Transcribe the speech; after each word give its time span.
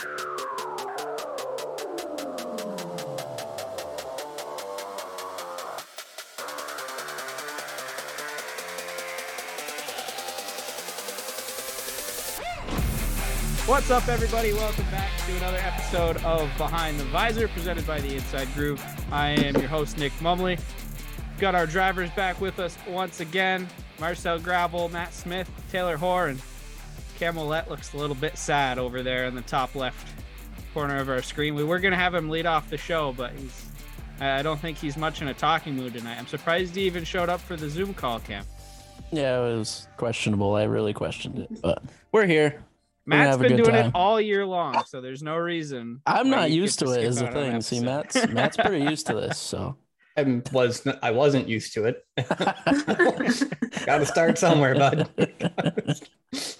What's 0.00 0.14
up, 13.90 14.08
everybody? 14.08 14.54
Welcome 14.54 14.86
back 14.90 15.10
to 15.26 15.36
another 15.36 15.58
episode 15.58 16.16
of 16.24 16.50
Behind 16.56 16.98
the 16.98 17.04
Visor, 17.04 17.48
presented 17.48 17.86
by 17.86 18.00
the 18.00 18.14
Inside 18.14 18.48
Groove. 18.54 18.82
I 19.12 19.32
am 19.32 19.54
your 19.56 19.68
host, 19.68 19.98
Nick 19.98 20.12
Mumley. 20.20 20.58
Got 21.38 21.54
our 21.54 21.66
drivers 21.66 22.08
back 22.12 22.40
with 22.40 22.58
us 22.58 22.78
once 22.88 23.20
again 23.20 23.68
Marcel 23.98 24.38
Gravel, 24.38 24.88
Matt 24.88 25.12
Smith, 25.12 25.50
Taylor 25.70 25.98
Hoare, 25.98 26.28
and 26.28 26.40
Cam 27.20 27.34
Ouellette 27.34 27.68
looks 27.68 27.92
a 27.92 27.98
little 27.98 28.16
bit 28.16 28.38
sad 28.38 28.78
over 28.78 29.02
there 29.02 29.26
in 29.26 29.34
the 29.34 29.42
top 29.42 29.74
left 29.74 30.08
corner 30.72 30.96
of 30.96 31.10
our 31.10 31.20
screen. 31.20 31.54
We 31.54 31.64
were 31.64 31.78
going 31.78 31.92
to 31.92 31.98
have 31.98 32.14
him 32.14 32.30
lead 32.30 32.46
off 32.46 32.70
the 32.70 32.78
show, 32.78 33.12
but 33.12 33.32
he's 33.32 33.66
I 34.20 34.40
don't 34.40 34.58
think 34.58 34.78
he's 34.78 34.96
much 34.96 35.20
in 35.20 35.28
a 35.28 35.34
talking 35.34 35.76
mood 35.76 35.92
tonight. 35.92 36.16
I'm 36.18 36.26
surprised 36.26 36.74
he 36.74 36.84
even 36.84 37.04
showed 37.04 37.28
up 37.28 37.40
for 37.40 37.56
the 37.56 37.68
Zoom 37.68 37.92
call, 37.92 38.20
Cam. 38.20 38.46
Yeah, 39.12 39.38
it 39.38 39.54
was 39.54 39.86
questionable. 39.98 40.54
I 40.54 40.62
really 40.62 40.94
questioned 40.94 41.40
it, 41.40 41.60
but 41.60 41.82
we're 42.10 42.24
here. 42.24 42.64
We're 43.06 43.16
Matt's 43.18 43.18
gonna 43.18 43.30
have 43.32 43.40
a 43.40 43.48
been 43.48 43.56
doing 43.64 43.76
time. 43.76 43.86
it 43.88 43.92
all 43.94 44.18
year 44.18 44.46
long, 44.46 44.82
so 44.86 45.02
there's 45.02 45.22
no 45.22 45.36
reason. 45.36 46.00
I'm 46.06 46.30
not 46.30 46.50
used 46.50 46.78
get 46.78 46.86
to 46.86 46.92
it. 46.92 46.94
skip 46.94 47.04
Is 47.04 47.18
the 47.18 47.26
out 47.26 47.36
on 47.36 47.42
an 47.42 47.52
thing. 47.52 47.60
See. 47.60 47.80
Matt's 47.84 48.28
Matt's 48.28 48.56
pretty 48.56 48.82
used 48.90 49.06
to 49.08 49.14
this. 49.14 49.36
So 49.36 49.76
I 50.16 50.40
was 50.52 50.86
I 51.02 51.10
wasn't 51.10 51.48
used 51.48 51.74
to 51.74 51.84
it. 51.84 52.06
Got 53.84 53.98
to 53.98 54.06
start 54.06 54.38
somewhere, 54.38 54.74
bud. 54.74 55.10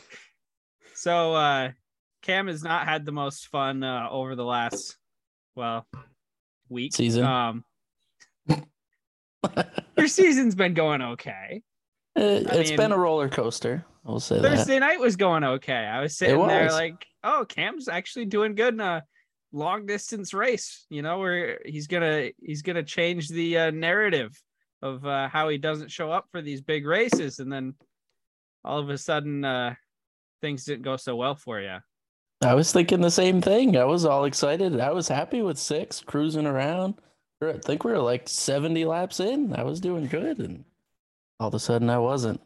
So 1.01 1.33
uh 1.35 1.71
Cam 2.21 2.47
has 2.49 2.63
not 2.63 2.87
had 2.87 3.07
the 3.07 3.13
most 3.13 3.47
fun 3.47 3.83
uh 3.83 4.09
over 4.11 4.37
the 4.37 4.45
last 4.45 4.99
well 5.55 5.87
week. 6.69 6.95
Season. 6.95 7.25
Um 7.25 7.65
your 9.97 10.09
season's 10.09 10.55
been 10.55 10.75
going 10.75 11.01
okay. 11.01 11.63
it, 12.17 12.51
I 12.51 12.55
has 12.55 12.69
mean- 12.69 12.77
been 12.77 12.93
a 12.93 12.99
roller 12.99 13.31
coaster. 13.31 13.87
I'll 14.05 14.21
say 14.21 14.41
that. 14.41 14.57
Thursday 14.59 14.79
night 14.79 15.01
was 15.01 15.17
going 15.17 15.43
okay. 15.43 15.73
I 15.73 16.03
was 16.03 16.19
sitting 16.19 16.47
there 16.47 16.71
like, 16.71 17.07
oh, 17.25 17.47
Cam's 17.49 17.89
actually 17.89 18.27
doing 18.27 18.55
good 18.55 18.75
in 18.75 18.81
a 18.81 19.03
long 19.53 19.87
distance 19.87 20.35
race, 20.35 20.85
you 20.91 21.01
know, 21.01 21.19
where 21.19 21.61
he's 21.65 21.87
gonna 21.87 22.29
he's 22.43 22.61
gonna 22.61 22.83
change 22.83 23.29
the 23.29 23.57
uh, 23.57 23.71
narrative 23.71 24.39
of 24.83 25.07
uh, 25.07 25.31
how 25.31 25.49
he 25.49 25.57
doesn't 25.57 25.91
show 25.91 26.13
up 26.13 26.27
for 26.31 26.43
these 26.43 26.61
big 26.61 26.85
races, 26.85 27.39
and 27.39 27.51
then 27.51 27.75
all 28.65 28.79
of 28.79 28.91
a 28.91 28.99
sudden 28.99 29.47
uh, 29.47 29.75
things 30.41 30.65
didn't 30.65 30.83
go 30.83 30.97
so 30.97 31.17
well 31.17 31.35
for 31.35 31.61
you. 31.61 31.77
I 32.43 32.55
was 32.55 32.73
thinking 32.73 33.01
the 33.03 33.11
same 33.11 33.43
thing. 33.43 33.77
I 33.77 33.85
was 33.85 34.05
all 34.05 34.25
excited. 34.25 34.81
I 34.81 34.93
was 34.93 35.09
happy 35.09 35.43
with 35.43 35.59
six, 35.59 36.01
cruising 36.01 36.47
around. 36.47 36.95
I 37.43 37.55
think 37.65 37.85
we 37.85 37.93
were 37.93 37.99
like 37.99 38.29
70 38.29 38.85
laps 38.85 39.21
in. 39.21 39.55
I 39.55 39.63
was 39.63 39.81
doing 39.81 40.07
good, 40.07 40.39
and 40.41 40.65
all 41.39 41.49
of 41.49 41.55
a 41.55 41.59
sudden 41.59 41.89
I 41.91 41.99
wasn't. 41.99 42.41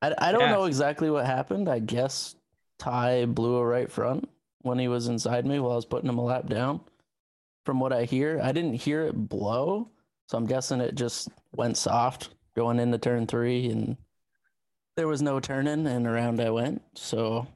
I, 0.00 0.14
I 0.18 0.32
don't 0.32 0.40
Yeah. 0.42 0.52
know 0.52 0.64
exactly 0.64 1.10
what 1.10 1.26
happened. 1.26 1.68
I 1.68 1.78
guess 1.78 2.34
Ty 2.78 3.26
blew 3.26 3.56
a 3.56 3.64
right 3.66 3.90
front 3.90 4.28
when 4.62 4.78
he 4.78 4.88
was 4.88 5.08
inside 5.08 5.46
me 5.46 5.58
while 5.60 5.72
I 5.72 5.76
was 5.76 5.84
putting 5.86 6.08
him 6.08 6.18
a 6.18 6.24
lap 6.24 6.46
down. 6.48 6.80
From 7.64 7.78
what 7.78 7.92
I 7.92 8.04
hear, 8.04 8.40
I 8.42 8.52
didn't 8.52 8.74
hear 8.74 9.02
it 9.02 9.14
blow, 9.28 9.88
so 10.28 10.36
I'm 10.36 10.46
guessing 10.46 10.80
it 10.80 10.94
just 10.94 11.28
went 11.52 11.76
soft 11.76 12.30
going 12.56 12.80
into 12.80 12.98
turn 12.98 13.26
three, 13.26 13.70
and 13.70 13.96
there 14.96 15.08
was 15.08 15.22
no 15.22 15.40
turning, 15.40 15.86
and 15.86 16.06
around 16.06 16.40
I 16.40 16.50
went. 16.50 16.82
So 16.94 17.46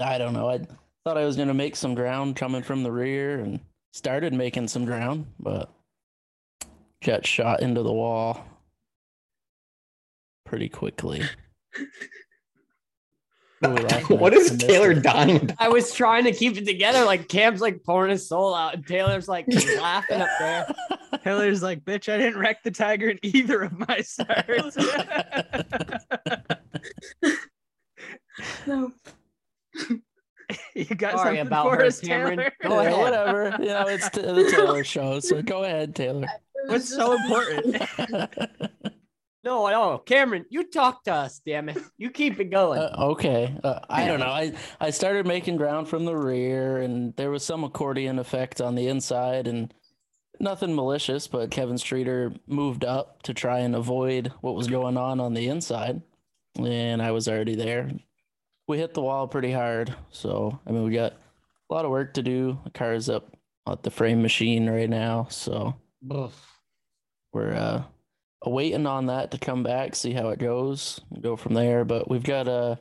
I 0.00 0.18
don't 0.18 0.34
know. 0.34 0.48
I 0.48 0.60
thought 1.04 1.18
I 1.18 1.24
was 1.24 1.36
going 1.36 1.48
to 1.48 1.54
make 1.54 1.76
some 1.76 1.94
ground 1.94 2.36
coming 2.36 2.62
from 2.62 2.82
the 2.82 2.92
rear 2.92 3.40
and 3.40 3.60
started 3.92 4.32
making 4.34 4.68
some 4.68 4.84
ground, 4.84 5.26
but 5.40 5.70
got 7.02 7.26
shot 7.26 7.62
into 7.62 7.82
the 7.82 7.92
wall 7.92 8.44
pretty 10.44 10.68
quickly. 10.68 11.22
What 13.60 13.70
are 13.70 13.74
we 13.74 13.82
laughing 13.88 14.18
what 14.18 14.34
at? 14.34 14.38
is 14.40 14.50
I 14.50 14.54
missed 14.54 14.66
Taylor 14.68 14.90
it. 14.90 15.02
dying 15.02 15.36
about? 15.36 15.56
I 15.58 15.68
was 15.68 15.92
trying 15.94 16.24
to 16.24 16.32
keep 16.32 16.56
it 16.58 16.66
together. 16.66 17.04
Like 17.06 17.26
Cam's 17.28 17.60
like 17.62 17.82
pouring 17.84 18.10
his 18.10 18.28
soul 18.28 18.54
out, 18.54 18.74
and 18.74 18.86
Taylor's 18.86 19.28
like 19.28 19.46
laughing 19.80 20.20
up 20.20 20.28
there. 20.38 20.66
Taylor's 21.24 21.62
like, 21.62 21.82
bitch, 21.84 22.12
I 22.12 22.18
didn't 22.18 22.38
wreck 22.38 22.62
the 22.62 22.70
tiger 22.70 23.08
in 23.08 23.18
either 23.22 23.62
of 23.62 23.78
my 23.88 24.00
starts. 24.02 24.76
No. 28.66 28.92
you 30.74 30.84
got 30.94 31.12
Sorry 31.18 31.36
something 31.38 31.46
about 31.46 31.64
for 31.70 31.76
her, 31.76 31.84
us, 31.86 32.00
Cameron. 32.00 32.36
Taylor? 32.38 32.52
Go 32.62 32.82
Yeah, 32.82 32.88
ahead. 32.88 32.98
whatever. 33.00 33.56
You 33.60 33.68
know, 33.68 33.86
it's 33.88 34.10
t- 34.10 34.20
the 34.20 34.50
Taylor 34.50 34.84
show, 34.84 35.20
so 35.20 35.40
go 35.42 35.64
ahead, 35.64 35.94
Taylor. 35.96 36.26
What's 36.66 36.88
so 36.94 37.14
important? 37.14 37.76
No, 39.46 39.68
no, 39.68 39.98
Cameron, 39.98 40.44
you 40.50 40.64
talk 40.64 41.04
to 41.04 41.14
us, 41.14 41.40
damn 41.46 41.68
it. 41.68 41.78
You 41.98 42.10
keep 42.10 42.40
it 42.40 42.50
going. 42.50 42.80
Uh, 42.80 42.96
okay. 42.98 43.56
Uh, 43.62 43.78
I 43.88 44.04
don't 44.04 44.18
know. 44.18 44.26
I, 44.26 44.52
I 44.80 44.90
started 44.90 45.24
making 45.24 45.56
ground 45.56 45.88
from 45.88 46.04
the 46.04 46.16
rear, 46.16 46.78
and 46.78 47.14
there 47.14 47.30
was 47.30 47.44
some 47.44 47.62
accordion 47.62 48.18
effect 48.18 48.60
on 48.60 48.74
the 48.74 48.88
inside, 48.88 49.46
and 49.46 49.72
nothing 50.40 50.74
malicious, 50.74 51.28
but 51.28 51.52
Kevin 51.52 51.78
Streeter 51.78 52.32
moved 52.48 52.84
up 52.84 53.22
to 53.22 53.32
try 53.32 53.60
and 53.60 53.76
avoid 53.76 54.32
what 54.40 54.56
was 54.56 54.66
going 54.66 54.96
on 54.96 55.20
on 55.20 55.32
the 55.32 55.46
inside, 55.46 56.02
and 56.58 57.00
I 57.00 57.12
was 57.12 57.28
already 57.28 57.54
there. 57.54 57.92
We 58.66 58.78
hit 58.78 58.94
the 58.94 59.02
wall 59.02 59.28
pretty 59.28 59.52
hard, 59.52 59.94
so 60.10 60.58
I 60.66 60.72
mean, 60.72 60.82
we 60.82 60.92
got 60.92 61.12
a 61.70 61.74
lot 61.74 61.84
of 61.84 61.92
work 61.92 62.14
to 62.14 62.22
do. 62.22 62.58
The 62.64 62.70
car 62.70 62.94
is 62.94 63.08
up 63.08 63.36
at 63.64 63.84
the 63.84 63.92
frame 63.92 64.22
machine 64.22 64.68
right 64.68 64.90
now, 64.90 65.28
so 65.30 65.76
we're 67.32 67.54
uh 67.54 67.84
waiting 68.46 68.86
on 68.86 69.06
that 69.06 69.30
to 69.32 69.38
come 69.38 69.62
back, 69.62 69.94
see 69.94 70.12
how 70.12 70.28
it 70.30 70.38
goes, 70.38 71.00
go 71.20 71.36
from 71.36 71.54
there. 71.54 71.84
But 71.84 72.08
we've 72.08 72.22
got 72.22 72.48
uh 72.48 72.76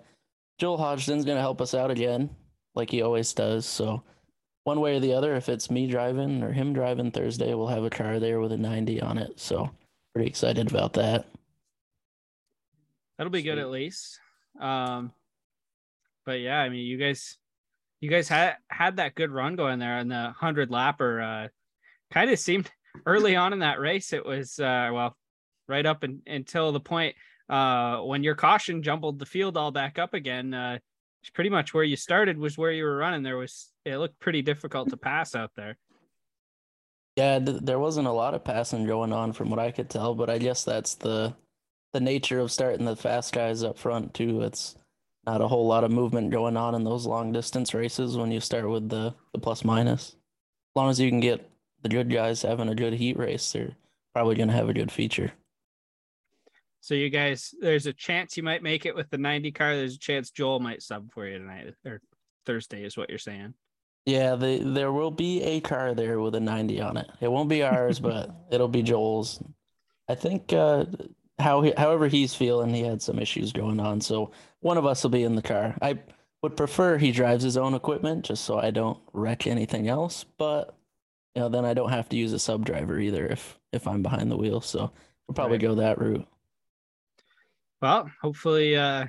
Joel 0.59 0.77
Hodgson's 0.77 1.25
gonna 1.25 1.39
help 1.39 1.61
us 1.61 1.73
out 1.73 1.91
again, 1.91 2.29
like 2.75 2.89
he 2.89 3.01
always 3.01 3.33
does. 3.33 3.65
So 3.65 4.03
one 4.63 4.79
way 4.79 4.95
or 4.95 4.99
the 4.99 5.13
other, 5.13 5.35
if 5.35 5.47
it's 5.47 5.69
me 5.69 5.87
driving 5.87 6.43
or 6.43 6.51
him 6.51 6.73
driving 6.73 7.11
Thursday, 7.11 7.53
we'll 7.53 7.67
have 7.67 7.83
a 7.83 7.89
car 7.89 8.19
there 8.19 8.39
with 8.39 8.51
a 8.51 8.57
90 8.57 8.99
on 9.01 9.17
it. 9.17 9.39
So 9.39 9.69
pretty 10.13 10.27
excited 10.27 10.69
about 10.69 10.93
that. 10.93 11.27
That'll 13.17 13.31
be 13.31 13.43
good 13.43 13.59
at 13.59 13.69
least. 13.69 14.19
Um, 14.59 15.11
but 16.25 16.39
yeah, 16.39 16.59
I 16.59 16.69
mean, 16.69 16.85
you 16.85 16.97
guys, 16.97 17.37
you 18.01 18.09
guys 18.09 18.27
had 18.27 18.55
had 18.69 18.97
that 18.97 19.15
good 19.15 19.31
run 19.31 19.55
going 19.55 19.79
there, 19.79 19.97
and 19.97 20.09
the 20.09 20.31
hundred 20.31 20.69
lapper 20.69 21.45
uh, 21.45 21.47
kind 22.11 22.29
of 22.29 22.39
seemed 22.39 22.69
early 23.05 23.35
on 23.35 23.53
in 23.53 23.59
that 23.59 23.79
race. 23.79 24.13
It 24.13 24.25
was 24.25 24.59
uh, 24.59 24.89
well, 24.93 25.15
right 25.67 25.85
up 25.85 26.03
in, 26.03 26.21
until 26.27 26.71
the 26.71 26.79
point 26.79 27.15
uh, 27.49 27.99
when 27.99 28.23
your 28.23 28.35
caution 28.35 28.83
jumbled 28.83 29.19
the 29.19 29.25
field 29.25 29.57
all 29.57 29.71
back 29.71 29.99
up 29.99 30.13
again. 30.13 30.53
Uh, 30.53 30.77
it's 31.21 31.29
pretty 31.31 31.49
much 31.49 31.73
where 31.73 31.83
you 31.83 31.95
started 31.95 32.37
was 32.37 32.57
where 32.57 32.71
you 32.71 32.83
were 32.83 32.97
running. 32.97 33.23
There 33.23 33.37
was 33.37 33.71
it 33.83 33.97
looked 33.97 34.19
pretty 34.19 34.41
difficult 34.41 34.89
to 34.89 34.97
pass 34.97 35.35
out 35.35 35.51
there. 35.55 35.77
Yeah, 37.15 37.39
th- 37.39 37.61
there 37.61 37.79
wasn't 37.79 38.07
a 38.07 38.11
lot 38.11 38.33
of 38.33 38.43
passing 38.43 38.85
going 38.85 39.13
on 39.13 39.33
from 39.33 39.49
what 39.49 39.59
I 39.59 39.71
could 39.71 39.89
tell, 39.89 40.13
but 40.15 40.29
I 40.29 40.37
guess 40.37 40.63
that's 40.63 40.95
the 40.95 41.35
the 41.93 41.99
nature 41.99 42.39
of 42.39 42.51
starting 42.51 42.85
the 42.85 42.95
fast 42.95 43.33
guys 43.33 43.63
up 43.63 43.77
front 43.77 44.13
too. 44.13 44.41
It's 44.41 44.75
not 45.25 45.41
a 45.41 45.47
whole 45.47 45.65
lot 45.65 45.83
of 45.83 45.91
movement 45.91 46.29
going 46.29 46.57
on 46.57 46.75
in 46.75 46.83
those 46.83 47.07
long 47.07 47.31
distance 47.31 47.73
races 47.73 48.17
when 48.17 48.31
you 48.31 48.39
start 48.39 48.69
with 48.69 48.89
the, 48.89 49.15
the 49.33 49.39
plus 49.39 49.63
minus. 49.63 50.09
As 50.09 50.15
long 50.75 50.89
as 50.89 50.99
you 50.99 51.09
can 51.09 51.21
get 51.21 51.49
the 51.81 51.89
good 51.89 52.11
guys 52.11 52.41
having 52.41 52.69
a 52.69 52.75
good 52.75 52.93
heat 52.93 53.17
race, 53.17 53.51
they're 53.51 53.75
probably 54.13 54.35
gonna 54.35 54.53
have 54.53 54.69
a 54.69 54.73
good 54.73 54.91
feature. 54.91 55.31
So 56.85 56.93
you 56.93 57.09
guys, 57.09 57.51
there's 57.59 57.87
a 57.87 57.93
chance 57.93 58.37
you 58.37 58.43
might 58.43 58.61
make 58.61 58.85
it 58.85 58.95
with 58.95 59.09
the 59.09 59.17
90 59.17 59.51
car. 59.53 59.75
There's 59.75 59.95
a 59.95 59.99
chance 59.99 60.29
Joel 60.29 60.59
might 60.59 60.83
sub 60.83 61.11
for 61.11 61.25
you 61.27 61.39
tonight 61.39 61.73
or 61.83 61.99
Thursday, 62.45 62.83
is 62.83 62.95
what 62.95 63.09
you're 63.09 63.17
saying. 63.17 63.55
Yeah, 64.05 64.35
the, 64.35 64.59
there 64.59 64.91
will 64.91 65.09
be 65.09 65.41
a 65.41 65.61
car 65.61 65.95
there 65.95 66.19
with 66.19 66.35
a 66.35 66.39
90 66.39 66.79
on 66.81 66.97
it. 66.97 67.07
It 67.21 67.31
won't 67.31 67.49
be 67.49 67.63
ours, 67.63 67.99
but 68.11 68.29
it'll 68.51 68.67
be 68.67 68.83
Joel's. 68.83 69.41
I 70.07 70.13
think 70.13 70.53
uh, 70.53 70.85
how 71.39 71.63
he, 71.63 71.73
however 71.75 72.07
he's 72.07 72.35
feeling, 72.35 72.71
he 72.71 72.83
had 72.83 73.01
some 73.01 73.17
issues 73.17 73.51
going 73.51 73.79
on, 73.79 73.99
so 73.99 74.29
one 74.59 74.77
of 74.77 74.85
us 74.85 75.01
will 75.01 75.09
be 75.09 75.23
in 75.23 75.33
the 75.33 75.41
car. 75.41 75.75
I 75.81 75.97
would 76.43 76.55
prefer 76.55 76.99
he 76.99 77.11
drives 77.11 77.43
his 77.43 77.57
own 77.57 77.73
equipment 77.73 78.25
just 78.25 78.45
so 78.45 78.59
I 78.59 78.69
don't 78.69 78.99
wreck 79.11 79.47
anything 79.47 79.87
else, 79.87 80.23
but 80.37 80.77
you 81.33 81.41
know, 81.41 81.49
then 81.49 81.65
I 81.65 81.73
don't 81.73 81.89
have 81.89 82.09
to 82.09 82.15
use 82.15 82.31
a 82.31 82.37
sub 82.37 82.63
driver 82.63 82.99
either 82.99 83.25
if 83.25 83.57
if 83.73 83.87
I'm 83.87 84.03
behind 84.03 84.29
the 84.29 84.37
wheel. 84.37 84.61
So 84.61 84.91
we'll 85.27 85.33
probably 85.33 85.57
Right. 85.57 85.61
go 85.61 85.73
that 85.75 85.97
route. 85.97 86.27
Well, 87.85 88.09
hopefully 88.19 88.75
uh, 88.75 89.05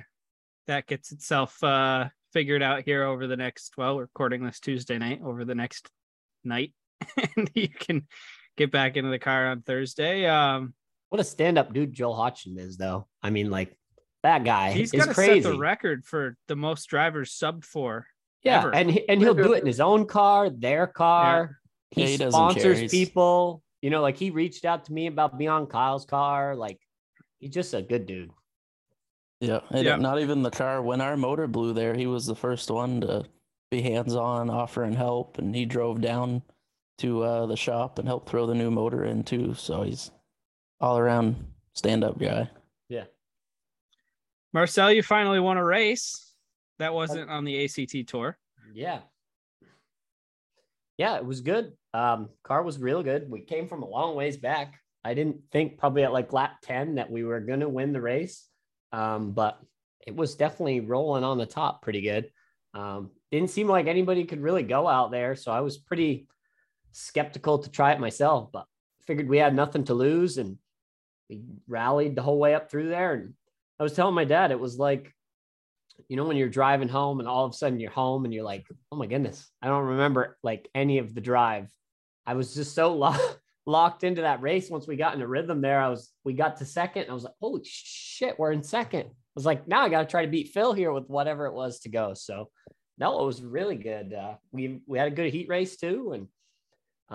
that 0.67 0.85
gets 0.85 1.11
itself 1.11 1.63
uh, 1.63 2.09
figured 2.31 2.61
out 2.61 2.83
here 2.83 3.05
over 3.05 3.25
the 3.25 3.35
next. 3.35 3.73
Well, 3.75 3.95
we're 3.95 4.03
recording 4.03 4.45
this 4.45 4.59
Tuesday 4.59 4.99
night. 4.99 5.19
Over 5.25 5.45
the 5.45 5.55
next 5.55 5.89
night, 6.43 6.73
and 7.35 7.49
you 7.55 7.69
can 7.69 8.05
get 8.55 8.71
back 8.71 8.95
into 8.95 9.09
the 9.09 9.17
car 9.17 9.47
on 9.47 9.63
Thursday. 9.63 10.27
Um, 10.27 10.75
What 11.09 11.19
a 11.19 11.23
stand-up 11.23 11.73
dude 11.73 11.91
Joel 11.91 12.13
Hodgson 12.13 12.59
is, 12.59 12.77
though. 12.77 13.07
I 13.23 13.31
mean, 13.31 13.49
like 13.49 13.75
that 14.21 14.43
guy 14.43 14.73
he's 14.73 14.93
is 14.93 14.99
got 14.99 15.07
to 15.07 15.13
crazy. 15.15 15.41
set 15.41 15.53
the 15.53 15.57
record 15.57 16.05
for 16.05 16.37
the 16.47 16.55
most 16.55 16.85
drivers 16.85 17.33
sub 17.33 17.63
for 17.63 18.05
Yeah, 18.43 18.59
ever. 18.59 18.75
and 18.75 18.91
he, 18.91 19.09
and 19.09 19.19
he'll 19.19 19.33
do 19.33 19.53
it 19.53 19.61
in 19.61 19.65
his 19.65 19.79
own 19.79 20.05
car, 20.05 20.51
their 20.51 20.85
car. 20.85 21.57
Yeah, 21.95 22.05
He, 22.05 22.11
he 22.17 22.29
sponsors 22.29 22.91
people. 22.91 23.63
You 23.81 23.89
know, 23.89 24.03
like 24.03 24.17
he 24.17 24.29
reached 24.29 24.65
out 24.65 24.85
to 24.85 24.93
me 24.93 25.07
about 25.07 25.35
being 25.35 25.49
on 25.49 25.65
Kyle's 25.65 26.05
car. 26.05 26.55
Like 26.55 26.79
he's 27.39 27.49
just 27.49 27.73
a 27.73 27.81
good 27.81 28.05
dude. 28.05 28.29
Yeah, 29.39 29.59
and 29.69 29.85
Yeah. 29.85 29.95
not 29.97 30.19
even 30.19 30.41
the 30.41 30.49
car. 30.51 30.81
When 30.81 31.01
our 31.01 31.15
motor 31.15 31.47
blew 31.47 31.73
there, 31.73 31.93
he 31.93 32.07
was 32.07 32.25
the 32.25 32.35
first 32.35 32.71
one 32.71 33.01
to 33.01 33.25
be 33.69 33.81
hands 33.81 34.15
on, 34.15 34.49
offering 34.49 34.93
help, 34.93 35.37
and 35.37 35.53
he 35.53 35.65
drove 35.65 36.01
down 36.01 36.41
to 36.99 37.21
uh, 37.23 37.45
the 37.45 37.57
shop 37.57 37.99
and 37.99 38.07
helped 38.07 38.29
throw 38.29 38.47
the 38.47 38.55
new 38.55 38.71
motor 38.71 39.03
in 39.05 39.23
too. 39.23 39.53
So 39.53 39.83
he's 39.83 40.09
all 40.79 40.97
around 40.97 41.53
stand 41.73 42.03
up 42.03 42.17
guy. 42.17 42.49
Yeah. 42.89 43.05
Marcel, 44.53 44.91
you 44.91 45.03
finally 45.03 45.39
won 45.39 45.57
a 45.57 45.63
race 45.63 46.33
that 46.79 46.93
wasn't 46.93 47.29
on 47.29 47.43
the 47.43 47.63
ACT 47.65 48.07
tour. 48.07 48.37
Yeah. 48.73 49.01
Yeah, 50.97 51.17
it 51.17 51.25
was 51.25 51.41
good. 51.41 51.73
Um, 51.93 52.29
car 52.43 52.63
was 52.63 52.79
real 52.79 53.03
good. 53.03 53.29
We 53.29 53.41
came 53.41 53.67
from 53.67 53.83
a 53.83 53.87
long 53.87 54.15
ways 54.15 54.37
back. 54.37 54.79
I 55.03 55.13
didn't 55.13 55.41
think 55.51 55.77
probably 55.77 56.03
at 56.03 56.11
like 56.13 56.33
lap 56.33 56.57
10 56.63 56.95
that 56.95 57.11
we 57.11 57.23
were 57.23 57.39
gonna 57.39 57.69
win 57.69 57.93
the 57.93 58.01
race. 58.01 58.47
Um, 58.91 59.31
but 59.31 59.59
it 60.05 60.15
was 60.15 60.35
definitely 60.35 60.79
rolling 60.79 61.23
on 61.23 61.37
the 61.37 61.45
top 61.45 61.81
pretty 61.81 62.01
good. 62.01 62.31
Um, 62.73 63.11
didn't 63.31 63.49
seem 63.49 63.67
like 63.67 63.87
anybody 63.87 64.23
could 64.23 64.41
really 64.41 64.63
go 64.63 64.87
out 64.87 65.11
there. 65.11 65.35
So 65.35 65.51
I 65.51 65.61
was 65.61 65.77
pretty 65.77 66.27
skeptical 66.91 67.59
to 67.59 67.69
try 67.69 67.91
it 67.91 67.99
myself, 67.99 68.51
but 68.51 68.65
figured 69.05 69.29
we 69.29 69.37
had 69.37 69.55
nothing 69.55 69.83
to 69.85 69.93
lose 69.93 70.37
and 70.37 70.57
we 71.29 71.41
rallied 71.67 72.15
the 72.15 72.21
whole 72.21 72.39
way 72.39 72.55
up 72.55 72.69
through 72.69 72.89
there. 72.89 73.13
And 73.13 73.33
I 73.79 73.83
was 73.83 73.93
telling 73.93 74.15
my 74.15 74.25
dad, 74.25 74.51
it 74.51 74.59
was 74.59 74.77
like, 74.77 75.13
you 76.07 76.15
know, 76.15 76.25
when 76.25 76.37
you're 76.37 76.49
driving 76.49 76.87
home 76.89 77.19
and 77.19 77.27
all 77.27 77.45
of 77.45 77.51
a 77.51 77.55
sudden 77.55 77.79
you're 77.79 77.91
home 77.91 78.25
and 78.25 78.33
you're 78.33 78.43
like, 78.43 78.65
oh 78.91 78.97
my 78.97 79.07
goodness, 79.07 79.49
I 79.61 79.67
don't 79.67 79.85
remember 79.85 80.37
like 80.43 80.69
any 80.75 80.99
of 80.99 81.13
the 81.13 81.21
drive. 81.21 81.69
I 82.25 82.35
was 82.35 82.53
just 82.53 82.75
so 82.75 82.93
lo- 82.95 83.15
locked 83.67 84.03
into 84.03 84.21
that 84.21 84.41
race. 84.41 84.69
Once 84.69 84.87
we 84.87 84.95
got 84.95 85.13
in 85.13 85.21
a 85.21 85.27
rhythm 85.27 85.61
there, 85.61 85.79
I 85.79 85.89
was, 85.89 86.11
we 86.23 86.33
got 86.33 86.57
to 86.57 86.65
second. 86.65 87.03
And 87.03 87.11
I 87.11 87.13
was 87.13 87.25
like, 87.25 87.33
holy 87.39 87.61
shit, 87.63 88.39
we're 88.39 88.53
in 88.53 88.63
second. 88.63 89.01
I 89.09 89.35
was 89.35 89.45
like, 89.45 89.67
now 89.67 89.81
I 89.81 89.89
got 89.89 90.01
to 90.01 90.07
try 90.07 90.23
to 90.25 90.31
beat 90.31 90.49
Phil 90.53 90.73
here 90.73 90.91
with 90.91 91.07
whatever 91.07 91.45
it 91.45 91.53
was 91.53 91.81
to 91.81 91.89
go. 91.89 92.13
So 92.15 92.49
no, 92.97 93.21
it 93.21 93.25
was 93.25 93.43
really 93.43 93.75
good. 93.75 94.13
Uh, 94.13 94.35
we, 94.51 94.79
we 94.87 94.97
had 94.97 95.09
a 95.09 95.15
good 95.15 95.31
heat 95.31 95.47
race 95.49 95.77
too. 95.77 96.13
And 96.13 96.27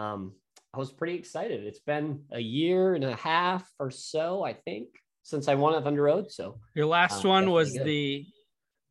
um, 0.01 0.33
I 0.73 0.79
was 0.79 0.93
pretty 0.93 1.15
excited. 1.15 1.65
It's 1.65 1.81
been 1.81 2.25
a 2.31 2.39
year 2.39 2.95
and 2.95 3.03
a 3.05 3.17
half 3.17 3.69
or 3.81 3.91
so, 3.91 4.45
I 4.45 4.53
think, 4.53 4.89
since 5.23 5.49
I 5.49 5.55
won 5.55 5.75
at 5.75 5.83
Thunder 5.83 6.03
Road. 6.03 6.31
So 6.31 6.61
Your 6.75 6.87
last 6.87 7.25
Oh, 7.25 7.31
one 7.31 7.51
was 7.51 7.73
good. 7.73 7.87
the 7.87 8.27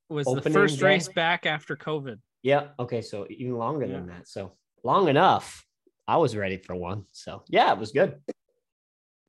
was 0.09 0.25
the 0.25 0.49
first 0.49 0.81
race 0.81 1.07
back 1.07 1.45
after 1.45 1.77
COVID. 1.77 2.17
Yeah. 2.43 2.69
Okay. 2.79 3.01
So 3.01 3.27
even 3.29 3.55
longer 3.57 3.87
than 3.87 4.07
that. 4.07 4.27
So 4.27 4.57
long 4.83 5.07
enough. 5.07 5.63
I 6.11 6.17
was 6.17 6.35
ready 6.35 6.57
for 6.57 6.75
one. 6.75 7.05
So 7.13 7.41
yeah, 7.47 7.71
it 7.71 7.79
was 7.79 7.93
good. 7.93 8.19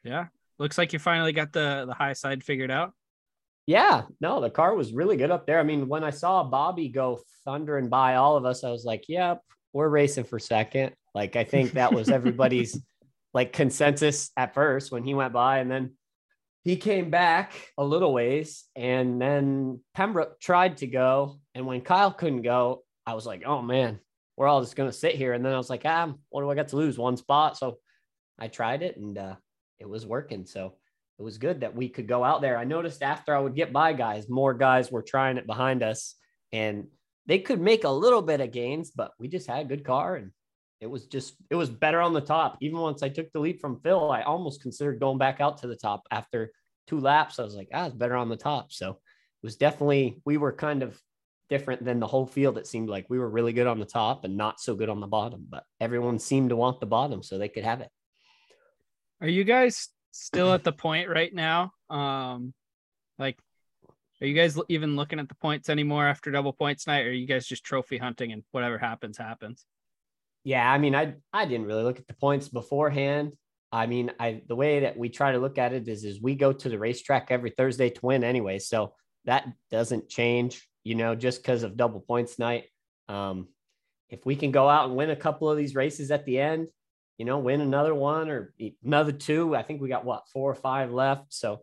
Yeah. 0.03 0.27
Looks 0.59 0.77
like 0.77 0.93
you 0.93 0.99
finally 0.99 1.33
got 1.33 1.53
the 1.53 1.85
the 1.87 1.95
high 1.95 2.15
side 2.15 2.43
figured 2.43 2.73
out. 2.73 2.93
Yeah. 3.69 4.03
No, 4.21 4.41
the 4.41 4.51
car 4.51 4.75
was 4.75 4.93
really 4.93 5.17
good 5.17 5.31
up 5.31 5.47
there. 5.47 5.61
I 5.61 5.63
mean, 5.63 5.87
when 5.87 6.03
I 6.03 6.11
saw 6.11 6.43
Bobby 6.43 6.89
go 6.89 7.21
thundering 7.45 7.89
by 7.89 8.17
all 8.17 8.37
of 8.37 8.45
us, 8.45 8.65
I 8.65 8.71
was 8.71 8.85
like, 8.85 9.05
yep, 9.09 9.43
we're 9.73 9.89
racing 9.89 10.25
for 10.25 10.41
second. 10.41 10.97
Like, 11.15 11.37
I 11.37 11.45
think 11.45 11.73
that 11.73 11.93
was 11.93 12.09
everybody's 12.09 12.77
like 13.33 13.53
consensus 13.53 14.33
at 14.37 14.53
first 14.53 14.91
when 14.91 15.05
he 15.05 15.15
went 15.15 15.33
by. 15.33 15.59
And 15.59 15.71
then 15.71 15.93
he 16.65 16.75
came 16.75 17.11
back 17.11 17.53
a 17.79 17.85
little 17.85 18.13
ways. 18.13 18.65
And 18.75 19.23
then 19.23 19.79
Pembroke 19.95 20.41
tried 20.41 20.79
to 20.79 20.89
go. 20.89 21.39
And 21.55 21.65
when 21.65 21.83
Kyle 21.83 22.11
couldn't 22.11 22.43
go, 22.43 22.83
I 23.07 23.15
was 23.15 23.25
like, 23.25 23.45
oh 23.47 23.63
man, 23.63 24.01
we're 24.37 24.47
all 24.47 24.61
just 24.61 24.77
going 24.77 24.91
to 24.91 24.97
sit 24.97 25.15
here. 25.15 25.33
And 25.33 25.45
then 25.45 25.53
I 25.53 25.59
was 25.59 25.71
like, 25.71 25.83
ah, 25.85 26.13
what 26.31 26.43
do 26.43 26.51
I 26.51 26.55
got 26.55 26.69
to 26.69 26.77
lose? 26.77 26.99
One 26.99 27.17
spot. 27.17 27.59
So 27.59 27.79
I 28.39 28.49
tried 28.49 28.83
it 28.83 28.97
and 28.97 29.17
uh, 29.19 29.35
it 29.79 29.89
was 29.89 30.07
working. 30.07 30.47
So 30.47 30.77
it 31.19 31.23
was 31.23 31.39
good 31.39 31.61
that 31.61 31.77
we 31.77 31.89
could 31.89 32.09
go 32.09 32.25
out 32.25 32.41
there. 32.41 32.57
I 32.57 32.65
noticed 32.65 33.03
after 33.03 33.37
I 33.37 33.41
would 33.41 33.55
get 33.55 33.73
by 33.73 33.93
guys, 33.93 34.29
more 34.29 34.55
guys 34.55 34.91
were 34.91 35.03
trying 35.03 35.37
it 35.37 35.47
behind 35.47 35.83
us 35.83 36.15
and 36.53 36.87
they 37.27 37.39
could 37.39 37.61
make 37.61 37.85
a 37.85 37.91
little 37.91 38.23
bit 38.23 38.41
of 38.41 38.51
gains, 38.51 38.91
but 38.91 39.13
we 39.19 39.29
just 39.29 39.47
had 39.47 39.67
a 39.67 39.69
good 39.69 39.85
car 39.85 40.17
and 40.17 40.31
it 40.81 40.87
was 40.91 41.07
just, 41.07 41.35
it 41.51 41.55
was 41.55 41.71
better 41.71 42.01
on 42.01 42.13
the 42.13 42.21
top. 42.21 42.59
Even 42.61 42.79
once 42.79 43.03
I 43.03 43.09
took 43.09 43.31
the 43.33 43.39
lead 43.39 43.61
from 43.61 43.81
Phil, 43.81 44.11
I 44.11 44.23
almost 44.23 44.63
considered 44.63 44.99
going 44.99 45.19
back 45.19 45.41
out 45.41 45.59
to 45.59 45.69
the 45.69 45.77
top 45.77 46.03
after 46.11 46.51
two 46.89 46.99
laps. 46.99 47.39
I 47.39 47.45
was 47.45 47.55
like, 47.55 47.69
ah, 47.73 47.87
it's 47.87 47.95
better 47.95 48.17
on 48.17 48.29
the 48.29 48.37
top. 48.37 48.73
So 48.73 48.91
it 48.91 49.45
was 49.45 49.57
definitely, 49.57 50.21
we 50.25 50.39
were 50.39 50.53
kind 50.53 50.83
of 50.83 51.01
different 51.49 51.85
than 51.85 52.01
the 52.01 52.07
whole 52.07 52.27
field. 52.27 52.59
It 52.59 52.67
seemed 52.67 52.89
like 52.89 53.07
we 53.09 53.19
were 53.19 53.29
really 53.29 53.53
good 53.53 53.67
on 53.67 53.79
the 53.79 53.87
top 53.87 54.25
and 54.25 54.37
not 54.37 54.61
so 54.61 54.75
good 54.75 54.89
on 54.89 55.01
the 55.01 55.07
bottom, 55.07 55.47
but 55.49 55.65
everyone 55.81 56.19
seemed 56.19 56.51
to 56.51 56.57
want 56.57 56.81
the 56.81 56.87
bottom 56.87 57.23
so 57.23 57.39
they 57.39 57.49
could 57.49 57.65
have 57.65 57.81
it. 57.81 57.91
Are 59.21 59.29
you 59.29 59.45
guys 59.45 59.89
still 60.11 60.53
at 60.53 60.65
the 60.65 60.73
point 60.73 61.09
right 61.09 61.33
now? 61.33 61.73
Um 61.91 62.55
like 63.19 63.39
are 64.21 64.27
you 64.27 64.35
guys 64.35 64.59
even 64.69 64.95
looking 64.95 65.19
at 65.19 65.29
the 65.29 65.35
points 65.35 65.69
anymore 65.69 66.07
after 66.07 66.31
double 66.31 66.53
points 66.53 66.87
night 66.87 67.07
or 67.07 67.09
are 67.09 67.13
you 67.13 67.27
guys 67.27 67.47
just 67.47 67.65
trophy 67.65 67.99
hunting 67.99 68.33
and 68.33 68.45
whatever 68.53 68.79
happens 68.79 69.19
happens? 69.19 69.67
Yeah, 70.45 70.71
I 70.71 70.79
mean, 70.79 70.95
I 70.95 71.15
I 71.33 71.45
didn't 71.47 71.67
really 71.67 71.85
look 71.85 71.99
at 71.99 72.07
the 72.07 72.15
points 72.15 72.49
beforehand. 72.49 73.33
I 73.71 73.87
mean, 73.87 74.11
I 74.19 74.43
the 74.47 74.57
way 74.57 74.81
that 74.81 74.97
we 74.97 75.09
try 75.09 75.33
to 75.33 75.39
look 75.39 75.59
at 75.59 75.73
it 75.73 75.89
is 75.89 76.05
is 76.05 76.21
we 76.21 76.35
go 76.35 76.53
to 76.53 76.69
the 76.69 76.79
racetrack 76.79 77.29
every 77.31 77.51
Thursday 77.51 77.91
to 77.91 78.07
win 78.07 78.25
anyway, 78.25 78.59
so 78.59 78.95
that 79.25 79.47
doesn't 79.71 80.09
change, 80.09 80.69
you 80.85 80.95
know, 80.95 81.15
just 81.15 81.43
because 81.43 81.63
of 81.63 81.77
double 81.77 82.01
points 82.01 82.39
night. 82.39 82.65
Um, 83.09 83.49
if 84.09 84.27
we 84.27 84.37
can 84.37 84.51
go 84.51 84.69
out 84.69 84.87
and 84.87 84.97
win 84.97 85.11
a 85.11 85.17
couple 85.17 85.51
of 85.51 85.57
these 85.57 85.75
races 85.75 86.11
at 86.11 86.27
the 86.27 86.39
end, 86.39 86.69
you 87.19 87.25
know, 87.25 87.39
win 87.39 87.61
another 87.61 87.95
one 87.95 88.29
or 88.29 88.55
another 88.85 89.13
two. 89.13 89.55
I 89.55 89.63
think 89.63 89.81
we 89.81 89.89
got 89.89 90.05
what 90.05 90.29
four 90.33 90.51
or 90.51 90.55
five 90.55 90.93
left. 90.93 91.33
So 91.33 91.63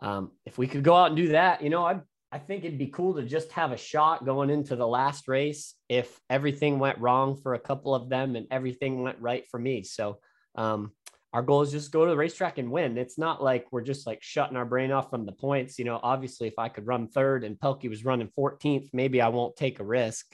um, 0.00 0.32
if 0.44 0.58
we 0.58 0.66
could 0.66 0.84
go 0.84 0.94
out 0.94 1.08
and 1.08 1.16
do 1.16 1.28
that, 1.28 1.62
you 1.62 1.70
know, 1.70 1.84
I 1.84 2.00
I 2.30 2.38
think 2.38 2.64
it'd 2.64 2.78
be 2.78 2.88
cool 2.88 3.14
to 3.14 3.22
just 3.22 3.52
have 3.52 3.72
a 3.72 3.76
shot 3.78 4.26
going 4.26 4.50
into 4.50 4.76
the 4.76 4.86
last 4.86 5.28
race 5.28 5.74
if 5.88 6.20
everything 6.28 6.78
went 6.78 6.98
wrong 6.98 7.36
for 7.36 7.54
a 7.54 7.58
couple 7.58 7.94
of 7.94 8.10
them 8.10 8.36
and 8.36 8.46
everything 8.50 9.02
went 9.02 9.18
right 9.20 9.46
for 9.50 9.58
me. 9.58 9.82
So 9.82 10.18
um, 10.54 10.92
our 11.32 11.42
goal 11.42 11.62
is 11.62 11.70
just 11.70 11.92
go 11.92 12.04
to 12.04 12.10
the 12.10 12.16
racetrack 12.16 12.58
and 12.58 12.70
win. 12.70 12.96
It's 12.96 13.18
not 13.18 13.42
like 13.42 13.66
we're 13.70 13.82
just 13.82 14.06
like 14.06 14.22
shutting 14.22 14.56
our 14.56 14.64
brain 14.64 14.90
off 14.90 15.10
from 15.10 15.26
the 15.26 15.32
points. 15.32 15.78
You 15.78 15.84
know, 15.84 16.00
obviously, 16.02 16.48
if 16.48 16.58
I 16.58 16.68
could 16.68 16.86
run 16.86 17.08
third 17.08 17.44
and 17.44 17.58
Pelkey 17.58 17.90
was 17.90 18.04
running 18.04 18.30
14th, 18.38 18.88
maybe 18.92 19.20
I 19.20 19.28
won't 19.28 19.56
take 19.56 19.78
a 19.78 19.84
risk 19.84 20.26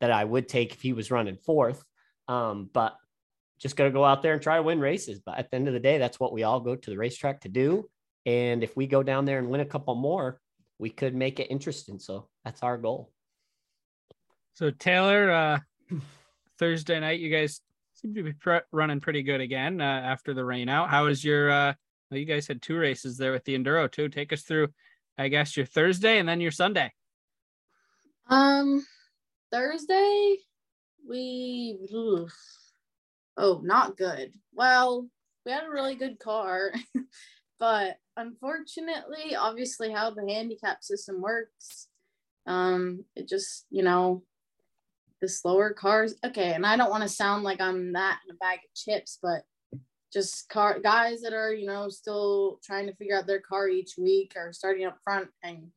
that 0.00 0.10
I 0.10 0.24
would 0.24 0.48
take 0.48 0.74
if 0.74 0.82
he 0.82 0.92
was 0.92 1.10
running 1.10 1.36
fourth. 1.36 1.82
Um, 2.28 2.68
but 2.72 2.96
just 3.58 3.76
got 3.76 3.84
to 3.84 3.90
go 3.90 4.04
out 4.04 4.22
there 4.22 4.34
and 4.34 4.42
try 4.42 4.56
to 4.56 4.62
win 4.62 4.80
races. 4.80 5.20
But 5.24 5.38
at 5.38 5.50
the 5.50 5.56
end 5.56 5.68
of 5.68 5.74
the 5.74 5.80
day, 5.80 5.96
that's 5.96 6.20
what 6.20 6.32
we 6.32 6.42
all 6.42 6.60
go 6.60 6.76
to 6.76 6.90
the 6.90 6.98
racetrack 6.98 7.40
to 7.42 7.48
do. 7.48 7.88
And 8.26 8.62
if 8.62 8.76
we 8.76 8.86
go 8.86 9.02
down 9.02 9.24
there 9.24 9.38
and 9.38 9.48
win 9.48 9.60
a 9.60 9.66
couple 9.66 9.94
more, 9.94 10.38
we 10.78 10.90
could 10.90 11.14
make 11.14 11.40
it 11.40 11.50
interesting. 11.50 11.98
So 11.98 12.28
that's 12.44 12.62
our 12.62 12.76
goal. 12.76 13.10
So 14.54 14.70
Taylor, 14.70 15.30
uh 15.30 15.58
Thursday 16.58 17.00
night 17.00 17.20
you 17.20 17.30
guys 17.30 17.60
seem 18.02 18.14
to 18.14 18.22
be 18.22 18.34
running 18.72 19.00
pretty 19.00 19.22
good 19.22 19.40
again 19.40 19.80
uh, 19.80 19.84
after 19.84 20.34
the 20.34 20.44
rain 20.44 20.68
out. 20.68 20.90
How 20.90 21.06
is 21.06 21.24
your 21.24 21.50
uh 21.50 21.74
well, 22.10 22.18
you 22.20 22.26
guys 22.26 22.46
had 22.46 22.60
two 22.60 22.76
races 22.76 23.16
there 23.16 23.32
with 23.32 23.44
the 23.44 23.56
enduro 23.56 23.90
too. 23.90 24.08
Take 24.08 24.32
us 24.32 24.42
through 24.42 24.68
I 25.18 25.28
guess 25.28 25.56
your 25.56 25.66
Thursday 25.66 26.18
and 26.18 26.28
then 26.28 26.40
your 26.40 26.50
Sunday. 26.50 26.92
Um, 28.28 28.84
Thursday, 29.50 30.36
we, 31.06 31.78
oh, 33.36 33.60
not 33.62 33.96
good. 33.96 34.32
Well, 34.54 35.08
we 35.44 35.52
had 35.52 35.64
a 35.64 35.70
really 35.70 35.96
good 35.96 36.18
car, 36.18 36.72
but 37.60 37.98
unfortunately, 38.16 39.36
obviously, 39.38 39.92
how 39.92 40.10
the 40.10 40.26
handicap 40.26 40.82
system 40.82 41.20
works, 41.20 41.88
um, 42.46 43.04
it 43.14 43.28
just, 43.28 43.66
you 43.70 43.82
know, 43.82 44.22
the 45.22 45.28
slower 45.28 45.72
cars. 45.72 46.14
Okay, 46.26 46.52
and 46.52 46.66
I 46.66 46.76
don't 46.76 46.90
want 46.90 47.04
to 47.04 47.08
sound 47.08 47.44
like 47.44 47.60
I'm 47.62 47.94
that 47.94 48.20
in 48.28 48.34
a 48.34 48.38
bag 48.38 48.58
of 48.58 48.74
chips, 48.74 49.18
but 49.22 49.44
just 50.12 50.48
car 50.50 50.78
guys 50.78 51.22
that 51.22 51.32
are, 51.32 51.54
you 51.54 51.66
know, 51.66 51.88
still 51.88 52.60
trying 52.62 52.86
to 52.86 52.94
figure 52.96 53.16
out 53.16 53.26
their 53.26 53.40
car 53.40 53.68
each 53.68 53.94
week 53.96 54.34
are 54.36 54.52
starting 54.52 54.84
up 54.84 54.98
front 55.02 55.28
and 55.42 55.68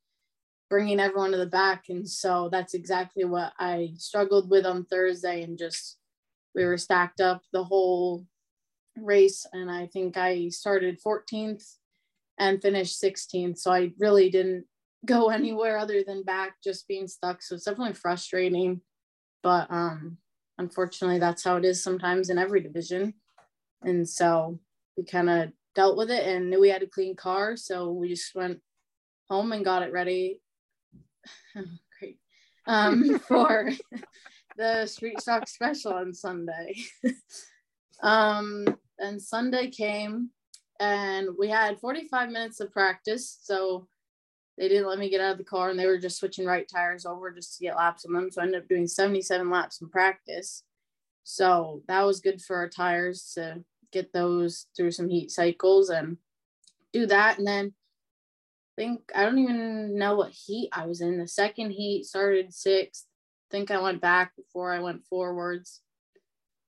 bringing 0.69 0.99
everyone 0.99 1.31
to 1.31 1.37
the 1.37 1.45
back. 1.45 1.85
And 1.87 2.09
so 2.09 2.49
that's 2.51 2.73
exactly 2.73 3.23
what 3.23 3.53
I 3.57 3.93
struggled 3.97 4.49
with 4.49 4.65
on 4.65 4.83
Thursday. 4.85 5.43
And 5.43 5.57
just 5.57 5.97
we 6.53 6.65
were 6.65 6.77
stacked 6.77 7.21
up 7.21 7.43
the 7.53 7.63
whole 7.63 8.25
race. 8.97 9.45
And 9.53 9.71
I 9.71 9.87
think 9.87 10.17
I 10.17 10.49
started 10.49 10.99
14th 11.01 11.63
and 12.37 12.61
finished 12.61 13.01
16th. 13.01 13.59
So 13.59 13.71
I 13.71 13.91
really 13.99 14.29
didn't 14.29 14.65
go 15.05 15.29
anywhere 15.29 15.77
other 15.77 16.03
than 16.05 16.23
back, 16.23 16.55
just 16.61 16.87
being 16.89 17.07
stuck. 17.07 17.41
So 17.41 17.55
it's 17.55 17.65
definitely 17.65 17.93
frustrating. 17.93 18.81
But 19.45 19.69
um, 19.69 20.17
unfortunately, 20.57 21.19
that's 21.19 21.43
how 21.43 21.57
it 21.57 21.65
is 21.65 21.83
sometimes 21.83 22.31
in 22.31 22.39
every 22.39 22.61
division. 22.61 23.13
And 23.83 24.09
so 24.09 24.59
we 24.97 25.05
kind 25.05 25.29
of 25.29 25.51
dealt 25.75 25.97
with 25.97 26.09
it 26.09 26.25
and 26.25 26.49
knew 26.49 26.59
we 26.59 26.69
had 26.69 26.81
a 26.81 26.87
clean 26.87 27.15
car. 27.15 27.55
So 27.55 27.91
we 27.91 28.09
just 28.09 28.33
went 28.33 28.59
home 29.29 29.51
and 29.51 29.63
got 29.63 29.83
it 29.83 29.93
ready. 29.93 30.39
Great. 31.99 32.17
um, 32.65 33.19
for 33.27 33.69
the 34.57 34.87
street 34.87 35.21
stock 35.21 35.47
special 35.47 35.93
on 35.93 36.11
Sunday. 36.11 36.77
um, 38.01 38.65
and 38.97 39.21
Sunday 39.21 39.69
came, 39.69 40.31
and 40.79 41.29
we 41.37 41.49
had 41.49 41.79
45 41.79 42.29
minutes 42.31 42.61
of 42.61 42.71
practice. 42.71 43.37
So 43.43 43.87
they 44.57 44.69
didn't 44.69 44.87
let 44.87 44.99
me 44.99 45.09
get 45.09 45.21
out 45.21 45.33
of 45.33 45.37
the 45.37 45.43
car, 45.43 45.69
and 45.69 45.79
they 45.79 45.85
were 45.85 45.97
just 45.97 46.17
switching 46.17 46.45
right 46.45 46.67
tires 46.67 47.05
over 47.05 47.31
just 47.31 47.57
to 47.57 47.63
get 47.63 47.75
laps 47.75 48.05
on 48.05 48.13
them. 48.13 48.31
So 48.31 48.41
I 48.41 48.45
ended 48.45 48.61
up 48.61 48.69
doing 48.69 48.87
77 48.87 49.49
laps 49.49 49.81
in 49.81 49.89
practice. 49.89 50.63
So 51.23 51.81
that 51.87 52.03
was 52.03 52.21
good 52.21 52.41
for 52.41 52.55
our 52.55 52.69
tires 52.69 53.31
to 53.35 53.63
get 53.91 54.13
those 54.13 54.67
through 54.75 54.91
some 54.91 55.09
heat 55.09 55.31
cycles 55.31 55.89
and 55.89 56.17
do 56.93 57.05
that. 57.07 57.37
And 57.37 57.47
then 57.47 57.73
I 58.77 58.81
think 58.81 59.01
I 59.13 59.23
don't 59.23 59.39
even 59.39 59.97
know 59.97 60.15
what 60.15 60.31
heat 60.31 60.69
I 60.71 60.85
was 60.85 61.01
in. 61.01 61.17
The 61.17 61.27
second 61.27 61.71
heat 61.71 62.05
started 62.05 62.53
sixth. 62.53 63.05
I 63.49 63.57
think 63.57 63.71
I 63.71 63.81
went 63.81 64.01
back 64.01 64.35
before 64.35 64.73
I 64.73 64.79
went 64.79 65.05
forwards 65.05 65.81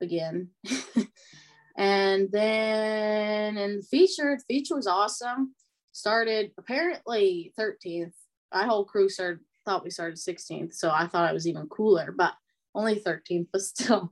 again. 0.02 0.50
and 1.78 2.32
then 2.32 3.58
in 3.58 3.78
the 3.78 3.84
feature, 3.84 4.38
the 4.38 4.44
feature 4.48 4.76
was 4.76 4.88
awesome. 4.88 5.56
Started 5.98 6.52
apparently 6.60 7.52
13th. 7.58 8.12
My 8.54 8.66
whole 8.66 8.86
crew 8.86 9.10
started 9.10 9.40
thought 9.66 9.84
we 9.84 9.90
started 9.90 10.18
16th, 10.20 10.76
so 10.76 10.92
I 10.92 11.08
thought 11.08 11.28
I 11.28 11.34
was 11.34 11.48
even 11.48 11.66
cooler, 11.70 12.14
but 12.16 12.34
only 12.76 13.00
13th, 13.00 13.48
but 13.52 13.62
still. 13.74 14.12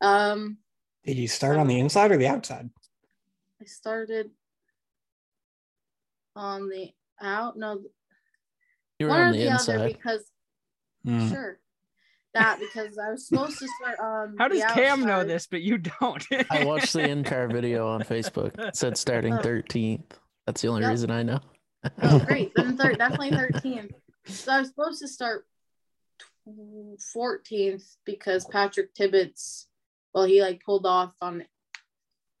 Um 0.00 0.56
Did 1.04 1.18
you 1.18 1.28
start 1.28 1.58
on 1.58 1.66
the 1.66 1.78
inside 1.78 2.10
or 2.10 2.16
the 2.16 2.26
outside? 2.26 2.70
I 3.60 3.66
started 3.66 4.30
on 6.34 6.70
the 6.70 6.92
out. 7.20 7.58
No, 7.58 7.82
You 8.98 9.04
were 9.06 9.10
one 9.10 9.20
on 9.20 9.28
or 9.28 9.32
the 9.32 9.38
the 9.40 9.46
inside. 9.48 9.74
other 9.76 9.88
because 9.88 10.24
Hmm. 11.04 11.28
sure 11.28 11.60
that 12.32 12.58
because 12.60 12.96
I 12.96 13.10
was 13.10 13.28
supposed 13.28 13.58
to 13.58 13.68
start 13.78 13.98
on. 14.00 14.36
How 14.38 14.48
does 14.48 14.62
the 14.62 14.68
Cam 14.68 15.04
know 15.04 15.22
this, 15.22 15.46
but 15.46 15.60
you 15.60 15.76
don't? 15.76 16.26
I 16.50 16.64
watched 16.64 16.94
the 16.94 17.02
in-car 17.10 17.48
video 17.48 17.86
on 17.88 18.00
Facebook. 18.04 18.58
It 18.58 18.74
said 18.74 18.96
starting 18.96 19.34
Oh. 19.44 19.98
13th. 20.46 20.52
That's 20.52 20.62
the 20.62 20.68
only 20.68 20.82
Yep. 20.82 20.90
reason 20.90 21.10
I 21.10 21.22
know. 21.22 21.40
Oh, 22.02 22.18
great! 22.26 22.54
Then 22.54 22.76
thir- 22.76 22.94
definitely 22.96 23.32
13th. 23.32 23.90
So 24.28 24.52
I 24.52 24.60
was 24.60 24.68
supposed 24.68 25.00
to 25.02 25.08
start 25.08 25.46
14th 26.48 27.96
because 28.04 28.44
Patrick 28.46 28.94
Tibbetts, 28.94 29.68
well, 30.14 30.24
he 30.24 30.40
like 30.42 30.62
pulled 30.64 30.86
off 30.86 31.12
on 31.20 31.44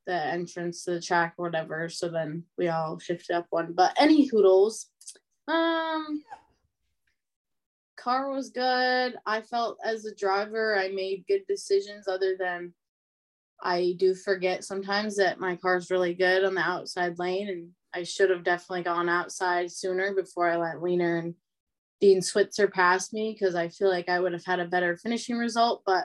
the 0.06 0.14
entrance 0.14 0.84
to 0.84 0.92
the 0.92 1.00
track 1.00 1.34
or 1.36 1.46
whatever. 1.46 1.88
So 1.88 2.08
then 2.08 2.44
we 2.56 2.68
all 2.68 2.98
shifted 2.98 3.34
up 3.34 3.46
one. 3.50 3.72
But 3.72 3.94
any 3.98 4.26
hoodles, 4.26 4.86
um, 5.48 6.22
car 7.96 8.30
was 8.30 8.50
good. 8.50 9.16
I 9.26 9.40
felt 9.42 9.78
as 9.84 10.04
a 10.04 10.14
driver, 10.14 10.78
I 10.78 10.88
made 10.88 11.24
good 11.26 11.42
decisions. 11.48 12.06
Other 12.08 12.36
than 12.38 12.72
I 13.62 13.94
do 13.98 14.14
forget 14.14 14.64
sometimes 14.64 15.16
that 15.16 15.40
my 15.40 15.56
car's 15.56 15.90
really 15.90 16.14
good 16.14 16.44
on 16.44 16.54
the 16.54 16.60
outside 16.60 17.18
lane, 17.18 17.48
and 17.48 17.70
I 17.96 18.02
should 18.02 18.28
have 18.28 18.44
definitely 18.44 18.82
gone 18.82 19.08
outside 19.08 19.72
sooner 19.72 20.14
before 20.14 20.50
I 20.50 20.56
let 20.56 20.82
Wiener 20.82 21.16
and 21.16 21.34
Dean 21.98 22.20
Switzer 22.20 22.68
pass 22.68 23.10
me 23.10 23.32
because 23.32 23.54
I 23.54 23.70
feel 23.70 23.88
like 23.88 24.10
I 24.10 24.20
would 24.20 24.34
have 24.34 24.44
had 24.44 24.60
a 24.60 24.66
better 24.66 24.98
finishing 24.98 25.38
result. 25.38 25.82
But 25.86 26.04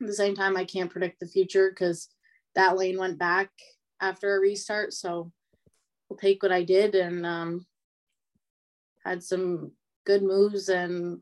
at 0.00 0.06
the 0.06 0.12
same 0.12 0.36
time, 0.36 0.56
I 0.56 0.64
can't 0.64 0.90
predict 0.90 1.18
the 1.18 1.26
future 1.26 1.70
because 1.70 2.08
that 2.54 2.76
lane 2.76 2.98
went 2.98 3.18
back 3.18 3.50
after 4.00 4.36
a 4.36 4.38
restart. 4.38 4.92
So 4.92 5.32
we'll 6.08 6.20
take 6.20 6.40
what 6.40 6.52
I 6.52 6.62
did 6.62 6.94
and 6.94 7.26
um, 7.26 7.66
had 9.04 9.24
some 9.24 9.72
good 10.06 10.22
moves 10.22 10.68
and 10.68 11.20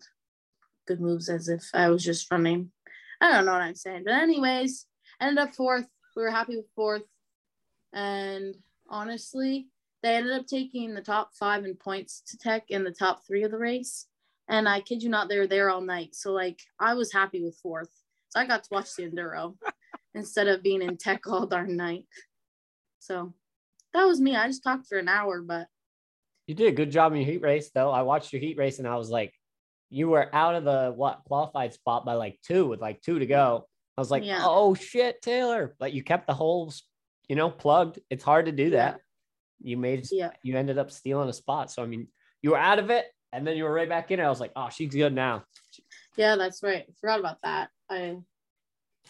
good 0.86 1.00
moves 1.00 1.30
as 1.30 1.48
if 1.48 1.70
I 1.72 1.88
was 1.88 2.04
just 2.04 2.30
running. 2.30 2.70
I 3.22 3.32
don't 3.32 3.46
know 3.46 3.52
what 3.52 3.62
I'm 3.62 3.74
saying. 3.74 4.02
But, 4.04 4.12
anyways, 4.12 4.84
ended 5.22 5.38
up 5.38 5.54
fourth. 5.54 5.86
We 6.14 6.22
were 6.22 6.30
happy 6.30 6.58
with 6.58 6.66
fourth. 6.74 7.04
And 7.94 8.54
honestly, 8.90 9.68
they 10.02 10.14
ended 10.16 10.32
up 10.32 10.46
taking 10.46 10.94
the 10.94 11.00
top 11.02 11.30
five 11.38 11.64
in 11.64 11.74
points 11.74 12.22
to 12.28 12.38
tech 12.38 12.64
in 12.68 12.84
the 12.84 12.90
top 12.92 13.26
three 13.26 13.42
of 13.42 13.50
the 13.50 13.58
race. 13.58 14.06
And 14.48 14.68
I 14.68 14.80
kid 14.80 15.02
you 15.02 15.08
not, 15.08 15.28
they 15.28 15.38
were 15.38 15.46
there 15.46 15.70
all 15.70 15.80
night. 15.80 16.14
So 16.14 16.32
like 16.32 16.60
I 16.78 16.94
was 16.94 17.12
happy 17.12 17.42
with 17.42 17.58
fourth. 17.62 17.90
So 18.28 18.40
I 18.40 18.46
got 18.46 18.62
to 18.64 18.68
watch 18.70 18.94
the 18.94 19.08
enduro 19.08 19.56
instead 20.14 20.46
of 20.48 20.62
being 20.62 20.82
in 20.82 20.96
tech 20.96 21.26
all 21.26 21.46
darn 21.46 21.76
night. 21.76 22.04
So 23.00 23.34
that 23.94 24.04
was 24.04 24.20
me. 24.20 24.36
I 24.36 24.46
just 24.46 24.62
talked 24.62 24.86
for 24.86 24.98
an 24.98 25.08
hour, 25.08 25.40
but 25.42 25.66
You 26.46 26.54
did 26.54 26.68
a 26.68 26.76
good 26.76 26.90
job 26.90 27.12
in 27.12 27.18
your 27.18 27.26
heat 27.26 27.42
race, 27.42 27.70
though. 27.74 27.90
I 27.90 28.02
watched 28.02 28.32
your 28.32 28.40
heat 28.40 28.56
race 28.58 28.78
and 28.78 28.86
I 28.86 28.96
was 28.96 29.10
like, 29.10 29.32
you 29.90 30.08
were 30.08 30.32
out 30.34 30.54
of 30.56 30.64
the 30.64 30.92
what 30.94 31.22
qualified 31.26 31.72
spot 31.72 32.04
by 32.04 32.14
like 32.14 32.38
two 32.42 32.66
with 32.66 32.80
like 32.80 33.00
two 33.02 33.18
to 33.18 33.26
go. 33.26 33.66
I 33.96 34.00
was 34.00 34.10
like, 34.10 34.24
Yeah. 34.24 34.42
oh 34.42 34.74
shit, 34.74 35.22
Taylor. 35.22 35.74
But 35.78 35.92
you 35.92 36.02
kept 36.02 36.26
the 36.26 36.34
holes, 36.34 36.82
you 37.28 37.36
know, 37.36 37.50
plugged. 37.50 38.00
It's 38.10 38.24
hard 38.24 38.46
to 38.46 38.52
do 38.52 38.70
that. 38.70 39.00
You 39.62 39.76
made 39.76 40.06
yeah. 40.10 40.30
you 40.42 40.56
ended 40.56 40.78
up 40.78 40.90
stealing 40.90 41.28
a 41.28 41.32
spot. 41.32 41.70
So 41.70 41.82
I 41.82 41.86
mean, 41.86 42.08
you 42.42 42.50
were 42.50 42.58
out 42.58 42.78
of 42.78 42.90
it 42.90 43.06
and 43.32 43.46
then 43.46 43.56
you 43.56 43.64
were 43.64 43.72
right 43.72 43.88
back 43.88 44.10
in 44.10 44.20
it. 44.20 44.22
I 44.22 44.28
was 44.28 44.40
like, 44.40 44.52
oh, 44.56 44.68
she's 44.70 44.92
good 44.92 45.14
now. 45.14 45.44
Yeah, 46.16 46.36
that's 46.36 46.62
right. 46.62 46.84
I 46.88 46.92
forgot 47.00 47.20
about 47.20 47.38
that. 47.42 47.70
I 47.90 48.16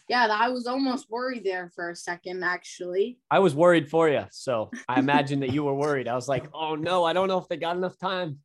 yeah, 0.08 0.28
I 0.30 0.50
was 0.50 0.66
almost 0.66 1.10
worried 1.10 1.44
there 1.44 1.70
for 1.74 1.90
a 1.90 1.96
second 1.96 2.44
actually. 2.44 3.18
I 3.30 3.40
was 3.40 3.54
worried 3.54 3.90
for 3.90 4.08
you. 4.08 4.24
So 4.30 4.70
I 4.88 5.00
imagine 5.00 5.40
that 5.40 5.52
you 5.52 5.64
were 5.64 5.74
worried. 5.74 6.08
I 6.08 6.14
was 6.14 6.28
like, 6.28 6.46
oh 6.54 6.74
no, 6.76 7.04
I 7.04 7.12
don't 7.12 7.28
know 7.28 7.38
if 7.38 7.48
they 7.48 7.56
got 7.56 7.76
enough 7.76 7.98
time. 7.98 8.38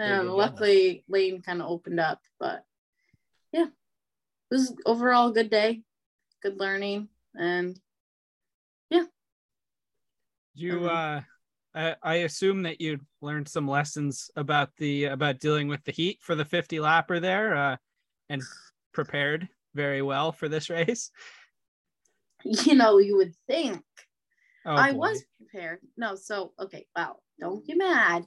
Um, 0.00 0.28
luckily 0.28 1.04
lane 1.08 1.42
kind 1.42 1.60
of 1.60 1.68
opened 1.68 2.00
up, 2.00 2.20
but 2.38 2.62
yeah. 3.52 3.66
It 4.50 4.54
was 4.54 4.74
overall 4.86 5.28
a 5.28 5.34
good 5.34 5.50
day, 5.50 5.82
good 6.42 6.58
learning, 6.58 7.08
and 7.34 7.78
you, 10.60 10.80
Mhm. 10.80 10.88
uh, 10.88 11.20
I, 11.74 11.96
I 12.02 12.14
assume 12.16 12.62
that 12.62 12.80
you 12.80 12.98
learned 13.20 13.48
some 13.48 13.68
lessons 13.68 14.30
about 14.36 14.70
the 14.76 15.04
about 15.06 15.40
dealing 15.40 15.68
with 15.68 15.84
the 15.84 15.92
heat 15.92 16.18
for 16.22 16.34
the 16.34 16.44
50 16.44 16.78
lapper 16.78 17.20
there, 17.20 17.54
uh, 17.54 17.76
and 18.28 18.42
prepared 18.92 19.48
very 19.74 20.02
well 20.02 20.32
for 20.32 20.48
this 20.48 20.70
race. 20.70 21.10
you 22.44 22.74
know, 22.74 22.98
you 22.98 23.16
would 23.16 23.34
think 23.46 23.82
Oh, 24.64 24.76
I 24.76 24.92
boy. 24.92 24.98
was 24.98 25.24
prepared. 25.38 25.80
No, 25.96 26.14
so 26.14 26.52
okay, 26.58 26.86
wow, 26.96 27.16
don't 27.40 27.66
get 27.66 27.78
mad. 27.78 28.26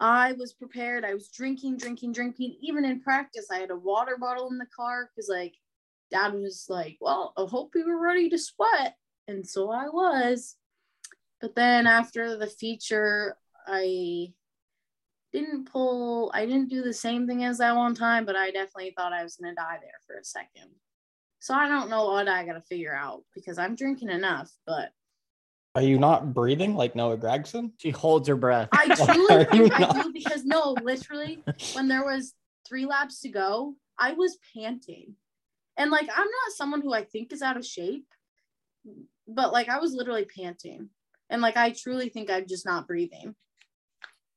I 0.00 0.32
was 0.32 0.52
prepared. 0.52 1.04
I 1.04 1.14
was 1.14 1.28
drinking, 1.28 1.78
drinking, 1.78 2.12
drinking. 2.12 2.56
Even 2.60 2.84
in 2.84 3.00
practice, 3.00 3.48
I 3.50 3.58
had 3.58 3.70
a 3.70 3.76
water 3.76 4.16
bottle 4.18 4.48
in 4.48 4.58
the 4.58 4.66
car 4.74 5.10
because, 5.10 5.28
like, 5.28 5.54
dad 6.10 6.34
was 6.34 6.66
like, 6.68 6.98
Well, 7.00 7.32
I 7.36 7.44
hope 7.48 7.72
you 7.74 7.84
were 7.86 8.00
ready 8.00 8.28
to 8.30 8.38
sweat. 8.38 8.94
And 9.26 9.46
so 9.46 9.70
I 9.70 9.88
was. 9.88 10.56
But 11.40 11.54
then 11.54 11.86
after 11.86 12.36
the 12.36 12.46
feature, 12.48 13.36
I 13.66 14.32
didn't 15.32 15.70
pull, 15.70 16.30
I 16.34 16.46
didn't 16.46 16.70
do 16.70 16.82
the 16.82 16.92
same 16.92 17.26
thing 17.26 17.44
as 17.44 17.58
that 17.58 17.76
one 17.76 17.94
time, 17.94 18.24
but 18.24 18.34
I 18.36 18.50
definitely 18.50 18.92
thought 18.96 19.12
I 19.12 19.22
was 19.22 19.36
going 19.36 19.52
to 19.52 19.54
die 19.54 19.78
there 19.80 20.00
for 20.06 20.16
a 20.16 20.24
second. 20.24 20.70
So 21.38 21.54
I 21.54 21.68
don't 21.68 21.90
know 21.90 22.06
what 22.06 22.28
I 22.28 22.44
got 22.44 22.54
to 22.54 22.60
figure 22.62 22.94
out 22.94 23.22
because 23.34 23.58
I'm 23.58 23.76
drinking 23.76 24.08
enough, 24.10 24.50
but 24.66 24.90
Are 25.76 25.82
you 25.82 25.98
not 25.98 26.34
breathing 26.34 26.74
like 26.74 26.96
Noah 26.96 27.16
Gregson? 27.18 27.72
She 27.76 27.90
holds 27.90 28.26
her 28.26 28.36
breath. 28.36 28.68
I 28.72 28.88
truly 28.94 29.46
are 29.46 29.54
you 29.54 29.68
think 29.68 29.74
I 29.76 29.78
not? 29.80 29.94
do 29.94 30.12
because 30.12 30.44
no, 30.44 30.74
literally, 30.82 31.44
when 31.74 31.86
there 31.86 32.04
was 32.04 32.34
three 32.66 32.86
laps 32.86 33.20
to 33.20 33.28
go, 33.28 33.76
I 33.98 34.14
was 34.14 34.38
panting. 34.56 35.14
And 35.76 35.92
like 35.92 36.08
I'm 36.12 36.26
not 36.26 36.56
someone 36.56 36.80
who 36.80 36.92
I 36.92 37.04
think 37.04 37.32
is 37.32 37.42
out 37.42 37.56
of 37.56 37.64
shape, 37.64 38.06
but 39.28 39.52
like 39.52 39.68
I 39.68 39.78
was 39.78 39.92
literally 39.92 40.24
panting. 40.24 40.88
And 41.30 41.42
like 41.42 41.56
I 41.56 41.70
truly 41.72 42.08
think 42.08 42.30
I'm 42.30 42.46
just 42.46 42.64
not 42.66 42.86
breathing. 42.86 43.34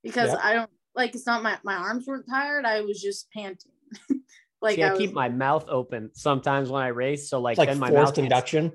Because 0.04 0.30
Yep. 0.32 0.40
I 0.44 0.54
don't 0.54 0.70
like 0.96 1.16
it's 1.16 1.26
not 1.26 1.44
my 1.44 1.58
my 1.64 1.76
arms 1.76 2.06
weren't 2.08 2.26
tired, 2.30 2.66
I 2.66 2.82
was 2.82 3.02
just 3.02 3.30
panting. 3.32 3.72
like 4.62 4.76
See, 4.76 4.84
I, 4.84 4.94
I 4.94 4.98
keep 4.98 5.10
was- 5.12 5.16
my 5.16 5.30
mouth 5.30 5.66
open 5.70 6.12
sometimes 6.14 6.70
when 6.70 6.82
I 6.84 6.88
race. 6.88 7.30
So 7.30 7.40
like, 7.40 7.54
It's 7.54 7.60
like 7.60 7.70
then 7.70 7.80
my 7.80 7.92
mouth 7.92 8.18
induction. 8.18 8.74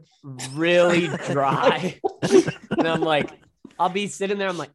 really 0.54 1.08
dry. 1.30 1.98
and 2.22 2.88
I'm 2.88 3.00
like, 3.02 3.30
I'll 3.78 3.88
be 3.90 4.06
sitting 4.06 4.38
there. 4.38 4.48
I'm 4.48 4.56
like, 4.58 4.70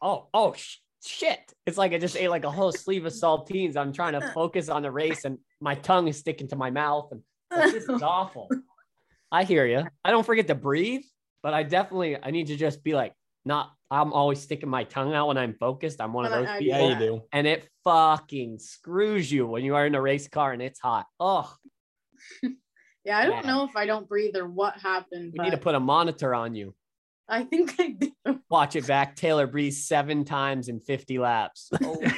oh, 0.00 0.28
oh, 0.34 0.52
sh- 0.54 0.78
shit. 1.04 1.38
It's 1.66 1.78
like 1.78 1.92
I 1.92 1.98
just 1.98 2.16
ate 2.16 2.28
like 2.28 2.44
a 2.44 2.50
whole 2.50 2.72
sleeve 2.72 3.06
of 3.06 3.12
saltines. 3.12 3.76
I'm 3.76 3.92
trying 3.92 4.14
to 4.14 4.32
focus 4.32 4.68
on 4.68 4.82
the 4.82 4.90
race 4.90 5.24
and 5.24 5.38
my 5.60 5.74
tongue 5.76 6.08
is 6.08 6.18
sticking 6.18 6.48
to 6.48 6.56
my 6.56 6.70
mouth. 6.70 7.08
And 7.12 7.22
like, 7.50 7.72
this 7.72 7.88
is 7.88 8.02
awful. 8.02 8.48
I 9.30 9.44
hear 9.44 9.64
you. 9.66 9.84
I 10.04 10.10
don't 10.10 10.26
forget 10.26 10.48
to 10.48 10.54
breathe, 10.54 11.04
but 11.42 11.54
I 11.54 11.62
definitely, 11.62 12.16
I 12.22 12.30
need 12.30 12.46
to 12.48 12.56
just 12.56 12.82
be 12.84 12.94
like, 12.94 13.14
not, 13.44 13.72
I'm 13.90 14.12
always 14.12 14.40
sticking 14.40 14.68
my 14.68 14.84
tongue 14.84 15.12
out 15.14 15.28
when 15.28 15.36
I'm 15.38 15.54
focused. 15.54 16.00
I'm 16.00 16.12
one 16.12 16.24
of 16.24 16.32
those 16.32 16.48
people. 16.58 16.78
Yeah, 16.78 16.88
you 16.90 16.98
do. 16.98 17.22
And 17.32 17.46
it 17.46 17.68
fucking 17.84 18.58
screws 18.60 19.30
you 19.30 19.46
when 19.46 19.64
you 19.64 19.74
are 19.74 19.84
in 19.86 19.94
a 19.94 20.00
race 20.00 20.28
car 20.28 20.52
and 20.52 20.62
it's 20.62 20.78
hot. 20.78 21.06
Oh, 21.18 21.52
yeah, 23.04 23.18
I 23.18 23.24
don't 23.26 23.44
Yeah. 23.44 23.50
know 23.52 23.64
if 23.64 23.76
I 23.76 23.86
don't 23.86 24.08
breathe 24.08 24.36
or 24.36 24.48
what 24.48 24.76
happened. 24.78 25.34
we 25.36 25.44
need 25.44 25.50
to 25.50 25.58
put 25.58 25.74
a 25.74 25.80
monitor 25.80 26.34
on 26.34 26.54
you. 26.54 26.74
I 27.28 27.44
think 27.44 27.74
I 27.80 27.88
do. 27.98 28.12
Watch 28.50 28.76
it 28.76 28.86
back. 28.86 29.16
Taylor 29.16 29.46
breathes 29.46 29.84
seven 29.84 30.24
times 30.24 30.68
in 30.68 30.80
50 30.80 31.18
laps. 31.18 31.70
Oh, 31.82 31.94
Holy. 31.94 32.12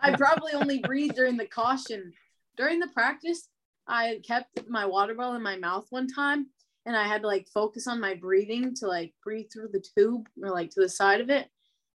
I 0.00 0.14
probably 0.14 0.52
only 0.52 0.78
breathed 0.80 1.16
during 1.16 1.36
the 1.36 1.46
caution. 1.46 2.12
During 2.56 2.80
the 2.80 2.88
practice, 2.88 3.48
I 3.86 4.20
kept 4.26 4.68
my 4.68 4.86
water 4.86 5.14
bottle 5.14 5.34
in 5.34 5.42
my 5.42 5.56
mouth 5.56 5.86
one 5.90 6.06
time 6.08 6.46
and 6.88 6.96
I 6.96 7.06
had 7.06 7.20
to 7.20 7.26
like 7.28 7.46
focus 7.52 7.86
on 7.86 8.00
my 8.00 8.14
breathing 8.14 8.74
to 8.76 8.86
like 8.88 9.12
breathe 9.22 9.46
through 9.52 9.68
the 9.72 9.84
tube 9.96 10.26
or 10.42 10.50
like 10.50 10.70
to 10.70 10.80
the 10.80 10.88
side 10.88 11.20
of 11.20 11.28
it. 11.28 11.46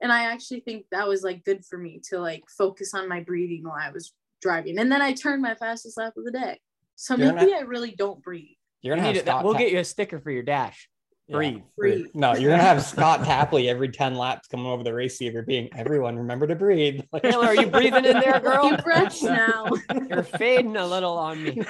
And 0.03 0.13
I 0.13 0.25
actually 0.25 0.61
think 0.61 0.85
that 0.93 1.09
was 1.09 1.23
like 1.23 1.45
good 1.45 1.65
for 1.65 1.79
me 1.79 2.01
to 2.11 2.19
like 2.19 2.45
focus 2.59 2.93
on 2.93 3.09
my 3.09 3.21
breathing 3.21 3.63
while 3.65 3.79
I 3.81 3.91
was 3.91 4.13
driving. 4.43 4.79
And 4.79 4.93
then 4.93 5.01
I 5.01 5.15
turned 5.15 5.41
my 5.41 5.55
fastest 5.55 5.97
lap 5.97 6.13
of 6.19 6.25
the 6.25 6.31
day. 6.31 6.61
So 6.97 7.17
You're 7.17 7.33
maybe 7.33 7.53
not- 7.53 7.61
I 7.61 7.65
really 7.65 7.93
don't 7.97 8.23
breathe. 8.23 8.57
You're 8.83 8.95
gonna 8.95 9.07
have 9.07 9.15
need 9.15 9.21
it- 9.21 9.25
Scott 9.27 9.45
we'll 9.45 9.55
Ta- 9.55 9.61
get 9.61 9.73
you 9.73 9.79
a 9.79 9.85
sticker 9.85 10.21
for 10.21 10.31
your 10.31 10.43
dash. 10.43 10.91
Yeah. 11.29 11.37
Breathe. 11.37 11.63
Breathe. 11.79 12.07
No, 12.15 12.35
you're 12.35 12.51
gonna 12.51 12.63
have 12.63 12.85
Scott 12.85 13.25
Tapley 13.25 13.71
every 13.71 13.89
10 13.89 14.17
laps 14.17 14.49
coming 14.49 14.67
over 14.67 14.83
the 14.83 14.93
race 14.93 15.13
receiver 15.13 15.41
being 15.43 15.71
everyone 15.75 16.19
remember 16.19 16.47
to 16.49 16.55
breathe. 16.57 17.01
Like- 17.13 17.23
Taylor, 17.31 17.47
are 17.47 17.55
you 17.55 17.69
breathing 17.69 18.05
in 18.05 18.21
there, 18.21 18.41
girl? 18.45 18.69
Deep 18.71 18.83
breaths 18.85 19.23
now. 19.23 19.71
You're 20.11 20.23
fading 20.25 20.77
a 20.77 20.87
little 20.87 21.17
on 21.17 21.43
me. 21.43 21.63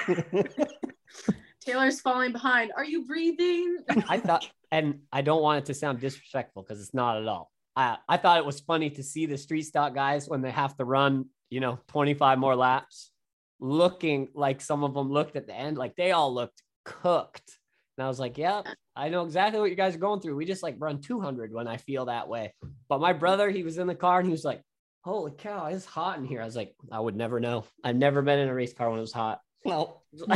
Taylor's 1.63 2.01
falling 2.01 2.31
behind. 2.31 2.71
Are 2.75 2.85
you 2.85 3.05
breathing? 3.05 3.77
I 4.09 4.19
thought, 4.19 4.47
and 4.71 4.99
I 5.11 5.21
don't 5.21 5.41
want 5.41 5.59
it 5.59 5.65
to 5.65 5.73
sound 5.73 5.99
disrespectful 5.99 6.63
because 6.63 6.81
it's 6.81 6.93
not 6.93 7.21
at 7.21 7.27
all. 7.27 7.51
I, 7.75 7.97
I 8.07 8.17
thought 8.17 8.37
it 8.37 8.45
was 8.45 8.59
funny 8.59 8.89
to 8.91 9.03
see 9.03 9.25
the 9.25 9.37
street 9.37 9.63
stock 9.63 9.95
guys 9.95 10.27
when 10.27 10.41
they 10.41 10.51
have 10.51 10.75
to 10.77 10.85
run, 10.85 11.25
you 11.49 11.59
know, 11.59 11.79
25 11.87 12.37
more 12.37 12.55
laps, 12.55 13.11
looking 13.59 14.29
like 14.35 14.61
some 14.61 14.83
of 14.83 14.93
them 14.93 15.11
looked 15.11 15.35
at 15.35 15.47
the 15.47 15.55
end, 15.55 15.77
like 15.77 15.95
they 15.95 16.11
all 16.11 16.33
looked 16.33 16.61
cooked. 16.85 17.57
And 17.97 18.05
I 18.05 18.07
was 18.07 18.19
like, 18.19 18.37
yeah, 18.37 18.61
I 18.95 19.09
know 19.09 19.23
exactly 19.23 19.59
what 19.59 19.69
you 19.69 19.75
guys 19.75 19.95
are 19.95 19.99
going 19.99 20.19
through. 20.19 20.35
We 20.35 20.45
just 20.45 20.63
like 20.63 20.75
run 20.79 20.99
200 20.99 21.53
when 21.53 21.67
I 21.67 21.77
feel 21.77 22.05
that 22.05 22.27
way. 22.27 22.53
But 22.89 23.01
my 23.01 23.13
brother, 23.13 23.49
he 23.49 23.63
was 23.63 23.77
in 23.77 23.87
the 23.87 23.95
car 23.95 24.19
and 24.19 24.27
he 24.27 24.31
was 24.31 24.43
like, 24.43 24.61
holy 25.03 25.31
cow, 25.37 25.67
it's 25.67 25.85
hot 25.85 26.17
in 26.17 26.25
here. 26.25 26.41
I 26.41 26.45
was 26.45 26.55
like, 26.55 26.75
I 26.91 26.99
would 26.99 27.15
never 27.15 27.39
know. 27.39 27.65
I've 27.83 27.95
never 27.95 28.21
been 28.21 28.39
in 28.39 28.49
a 28.49 28.53
race 28.53 28.73
car 28.73 28.89
when 28.89 28.97
it 28.99 29.01
was 29.01 29.13
hot. 29.13 29.41
No. 29.65 30.01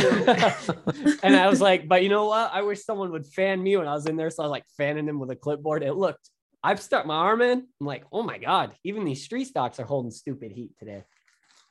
and 1.24 1.36
I 1.36 1.48
was 1.48 1.62
like, 1.62 1.88
but 1.88 2.03
you 2.03 2.10
know 2.10 2.25
what? 2.25 2.51
I 2.53 2.62
wish 2.62 2.84
someone 2.84 3.12
would 3.12 3.27
fan 3.27 3.62
me 3.62 3.77
when 3.77 3.88
I 3.88 3.93
was 3.93 4.05
in 4.05 4.17
there. 4.17 4.29
So 4.29 4.43
I 4.43 4.46
was 4.48 4.51
like 4.51 4.65
fanning 4.77 5.07
him 5.07 5.19
with 5.19 5.29
a 5.29 5.36
clipboard. 5.36 5.84
It 5.84 5.93
looked, 5.93 6.29
I've 6.63 6.81
stuck 6.81 7.05
my 7.05 7.15
arm 7.15 7.41
in. 7.41 7.65
I'm 7.79 7.88
like, 7.88 8.05
oh 8.12 8.24
my 8.24 8.38
God, 8.38 8.74
even 8.84 9.05
these 9.05 9.24
street 9.24 9.46
stocks 9.46 9.79
are 9.79 9.86
holding 9.86 10.12
stupid 10.12 10.51
heat 10.51 10.72
today. 10.79 11.03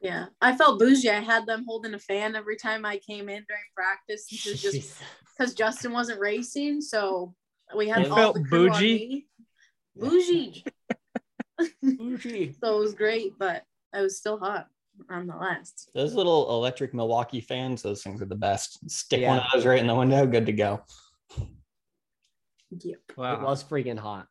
Yeah, 0.01 0.27
I 0.41 0.57
felt 0.57 0.79
bougie. 0.79 1.11
I 1.11 1.21
had 1.21 1.47
them 1.47 1.65
holding 1.67 1.95
a 1.95 1.99
fan 1.99 2.37
every 2.37 2.57
time 2.57 2.85
I 2.85 2.99
came 2.99 3.29
in 3.29 3.45
during 3.49 3.63
practice 3.75 4.27
because 4.31 4.61
just 4.61 5.03
because 5.37 5.55
Justin 5.55 5.93
wasn't 5.93 6.21
racing, 6.21 6.83
so 6.83 7.35
we 7.75 7.89
had 7.89 8.05
You 8.05 8.11
all 8.11 8.17
felt 8.17 8.35
the 8.35 8.43
bougie? 8.43 9.27
Bougie. 9.97 10.65
Bougie. 11.83 12.55
So 12.63 12.77
it 12.77 12.81
was 12.81 12.95
great, 12.95 13.39
but 13.39 13.65
I 13.95 14.03
was 14.03 14.19
still 14.19 14.39
hot 14.39 14.69
nonetheless. 15.09 15.89
Those 15.95 16.15
little 16.15 16.51
electric 16.51 16.95
Milwaukee 16.95 17.41
fans, 17.41 17.83
those 17.83 18.03
things 18.03 18.21
are 18.23 18.27
the 18.27 18.35
best. 18.35 18.89
Stick 18.91 19.27
one 19.27 19.39
of 19.39 19.45
those 19.53 19.67
right 19.67 19.79
in 19.79 19.87
the 19.87 19.95
window, 19.95 20.27
good 20.27 20.47
to 20.47 20.53
go. 20.53 20.83
Yep. 22.71 23.01
It 23.09 23.17
was 23.17 23.65
freaking 23.65 23.99
hot. 23.99 24.27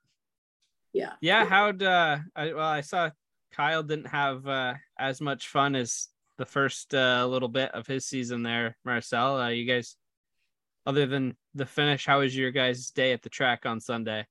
Yeah. 0.93 1.13
Yeah, 1.21 1.45
how'd 1.45 1.83
uh 1.83 2.19
I 2.35 2.53
well 2.53 2.67
I 2.67 2.81
saw 2.81 3.09
Kyle 3.51 3.83
didn't 3.83 4.07
have 4.07 4.47
uh 4.47 4.75
as 4.99 5.21
much 5.21 5.47
fun 5.47 5.75
as 5.75 6.07
the 6.37 6.45
first 6.45 6.93
uh 6.93 7.25
little 7.27 7.49
bit 7.49 7.71
of 7.71 7.87
his 7.87 8.05
season 8.05 8.43
there, 8.43 8.77
Marcel. 8.85 9.39
Uh, 9.39 9.49
you 9.49 9.65
guys 9.65 9.95
other 10.85 11.05
than 11.05 11.35
the 11.53 11.65
finish, 11.65 12.05
how 12.05 12.19
was 12.19 12.35
your 12.35 12.51
guys' 12.51 12.91
day 12.91 13.11
at 13.13 13.23
the 13.23 13.29
track 13.29 13.65
on 13.65 13.79
Sunday? 13.79 14.25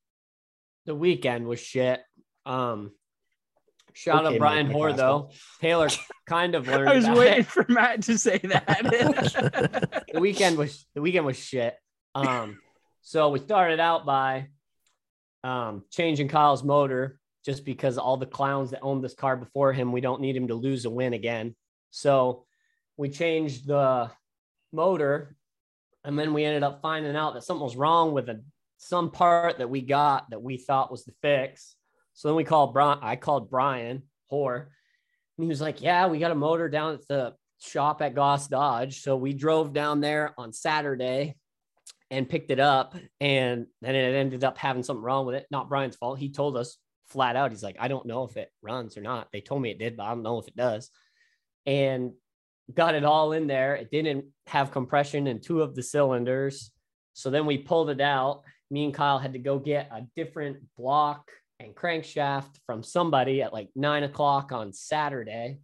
The 0.86 0.94
weekend 0.94 1.46
was 1.46 1.60
shit. 1.60 2.00
Um, 2.46 2.92
shout 3.94 4.26
Okay, 4.26 4.34
out 4.34 4.38
Brian 4.38 4.66
Mike 4.66 4.76
Hoare 4.76 4.90
McCaskill. 4.90 4.96
though. 4.96 5.30
Taylor 5.60 5.88
kind 6.26 6.54
of 6.54 6.68
learned. 6.68 6.88
I 6.90 6.94
was 6.96 7.08
waiting 7.08 7.40
it. 7.40 7.46
for 7.46 7.64
Matt 7.68 8.02
to 8.02 8.18
say 8.18 8.38
that. 8.38 10.04
the 10.12 10.20
weekend 10.20 10.58
was 10.58 10.86
the 10.94 11.00
weekend 11.00 11.24
was 11.24 11.38
shit. 11.38 11.74
Um, 12.14 12.58
so 13.00 13.30
we 13.30 13.38
started 13.38 13.80
out 13.80 14.04
by 14.04 14.48
um 15.42 15.84
changing 15.90 16.28
Kyle's 16.28 16.62
motor 16.62 17.18
just 17.44 17.64
because 17.64 17.98
all 17.98 18.16
the 18.16 18.26
clowns 18.26 18.70
that 18.70 18.80
owned 18.82 19.02
this 19.04 19.14
car 19.14 19.36
before 19.36 19.72
him, 19.72 19.92
we 19.92 20.00
don't 20.00 20.20
need 20.20 20.36
him 20.36 20.48
to 20.48 20.54
lose 20.54 20.84
a 20.84 20.90
win 20.90 21.12
again. 21.12 21.54
So 21.90 22.46
we 22.96 23.08
changed 23.10 23.66
the 23.66 24.10
motor, 24.72 25.36
and 26.04 26.18
then 26.18 26.32
we 26.32 26.44
ended 26.44 26.62
up 26.62 26.80
finding 26.82 27.14
out 27.16 27.34
that 27.34 27.44
something 27.44 27.64
was 27.64 27.76
wrong 27.76 28.12
with 28.12 28.28
a 28.28 28.42
some 28.78 29.10
part 29.10 29.58
that 29.58 29.70
we 29.70 29.80
got 29.80 30.28
that 30.30 30.42
we 30.42 30.56
thought 30.56 30.90
was 30.90 31.04
the 31.04 31.12
fix. 31.22 31.76
So 32.14 32.28
then 32.28 32.36
we 32.36 32.44
called 32.44 32.72
Brian. 32.72 32.98
I 33.02 33.16
called 33.16 33.50
Brian 33.50 34.04
Hoare, 34.30 34.70
and 35.36 35.44
he 35.44 35.48
was 35.48 35.60
like, 35.60 35.82
"Yeah, 35.82 36.06
we 36.06 36.18
got 36.18 36.30
a 36.30 36.36
motor 36.36 36.68
down 36.68 36.94
at 36.94 37.06
the 37.06 37.34
shop 37.60 38.00
at 38.00 38.14
Goss 38.14 38.48
Dodge." 38.48 39.02
So 39.02 39.16
we 39.16 39.34
drove 39.34 39.72
down 39.72 40.00
there 40.00 40.32
on 40.38 40.52
Saturday 40.52 41.36
and 42.10 42.28
picked 42.28 42.50
it 42.50 42.60
up, 42.60 42.94
and 43.20 43.66
then 43.82 43.94
it 43.94 44.14
ended 44.14 44.44
up 44.44 44.58
having 44.58 44.84
something 44.84 45.02
wrong 45.02 45.26
with 45.26 45.34
it. 45.34 45.46
Not 45.50 45.68
Brian's 45.68 45.96
fault. 45.96 46.18
He 46.18 46.30
told 46.30 46.56
us 46.56 46.78
flat 47.08 47.36
out. 47.36 47.50
He's 47.50 47.62
like, 47.62 47.76
"I 47.80 47.88
don't 47.88 48.06
know 48.06 48.24
if 48.24 48.36
it 48.36 48.50
runs 48.62 48.96
or 48.96 49.02
not." 49.02 49.28
They 49.32 49.40
told 49.40 49.60
me 49.60 49.70
it 49.70 49.78
did, 49.78 49.96
but 49.96 50.04
I 50.04 50.10
don't 50.10 50.22
know 50.22 50.38
if 50.38 50.48
it 50.48 50.56
does. 50.56 50.90
And 51.66 52.12
got 52.72 52.94
it 52.94 53.04
all 53.04 53.32
in 53.32 53.46
there. 53.46 53.74
It 53.74 53.90
didn't 53.90 54.26
have 54.46 54.70
compression 54.70 55.26
in 55.26 55.40
two 55.40 55.60
of 55.62 55.74
the 55.74 55.82
cylinders. 55.82 56.70
So 57.12 57.30
then 57.30 57.44
we 57.44 57.58
pulled 57.58 57.90
it 57.90 58.00
out. 58.00 58.42
Me 58.70 58.84
and 58.84 58.94
Kyle 58.94 59.18
had 59.18 59.34
to 59.34 59.38
go 59.38 59.58
get 59.58 59.90
a 59.92 60.06
different 60.16 60.58
block 60.76 61.30
and 61.64 61.74
crankshaft 61.74 62.58
from 62.66 62.82
somebody 62.82 63.42
at 63.42 63.52
like 63.52 63.68
nine 63.74 64.04
o'clock 64.04 64.52
on 64.52 64.72
Saturday. 64.72 65.58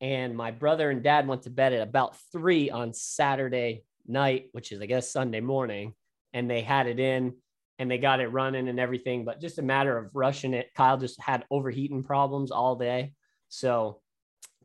And 0.00 0.36
my 0.36 0.50
brother 0.50 0.90
and 0.90 1.02
dad 1.02 1.26
went 1.26 1.42
to 1.42 1.50
bed 1.50 1.72
at 1.72 1.80
about 1.80 2.16
three 2.32 2.70
on 2.70 2.92
Saturday 2.92 3.84
night, 4.06 4.48
which 4.52 4.72
is, 4.72 4.80
I 4.80 4.86
guess, 4.86 5.10
Sunday 5.10 5.40
morning. 5.40 5.94
And 6.32 6.50
they 6.50 6.60
had 6.60 6.86
it 6.86 7.00
in 7.00 7.34
and 7.78 7.90
they 7.90 7.98
got 7.98 8.20
it 8.20 8.28
running 8.28 8.68
and 8.68 8.80
everything, 8.80 9.24
but 9.24 9.40
just 9.40 9.58
a 9.58 9.62
matter 9.62 9.96
of 9.96 10.10
rushing 10.14 10.54
it. 10.54 10.70
Kyle 10.74 10.98
just 10.98 11.20
had 11.20 11.44
overheating 11.50 12.02
problems 12.02 12.50
all 12.50 12.76
day. 12.76 13.12
So 13.48 14.00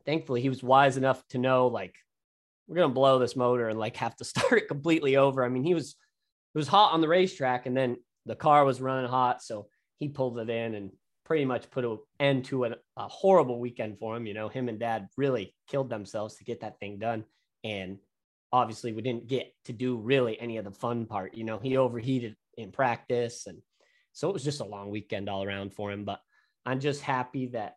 thankfully, 0.04 0.42
he 0.42 0.48
was 0.48 0.62
wise 0.62 0.96
enough 0.96 1.26
to 1.28 1.38
know, 1.38 1.68
like, 1.68 1.94
we're 2.66 2.76
going 2.76 2.90
to 2.90 2.94
blow 2.94 3.18
this 3.18 3.36
motor 3.36 3.68
and 3.68 3.78
like 3.78 3.96
have 3.96 4.16
to 4.16 4.24
start 4.24 4.52
it 4.52 4.68
completely 4.68 5.16
over. 5.16 5.44
I 5.44 5.48
mean, 5.48 5.64
he 5.64 5.74
was, 5.74 5.90
it 6.54 6.58
was 6.58 6.68
hot 6.68 6.92
on 6.92 7.00
the 7.00 7.08
racetrack 7.08 7.66
and 7.66 7.76
then 7.76 7.96
the 8.26 8.36
car 8.36 8.64
was 8.64 8.80
running 8.80 9.10
hot. 9.10 9.42
So 9.42 9.68
he 10.02 10.08
pulled 10.08 10.36
it 10.40 10.50
in 10.50 10.74
and 10.74 10.90
pretty 11.24 11.44
much 11.44 11.70
put 11.70 11.84
an 11.84 11.96
end 12.18 12.44
to 12.44 12.64
a, 12.64 12.70
a 12.96 13.06
horrible 13.06 13.60
weekend 13.60 13.96
for 14.00 14.16
him. 14.16 14.26
You 14.26 14.34
know, 14.34 14.48
him 14.48 14.68
and 14.68 14.80
dad 14.80 15.06
really 15.16 15.54
killed 15.68 15.88
themselves 15.88 16.34
to 16.36 16.44
get 16.44 16.62
that 16.62 16.80
thing 16.80 16.98
done. 16.98 17.24
And 17.62 17.98
obviously, 18.52 18.92
we 18.92 19.00
didn't 19.00 19.28
get 19.28 19.54
to 19.66 19.72
do 19.72 19.96
really 19.96 20.40
any 20.40 20.56
of 20.56 20.64
the 20.64 20.72
fun 20.72 21.06
part. 21.06 21.36
You 21.36 21.44
know, 21.44 21.60
he 21.60 21.76
overheated 21.76 22.34
in 22.58 22.72
practice. 22.72 23.46
And 23.46 23.58
so 24.12 24.28
it 24.28 24.32
was 24.32 24.42
just 24.42 24.60
a 24.60 24.64
long 24.64 24.90
weekend 24.90 25.28
all 25.28 25.44
around 25.44 25.72
for 25.72 25.92
him. 25.92 26.04
But 26.04 26.20
I'm 26.66 26.80
just 26.80 27.00
happy 27.00 27.46
that 27.50 27.76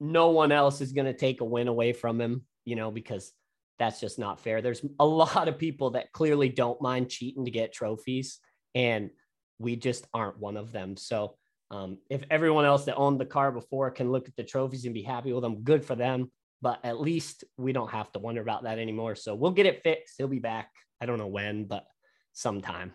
no 0.00 0.30
one 0.30 0.50
else 0.50 0.80
is 0.80 0.92
going 0.92 1.12
to 1.12 1.12
take 1.12 1.42
a 1.42 1.44
win 1.44 1.68
away 1.68 1.92
from 1.92 2.18
him, 2.18 2.46
you 2.64 2.74
know, 2.74 2.90
because 2.90 3.32
that's 3.78 4.00
just 4.00 4.18
not 4.18 4.40
fair. 4.40 4.62
There's 4.62 4.82
a 4.98 5.04
lot 5.04 5.48
of 5.48 5.58
people 5.58 5.90
that 5.90 6.10
clearly 6.12 6.48
don't 6.48 6.80
mind 6.80 7.10
cheating 7.10 7.44
to 7.44 7.50
get 7.50 7.74
trophies, 7.74 8.38
and 8.74 9.10
we 9.58 9.76
just 9.76 10.06
aren't 10.12 10.38
one 10.38 10.56
of 10.56 10.72
them. 10.72 10.96
So, 10.96 11.36
um, 11.70 11.98
if 12.10 12.22
everyone 12.30 12.64
else 12.64 12.84
that 12.84 12.96
owned 12.96 13.20
the 13.20 13.26
car 13.26 13.50
before 13.50 13.90
can 13.90 14.12
look 14.12 14.28
at 14.28 14.36
the 14.36 14.44
trophies 14.44 14.84
and 14.84 14.94
be 14.94 15.02
happy 15.02 15.32
with 15.32 15.42
them, 15.42 15.62
good 15.62 15.84
for 15.84 15.94
them. 15.94 16.30
But 16.62 16.80
at 16.84 17.00
least 17.00 17.44
we 17.56 17.72
don't 17.72 17.90
have 17.90 18.10
to 18.12 18.18
wonder 18.18 18.40
about 18.40 18.64
that 18.64 18.78
anymore. 18.78 19.16
So 19.16 19.34
we'll 19.34 19.50
get 19.50 19.66
it 19.66 19.82
fixed. 19.82 20.14
He'll 20.18 20.28
be 20.28 20.38
back. 20.38 20.70
I 21.00 21.06
don't 21.06 21.18
know 21.18 21.26
when, 21.26 21.64
but 21.64 21.84
sometime. 22.32 22.92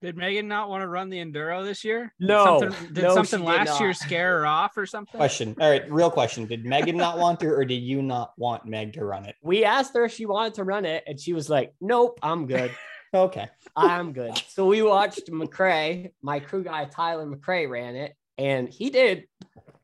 Did 0.00 0.16
Megan 0.16 0.46
not 0.46 0.68
want 0.68 0.82
to 0.82 0.86
run 0.88 1.08
the 1.10 1.18
enduro 1.18 1.64
this 1.64 1.82
year? 1.84 2.14
Did 2.20 2.28
No. 2.28 2.60
something, 2.60 2.94
did 2.94 3.02
No, 3.02 3.14
something 3.14 3.40
she 3.40 3.46
did 3.46 3.66
last 3.66 3.80
year 3.80 3.92
scare 3.92 4.38
her 4.38 4.46
off 4.46 4.76
or 4.76 4.86
something? 4.86 5.18
Question. 5.18 5.56
All 5.60 5.68
right, 5.68 5.90
real 5.90 6.10
question. 6.10 6.46
Did 6.46 6.64
Megan 6.64 6.96
not 6.96 7.18
want 7.18 7.40
to, 7.40 7.48
or 7.48 7.64
did 7.64 7.82
you 7.82 8.00
not 8.00 8.32
want 8.38 8.64
Meg 8.64 8.92
to 8.92 9.04
run 9.04 9.24
it? 9.24 9.34
We 9.42 9.64
asked 9.64 9.94
her 9.94 10.04
if 10.04 10.12
she 10.12 10.24
wanted 10.24 10.54
to 10.54 10.64
run 10.64 10.84
it, 10.84 11.02
and 11.08 11.18
she 11.18 11.32
was 11.32 11.50
like, 11.50 11.74
"Nope, 11.80 12.20
I'm 12.22 12.46
good. 12.46 12.70
Okay. 13.12 13.48
I'm 13.74 14.12
good." 14.12 14.36
So 14.48 14.66
we 14.66 14.82
watched 14.82 15.30
McCray, 15.30 16.12
my 16.22 16.40
crew 16.40 16.62
guy 16.64 16.84
Tyler 16.84 17.26
McCray 17.26 17.68
ran 17.68 17.96
it, 17.96 18.14
and 18.36 18.68
he 18.68 18.90
did, 18.90 19.24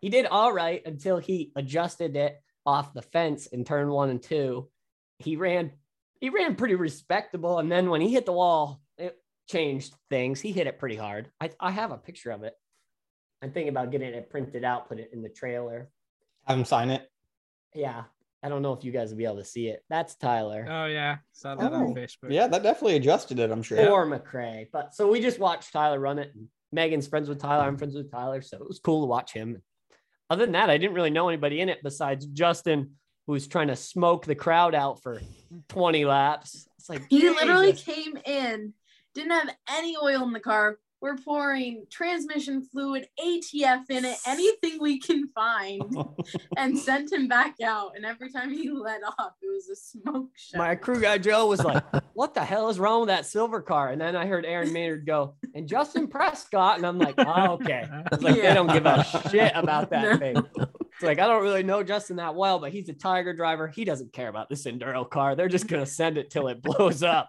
he 0.00 0.08
did 0.08 0.26
all 0.26 0.52
right 0.52 0.82
until 0.84 1.18
he 1.18 1.52
adjusted 1.56 2.16
it 2.16 2.40
off 2.66 2.94
the 2.94 3.02
fence 3.02 3.46
in 3.46 3.64
turn 3.64 3.90
one 3.90 4.10
and 4.10 4.22
two. 4.22 4.68
He 5.18 5.37
ran, 5.37 5.72
he 6.20 6.30
ran 6.30 6.56
pretty 6.56 6.74
respectable, 6.74 7.58
and 7.58 7.70
then 7.70 7.90
when 7.90 8.00
he 8.00 8.12
hit 8.12 8.26
the 8.26 8.32
wall, 8.32 8.80
it 8.98 9.16
changed 9.48 9.94
things. 10.10 10.40
He 10.40 10.52
hit 10.52 10.66
it 10.66 10.78
pretty 10.78 10.96
hard. 10.96 11.30
I, 11.40 11.50
I 11.60 11.70
have 11.70 11.92
a 11.92 11.98
picture 11.98 12.30
of 12.30 12.42
it. 12.42 12.54
I'm 13.42 13.52
thinking 13.52 13.68
about 13.68 13.90
getting 13.90 14.14
it 14.14 14.30
printed 14.30 14.64
out, 14.64 14.88
put 14.88 14.98
it 14.98 15.10
in 15.12 15.22
the 15.22 15.28
trailer. 15.28 15.90
Have 16.46 16.58
him 16.58 16.64
sign 16.64 16.90
it. 16.90 17.10
Yeah, 17.74 18.04
I 18.44 18.48
don't 18.50 18.61
know 18.61 18.74
if 18.74 18.85
you 18.85 18.92
guys 18.92 19.09
will 19.11 19.16
be 19.16 19.24
able 19.24 19.38
to 19.38 19.44
see 19.44 19.68
it. 19.68 19.83
That's 19.88 20.14
Tyler. 20.16 20.66
Oh 20.68 20.85
yeah, 20.85 21.16
saw 21.33 21.54
that 21.54 21.72
on 21.72 21.83
Oh, 21.83 21.94
Facebook. 21.94 22.30
Yeah, 22.30 22.46
that 22.46 22.62
definitely 22.62 22.96
adjusted 22.96 23.38
it, 23.38 23.50
I'm 23.50 23.62
sure. 23.62 23.88
or 23.90 24.07
McCray. 24.07 24.66
But 24.70 24.94
so 24.94 25.11
we 25.11 25.20
just 25.20 25.38
watched 25.38 25.72
Tyler 25.72 25.98
run 25.98 26.18
it. 26.18 26.30
And 26.35 26.48
Megan's 26.70 27.07
friends 27.07 27.28
with 27.28 27.40
Tyler. 27.40 27.64
I'm 27.64 27.78
friends 27.78 27.94
with 27.94 28.11
Tyler. 28.11 28.42
So 28.42 28.59
it 28.59 28.68
was 28.68 28.80
cool 28.80 29.00
to 29.02 29.07
watch 29.07 29.33
him. 29.33 29.62
other 30.28 30.44
than 30.44 30.52
that, 30.52 30.68
I 30.70 30.76
didn't 30.76 30.94
really 30.94 31.11
know 31.11 31.28
anybody 31.28 31.61
in 31.61 31.68
it 31.70 31.78
besides 31.83 32.26
Justin, 32.26 32.90
who's 33.26 33.46
trying 33.46 33.68
to 33.68 33.76
smoke 33.76 34.26
the 34.26 34.35
crowd 34.35 34.74
out 34.74 35.02
for 35.02 35.20
20 35.70 36.04
laps. 36.04 36.68
It's 36.78 36.88
like 36.90 37.02
He 37.09 37.28
literally 37.30 37.72
came 37.72 38.18
in, 38.26 38.74
didn't 39.14 39.30
have 39.30 39.48
any 39.70 39.96
oil 40.02 40.22
in 40.24 40.33
the 40.33 40.40
car. 40.40 40.78
We're 41.04 41.18
pouring 41.18 41.84
transmission 41.90 42.62
fluid, 42.62 43.08
ATF 43.22 43.90
in 43.90 44.06
it, 44.06 44.16
anything 44.26 44.78
we 44.80 44.98
can 44.98 45.28
find, 45.34 45.82
and 46.56 46.78
sent 46.78 47.12
him 47.12 47.28
back 47.28 47.56
out. 47.62 47.94
And 47.94 48.06
every 48.06 48.32
time 48.32 48.50
he 48.50 48.70
let 48.70 49.02
off, 49.04 49.32
it 49.42 49.52
was 49.52 49.68
a 49.68 49.76
smoke 49.76 50.30
show. 50.34 50.56
my 50.56 50.74
crew 50.74 51.02
guy 51.02 51.18
Joe 51.18 51.46
was 51.46 51.62
like, 51.62 51.84
"What 52.14 52.32
the 52.32 52.42
hell 52.42 52.70
is 52.70 52.78
wrong 52.78 53.00
with 53.00 53.08
that 53.08 53.26
silver 53.26 53.60
car?" 53.60 53.90
And 53.90 54.00
then 54.00 54.16
I 54.16 54.24
heard 54.24 54.46
Aaron 54.46 54.72
Maynard 54.72 55.04
go, 55.04 55.34
"And 55.54 55.68
Justin 55.68 56.08
Prescott," 56.08 56.78
and 56.78 56.86
I'm 56.86 56.98
like, 56.98 57.16
"Oh, 57.18 57.58
okay." 57.60 57.86
It's 58.10 58.22
like 58.22 58.36
they 58.36 58.54
don't 58.54 58.72
give 58.72 58.86
a 58.86 59.04
shit 59.30 59.52
about 59.54 59.90
that 59.90 60.02
No. 60.12 60.16
thing. 60.16 60.36
It's 60.56 61.02
like 61.02 61.18
I 61.18 61.26
don't 61.26 61.42
really 61.42 61.64
know 61.64 61.82
Justin 61.82 62.16
that 62.16 62.34
well, 62.34 62.58
but 62.60 62.72
he's 62.72 62.88
a 62.88 62.94
Tiger 62.94 63.34
driver. 63.34 63.68
He 63.68 63.84
doesn't 63.84 64.14
care 64.14 64.28
about 64.30 64.48
this 64.48 64.64
Enduro 64.64 65.10
car. 65.10 65.36
They're 65.36 65.48
just 65.48 65.66
gonna 65.66 65.84
send 65.84 66.16
it 66.16 66.30
till 66.30 66.48
it 66.48 66.62
blows 66.62 67.02
up. 67.02 67.28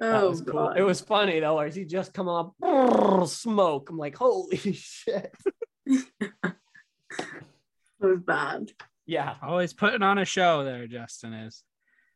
Like, 0.00 0.10
That 0.10 0.22
oh, 0.22 0.30
was 0.30 0.40
cool. 0.40 0.52
God. 0.52 0.78
It 0.78 0.82
was 0.82 1.00
funny 1.00 1.40
though, 1.40 1.58
as 1.58 1.74
he 1.74 1.84
just 1.84 2.12
come 2.12 2.28
on 2.28 2.52
brrr, 2.62 3.28
smoke. 3.28 3.90
I'm 3.90 3.98
like, 3.98 4.16
holy 4.16 4.56
shit. 4.72 5.32
It 8.00 8.06
was 8.08 8.20
bad. 8.20 8.70
Yeah. 9.06 9.36
Always 9.42 9.72
putting 9.72 10.02
on 10.02 10.18
a 10.18 10.26
show 10.26 10.62
there, 10.62 10.86
Justin 10.86 11.32
is. 11.32 11.62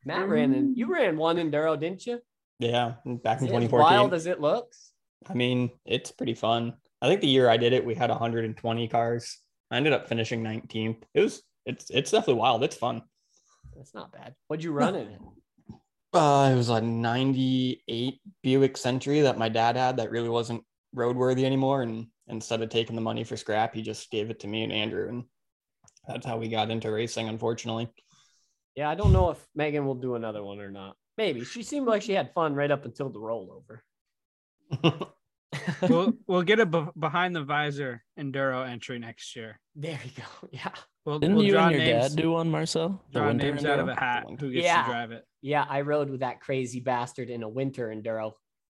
Matt 0.05 0.29
ran 0.29 0.53
and 0.53 0.77
you 0.77 0.85
um, 0.85 0.91
ran 0.91 1.17
one 1.17 1.37
Enduro, 1.37 1.79
didn't 1.79 2.05
you? 2.05 2.19
Yeah, 2.59 2.95
back 3.05 3.39
in 3.39 3.47
Is 3.47 3.51
it 3.51 3.55
2014. 3.69 3.79
wild 3.79 4.13
as 4.13 4.25
it 4.27 4.39
looks. 4.39 4.91
I 5.27 5.33
mean, 5.33 5.71
it's 5.85 6.11
pretty 6.11 6.35
fun. 6.35 6.73
I 7.01 7.07
think 7.07 7.21
the 7.21 7.27
year 7.27 7.49
I 7.49 7.57
did 7.57 7.73
it, 7.73 7.85
we 7.85 7.95
had 7.95 8.09
120 8.09 8.87
cars. 8.87 9.37
I 9.71 9.77
ended 9.77 9.93
up 9.93 10.07
finishing 10.07 10.43
19th. 10.43 11.03
It 11.13 11.21
was 11.21 11.41
it's 11.65 11.89
it's 11.89 12.11
definitely 12.11 12.35
wild. 12.41 12.63
It's 12.63 12.75
fun. 12.75 13.01
That's 13.75 13.93
not 13.93 14.11
bad. 14.11 14.35
What'd 14.47 14.63
you 14.63 14.71
run 14.71 14.95
in 14.95 15.07
it? 15.07 15.19
Uh, 16.11 16.49
it 16.51 16.55
was 16.55 16.69
a 16.69 16.81
98 16.81 18.19
Buick 18.41 18.77
Century 18.77 19.21
that 19.21 19.37
my 19.37 19.49
dad 19.49 19.75
had 19.75 19.97
that 19.97 20.09
really 20.09 20.29
wasn't 20.29 20.63
roadworthy 20.95 21.43
anymore. 21.43 21.83
And 21.83 22.07
instead 22.27 22.61
of 22.61 22.69
taking 22.69 22.95
the 22.95 23.01
money 23.01 23.23
for 23.23 23.37
scrap, 23.37 23.75
he 23.75 23.81
just 23.81 24.09
gave 24.09 24.29
it 24.29 24.39
to 24.39 24.47
me 24.47 24.63
and 24.63 24.73
Andrew. 24.73 25.07
And 25.07 25.25
that's 26.07 26.25
how 26.25 26.37
we 26.37 26.47
got 26.47 26.71
into 26.71 26.91
racing, 26.91 27.29
unfortunately. 27.29 27.89
Yeah, 28.75 28.89
I 28.89 28.95
don't 28.95 29.13
know 29.13 29.29
if 29.29 29.47
Megan 29.55 29.85
will 29.85 29.95
do 29.95 30.15
another 30.15 30.43
one 30.43 30.59
or 30.59 30.71
not. 30.71 30.95
Maybe. 31.17 31.43
She 31.43 31.63
seemed 31.63 31.85
like 31.85 32.01
she 32.01 32.13
had 32.13 32.33
fun 32.33 32.55
right 32.55 32.71
up 32.71 32.85
until 32.85 33.09
the 33.09 33.19
rollover. 33.19 33.81
We'll 35.87 36.13
we'll 36.27 36.43
get 36.43 36.59
a 36.59 36.65
b- 36.65 36.85
behind 36.97 37.35
the 37.35 37.43
visor 37.43 38.03
enduro 38.19 38.67
entry 38.67 38.99
next 38.99 39.35
year. 39.35 39.59
there 39.75 39.99
you 40.03 40.11
go. 40.17 40.47
Yeah. 40.51 40.69
We'll, 41.05 41.19
Didn't 41.19 41.37
we'll 41.37 41.45
you 41.45 41.57
and 41.57 41.71
your 41.71 41.79
names, 41.83 42.09
dad 42.09 42.21
do 42.21 42.31
one, 42.31 42.51
Marcel? 42.51 43.01
The 43.13 43.19
draw 43.19 43.27
winter 43.29 43.45
names 43.51 43.65
out 43.65 43.79
of 43.79 43.87
a 43.87 43.95
hat. 43.95 44.25
One- 44.25 44.37
Who 44.37 44.51
gets 44.51 44.65
Yeah. 44.65 44.83
to 44.83 44.89
drive 44.91 45.11
it? 45.11 45.25
Yeah, 45.41 45.65
I 45.67 45.81
rode 45.81 46.09
with 46.09 46.19
that 46.19 46.39
crazy 46.41 46.81
bastard 46.81 47.29
in 47.29 47.41
a 47.41 47.49
winter 47.49 47.87
enduro. 47.87 48.33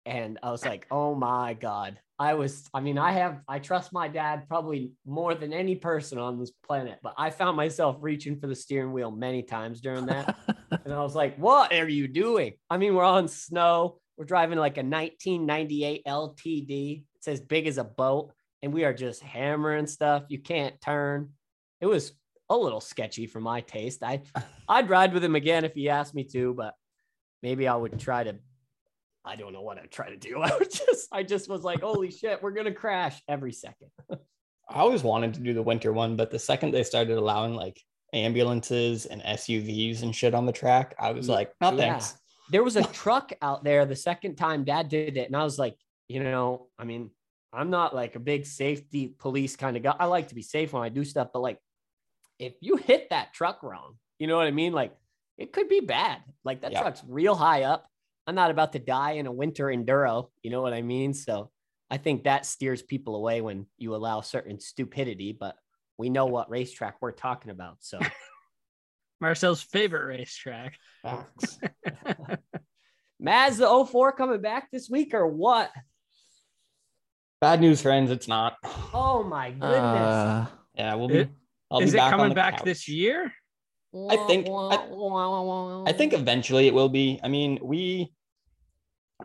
And 0.05 0.38
I 0.43 0.51
was 0.51 0.63
like, 0.65 0.86
oh 0.91 1.15
my 1.15 1.53
God. 1.53 1.99
I 2.19 2.34
was, 2.34 2.67
I 2.73 2.82
mean, 2.82 2.97
I 2.97 3.13
have, 3.13 3.39
I 3.47 3.60
trust 3.60 3.93
my 3.93 4.10
dad 4.10 4.47
probably 4.49 4.91
more 5.05 5.34
than 5.36 5.53
any 5.53 5.75
person 5.75 6.17
on 6.17 6.38
this 6.38 6.51
planet, 6.67 6.99
but 7.01 7.13
I 7.17 7.29
found 7.29 7.55
myself 7.55 7.95
reaching 8.01 8.38
for 8.38 8.47
the 8.47 8.55
steering 8.55 8.91
wheel 8.91 9.10
many 9.10 9.41
times 9.41 9.79
during 9.79 10.05
that. 10.08 10.38
and 10.84 10.93
I 10.93 11.01
was 11.01 11.15
like, 11.15 11.38
what 11.38 11.71
are 11.73 11.88
you 11.88 12.08
doing? 12.10 12.53
I 12.69 12.77
mean, 12.77 12.93
we're 12.93 13.05
on 13.05 13.27
snow. 13.29 13.98
We're 14.19 14.25
driving 14.25 14.60
like 14.60 14.75
a 14.75 14.84
1998 14.84 16.03
LTD. 16.05 17.03
It's 17.15 17.27
as 17.29 17.39
big 17.39 17.67
as 17.67 17.77
a 17.77 17.86
boat. 17.86 18.34
And 18.62 18.73
we 18.73 18.84
are 18.84 18.93
just 18.93 19.23
hammering 19.23 19.88
stuff. 19.88 20.25
You 20.27 20.39
can't 20.39 20.79
turn. 20.82 21.29
It 21.79 21.86
was 21.86 22.12
a 22.49 22.58
little 22.58 22.82
sketchy 22.82 23.27
for 23.27 23.39
my 23.39 23.62
taste. 23.62 24.03
I, 24.03 24.23
I'd 24.67 24.89
ride 24.89 25.13
with 25.13 25.23
him 25.23 25.36
again 25.36 25.63
if 25.63 25.73
he 25.73 25.88
asked 25.88 26.13
me 26.13 26.25
to, 26.34 26.53
but 26.53 26.73
maybe 27.41 27.65
I 27.65 27.75
would 27.77 27.97
try 27.97 28.25
to. 28.25 28.36
I 29.23 29.38
don't 29.38 29.53
know 29.53 29.62
what 29.62 29.79
I'd 29.79 29.89
try 29.89 30.10
to 30.10 30.17
do. 30.17 30.41
I 30.41 30.53
would 30.58 30.69
just, 30.69 31.08
I 31.13 31.23
just 31.23 31.47
was 31.49 31.63
like, 31.63 31.79
holy 31.79 32.12
shit, 32.12 32.43
we're 32.43 32.51
gonna 32.51 32.73
crash 32.73 33.21
every 33.29 33.53
second. 33.53 33.89
I 34.12 34.79
always 34.79 35.01
wanted 35.01 35.34
to 35.36 35.39
do 35.39 35.53
the 35.53 35.63
winter 35.63 35.93
one, 35.93 36.17
but 36.17 36.29
the 36.29 36.39
second 36.39 36.71
they 36.71 36.84
started 36.84 37.17
allowing 37.17 37.53
like 37.53 37.82
ambulances 38.13 39.05
and 39.05 39.21
SUVs 39.21 40.03
and 40.03 40.13
shit 40.13 40.34
on 40.34 40.45
the 40.45 40.51
track, 40.51 40.93
I 40.99 41.12
was 41.12 41.29
like, 41.29 41.53
oh, 41.62 41.71
no 41.71 41.77
Yeah. 41.77 41.91
thanks. 41.91 42.18
There 42.49 42.63
was 42.63 42.75
a 42.75 42.83
truck 42.93 43.33
out 43.41 43.63
there 43.63 43.85
the 43.85 43.95
second 43.95 44.35
time 44.35 44.63
dad 44.63 44.89
did 44.89 45.17
it, 45.17 45.27
and 45.27 45.35
I 45.35 45.43
was 45.43 45.59
like, 45.59 45.77
you 46.07 46.23
know, 46.23 46.67
I 46.77 46.83
mean, 46.83 47.12
I'm 47.53 47.69
not 47.69 47.95
like 47.95 48.15
a 48.15 48.19
big 48.19 48.45
safety 48.45 49.15
police 49.17 49.55
kind 49.55 49.77
of 49.77 49.83
guy. 49.83 49.95
I 49.99 50.05
like 50.05 50.29
to 50.29 50.35
be 50.35 50.41
safe 50.41 50.73
when 50.73 50.83
I 50.83 50.89
do 50.89 51.03
stuff, 51.03 51.29
but 51.33 51.41
like, 51.41 51.59
if 52.38 52.53
you 52.62 52.77
hit 52.77 53.09
that 53.09 53.33
truck 53.33 53.63
wrong, 53.63 53.95
you 54.17 54.27
know 54.27 54.38
what 54.38 54.47
I 54.47 54.51
mean? 54.51 54.73
Like, 54.73 54.95
it 55.38 55.53
could 55.53 55.69
be 55.69 55.79
bad. 55.79 56.21
Like 56.43 56.62
that 56.62 56.73
truck's 56.73 57.01
real 57.07 57.33
high 57.33 57.63
up. 57.63 57.88
I'm 58.27 58.35
not 58.35 58.51
about 58.51 58.73
to 58.73 58.79
die 58.79 59.13
in 59.13 59.25
a 59.25 59.31
winter 59.31 59.65
enduro. 59.65 60.29
You 60.43 60.51
know 60.51 60.62
what 60.62 60.73
I 60.73 60.81
mean? 60.81 61.13
So 61.13 61.49
I 61.89 61.97
think 61.97 62.25
that 62.25 62.45
steers 62.45 62.81
people 62.81 63.15
away 63.15 63.41
when 63.41 63.65
you 63.77 63.95
allow 63.95 64.21
certain 64.21 64.59
stupidity, 64.59 65.35
but 65.38 65.55
we 65.97 66.09
know 66.09 66.25
what 66.25 66.49
racetrack 66.49 66.97
we're 67.01 67.13
talking 67.13 67.51
about. 67.51 67.77
So 67.79 67.99
Marcel's 69.21 69.62
favorite 69.62 70.05
racetrack. 70.05 70.75
Facts. 71.03 71.60
Maz 73.21 73.58
the 73.58 73.86
04 73.86 74.13
coming 74.13 74.41
back 74.41 74.69
this 74.71 74.89
week 74.89 75.13
or 75.13 75.27
what? 75.27 75.71
Bad 77.41 77.62
news, 77.62 77.82
friends. 77.82 78.12
It's 78.12 78.27
not. 78.27 78.55
Oh 78.93 79.23
my 79.23 79.51
goodness. 79.51 79.71
Uh, 79.73 80.45
Yeah, 80.75 80.95
we'll 80.95 81.08
be. 81.10 81.17
It- 81.19 81.29
I'll 81.71 81.82
Is 81.82 81.91
be 81.91 81.97
it 81.97 82.01
back 82.01 82.10
coming 82.12 82.34
back 82.34 82.55
couch. 82.58 82.65
this 82.65 82.88
year? 82.88 83.32
I 84.10 84.15
think- 84.27 84.47
I 84.49 85.93
think 85.95 86.13
eventually 86.13 86.67
it 86.67 86.73
will 86.73 86.89
be. 86.89 87.19
I 87.23 87.27
mean, 87.27 87.60
we 87.62 88.12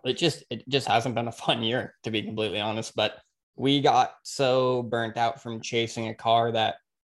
it 0.04 0.14
just 0.18 0.44
it 0.50 0.68
just 0.68 0.86
hasn't 0.86 1.14
been 1.14 1.28
a 1.28 1.32
fun 1.32 1.62
year 1.62 1.94
to 2.02 2.10
be 2.10 2.22
completely 2.22 2.60
honest, 2.60 2.94
but 2.96 3.18
we 3.56 3.80
got 3.80 4.12
so 4.24 4.82
burnt 4.82 5.16
out 5.16 5.40
from 5.40 5.60
chasing 5.62 6.08
a 6.08 6.14
car 6.14 6.52
that 6.52 6.74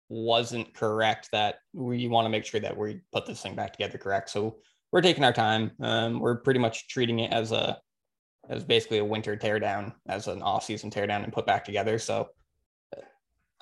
wasn't 0.10 0.74
correct 0.74 1.30
that 1.32 1.60
we 1.74 2.08
want 2.08 2.26
to 2.26 2.30
make 2.30 2.46
sure 2.46 2.60
that 2.60 2.76
we 2.76 3.02
put 3.12 3.26
this 3.26 3.42
thing 3.42 3.56
back 3.56 3.74
together 3.74 3.98
correct. 3.98 4.30
So 4.30 4.58
we're 4.92 5.02
taking 5.02 5.24
our 5.24 5.34
time. 5.34 5.72
Um, 5.82 6.20
we're 6.20 6.38
pretty 6.38 6.60
much 6.60 6.88
treating 6.88 7.20
it 7.20 7.32
as 7.32 7.52
a 7.52 7.80
as 8.50 8.64
basically 8.64 9.00
a 9.00 9.06
winter 9.06 9.36
teardown, 9.36 9.94
as 10.08 10.28
an 10.28 10.42
off-season 10.42 10.90
teardown 10.90 11.24
and 11.24 11.34
put 11.34 11.46
back 11.46 11.66
together. 11.66 12.00
So 12.00 12.30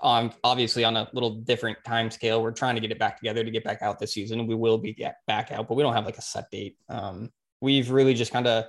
um, 0.03 0.31
obviously 0.43 0.83
on 0.83 0.95
a 0.95 1.09
little 1.13 1.37
different 1.37 1.79
time 1.83 2.11
scale. 2.11 2.43
We're 2.43 2.51
trying 2.51 2.75
to 2.75 2.81
get 2.81 2.91
it 2.91 2.99
back 2.99 3.17
together 3.17 3.43
to 3.43 3.49
get 3.49 3.63
back 3.63 3.81
out 3.81 3.97
this 3.97 4.13
season. 4.13 4.45
We 4.45 4.53
will 4.53 4.77
be 4.77 4.95
back 5.25 5.51
out, 5.51 5.67
but 5.67 5.73
we 5.73 5.81
don't 5.81 5.93
have 5.93 6.05
like 6.05 6.19
a 6.19 6.21
set 6.21 6.51
date. 6.51 6.77
Um, 6.87 7.31
we've 7.61 7.89
really 7.89 8.13
just 8.13 8.31
kind 8.31 8.45
of, 8.45 8.65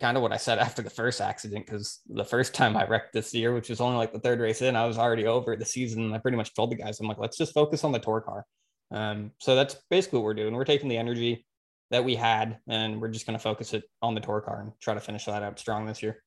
kind 0.00 0.16
of 0.16 0.22
what 0.22 0.32
I 0.32 0.36
said 0.36 0.58
after 0.58 0.82
the 0.82 0.90
first 0.90 1.20
accident, 1.20 1.66
because 1.66 2.00
the 2.08 2.24
first 2.24 2.54
time 2.54 2.76
I 2.76 2.86
wrecked 2.86 3.12
this 3.12 3.32
year, 3.34 3.52
which 3.54 3.68
was 3.68 3.80
only 3.80 3.96
like 3.96 4.12
the 4.12 4.20
third 4.20 4.40
race 4.40 4.62
in, 4.62 4.76
I 4.76 4.86
was 4.86 4.98
already 4.98 5.26
over 5.26 5.56
the 5.56 5.64
season. 5.64 6.12
I 6.12 6.18
pretty 6.18 6.36
much 6.36 6.54
told 6.54 6.70
the 6.70 6.76
guys, 6.76 7.00
I'm 7.00 7.06
like, 7.08 7.18
let's 7.18 7.36
just 7.36 7.54
focus 7.54 7.84
on 7.84 7.92
the 7.92 7.98
tour 7.98 8.20
car. 8.20 8.46
Um, 8.90 9.32
so 9.38 9.54
that's 9.54 9.76
basically 9.90 10.18
what 10.18 10.24
we're 10.24 10.34
doing. 10.34 10.54
We're 10.54 10.64
taking 10.64 10.88
the 10.88 10.98
energy 10.98 11.46
that 11.90 12.04
we 12.04 12.14
had 12.14 12.58
and 12.68 13.00
we're 13.00 13.08
just 13.08 13.26
going 13.26 13.38
to 13.38 13.42
focus 13.42 13.74
it 13.74 13.84
on 14.00 14.14
the 14.14 14.20
tour 14.20 14.40
car 14.40 14.60
and 14.62 14.72
try 14.80 14.94
to 14.94 15.00
finish 15.00 15.26
that 15.26 15.42
out 15.42 15.58
strong 15.58 15.86
this 15.86 16.02
year. 16.02 16.22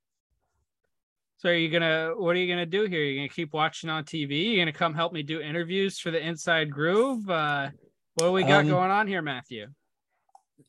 So 1.38 1.50
are 1.50 1.54
you 1.54 1.70
gonna 1.70 2.14
what 2.16 2.36
are 2.36 2.40
you 2.40 2.48
gonna 2.48 2.66
do 2.66 2.86
here? 2.86 3.04
You're 3.04 3.18
gonna 3.18 3.30
keep 3.30 3.52
watching 3.54 3.90
on 3.90 4.06
TV? 4.06 4.54
You're 4.54 4.62
gonna 4.62 4.72
come 4.72 4.94
help 4.94 5.12
me 5.12 5.22
do 5.22 5.42
interviews 5.42 6.00
for 6.00 6.10
the 6.10 6.20
Inside 6.26 6.72
Groove? 6.72 7.30
Uh, 7.30 7.70
what 8.16 8.28
do 8.28 8.32
we 8.32 8.44
got 8.44 8.62
Um, 8.62 8.70
going 8.70 8.90
on 8.90 9.06
here, 9.06 9.22
Matthew? 9.22 9.68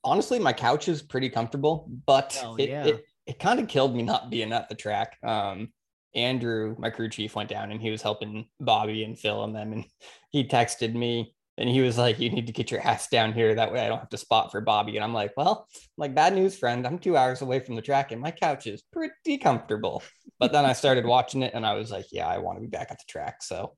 Honestly, 0.05 0.38
my 0.38 0.53
couch 0.53 0.88
is 0.88 1.03
pretty 1.03 1.29
comfortable, 1.29 1.90
but 2.07 2.40
Oh, 2.44 2.57
it, 2.57 2.68
yeah. 2.68 2.87
it, 2.87 3.05
it 3.27 3.38
kind 3.38 3.61
of 3.61 3.68
killed 3.68 3.94
me 3.94 4.03
not 4.03 4.31
being 4.31 4.53
at 4.53 4.68
the 4.68 4.75
track. 4.75 5.16
Um, 5.22 5.72
Andrew, 6.14 6.75
my 6.79 6.90
crew 6.90 7.09
chief, 7.09 7.35
went 7.35 7.51
down 7.51 7.72
and 7.72 7.81
he 7.81 7.90
was 7.90 8.03
helping 8.03 8.46
Bobby 8.61 9.05
and 9.05 9.18
Phil 9.18 9.44
and 9.44 9.55
them, 9.55 9.72
and 9.72 9.85
he 10.31 10.44
texted 10.44 10.94
me 10.94 11.35
and 11.59 11.68
he 11.68 11.81
was 11.81 11.96
like, 11.96 12.18
"You 12.18 12.31
need 12.31 12.46
to 12.46 12.53
get 12.53 12.70
your 12.70 12.81
ass 12.87 13.09
down 13.09 13.33
here. 13.33 13.55
That 13.55 13.72
way, 13.72 13.81
I 13.81 13.88
don't 13.88 13.99
have 13.99 14.11
to 14.11 14.18
spot 14.18 14.53
for 14.53 14.61
Bobby." 14.61 14.96
And 14.96 15.05
I'm 15.05 15.14
like, 15.14 15.33
"Well, 15.37 15.66
like 15.96 16.14
bad 16.14 16.35
news, 16.35 16.57
friend. 16.57 16.87
I'm 16.87 16.99
two 16.99 17.16
hours 17.16 17.42
away 17.42 17.61
from 17.61 17.77
the 17.77 17.83
track, 17.83 18.12
and 18.12 18.20
my 18.20 18.31
couch 18.31 18.66
is 18.66 18.83
pretty 18.92 19.38
comfortable." 19.38 20.03
But 20.38 20.53
then 20.53 20.66
I 20.66 20.75
started 20.75 21.07
watching 21.07 21.42
it, 21.42 21.55
and 21.55 21.64
I 21.64 21.75
was 21.75 21.90
like, 21.90 22.07
"Yeah, 22.12 22.27
I 22.27 22.38
want 22.38 22.59
to 22.59 22.61
be 22.61 22.66
back 22.66 22.90
at 22.90 22.99
the 22.99 23.05
track." 23.09 23.42
So 23.42 23.75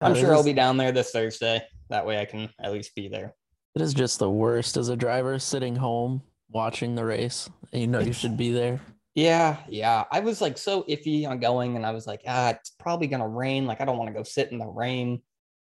I'm 0.00 0.14
sure 0.14 0.34
I'll 0.34 0.42
be 0.42 0.54
down 0.54 0.78
there 0.78 0.92
this 0.92 1.10
Thursday. 1.10 1.62
That 1.90 2.06
way, 2.06 2.18
I 2.18 2.24
can 2.24 2.48
at 2.58 2.72
least 2.72 2.94
be 2.94 3.08
there. 3.08 3.34
It 3.74 3.82
is 3.82 3.94
just 3.94 4.18
the 4.18 4.30
worst 4.30 4.76
as 4.76 4.88
a 4.88 4.96
driver 4.96 5.38
sitting 5.38 5.76
home 5.76 6.22
watching 6.50 6.94
the 6.94 7.04
race. 7.04 7.48
and 7.72 7.80
You 7.80 7.86
know 7.86 8.00
you 8.00 8.12
should 8.12 8.36
be 8.36 8.52
there. 8.52 8.80
Yeah, 9.14 9.58
yeah. 9.68 10.04
I 10.10 10.20
was 10.20 10.40
like 10.40 10.58
so 10.58 10.82
iffy 10.84 11.26
on 11.26 11.40
going, 11.40 11.76
and 11.76 11.84
I 11.84 11.90
was 11.90 12.06
like, 12.06 12.22
ah, 12.26 12.50
it's 12.50 12.70
probably 12.70 13.06
gonna 13.06 13.28
rain. 13.28 13.66
Like, 13.66 13.80
I 13.80 13.84
don't 13.84 13.98
want 13.98 14.08
to 14.08 14.14
go 14.14 14.22
sit 14.22 14.50
in 14.52 14.58
the 14.58 14.66
rain. 14.66 15.22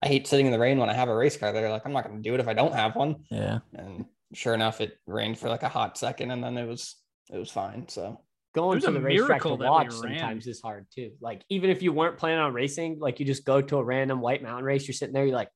I 0.02 0.08
hate 0.08 0.28
sitting 0.28 0.46
in 0.46 0.52
the 0.52 0.60
rain 0.60 0.78
when 0.78 0.90
I 0.90 0.94
have 0.94 1.10
a 1.10 1.16
race 1.16 1.36
car 1.38 1.52
there. 1.52 1.70
Like, 1.70 1.86
I'm 1.86 1.94
not 1.94 2.06
gonna 2.06 2.22
do 2.22 2.34
it 2.34 2.40
if 2.40 2.48
I 2.48 2.54
don't 2.54 2.74
have 2.74 2.96
one. 2.96 3.24
Yeah. 3.30 3.60
And 3.76 4.06
sure 4.34 4.54
enough, 4.54 4.82
it 4.82 4.98
rained 5.06 5.38
for 5.38 5.50
like 5.50 5.64
a 5.64 5.70
hot 5.70 5.98
second, 5.98 6.32
and 6.32 6.44
then 6.44 6.58
it 6.58 6.66
was 6.66 6.96
it 7.32 7.38
was 7.38 7.52
fine. 7.52 7.88
So 7.88 8.22
going 8.56 8.78
was 8.78 8.86
to 8.86 8.92
the 8.92 9.02
racetrack 9.02 9.30
miracle 9.30 9.58
to 9.58 9.66
watch 9.66 9.92
sometimes 9.92 10.48
is 10.48 10.62
hard 10.62 10.88
too. 10.94 11.12
Like 11.22 11.44
even 11.50 11.70
if 11.70 11.82
you 11.82 11.94
weren't 11.94 12.18
planning 12.18 12.40
on 12.40 12.54
racing, 12.54 13.00
like 13.00 13.20
you 13.20 13.26
just 13.26 13.46
go 13.46 13.62
to 13.62 13.78
a 13.78 13.84
random 13.84 14.22
White 14.22 14.44
Mountain 14.44 14.66
race, 14.66 14.88
you're 14.88 14.94
sitting 14.94 15.14
there, 15.14 15.26
you're 15.26 15.36
like, 15.36 15.50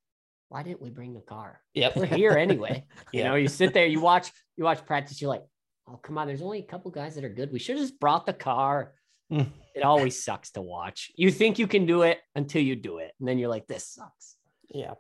why 0.53 0.61
didn't 0.61 0.83
we 0.83 0.91
bring 0.91 1.15
the 1.15 1.19
car? 1.21 1.59
Yep. 1.73 1.95
We're 1.95 2.05
here 2.05 2.33
anyway. 2.33 2.85
You 3.11 3.21
Yeah. 3.21 3.29
know, 3.29 3.35
you 3.35 3.47
sit 3.47 3.73
there, 3.73 3.87
you 3.87 3.99
watch, 4.11 4.31
you 4.55 4.63
watch 4.63 4.85
practice, 4.85 5.19
you're 5.19 5.31
like, 5.31 5.41
oh 5.89 5.97
come 5.97 6.19
on, 6.19 6.27
there's 6.27 6.43
only 6.43 6.59
a 6.59 6.63
couple 6.63 6.91
guys 6.91 7.15
that 7.15 7.23
are 7.23 7.29
good. 7.33 7.51
We 7.51 7.57
should 7.57 7.75
have 7.77 7.83
just 7.83 7.99
brought 7.99 8.27
the 8.27 8.33
car. 8.33 8.93
Mm. 9.31 9.47
it 9.73 9.81
always 9.81 10.23
sucks 10.23 10.51
to 10.51 10.61
watch. 10.61 11.11
You 11.15 11.31
think 11.31 11.57
you 11.57 11.65
can 11.65 11.87
do 11.87 12.03
it 12.03 12.19
until 12.35 12.61
you 12.61 12.75
do 12.75 12.99
it, 12.99 13.13
and 13.19 13.27
then 13.27 13.39
you're 13.39 13.49
like, 13.49 13.65
this 13.65 13.87
sucks. 13.87 14.35
Yeah. 14.69 14.93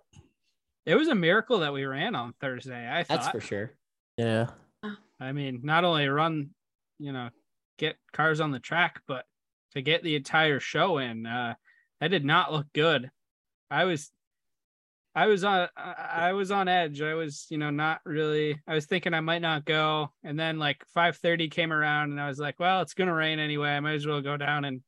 It 0.87 0.95
was 0.95 1.07
a 1.07 1.13
miracle 1.13 1.59
that 1.59 1.71
we 1.71 1.85
ran 1.85 2.15
on 2.15 2.33
Thursday. 2.41 2.89
I 2.91 3.03
thought. 3.03 3.19
That's 3.21 3.29
for 3.29 3.41
sure. 3.41 3.75
Yeah. 4.17 4.47
I 5.19 5.33
mean, 5.33 5.59
not 5.61 5.83
only 5.83 6.07
run, 6.07 6.49
you 6.97 7.11
know, 7.11 7.29
get 7.77 7.97
cars 8.11 8.39
on 8.41 8.49
the 8.49 8.59
track, 8.59 9.01
but 9.07 9.25
to 9.75 9.81
get 9.83 10.01
the 10.01 10.15
entire 10.15 10.59
show 10.59 10.97
in, 10.97 11.27
uh, 11.27 11.53
that 11.99 12.07
did 12.09 12.25
not 12.25 12.51
look 12.51 12.65
good. 12.73 13.11
I 13.69 13.83
was, 13.85 14.09
I 15.15 15.27
was 15.27 15.43
on, 15.43 15.67
I 15.77 15.93
I 16.29 16.33
was 16.33 16.49
on 16.51 16.67
edge. 16.67 17.01
I 17.01 17.13
was, 17.13 17.45
you 17.49 17.57
know, 17.57 17.69
not 17.69 18.01
really. 18.05 18.59
I 18.67 18.73
was 18.73 18.85
thinking 18.87 19.13
I 19.13 19.19
might 19.21 19.41
not 19.41 19.63
go, 19.65 20.11
and 20.23 20.39
then 20.39 20.57
like 20.57 20.83
five 20.93 21.17
thirty 21.17 21.49
came 21.49 21.71
around, 21.71 22.11
and 22.11 22.19
I 22.19 22.27
was 22.27 22.39
like, 22.39 22.59
well, 22.59 22.81
it's 22.81 22.93
gonna 22.95 23.13
rain 23.13 23.39
anyway. 23.39 23.69
I 23.69 23.79
might 23.79 23.93
as 23.95 24.07
well 24.07 24.21
go 24.21 24.37
down 24.37 24.65
and 24.65 24.81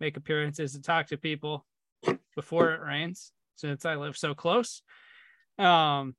make 0.00 0.16
appearances 0.16 0.72
to 0.72 0.80
talk 0.80 1.08
to 1.08 1.16
people 1.16 1.66
before 2.34 2.72
it 2.72 2.80
rains, 2.80 3.32
since 3.56 3.84
I 3.84 3.96
live 3.96 4.16
so 4.16 4.34
close. 4.34 4.82
Um, 5.58 6.16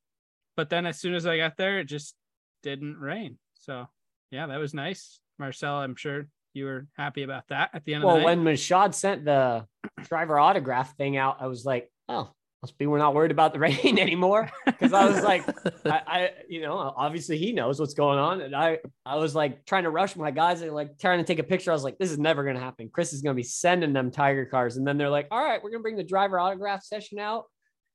but 0.55 0.69
then 0.69 0.85
as 0.85 0.99
soon 0.99 1.15
as 1.15 1.25
I 1.25 1.37
got 1.37 1.57
there, 1.57 1.79
it 1.79 1.85
just 1.85 2.13
didn't 2.61 2.97
rain. 2.99 3.39
So 3.55 3.87
yeah, 4.29 4.45
that 4.47 4.59
was 4.59 4.73
nice. 4.75 5.19
Marcel, 5.39 5.77
I'm 5.77 5.95
sure 5.95 6.27
you 6.53 6.65
were 6.65 6.85
happy 6.95 7.23
about 7.23 7.47
that 7.47 7.71
at 7.73 7.83
the 7.83 7.95
end 7.95 8.03
Well, 8.03 8.15
of 8.17 8.21
the 8.21 8.27
night. 8.27 8.37
when 8.37 8.45
Mashad 8.53 8.93
sent 8.93 9.25
the 9.25 9.65
driver 10.03 10.37
autograph 10.37 10.95
thing 10.95 11.17
out, 11.17 11.37
I 11.39 11.47
was 11.47 11.65
like, 11.65 11.89
oh, 12.07 12.29
must 12.63 12.77
be 12.77 12.87
we're 12.87 12.97
not 12.97 13.13
worried 13.13 13.31
about 13.31 13.51
the 13.51 13.59
rain 13.67 13.99
anymore. 13.99 14.49
Because 14.65 14.93
I 14.93 15.05
was 15.05 15.21
like, 15.21 15.43
I, 15.85 16.01
I, 16.07 16.29
you 16.47 16.61
know, 16.61 16.93
obviously 16.95 17.37
he 17.37 17.51
knows 17.51 17.77
what's 17.77 17.93
going 17.93 18.17
on, 18.17 18.39
and 18.39 18.55
I, 18.55 18.79
I 19.05 19.17
was 19.17 19.35
like 19.35 19.65
trying 19.65 19.83
to 19.83 19.89
rush 19.89 20.15
my 20.15 20.31
guys 20.31 20.61
and 20.61 20.71
like 20.71 20.97
trying 20.97 21.19
to 21.19 21.25
take 21.25 21.39
a 21.39 21.43
picture. 21.43 21.71
I 21.71 21.73
was 21.73 21.83
like, 21.83 21.97
this 21.97 22.09
is 22.09 22.17
never 22.17 22.45
gonna 22.45 22.61
happen. 22.61 22.89
Chris 22.91 23.11
is 23.11 23.21
gonna 23.21 23.35
be 23.35 23.43
sending 23.43 23.91
them 23.91 24.11
Tiger 24.11 24.45
cars, 24.45 24.77
and 24.77 24.87
then 24.87 24.97
they're 24.97 25.09
like, 25.09 25.27
all 25.29 25.43
right, 25.43 25.61
we're 25.61 25.71
gonna 25.71 25.81
bring 25.81 25.97
the 25.97 26.05
driver 26.05 26.39
autograph 26.39 26.83
session 26.83 27.19
out. 27.19 27.45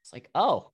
It's 0.02 0.12
like, 0.12 0.28
oh, 0.34 0.70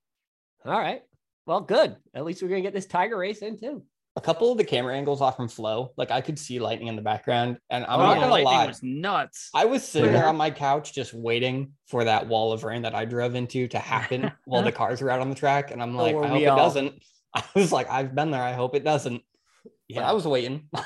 all 0.65 0.79
right, 0.79 1.01
well, 1.45 1.61
good. 1.61 1.95
At 2.13 2.25
least 2.25 2.43
we're 2.43 2.49
gonna 2.49 2.61
get 2.61 2.73
this 2.73 2.87
Tiger 2.87 3.17
race 3.17 3.39
in 3.39 3.57
too. 3.57 3.83
A 4.17 4.21
couple 4.21 4.51
of 4.51 4.57
the 4.57 4.63
camera 4.63 4.95
angles 4.95 5.19
off 5.19 5.35
from 5.35 5.49
Flow, 5.49 5.91
like 5.97 6.09
I 6.09 6.21
could 6.21 6.39
see 6.39 6.59
lightning 6.59 6.87
in 6.87 6.95
the 6.95 7.01
background, 7.01 7.57
and 7.69 7.85
I'm 7.85 7.99
oh, 7.99 8.03
not 8.03 8.13
the 8.15 8.21
gonna 8.21 8.43
lie. 8.43 8.65
was 8.67 8.81
nuts. 8.81 9.49
I 9.53 9.65
was 9.65 9.83
sitting 9.83 10.13
there 10.13 10.27
on 10.27 10.37
my 10.37 10.51
couch 10.51 10.93
just 10.93 11.13
waiting 11.13 11.73
for 11.87 12.05
that 12.05 12.27
wall 12.27 12.53
of 12.53 12.63
rain 12.63 12.83
that 12.83 12.95
I 12.95 13.03
drove 13.03 13.35
into 13.35 13.67
to 13.67 13.77
happen 13.77 14.31
while 14.45 14.63
the 14.63 14.71
cars 14.71 15.01
were 15.01 15.09
out 15.09 15.19
on 15.19 15.29
the 15.29 15.35
track. 15.35 15.71
And 15.71 15.81
I'm 15.81 15.95
oh, 15.97 16.01
like, 16.01 16.15
were 16.15 16.23
I 16.23 16.27
hope 16.29 16.37
we 16.37 16.43
it 16.43 16.47
doesn't. 16.47 17.03
I 17.33 17.43
was 17.55 17.73
like, 17.73 17.89
I've 17.89 18.15
been 18.15 18.31
there. 18.31 18.41
I 18.41 18.53
hope 18.53 18.73
it 18.75 18.85
doesn't. 18.85 19.21
Yeah, 19.89 20.01
Yeah. 20.01 20.09
I 20.09 20.13
was 20.13 20.25
waiting. 20.25 20.69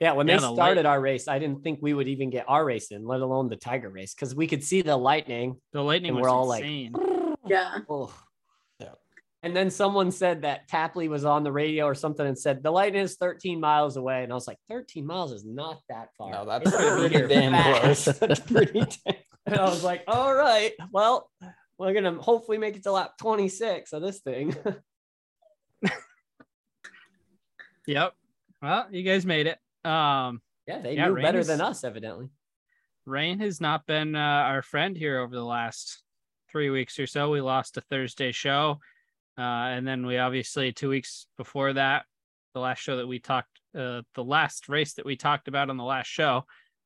Yeah, 0.00 0.12
when 0.12 0.26
Yeah, 0.26 0.36
they 0.36 0.40
the 0.40 0.50
light- 0.50 0.56
started 0.56 0.86
our 0.86 1.00
race, 1.00 1.28
I 1.28 1.38
didn't 1.38 1.62
think 1.62 1.78
we 1.80 1.94
would 1.94 2.08
even 2.08 2.28
get 2.28 2.44
our 2.48 2.64
race 2.64 2.90
in, 2.90 3.06
let 3.06 3.20
alone 3.20 3.48
the 3.48 3.56
Tiger 3.56 3.88
race, 3.88 4.12
because 4.12 4.34
we 4.34 4.46
could 4.46 4.62
see 4.64 4.82
the 4.82 4.96
lightning. 4.96 5.56
the 5.72 5.82
lightning 5.82 6.10
and 6.10 6.16
was 6.16 6.24
we're 6.24 6.30
all 6.30 6.46
like, 6.46 6.64
insane. 6.64 6.92
Yeah. 7.46 7.78
Oh. 7.88 8.12
Yeah. 9.44 9.48
And 9.48 9.56
then 9.56 9.70
someone 9.70 10.10
said 10.10 10.42
that 10.42 10.68
Tapley 10.68 11.08
was 11.08 11.24
on 11.24 11.44
the 11.44 11.52
radio 11.52 11.84
or 11.84 11.94
something 11.94 12.26
and 12.26 12.38
said 12.38 12.62
the 12.62 12.70
lightning 12.70 13.02
is 13.02 13.16
13 13.16 13.60
miles 13.60 13.96
away. 13.96 14.22
And 14.24 14.32
I 14.32 14.34
was 14.34 14.48
like, 14.48 14.58
13 14.70 15.04
miles 15.06 15.32
is 15.32 15.44
not 15.44 15.80
that 15.88 16.08
far. 16.16 16.30
no, 16.32 16.44
that's 16.46 16.66
It's 16.66 16.76
gonna 16.76 16.96
pretty 17.00 17.14
here 17.16 17.28
damn 17.28 17.52
fast." 17.52 18.04
close. 18.04 18.18
That's 18.18 18.40
pretty 18.40 18.80
damn. 18.80 19.14
And 19.46 19.56
I 19.56 19.64
was 19.64 19.84
like, 19.84 20.04
all 20.08 20.34
right, 20.34 20.72
well, 20.90 21.30
we're 21.78 21.92
gonna 21.92 22.14
hopefully 22.20 22.56
make 22.58 22.76
it 22.76 22.82
to 22.84 22.92
lap 22.92 23.12
26 23.18 23.92
of 23.92 24.00
this 24.02 24.20
thing. 24.20 24.56
Yep. 27.86 28.14
Well, 28.62 28.86
you 28.90 29.02
guys 29.02 29.26
made 29.26 29.46
it. 29.46 29.58
Um, 29.88 30.40
yeah, 30.66 30.80
they 30.80 30.94
Yeah, 30.96 31.08
knew 31.08 31.16
better 31.20 31.40
is- 31.40 31.48
than 31.48 31.60
us, 31.60 31.84
evidently. 31.84 32.30
rain 33.04 33.38
has 33.40 33.60
not 33.60 33.84
been 33.86 34.14
uh, 34.16 34.18
our 34.18 34.62
friend 34.62 34.96
here 34.96 35.20
over 35.20 35.34
the 35.34 35.44
last 35.44 36.02
three 36.50 36.70
weeks 36.70 36.98
or 36.98 37.06
so. 37.06 37.30
We 37.30 37.42
lost 37.42 37.76
a 37.76 37.82
Thursday 37.82 38.32
show. 38.32 38.78
Uh, 39.36 39.42
and 39.74 39.86
then 39.86 40.06
we 40.06 40.18
obviously, 40.18 40.72
two 40.72 40.88
weeks 40.88 41.26
before 41.36 41.72
that, 41.72 42.04
the 42.54 42.60
last 42.60 42.78
show 42.80 42.96
that 42.96 43.06
we 43.06 43.18
talked, 43.18 43.60
uh, 43.76 44.02
the 44.14 44.24
last 44.24 44.68
race 44.68 44.94
that 44.94 45.04
we 45.04 45.16
talked 45.16 45.48
about 45.48 45.70
on 45.70 45.76
the 45.76 45.84
last 45.84 46.06
show 46.06 46.44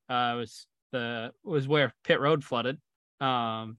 uh, 0.09 0.35
was 0.37 0.67
the 0.93 1.33
was 1.45 1.69
where 1.69 1.93
pit 2.05 2.21
road 2.21 2.43
flooded. 2.43 2.79
Um, 3.21 3.77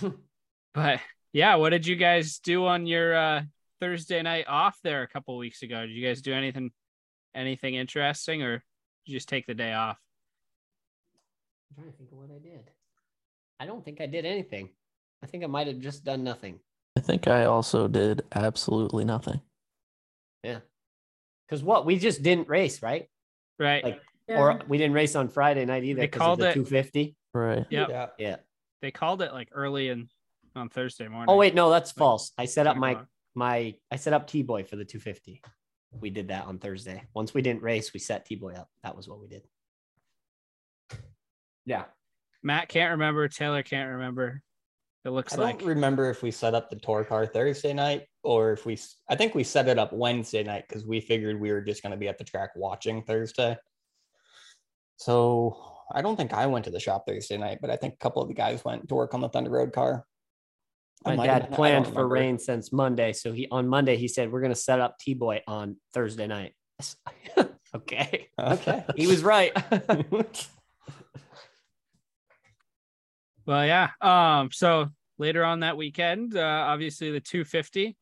but 0.74 1.00
yeah, 1.32 1.56
what 1.56 1.70
did 1.70 1.86
you 1.86 1.96
guys 1.96 2.38
do 2.38 2.66
on 2.66 2.86
your 2.86 3.16
uh, 3.16 3.42
Thursday 3.80 4.22
night 4.22 4.46
off 4.48 4.78
there 4.84 5.02
a 5.02 5.08
couple 5.08 5.36
weeks 5.36 5.62
ago? 5.62 5.84
Did 5.84 5.90
you 5.90 6.06
guys 6.06 6.22
do 6.22 6.32
anything 6.32 6.70
anything 7.34 7.74
interesting, 7.74 8.42
or 8.42 8.62
just 9.06 9.28
take 9.28 9.46
the 9.46 9.54
day 9.54 9.72
off? 9.72 9.98
I'm 11.70 11.82
trying 11.82 11.92
to 11.92 11.98
think 11.98 12.12
of 12.12 12.18
what 12.18 12.30
I 12.30 12.38
did. 12.38 12.70
I 13.58 13.66
don't 13.66 13.84
think 13.84 14.00
I 14.00 14.06
did 14.06 14.24
anything. 14.24 14.68
I 15.22 15.26
think 15.26 15.42
I 15.42 15.46
might 15.46 15.66
have 15.66 15.80
just 15.80 16.04
done 16.04 16.22
nothing. 16.22 16.60
I 16.96 17.00
think 17.00 17.28
I 17.28 17.44
also 17.44 17.88
did 17.88 18.22
absolutely 18.34 19.04
nothing. 19.04 19.40
Yeah. 20.42 20.60
Because 21.46 21.62
what? 21.62 21.84
We 21.86 21.98
just 21.98 22.22
didn't 22.22 22.48
race, 22.48 22.82
right? 22.82 23.08
Right. 23.58 23.84
Like, 23.84 24.00
Yeah. 24.28 24.38
Or 24.40 24.60
we 24.66 24.78
didn't 24.78 24.94
race 24.94 25.14
on 25.14 25.28
Friday 25.28 25.64
night 25.64 25.84
either 25.84 26.00
They 26.00 26.06
because 26.06 26.18
called 26.18 26.40
of 26.40 26.44
the 26.44 26.50
it- 26.50 26.54
250. 26.54 27.16
Right. 27.34 27.64
Yep. 27.70 27.88
Yeah. 27.88 28.06
Yeah. 28.18 28.36
They 28.82 28.90
called 28.90 29.22
it 29.22 29.32
like 29.32 29.48
early 29.52 29.88
in 29.88 30.08
on 30.56 30.68
Thursday 30.70 31.06
morning. 31.06 31.26
Oh 31.28 31.36
wait, 31.36 31.54
no, 31.54 31.70
that's 31.70 31.90
Like, 31.90 31.98
false. 31.98 32.32
I 32.38 32.46
set 32.46 32.66
up 32.66 32.76
my 32.76 32.92
o'clock. 32.92 33.06
my 33.34 33.74
I 33.90 33.96
set 33.96 34.14
up 34.14 34.26
T 34.26 34.42
Boy 34.42 34.64
for 34.64 34.76
the 34.76 34.84
250. 34.84 35.42
We 35.92 36.10
did 36.10 36.28
that 36.28 36.46
on 36.46 36.58
Thursday. 36.58 37.04
Once 37.14 37.34
we 37.34 37.42
didn't 37.42 37.62
race, 37.62 37.92
we 37.92 38.00
set 38.00 38.24
T 38.26 38.34
Boy 38.36 38.54
up. 38.54 38.68
That 38.82 38.96
was 38.96 39.06
what 39.08 39.20
we 39.20 39.28
did. 39.28 39.42
Yeah. 41.66 41.84
Matt 42.42 42.68
can't 42.68 42.92
remember. 42.92 43.28
Taylor 43.28 43.62
can't 43.62 43.90
remember. 43.92 44.42
It 45.06 45.10
looks 45.10 45.34
I 45.34 45.36
don't 45.36 45.62
remember 45.62 46.10
if 46.10 46.20
we 46.20 46.32
set 46.32 46.52
up 46.52 46.68
the 46.68 46.74
tour 46.74 47.04
car 47.04 47.26
Thursday 47.26 47.72
night 47.72 48.08
or 48.24 48.50
if 48.50 48.66
we. 48.66 48.76
I 49.08 49.14
think 49.14 49.36
we 49.36 49.44
set 49.44 49.68
it 49.68 49.78
up 49.78 49.92
Wednesday 49.92 50.42
night 50.42 50.64
because 50.68 50.84
we 50.84 51.00
figured 51.00 51.40
we 51.40 51.52
were 51.52 51.60
just 51.60 51.80
going 51.80 51.92
to 51.92 51.96
be 51.96 52.08
at 52.08 52.18
the 52.18 52.24
track 52.24 52.50
watching 52.56 53.04
Thursday. 53.04 53.56
So 54.96 55.56
I 55.94 56.02
don't 56.02 56.16
think 56.16 56.32
I 56.32 56.46
went 56.46 56.64
to 56.64 56.72
the 56.72 56.80
shop 56.80 57.04
Thursday 57.06 57.36
night, 57.36 57.58
but 57.60 57.70
I 57.70 57.76
think 57.76 57.94
a 57.94 57.98
couple 57.98 58.20
of 58.20 58.26
the 58.26 58.34
guys 58.34 58.64
went 58.64 58.88
to 58.88 58.96
work 58.96 59.14
on 59.14 59.20
the 59.20 59.28
Thunder 59.28 59.50
Road 59.50 59.72
car. 59.72 60.04
I 61.04 61.10
My 61.10 61.16
might 61.16 61.30
have 61.30 61.42
dad 61.50 61.52
planned 61.52 61.86
for 61.86 62.08
rain 62.08 62.40
since 62.40 62.72
Monday. 62.72 63.12
So 63.12 63.32
he 63.32 63.46
on 63.52 63.68
Monday 63.68 63.96
he 63.96 64.08
said 64.08 64.32
we're 64.32 64.40
gonna 64.40 64.56
set 64.56 64.80
up 64.80 64.98
T 64.98 65.14
Boy 65.14 65.40
on 65.46 65.76
Thursday 65.94 66.26
night. 66.26 66.54
okay. 67.76 68.26
Okay. 68.40 68.84
He 68.96 69.06
was 69.06 69.22
right. 69.22 69.52
well, 73.46 73.64
yeah. 73.64 73.90
Um, 74.00 74.50
so 74.52 74.88
later 75.18 75.44
on 75.44 75.60
that 75.60 75.76
weekend, 75.76 76.36
uh, 76.36 76.40
obviously 76.68 77.10
the 77.10 77.20
250. 77.20 77.96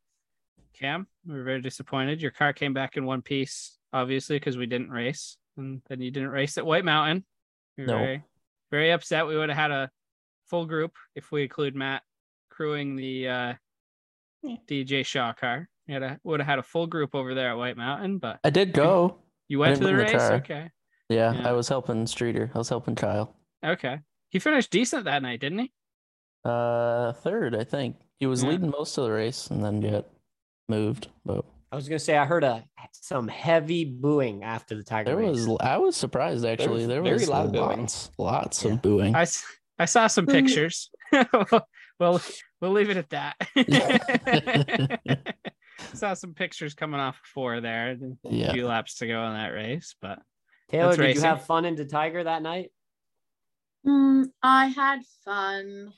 Cam, 0.74 1.06
we 1.26 1.34
were 1.34 1.44
very 1.44 1.60
disappointed. 1.60 2.20
Your 2.20 2.32
car 2.32 2.52
came 2.52 2.74
back 2.74 2.96
in 2.96 3.04
one 3.04 3.22
piece, 3.22 3.78
obviously, 3.92 4.36
because 4.36 4.56
we 4.56 4.66
didn't 4.66 4.90
race, 4.90 5.36
and 5.56 5.80
then 5.88 6.00
you 6.00 6.10
didn't 6.10 6.30
race 6.30 6.58
at 6.58 6.66
White 6.66 6.84
Mountain. 6.84 7.24
We 7.78 7.84
were 7.84 7.92
No. 7.92 7.98
very, 7.98 8.22
very 8.72 8.90
upset. 8.90 9.26
We 9.26 9.36
would 9.36 9.48
have 9.50 9.58
had 9.58 9.70
a 9.70 9.90
full 10.46 10.66
group 10.66 10.92
if 11.14 11.30
we 11.30 11.44
include 11.44 11.76
Matt 11.76 12.02
crewing 12.50 12.96
the 12.96 13.28
uh, 13.28 13.54
Yeah. 14.42 14.56
DJ 14.68 15.06
Shaw 15.06 15.32
car. 15.32 15.68
We 15.86 15.94
a, 15.94 16.18
would 16.24 16.40
have 16.40 16.46
had 16.48 16.58
a 16.58 16.62
full 16.62 16.86
group 16.88 17.14
over 17.14 17.34
there 17.34 17.50
at 17.50 17.56
White 17.56 17.76
Mountain, 17.76 18.18
but 18.18 18.40
I 18.42 18.50
did 18.50 18.72
go. 18.72 19.18
you 19.48 19.58
went 19.60 19.76
to 19.76 19.80
the 19.80 19.92
bring 19.92 19.96
the 19.98 20.02
race. 20.12 20.12
car. 20.22 20.32
okay, 20.34 20.70
Yeah, 21.08 21.34
Yeah. 21.34 21.48
I 21.48 21.52
was 21.52 21.68
helping 21.68 22.06
Streeter. 22.08 22.50
I 22.54 22.58
was 22.58 22.68
helping 22.68 22.94
Kyle. 22.96 23.36
okay. 23.64 24.00
He 24.34 24.40
finished 24.40 24.72
decent 24.72 25.04
that 25.04 25.22
night, 25.22 25.38
didn't 25.40 25.60
he? 25.60 25.72
Uh, 26.44 27.12
third, 27.12 27.54
I 27.54 27.62
think. 27.62 27.96
He 28.18 28.26
was 28.26 28.42
Yeah. 28.42 28.50
leading 28.50 28.68
most 28.70 28.98
of 28.98 29.04
the 29.04 29.12
race 29.12 29.46
and 29.46 29.64
then 29.64 29.78
got 29.80 30.06
moved. 30.68 31.06
But 31.24 31.44
I 31.70 31.76
was 31.76 31.88
gonna 31.88 32.00
say 32.00 32.16
I 32.16 32.24
heard 32.24 32.42
a 32.42 32.64
some 32.90 33.28
heavy 33.28 33.84
booing 33.84 34.42
after 34.42 34.74
the 34.74 34.82
Tiger 34.82 35.10
there 35.10 35.16
race. 35.16 35.46
was, 35.46 35.56
I 35.60 35.76
was 35.76 35.96
surprised 35.96 36.44
actually. 36.44 36.80
was 36.80 36.88
There 36.88 37.00
very 37.00 37.14
was 37.14 37.28
loud 37.28 37.52
booing. 37.52 37.80
lots, 37.82 38.10
lots 38.18 38.64
Yeah. 38.64 38.72
of 38.72 38.82
booing. 38.82 39.14
I 39.14 39.84
saw 39.84 40.08
some 40.08 40.26
pictures. 40.26 40.90
well, 42.00 42.20
we'll 42.60 42.72
leave 42.72 42.90
it 42.90 42.96
at 42.96 43.10
that. 43.10 43.36
saw 45.94 46.14
some 46.14 46.34
pictures 46.34 46.74
coming 46.74 46.98
off 46.98 47.20
four 47.24 47.60
there. 47.60 47.90
and 47.90 48.16
A 48.26 48.30
Yeah. 48.34 48.52
few 48.52 48.66
laps 48.66 48.96
to 48.96 49.06
go 49.06 49.24
in 49.28 49.34
that 49.34 49.50
race, 49.50 49.94
but 50.02 50.18
Taylor, 50.70 50.90
did 50.90 51.00
racing. 51.00 51.22
you 51.22 51.28
have 51.28 51.46
fun 51.46 51.64
into 51.64 51.84
Tiger 51.84 52.24
that 52.24 52.42
night? 52.42 52.70
Mm, 53.86 54.26
I 54.42 54.66
had 54.68 55.00
fun. 55.24 55.92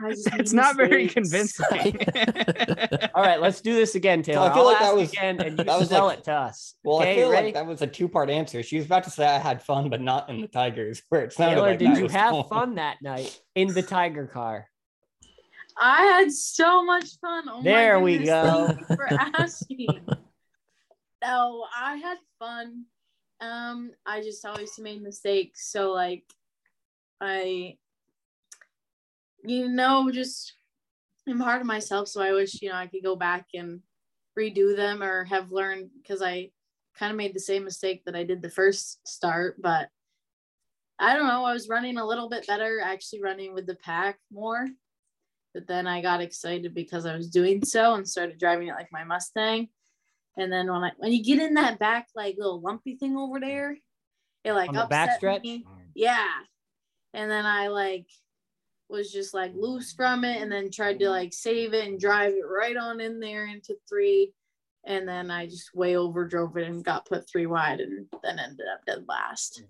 it's 0.04 0.52
not 0.52 0.76
very 0.76 1.08
convincing. 1.08 1.66
All 3.14 3.22
right, 3.22 3.40
let's 3.40 3.60
do 3.62 3.74
this 3.74 3.94
again, 3.94 4.22
Taylor. 4.22 4.50
I 4.50 4.52
feel 4.52 4.62
I'll 4.62 4.66
like 4.66 4.78
that 4.80 4.94
was- 4.94 5.10
again, 5.12 5.40
and 5.40 5.58
you 5.58 5.64
that 5.64 5.78
was 5.78 5.88
sell 5.88 6.06
like- 6.06 6.18
it 6.18 6.24
to 6.24 6.32
us. 6.32 6.74
Well, 6.84 7.00
I 7.00 7.14
feel 7.14 7.30
ready? 7.30 7.46
like 7.46 7.54
that 7.54 7.66
was 7.66 7.80
a 7.82 7.86
two-part 7.86 8.28
answer. 8.30 8.62
She 8.62 8.76
was 8.76 8.86
about 8.86 9.04
to 9.04 9.10
say 9.10 9.26
I 9.26 9.38
had 9.38 9.62
fun, 9.62 9.88
but 9.88 10.00
not 10.02 10.28
in 10.28 10.40
the 10.40 10.48
Tigers. 10.48 11.02
Where 11.08 11.22
it 11.22 11.32
sounded 11.32 11.54
Taylor, 11.56 11.68
like 11.70 11.78
did 11.78 11.96
you 11.96 12.08
have 12.08 12.32
going. 12.32 12.44
fun 12.44 12.74
that 12.74 12.98
night 13.02 13.40
in 13.54 13.68
the 13.68 13.82
Tiger 13.82 14.26
car? 14.26 14.66
I 15.78 16.02
had 16.02 16.30
so 16.32 16.84
much 16.84 17.06
fun. 17.20 17.44
Oh 17.48 17.58
my 17.58 17.62
There 17.62 18.00
we 18.00 18.18
goodness, 18.18 18.28
go. 18.28 18.66
Thank 18.66 18.80
you 18.90 18.96
for 18.96 19.08
asking. 19.12 20.08
no, 21.22 21.64
I 21.74 21.96
had 21.96 22.18
fun. 22.38 22.84
Um, 23.40 23.92
I 24.06 24.20
just 24.20 24.44
always 24.44 24.78
made 24.78 25.02
mistakes. 25.02 25.70
So 25.70 25.92
like 25.92 26.24
I 27.20 27.76
you 29.42 29.68
know, 29.68 30.10
just 30.10 30.54
I'm 31.28 31.40
hard 31.40 31.60
on 31.60 31.66
myself, 31.66 32.08
so 32.08 32.20
I 32.20 32.32
wish, 32.32 32.60
you 32.60 32.68
know, 32.68 32.74
I 32.74 32.86
could 32.86 33.02
go 33.02 33.16
back 33.16 33.46
and 33.54 33.80
redo 34.38 34.76
them 34.76 35.02
or 35.02 35.24
have 35.24 35.52
learned 35.52 35.90
because 36.02 36.22
I 36.22 36.50
kind 36.98 37.10
of 37.10 37.16
made 37.16 37.34
the 37.34 37.40
same 37.40 37.64
mistake 37.64 38.04
that 38.04 38.16
I 38.16 38.24
did 38.24 38.42
the 38.42 38.50
first 38.50 39.06
start, 39.06 39.60
but 39.60 39.88
I 40.98 41.14
don't 41.14 41.28
know. 41.28 41.44
I 41.44 41.52
was 41.54 41.68
running 41.68 41.96
a 41.96 42.06
little 42.06 42.28
bit 42.28 42.46
better, 42.46 42.80
actually 42.82 43.22
running 43.22 43.54
with 43.54 43.66
the 43.66 43.76
pack 43.76 44.18
more 44.30 44.66
but 45.54 45.66
then 45.66 45.86
I 45.86 46.00
got 46.00 46.20
excited 46.20 46.74
because 46.74 47.06
I 47.06 47.16
was 47.16 47.28
doing 47.28 47.64
so 47.64 47.94
and 47.94 48.08
started 48.08 48.38
driving 48.38 48.68
it 48.68 48.74
like 48.74 48.92
my 48.92 49.04
Mustang. 49.04 49.68
And 50.36 50.52
then 50.52 50.70
when 50.70 50.84
I 50.84 50.92
when 50.96 51.12
you 51.12 51.22
get 51.22 51.40
in 51.40 51.54
that 51.54 51.78
back 51.78 52.08
like 52.14 52.36
little 52.38 52.60
lumpy 52.60 52.96
thing 52.96 53.16
over 53.16 53.40
there, 53.40 53.76
it 54.44 54.52
like 54.52 54.68
On 54.70 54.74
the 54.74 54.84
upset 54.84 55.20
backstretch? 55.20 55.42
me. 55.42 55.66
Yeah. 55.94 56.28
And 57.12 57.30
then 57.30 57.46
I 57.46 57.68
like 57.68 58.06
was 58.88 59.12
just 59.12 59.34
like 59.34 59.52
loose 59.54 59.92
from 59.92 60.24
it 60.24 60.42
and 60.42 60.50
then 60.50 60.70
tried 60.70 60.98
to 60.98 61.08
like 61.08 61.32
save 61.32 61.74
it 61.74 61.86
and 61.86 62.00
drive 62.00 62.32
it 62.32 62.44
right 62.46 62.76
on 62.76 63.00
in 63.00 63.20
there 63.20 63.46
into 63.46 63.76
three. 63.88 64.32
And 64.84 65.06
then 65.06 65.30
I 65.30 65.46
just 65.46 65.74
way 65.74 65.96
over 65.96 66.26
drove 66.26 66.56
it 66.56 66.66
and 66.66 66.84
got 66.84 67.06
put 67.06 67.28
three 67.28 67.46
wide 67.46 67.80
and 67.80 68.06
then 68.22 68.38
ended 68.38 68.66
up 68.72 68.84
dead 68.86 69.04
last. 69.08 69.62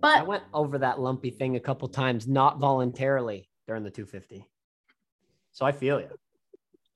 But 0.00 0.18
I 0.18 0.22
went 0.22 0.44
over 0.52 0.78
that 0.78 1.00
lumpy 1.00 1.30
thing 1.30 1.56
a 1.56 1.60
couple 1.60 1.88
times, 1.88 2.26
not 2.26 2.58
voluntarily 2.58 3.48
during 3.66 3.84
the 3.84 3.90
250. 3.90 4.44
So 5.52 5.66
I 5.66 5.72
feel 5.72 6.00
you. 6.00 6.08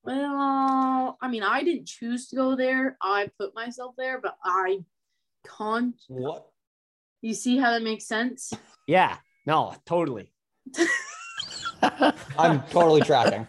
Well, 0.07 1.19
I 1.21 1.29
mean, 1.29 1.43
I 1.43 1.65
didn't 1.65 1.87
choose 1.87 2.29
to 2.29 2.37
go 2.37 2.55
there. 2.55 2.97
I 3.03 3.29
put 3.41 3.55
myself 3.57 3.95
there, 3.99 4.21
but 4.21 4.37
I 4.45 4.85
can't. 5.59 6.01
What? 6.07 6.47
You 7.23 7.35
see 7.35 7.59
how 7.59 7.73
that 7.73 7.83
makes 7.83 8.07
sense? 8.07 8.53
Yeah, 8.87 9.17
no, 9.47 9.75
totally. 9.85 10.33
I'm 12.39 12.63
totally 12.69 13.01
tracking. 13.01 13.49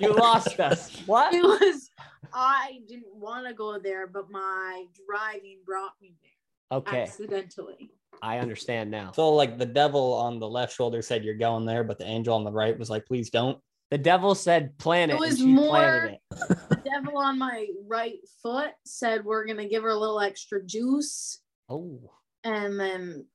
You 0.00 0.14
lost 0.14 0.58
us. 0.58 0.96
What? 1.04 1.34
It 1.34 1.42
was, 1.42 1.90
I 2.32 2.80
didn't 2.88 3.14
want 3.14 3.46
to 3.46 3.52
go 3.52 3.78
there, 3.78 4.06
but 4.06 4.30
my 4.30 4.86
driving 5.06 5.58
brought 5.66 5.92
me 6.00 6.14
there 6.22 6.78
Okay, 6.78 7.02
accidentally. 7.02 7.90
I 8.22 8.38
understand 8.38 8.90
now. 8.90 9.12
So 9.12 9.34
like 9.34 9.58
the 9.58 9.66
devil 9.66 10.14
on 10.14 10.38
the 10.38 10.48
left 10.48 10.74
shoulder 10.74 11.02
said 11.02 11.24
you're 11.24 11.34
going 11.34 11.66
there, 11.66 11.84
but 11.84 11.98
the 11.98 12.06
angel 12.06 12.34
on 12.34 12.44
the 12.44 12.52
right 12.52 12.78
was 12.78 12.88
like, 12.88 13.06
please 13.06 13.28
don't. 13.28 13.58
The 13.90 13.98
devil 13.98 14.34
said 14.34 14.78
plan 14.78 15.10
it. 15.10 15.14
It 15.14 15.18
was 15.20 15.40
more- 15.42 16.04
it. 16.12 16.20
The 16.70 16.80
devil 17.04 17.18
on 17.18 17.38
my 17.38 17.66
right 17.86 18.18
foot 18.42 18.70
said, 18.84 19.24
We're 19.24 19.44
going 19.44 19.58
to 19.58 19.68
give 19.68 19.82
her 19.82 19.90
a 19.90 19.96
little 19.98 20.20
extra 20.20 20.64
juice. 20.64 21.40
Oh, 21.68 22.00
And 22.42 22.78
then 22.80 23.26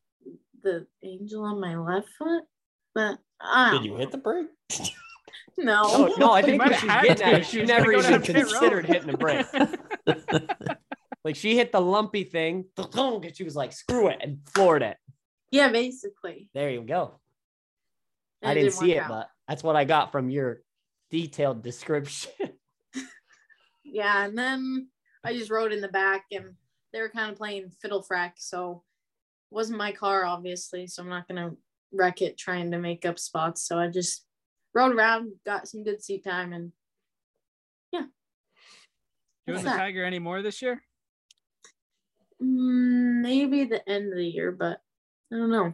the 0.64 0.88
angel 1.04 1.44
on 1.44 1.60
my 1.62 1.78
left 1.78 2.08
foot. 2.18 2.44
But 2.94 3.20
I 3.40 3.72
Did 3.72 3.78
don't 3.78 3.86
you 3.86 3.96
hit 3.98 4.12
the 4.12 4.18
brake? 4.18 4.48
No. 5.58 5.84
no, 6.08 6.16
no, 6.18 6.32
I 6.34 6.42
think 6.42 6.58
might 6.58 6.72
what 6.72 6.80
she's 6.82 6.90
getting 6.90 7.22
at 7.34 7.40
is 7.42 7.48
She 7.48 7.60
she 7.60 7.66
never 7.66 7.94
even 7.94 8.12
down 8.12 8.22
pit 8.24 8.36
road. 8.36 8.46
considered 8.50 8.86
hitting 8.88 9.08
the 9.12 9.18
brake. 9.18 9.46
Like 11.24 11.38
she 11.38 11.56
hit 11.56 11.72
the 11.72 11.80
lumpy 11.80 12.26
thing, 12.26 12.66
and 12.78 13.36
she 13.36 13.46
was 13.46 13.56
like, 13.56 13.72
screw 13.72 14.10
it, 14.10 14.18
and 14.22 14.40
floored 14.54 14.82
it. 14.84 14.98
Yeah, 15.52 15.70
basically. 15.70 16.50
There 16.54 16.70
you 16.70 16.82
go. 16.82 17.20
And 18.42 18.52
I 18.52 18.54
didn't 18.54 18.74
see 18.74 18.92
it, 18.94 19.04
out. 19.04 19.10
but 19.10 19.28
that's 19.48 19.64
what 19.64 19.76
I 19.76 19.86
got 19.86 20.12
from 20.12 20.30
your 20.30 20.62
detailed 21.12 21.64
description. 21.64 22.32
yeah, 23.84 24.26
and 24.26 24.38
then 24.38 24.90
I 25.24 25.34
just 25.34 25.52
rode 25.52 25.72
in 25.72 25.82
the 25.82 25.88
back 25.88 26.26
and 26.32 26.56
they 26.94 27.02
were 27.02 27.10
kind 27.10 27.32
of 27.32 27.38
playing 27.38 27.72
fiddle 27.82 28.06
frack, 28.10 28.34
so 28.38 28.84
it 29.52 29.56
wasn't 29.56 29.78
my 29.78 29.92
car 29.92 30.26
obviously, 30.26 30.88
so 30.88 31.04
I'm 31.04 31.10
not 31.10 31.28
gonna 31.28 31.52
wreck 31.92 32.22
it 32.22 32.38
trying 32.38 32.72
to 32.72 32.80
make 32.80 33.06
up 33.06 33.20
spots. 33.20 33.68
So 33.68 33.78
I 33.78 33.88
just 33.88 34.26
rode 34.74 34.96
around, 34.96 35.32
got 35.46 35.68
some 35.68 35.84
good 35.84 36.04
seat 36.04 36.24
time, 36.24 36.54
and 36.54 36.72
yeah. 37.92 38.06
Doing 39.48 39.56
What's 39.56 39.64
the 39.64 39.70
that? 39.70 39.78
Tiger 39.78 40.04
anymore 40.04 40.42
this 40.42 40.62
year? 40.62 40.82
mm, 42.42 43.22
maybe 43.22 43.66
the 43.66 43.88
end 43.88 44.12
of 44.12 44.18
the 44.18 44.28
year, 44.28 44.52
but 44.52 44.80
I 45.32 45.38
don't 45.38 45.52
know. 45.52 45.74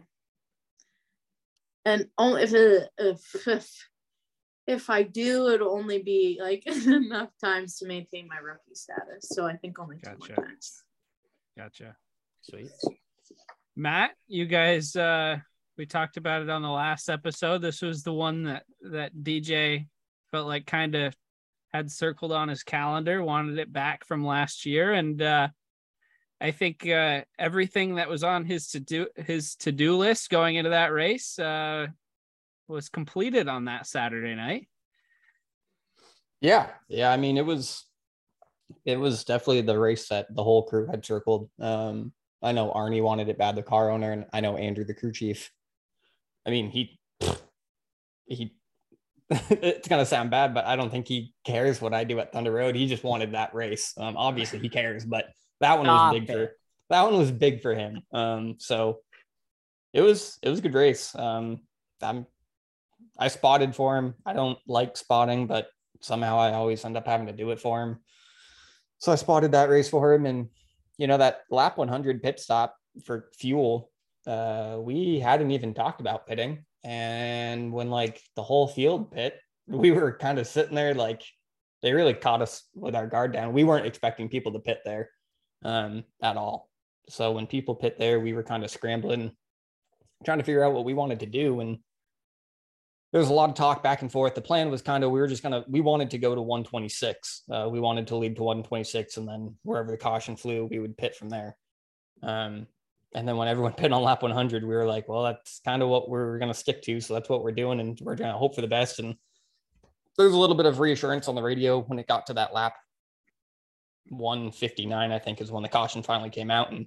And 1.84 2.06
only 2.16 2.42
if 2.42 2.54
it, 2.54 2.88
if 2.98 3.46
if 3.46 3.88
if 4.66 4.90
I 4.90 5.02
do, 5.02 5.48
it'll 5.48 5.76
only 5.76 6.02
be 6.02 6.38
like 6.40 6.66
enough 6.86 7.30
times 7.42 7.78
to 7.78 7.86
maintain 7.86 8.28
my 8.28 8.36
rookie 8.36 8.74
status. 8.74 9.28
So 9.28 9.46
I 9.46 9.56
think 9.56 9.78
only 9.78 9.98
two 9.98 10.10
more 10.10 10.28
Gotcha. 10.28 10.40
times. 10.40 10.82
Gotcha. 11.56 11.96
Sweet. 12.42 12.70
Matt, 13.76 14.12
you 14.28 14.46
guys 14.46 14.94
uh 14.96 15.38
we 15.78 15.86
talked 15.86 16.16
about 16.16 16.42
it 16.42 16.50
on 16.50 16.62
the 16.62 16.68
last 16.68 17.08
episode. 17.08 17.58
This 17.58 17.82
was 17.82 18.02
the 18.02 18.12
one 18.12 18.44
that 18.44 18.64
that 18.82 19.14
DJ 19.14 19.88
felt 20.30 20.46
like 20.46 20.66
kind 20.66 20.94
of 20.94 21.16
had 21.72 21.90
circled 21.90 22.32
on 22.32 22.48
his 22.48 22.62
calendar, 22.62 23.22
wanted 23.24 23.58
it 23.58 23.72
back 23.72 24.04
from 24.04 24.24
last 24.24 24.66
year 24.66 24.92
and 24.92 25.20
uh 25.20 25.48
I 26.42 26.50
think 26.50 26.86
uh 26.88 27.22
everything 27.38 27.94
that 27.94 28.08
was 28.08 28.24
on 28.24 28.44
his 28.44 28.68
to 28.68 28.80
do 28.80 29.06
his 29.16 29.54
to-do 29.56 29.96
list 29.96 30.28
going 30.28 30.56
into 30.56 30.70
that 30.70 30.92
race 30.92 31.38
uh 31.38 31.86
was 32.68 32.88
completed 32.88 33.48
on 33.48 33.66
that 33.66 33.86
Saturday 33.86 34.34
night. 34.34 34.68
Yeah. 36.40 36.70
Yeah. 36.88 37.12
I 37.12 37.16
mean, 37.16 37.36
it 37.36 37.46
was 37.46 37.84
it 38.84 38.98
was 38.98 39.24
definitely 39.24 39.60
the 39.62 39.78
race 39.78 40.08
that 40.08 40.34
the 40.34 40.42
whole 40.42 40.64
crew 40.64 40.88
had 40.88 41.04
circled. 41.04 41.48
Um, 41.60 42.12
I 42.42 42.52
know 42.52 42.72
Arnie 42.72 43.02
wanted 43.02 43.28
it 43.28 43.38
bad, 43.38 43.54
the 43.54 43.62
car 43.62 43.90
owner, 43.90 44.10
and 44.10 44.26
I 44.32 44.40
know 44.40 44.56
Andrew, 44.56 44.84
the 44.84 44.94
crew 44.94 45.12
chief. 45.12 45.52
I 46.44 46.50
mean, 46.50 46.70
he 46.70 46.98
he 48.26 48.56
it's 49.30 49.88
gonna 49.88 50.06
sound 50.06 50.30
bad, 50.30 50.52
but 50.52 50.66
I 50.66 50.74
don't 50.74 50.90
think 50.90 51.06
he 51.06 51.34
cares 51.44 51.80
what 51.80 51.94
I 51.94 52.02
do 52.04 52.18
at 52.18 52.32
Thunder 52.32 52.50
Road. 52.50 52.74
He 52.74 52.88
just 52.88 53.04
wanted 53.04 53.32
that 53.32 53.54
race. 53.54 53.94
Um, 53.96 54.16
obviously 54.16 54.58
he 54.58 54.68
cares, 54.68 55.04
but 55.04 55.26
that 55.62 55.78
one 55.78 55.86
was 55.86 56.12
big 56.12 56.28
it. 56.28 56.32
for 56.32 56.56
that 56.92 57.04
one 57.04 57.18
was 57.18 57.30
big 57.30 57.62
for 57.62 57.74
him. 57.74 58.02
Um, 58.12 58.56
so 58.58 58.98
it 59.94 60.02
was 60.02 60.38
it 60.42 60.48
was 60.50 60.58
a 60.58 60.62
good 60.62 60.74
race. 60.74 61.14
Um, 61.14 61.60
I'm 62.02 62.26
I 63.18 63.28
spotted 63.28 63.74
for 63.74 63.96
him. 63.96 64.14
I 64.26 64.34
don't 64.34 64.58
like 64.66 64.96
spotting, 64.96 65.46
but 65.46 65.68
somehow 66.00 66.38
I 66.38 66.52
always 66.52 66.84
end 66.84 66.96
up 66.96 67.06
having 67.06 67.26
to 67.28 67.32
do 67.32 67.50
it 67.50 67.60
for 67.60 67.82
him. 67.82 67.98
So 68.98 69.10
I 69.10 69.16
spotted 69.16 69.52
that 69.52 69.70
race 69.70 69.88
for 69.88 70.12
him, 70.12 70.26
and 70.26 70.48
you 70.98 71.06
know 71.06 71.16
that 71.16 71.40
lap 71.50 71.78
100 71.78 72.22
pit 72.22 72.38
stop 72.38 72.76
for 73.04 73.30
fuel. 73.38 73.90
Uh, 74.26 74.76
we 74.78 75.18
hadn't 75.18 75.50
even 75.50 75.74
talked 75.74 76.00
about 76.00 76.26
pitting, 76.26 76.64
and 76.84 77.72
when 77.72 77.90
like 77.90 78.20
the 78.36 78.42
whole 78.42 78.68
field 78.68 79.10
pit, 79.10 79.40
we 79.66 79.92
were 79.92 80.12
kind 80.12 80.38
of 80.38 80.46
sitting 80.46 80.74
there 80.74 80.94
like 80.94 81.22
they 81.82 81.92
really 81.92 82.14
caught 82.14 82.42
us 82.42 82.64
with 82.74 82.94
our 82.94 83.06
guard 83.06 83.32
down. 83.32 83.54
We 83.54 83.64
weren't 83.64 83.86
expecting 83.86 84.28
people 84.28 84.52
to 84.52 84.58
pit 84.58 84.80
there 84.84 85.08
um, 85.64 86.04
at 86.22 86.36
all. 86.36 86.68
So 87.08 87.32
when 87.32 87.46
people 87.46 87.74
pit 87.74 87.98
there, 87.98 88.20
we 88.20 88.32
were 88.32 88.42
kind 88.42 88.64
of 88.64 88.70
scrambling, 88.70 89.32
trying 90.24 90.38
to 90.38 90.44
figure 90.44 90.64
out 90.64 90.72
what 90.72 90.84
we 90.84 90.94
wanted 90.94 91.20
to 91.20 91.26
do, 91.26 91.60
and 91.60 91.78
there 93.12 93.20
was 93.20 93.28
a 93.28 93.34
lot 93.34 93.50
of 93.50 93.54
talk 93.54 93.82
back 93.82 94.00
and 94.00 94.10
forth. 94.10 94.34
The 94.34 94.40
plan 94.40 94.70
was 94.70 94.80
kind 94.80 95.04
of 95.04 95.10
we 95.10 95.20
were 95.20 95.26
just 95.26 95.42
kind 95.42 95.54
of 95.54 95.64
we 95.68 95.80
wanted 95.80 96.10
to 96.10 96.18
go 96.18 96.34
to 96.34 96.40
126. 96.40 97.42
Uh, 97.50 97.68
we 97.70 97.78
wanted 97.78 98.06
to 98.08 98.16
lead 98.16 98.36
to 98.36 98.42
126, 98.42 99.18
and 99.18 99.28
then 99.28 99.54
wherever 99.62 99.90
the 99.90 99.98
caution 99.98 100.36
flew, 100.36 100.64
we 100.64 100.78
would 100.78 100.96
pit 100.96 101.14
from 101.14 101.28
there. 101.28 101.56
Um, 102.22 102.66
and 103.14 103.28
then 103.28 103.36
when 103.36 103.48
everyone 103.48 103.72
pit 103.76 103.92
on 103.92 104.02
lap 104.02 104.22
100, 104.22 104.62
we 104.62 104.74
were 104.74 104.86
like, 104.86 105.08
well, 105.08 105.24
that's 105.24 105.60
kind 105.64 105.82
of 105.82 105.88
what 105.88 106.08
we're 106.08 106.38
gonna 106.38 106.54
stick 106.54 106.82
to. 106.82 107.00
So 107.00 107.14
that's 107.14 107.28
what 107.28 107.42
we're 107.42 107.52
doing, 107.52 107.80
and 107.80 108.00
we're 108.00 108.16
gonna 108.16 108.38
hope 108.38 108.54
for 108.54 108.62
the 108.62 108.68
best. 108.68 108.98
And 108.98 109.16
there 110.16 110.26
was 110.26 110.34
a 110.34 110.38
little 110.38 110.56
bit 110.56 110.66
of 110.66 110.80
reassurance 110.80 111.28
on 111.28 111.34
the 111.34 111.42
radio 111.42 111.82
when 111.82 111.98
it 111.98 112.06
got 112.06 112.26
to 112.28 112.34
that 112.34 112.54
lap 112.54 112.74
159, 114.08 115.12
I 115.12 115.18
think, 115.18 115.40
is 115.40 115.50
when 115.50 115.62
the 115.62 115.68
caution 115.68 116.02
finally 116.02 116.30
came 116.30 116.50
out, 116.50 116.72
and 116.72 116.86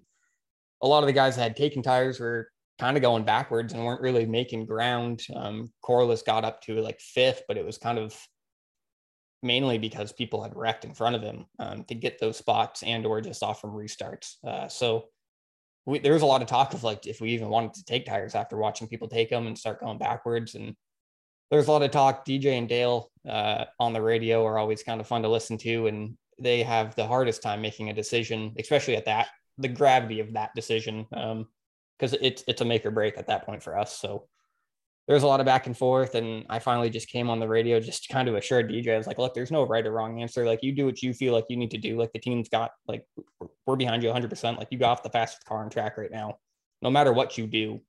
a 0.82 0.88
lot 0.88 1.04
of 1.04 1.08
the 1.08 1.14
guys 1.14 1.36
that 1.36 1.44
had 1.44 1.56
taken 1.56 1.82
tires 1.82 2.20
were 2.20 2.50
kind 2.80 2.98
of 2.98 3.04
going 3.04 3.24
backwards 3.24 3.74
and 3.74 3.86
weren't 3.86 4.02
really 4.02 4.26
making 4.26 4.66
ground. 4.66 5.22
Um, 5.34 5.72
Corliss 5.82 6.22
got 6.22 6.44
up 6.44 6.62
to 6.64 6.82
like 6.82 7.00
fifth, 7.00 7.44
but 7.48 7.58
it 7.58 7.66
was 7.66 7.78
kind 7.78 7.98
of 7.98 8.18
mainly 9.42 9.78
because 9.78 10.12
people 10.12 10.44
had 10.44 10.56
wrecked 10.56 10.86
in 10.86 10.94
front 10.94 11.16
of 11.16 11.22
him 11.22 11.46
um, 11.60 11.84
to 11.86 11.96
get 11.96 12.20
those 12.20 12.38
spots 12.38 12.84
and 12.84 13.06
or 13.06 13.22
just 13.22 13.44
off 13.44 13.62
from 13.62 13.72
restarts. 13.72 14.36
Uh, 14.46 14.68
so 14.68 15.06
we, 15.86 16.00
there 16.00 16.14
was 16.14 16.24
a 16.24 16.26
lot 16.26 16.42
of 16.42 16.48
talk 16.48 16.74
of 16.74 16.84
like 16.84 17.06
if 17.06 17.22
we 17.22 17.32
even 17.32 17.50
wanted 17.50 17.74
to 17.76 17.86
take 17.86 18.06
tires 18.06 18.36
after 18.36 18.58
watching 18.58 18.88
people 18.88 19.08
take 19.08 19.30
them 19.30 19.48
and 19.48 19.58
start 19.58 19.82
going 19.82 19.98
backwards. 19.98 20.56
And 20.56 20.76
there's 21.52 21.68
a 21.68 21.72
lot 21.72 21.84
of 21.84 21.92
talk. 21.92 22.26
DJ 22.26 22.58
and 22.58 22.68
Dale 22.68 23.12
uh, 23.28 23.66
on 23.80 23.94
the 23.94 24.02
radio 24.02 24.46
are 24.46 24.58
always 24.58 24.84
kind 24.84 25.00
of 25.00 25.08
fun 25.08 25.22
to 25.22 25.30
listen 25.30 25.58
to, 25.60 25.88
and 25.88 26.18
they 26.40 26.64
have 26.64 26.96
the 26.96 27.08
hardest 27.08 27.42
time 27.42 27.62
making 27.62 27.90
a 27.90 27.94
decision, 27.94 28.54
especially 28.58 28.96
at 28.96 29.06
that 29.06 29.28
the 29.58 29.68
gravity 29.68 30.20
of 30.20 30.34
that 30.34 30.52
decision, 30.56 31.06
because 31.10 32.14
um, 32.14 32.20
it's 32.22 32.44
it's 32.48 32.62
a 32.62 32.66
make 32.66 32.86
or 32.86 32.92
break 32.92 33.18
at 33.18 33.28
that 33.28 33.46
point 33.46 33.64
for 33.64 33.78
us. 33.78 33.98
So 33.98 34.28
there's 35.08 35.24
a 35.24 35.28
lot 35.28 35.40
of 35.40 35.46
back 35.46 35.68
and 35.68 35.78
forth, 35.78 36.16
and 36.16 36.46
I 36.50 36.60
finally 36.60 36.90
just 36.90 37.10
came 37.10 37.30
on 37.30 37.40
the 37.40 37.48
radio 37.48 37.80
just 37.80 38.10
kind 38.10 38.28
of 38.28 38.36
assure 38.36 38.64
DJ. 38.64 38.94
I 38.94 38.98
was 38.98 39.08
like, 39.08 39.20
look, 39.20 39.34
there's 39.34 39.52
no 39.52 39.64
right 39.64 39.86
or 39.86 39.92
wrong 39.92 40.22
answer. 40.22 40.46
Like 40.46 40.64
you 40.64 40.72
do 40.74 40.86
what 40.86 41.02
you 41.02 41.14
feel 41.14 41.34
like 41.34 41.46
you 41.50 41.58
need 41.58 41.72
to 41.72 41.78
do. 41.78 41.98
Like 41.98 42.12
the 42.12 42.20
team's 42.20 42.50
got 42.50 42.72
like 42.88 43.06
we're 43.66 43.76
behind 43.76 44.04
you 44.04 44.10
100. 44.10 44.30
percent 44.30 44.58
Like 44.58 44.70
you 44.72 44.80
got 44.80 44.92
off 44.92 45.04
the 45.04 45.10
fastest 45.10 45.46
car 45.46 45.64
on 45.64 45.70
track 45.70 45.98
right 45.98 46.12
now. 46.12 46.40
No 46.82 46.90
matter 46.90 47.14
what 47.14 47.38
you 47.38 47.48
do, 47.48 47.82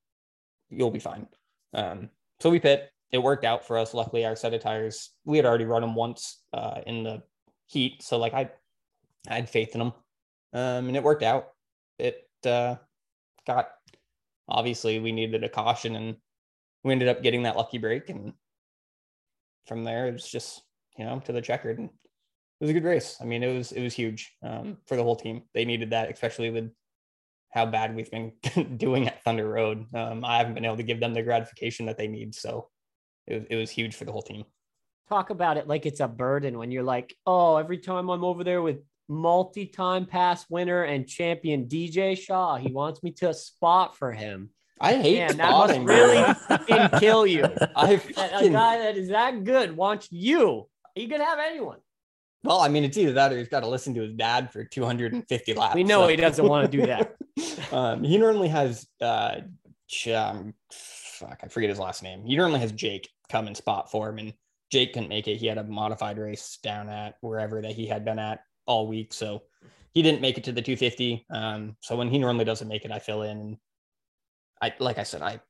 you'll 0.71 0.91
be 0.91 1.01
fine. 1.01 1.27
Um, 1.75 2.11
so 2.41 2.51
we 2.51 2.61
pit. 2.61 2.91
It 3.13 3.19
worked 3.19 3.45
out 3.45 3.67
for 3.67 3.79
us. 3.79 3.95
Luckily, 3.95 4.25
our 4.25 4.37
set 4.37 4.55
of 4.55 4.61
tires 4.61 5.11
we 5.25 5.37
had 5.37 5.47
already 5.47 5.65
run 5.65 5.83
them 5.83 5.95
once 5.95 6.43
uh, 6.53 6.81
in 6.87 7.03
the 7.03 7.23
heat, 7.67 8.03
so 8.03 8.19
like 8.19 8.35
I, 8.35 8.51
I 9.29 9.35
had 9.35 9.51
faith 9.51 9.75
in 9.75 9.81
them, 9.81 9.93
um, 10.53 10.89
and 10.89 10.97
it 10.97 11.03
worked 11.03 11.23
out. 11.23 11.49
It 11.99 12.29
uh, 12.45 12.77
got 13.47 13.71
obviously 14.49 14.99
we 14.99 15.13
needed 15.13 15.45
a 15.45 15.49
caution, 15.49 15.97
and 15.97 16.17
we 16.85 16.93
ended 16.93 17.09
up 17.09 17.23
getting 17.23 17.43
that 17.45 17.57
lucky 17.57 17.79
break, 17.79 18.09
and 18.11 18.33
from 19.67 19.85
there 19.85 20.07
it's 20.07 20.31
just 20.31 20.63
you 20.97 21.05
know 21.05 21.21
to 21.21 21.33
the 21.33 21.43
checkered, 21.43 21.79
and 21.79 21.89
it 21.89 22.65
was 22.65 22.71
a 22.71 22.75
good 22.75 22.85
race. 22.85 23.17
I 23.21 23.25
mean, 23.25 23.43
it 23.43 23.55
was 23.55 23.73
it 23.73 23.83
was 23.83 23.95
huge 23.95 24.33
um, 24.43 24.79
for 24.87 24.97
the 24.97 25.03
whole 25.03 25.17
team. 25.17 25.43
They 25.55 25.65
needed 25.65 25.91
that, 25.91 26.11
especially 26.11 26.51
with 26.51 26.71
how 27.51 27.67
bad 27.67 27.95
we've 27.95 28.11
been 28.11 28.33
doing 28.77 29.09
at 29.09 29.23
Thunder 29.23 29.49
Road. 29.49 29.87
Um, 29.95 30.25
I 30.25 30.39
haven't 30.39 30.55
been 30.55 30.65
able 30.65 30.77
to 30.77 30.83
give 30.83 31.01
them 31.01 31.15
the 31.15 31.23
gratification 31.23 31.87
that 31.87 31.99
they 31.99 32.07
need, 32.07 32.35
so 32.35 32.69
it 33.27 33.35
was, 33.35 33.45
it 33.51 33.57
was 33.57 33.71
huge 33.71 33.95
for 33.95 34.05
the 34.05 34.13
whole 34.13 34.23
team. 34.23 34.45
Talk 35.09 35.31
about 35.31 35.57
it 35.57 35.69
like 35.69 35.87
it's 35.87 36.01
a 36.01 36.09
burden 36.09 36.59
when 36.59 36.71
you're 36.71 36.83
like, 36.83 37.15
oh, 37.27 37.57
every 37.57 37.79
time 37.79 38.09
I'm 38.09 38.25
over 38.25 38.43
there 38.43 38.63
with 38.63 38.79
multi-time 39.09 40.07
pass 40.07 40.45
winner 40.51 40.83
and 40.83 41.07
champion 41.07 41.67
DJ 41.67 42.19
Shaw, 42.19 42.57
he 42.57 42.73
wants 42.73 43.03
me 43.03 43.13
to 43.13 43.33
spot 43.33 43.97
for 43.97 44.13
him. 44.13 44.51
I 44.81 44.95
hate 44.95 45.19
Man, 45.19 45.35
spotting. 45.35 45.87
That 45.87 46.49
must 46.49 46.69
really 46.69 47.01
kill 47.01 47.27
you. 47.27 47.45
I 47.77 47.97
fucking... 47.97 48.49
a 48.49 48.53
guy 48.53 48.79
that 48.79 48.97
is 48.97 49.09
that 49.09 49.45
good 49.45 49.77
wants 49.77 50.09
you. 50.11 50.69
He 50.95 51.09
could 51.09 51.21
have 51.21 51.39
anyone. 51.39 51.79
Well, 52.43 52.61
I 52.61 52.69
mean, 52.69 52.85
it's 52.85 52.97
either 52.97 53.13
that 53.15 53.33
or 53.33 53.39
he's 53.39 53.49
got 53.49 53.61
to 53.61 53.69
listen 53.69 53.95
to 53.95 54.03
his 54.03 54.13
dad 54.13 54.53
for 54.53 54.65
250 54.65 55.55
laps. 55.55 55.75
We 55.75 55.83
know 55.83 56.03
so. 56.03 56.09
he 56.09 56.17
doesn't 56.17 56.47
want 56.47 56.71
to 56.71 56.79
do 56.79 56.87
that. 56.87 57.17
um, 57.73 58.05
he 58.05 58.19
normally 58.19 58.49
has, 58.49 58.87
uh, 59.01 59.41
um, 60.15 60.55
fuck, 60.71 61.41
I 61.43 61.49
forget 61.49 61.71
his 61.71 61.79
last 61.79 62.03
name. 62.03 62.25
He 62.25 62.37
normally 62.37 62.61
has 62.61 62.73
Jake 62.73 63.09
come 63.31 63.47
and 63.47 63.57
spot 63.57 63.91
for 63.91 64.09
him, 64.09 64.19
and 64.19 64.33
Jake 64.71 64.93
couldn't 64.93 65.09
make 65.09 65.29
it. 65.29 65.37
He 65.37 65.47
had 65.47 65.59
a 65.59 65.65
modified 65.65 66.19
race 66.19 66.59
down 66.63 66.89
at 66.89 67.15
wherever 67.21 67.63
that 67.63 67.73
he 67.73 67.87
had 67.87 68.05
been 68.05 68.19
at 68.19 68.41
all 68.67 68.89
week, 68.89 69.13
so 69.13 69.43
he 69.93 70.03
didn't 70.03 70.21
make 70.21 70.39
it 70.39 70.45
to 70.45 70.53
the 70.53 70.63
250. 70.63 71.27
Um, 71.31 71.77
so 71.81 71.97
when 71.97 72.11
he 72.11 72.19
normally 72.19 72.45
doesn't 72.45 72.69
make 72.69 72.85
it, 72.85 72.91
I 72.91 72.99
fill 72.99 73.23
in. 73.23 73.59
I, 74.61 74.73
like 74.79 74.99
I 74.99 75.05
said, 75.05 75.23
I, 75.23 75.41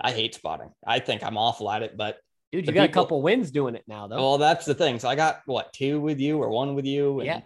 I 0.00 0.12
hate 0.12 0.34
spotting. 0.34 0.70
I 0.86 0.98
think 0.98 1.22
I'm 1.22 1.38
awful 1.38 1.70
at 1.70 1.82
it, 1.82 1.96
but 1.96 2.18
dude, 2.52 2.66
you 2.66 2.72
got 2.72 2.88
people, 2.88 3.02
a 3.02 3.04
couple 3.04 3.22
wins 3.22 3.50
doing 3.50 3.74
it 3.74 3.84
now, 3.86 4.06
though. 4.06 4.16
Well, 4.16 4.38
that's 4.38 4.66
the 4.66 4.74
thing. 4.74 4.98
So 4.98 5.08
I 5.08 5.14
got 5.14 5.40
what 5.46 5.72
two 5.72 6.00
with 6.00 6.20
you 6.20 6.38
or 6.38 6.50
one 6.50 6.74
with 6.74 6.84
you, 6.84 7.18
and 7.20 7.26
yeah. 7.26 7.40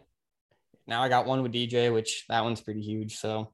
Now 0.87 1.03
I 1.03 1.09
got 1.09 1.27
one 1.27 1.43
with 1.43 1.53
DJ, 1.53 1.93
which 1.93 2.25
that 2.29 2.45
one's 2.45 2.61
pretty 2.61 2.81
huge. 2.81 3.17
So 3.17 3.53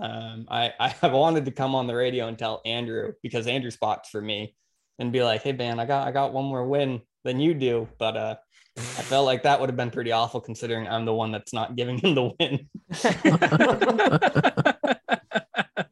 um, 0.00 0.46
I 0.50 0.72
I 1.02 1.08
wanted 1.08 1.44
to 1.46 1.50
come 1.50 1.74
on 1.74 1.86
the 1.86 1.94
radio 1.94 2.28
and 2.28 2.38
tell 2.38 2.60
Andrew 2.64 3.12
because 3.22 3.46
Andrew 3.46 3.70
spots 3.70 4.08
for 4.10 4.20
me 4.20 4.54
and 5.00 5.10
be 5.10 5.24
like, 5.24 5.42
hey 5.42 5.52
man, 5.52 5.80
I 5.80 5.86
got 5.86 6.06
I 6.06 6.12
got 6.12 6.32
one 6.32 6.44
more 6.44 6.64
win 6.64 7.00
than 7.24 7.40
you 7.40 7.54
do, 7.54 7.88
but 7.98 8.16
uh, 8.16 8.36
I 8.76 9.02
felt 9.02 9.26
like 9.26 9.42
that 9.42 9.58
would 9.58 9.68
have 9.68 9.76
been 9.76 9.90
pretty 9.90 10.12
awful 10.12 10.40
considering 10.40 10.86
I'm 10.86 11.04
the 11.04 11.14
one 11.14 11.32
that's 11.32 11.52
not 11.52 11.74
giving 11.74 11.98
him 11.98 12.14
the 12.14 12.30
win. 12.38 12.68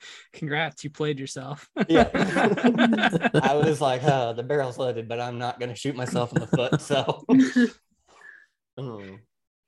Congrats, 0.33 0.85
you 0.85 0.91
played 0.91 1.19
yourself. 1.19 1.69
yeah. 1.89 2.09
I 3.43 3.55
was 3.55 3.81
like, 3.81 4.03
oh, 4.05 4.33
the 4.33 4.45
barrel's 4.45 4.79
loaded, 4.79 5.09
but 5.09 5.21
I'm 5.21 5.39
not 5.39 5.59
going 5.59 5.71
to 5.71 5.75
shoot 5.75 5.97
myself 5.97 6.33
in 6.33 6.41
the 6.41 6.47
foot. 6.47 6.81
So, 6.81 7.25
mm. 8.79 9.19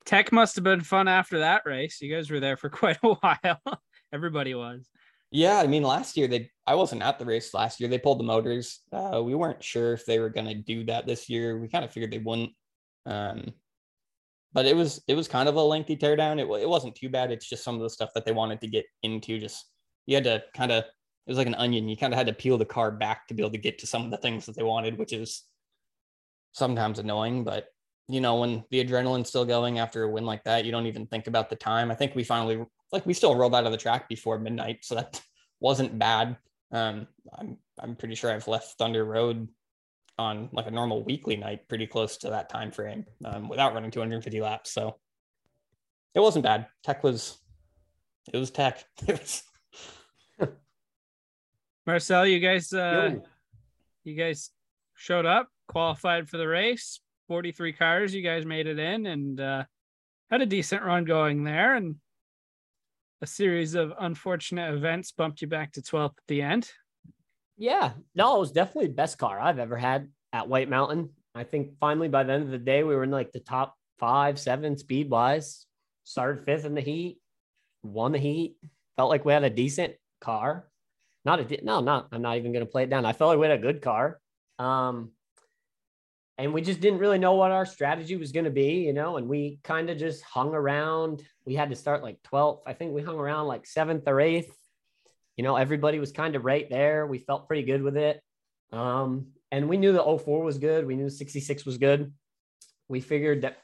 Tech 0.05 0.32
must 0.32 0.55
have 0.55 0.64
been 0.64 0.82
fun 0.82 1.09
after 1.09 1.41
that 1.41 1.62
race. 1.66 2.01
You 2.01 2.14
guys 2.14 2.30
were 2.30 2.41
there 2.41 2.57
for 2.57 2.70
quite 2.70 2.99
a 3.03 3.14
while. 3.14 3.80
Everybody 4.12 4.55
was. 4.55 4.88
Yeah, 5.31 5.59
I 5.59 5.66
mean, 5.66 5.83
last 5.83 6.16
year 6.16 6.26
they 6.26 6.51
I 6.66 6.74
wasn't 6.74 7.03
at 7.03 7.18
the 7.18 7.24
race 7.24 7.55
last 7.55 7.81
year. 7.81 7.89
They 7.89 7.99
pulled 7.99 8.18
the 8.18 8.24
motors. 8.24 8.81
Uh, 8.93 9.22
we 9.24 9.35
weren't 9.35 9.62
sure 9.62 9.93
if 9.93 10.05
they 10.07 10.18
were 10.18 10.31
going 10.31 10.47
to 10.47 10.55
do 10.55 10.85
that 10.85 11.07
this 11.07 11.28
year. 11.28 11.59
We 11.59 11.68
kind 11.68 11.85
of 11.85 11.93
figured 11.93 12.12
they 12.12 12.18
wouldn't. 12.18 12.51
Um, 13.07 13.53
but 14.53 14.66
it 14.66 14.74
was 14.74 15.03
it 15.07 15.14
was 15.14 15.28
kind 15.28 15.49
of 15.49 15.55
a 15.57 15.62
lengthy 15.62 15.97
teardown. 15.97 16.39
It 16.41 16.62
it 16.62 16.68
wasn't 16.68 16.97
too 16.97 17.09
bad. 17.09 17.31
It's 17.31 17.49
just 17.49 17.62
some 17.64 17.76
of 17.76 17.81
the 17.83 17.91
stuff 17.91 18.11
that 18.14 18.24
they 18.24 18.33
wanted 18.33 18.61
to 18.62 18.68
get 18.68 18.87
into. 19.03 19.39
Just 19.39 19.66
you 20.07 20.16
had 20.16 20.24
to 20.24 20.43
kind 20.55 20.72
of 20.72 20.85
it 20.85 21.31
was 21.31 21.39
like 21.39 21.47
an 21.47 21.55
onion. 21.55 21.89
You 21.89 21.97
kind 21.97 22.12
of 22.12 22.18
had 22.18 22.26
to 22.26 22.33
peel 22.33 22.59
the 22.59 22.64
car 22.64 22.91
back 22.91 23.28
to 23.28 23.35
be 23.35 23.43
able 23.43 23.53
to 23.53 23.59
get 23.59 23.78
to 23.81 23.87
some 23.87 24.05
of 24.05 24.11
the 24.11 24.16
things 24.16 24.47
that 24.47 24.57
they 24.57 24.64
wanted, 24.64 24.99
which 24.99 25.12
is 25.12 25.45
sometimes 26.53 26.99
annoying. 26.99 27.45
But 27.45 27.66
you 28.09 28.20
know, 28.20 28.41
when 28.41 28.64
the 28.70 28.85
adrenaline's 28.85 29.28
still 29.28 29.45
going 29.45 29.78
after 29.78 30.03
a 30.03 30.11
win 30.11 30.26
like 30.26 30.43
that, 30.45 30.64
you 30.64 30.72
don't 30.72 30.87
even 30.87 31.07
think 31.07 31.28
about 31.28 31.49
the 31.49 31.57
time. 31.57 31.93
I 31.93 31.95
think 31.95 32.16
we 32.16 32.24
finally 32.24 32.64
like 32.93 33.07
we 33.07 33.14
still 33.14 33.34
rolled 33.34 33.55
out 33.55 33.66
of 33.66 33.72
the 33.72 33.78
track 33.78 34.09
before 34.09 34.38
midnight, 34.38 34.78
so 34.84 34.95
that 34.97 35.20
wasn't 35.61 35.99
bad. 35.99 36.36
Um, 36.72 37.07
I'm 37.36 37.57
I'm 37.78 37.97
pretty 37.97 38.14
sure 38.14 38.32
I've 38.32 38.49
left 38.49 38.78
Thunder 38.78 39.05
Road 39.05 39.49
on 40.18 40.51
like 40.53 40.66
a 40.66 40.70
normal 40.70 41.03
weekly 41.03 41.36
night, 41.36 41.66
pretty 41.68 41.86
close 41.86 42.18
to 42.18 42.30
that 42.30 42.49
time 42.49 42.70
frame, 42.70 43.07
um, 43.24 43.49
without 43.49 43.74
running 43.74 43.91
250 43.91 44.41
laps. 44.41 44.72
So 44.72 44.97
it 46.14 46.20
wasn't 46.20 46.45
bad. 46.45 46.66
Tech 46.82 47.03
was 47.03 47.38
it 48.32 48.38
was 48.38 48.51
tech. 48.51 48.84
It 49.09 49.18
was 49.18 49.43
Marcel, 51.86 52.26
you 52.26 52.41
guys 52.41 52.72
uh 52.72 53.11
Yo. 53.12 53.22
you 54.05 54.14
guys 54.14 54.51
showed 54.95 55.26
up, 55.26 55.49
qualified 55.68 56.28
for 56.28 56.36
the 56.36 56.47
race, 56.47 57.01
43 57.28 57.72
cars, 57.72 58.14
you 58.14 58.22
guys 58.22 58.45
made 58.45 58.66
it 58.66 58.78
in 58.78 59.07
and 59.07 59.41
uh 59.41 59.64
had 60.30 60.43
a 60.43 60.47
decent 60.47 60.82
run 60.82 61.05
going 61.05 61.43
there 61.45 61.74
and 61.74 61.97
a 63.23 63.27
series 63.27 63.75
of 63.75 63.93
unfortunate 63.99 64.75
events 64.75 65.12
bumped 65.12 65.43
you 65.43 65.49
back 65.49 65.73
to 65.73 65.83
12th 65.83 66.11
at 66.11 66.27
the 66.29 66.43
end. 66.43 66.71
Yeah, 67.57 67.93
no, 68.14 68.37
it 68.37 68.41
was 68.41 68.53
definitely 68.53 68.87
the 68.87 68.95
best 68.95 69.18
car 69.18 69.39
I've 69.39 69.59
ever 69.59 69.77
had 69.77 70.09
at 70.33 70.49
White 70.49 70.71
Mountain. 70.71 71.11
I 71.35 71.45
think 71.45 71.79
finally 71.79 72.09
by 72.09 72.25
the 72.25 72.33
end 72.33 72.45
of 72.45 72.51
the 72.51 72.59
day, 72.59 72.83
we 72.83 72.95
were 72.95 73.05
in 73.05 73.11
like 73.11 73.33
the 73.33 73.41
top 73.41 73.77
five, 73.99 74.39
seven 74.39 74.79
speed 74.79 75.11
wise. 75.11 75.66
Started 76.05 76.45
fifth 76.45 76.64
in 76.64 76.75
the 76.75 76.81
heat, 76.81 77.18
won 77.83 78.12
the 78.12 78.18
heat. 78.18 78.57
Felt 78.97 79.11
like 79.11 79.25
we 79.25 79.33
had 79.33 79.45
a 79.45 79.51
decent 79.51 79.95
car. 80.21 80.68
Not 81.25 81.41
a 81.41 81.64
no, 81.64 81.81
not. 81.81 82.09
I'm 82.12 82.23
not 82.23 82.39
even 82.39 82.53
going 82.53 82.64
to 82.64 82.71
play 82.71 82.85
it 82.85 82.91
down. 82.91 83.05
I 83.05 83.12
felt 83.12 83.29
like 83.29 83.39
we 83.39 83.47
had 83.47 83.59
a 83.59 83.62
good 83.62 83.83
car. 83.83 84.18
Um, 84.59 85.12
and 86.41 86.55
we 86.55 86.62
just 86.62 86.80
didn't 86.80 87.01
really 87.01 87.18
know 87.18 87.34
what 87.34 87.51
our 87.51 87.66
strategy 87.66 88.16
was 88.16 88.32
going 88.32 88.47
to 88.47 88.51
be, 88.51 88.84
you 88.86 88.95
know, 88.95 89.18
and 89.18 89.28
we 89.28 89.61
kind 89.62 89.91
of 89.91 89.99
just 89.99 90.22
hung 90.22 90.55
around. 90.55 91.22
We 91.45 91.55
had 91.55 91.68
to 91.68 91.76
start 91.76 92.03
like 92.03 92.22
12th. 92.22 92.61
I 92.66 92.72
think 92.72 92.95
we 92.95 93.03
hung 93.03 93.18
around 93.18 93.47
like 93.47 93.66
seventh 93.66 94.05
or 94.07 94.20
eighth. 94.20 94.57
You 95.36 95.45
know, 95.45 95.57
everybody 95.57 95.99
was 95.99 96.12
kind 96.12 96.34
of 96.36 96.47
right 96.47 96.68
there. 96.70 97.07
We 97.07 97.18
felt 97.18 97.47
pretty 97.47 97.64
good 97.64 97.82
with 97.82 97.99
it. 97.99 98.22
Um, 98.72 99.28
and 99.53 99.68
we 99.68 99.76
knew 99.76 99.93
the 99.93 100.03
04 100.03 100.43
was 100.43 100.57
good. 100.57 100.86
We 100.86 100.97
knew 100.97 101.05
the 101.05 101.11
66 101.11 101.66
was 101.66 101.76
good. 101.76 102.11
We 102.88 103.01
figured 103.01 103.43
that 103.43 103.59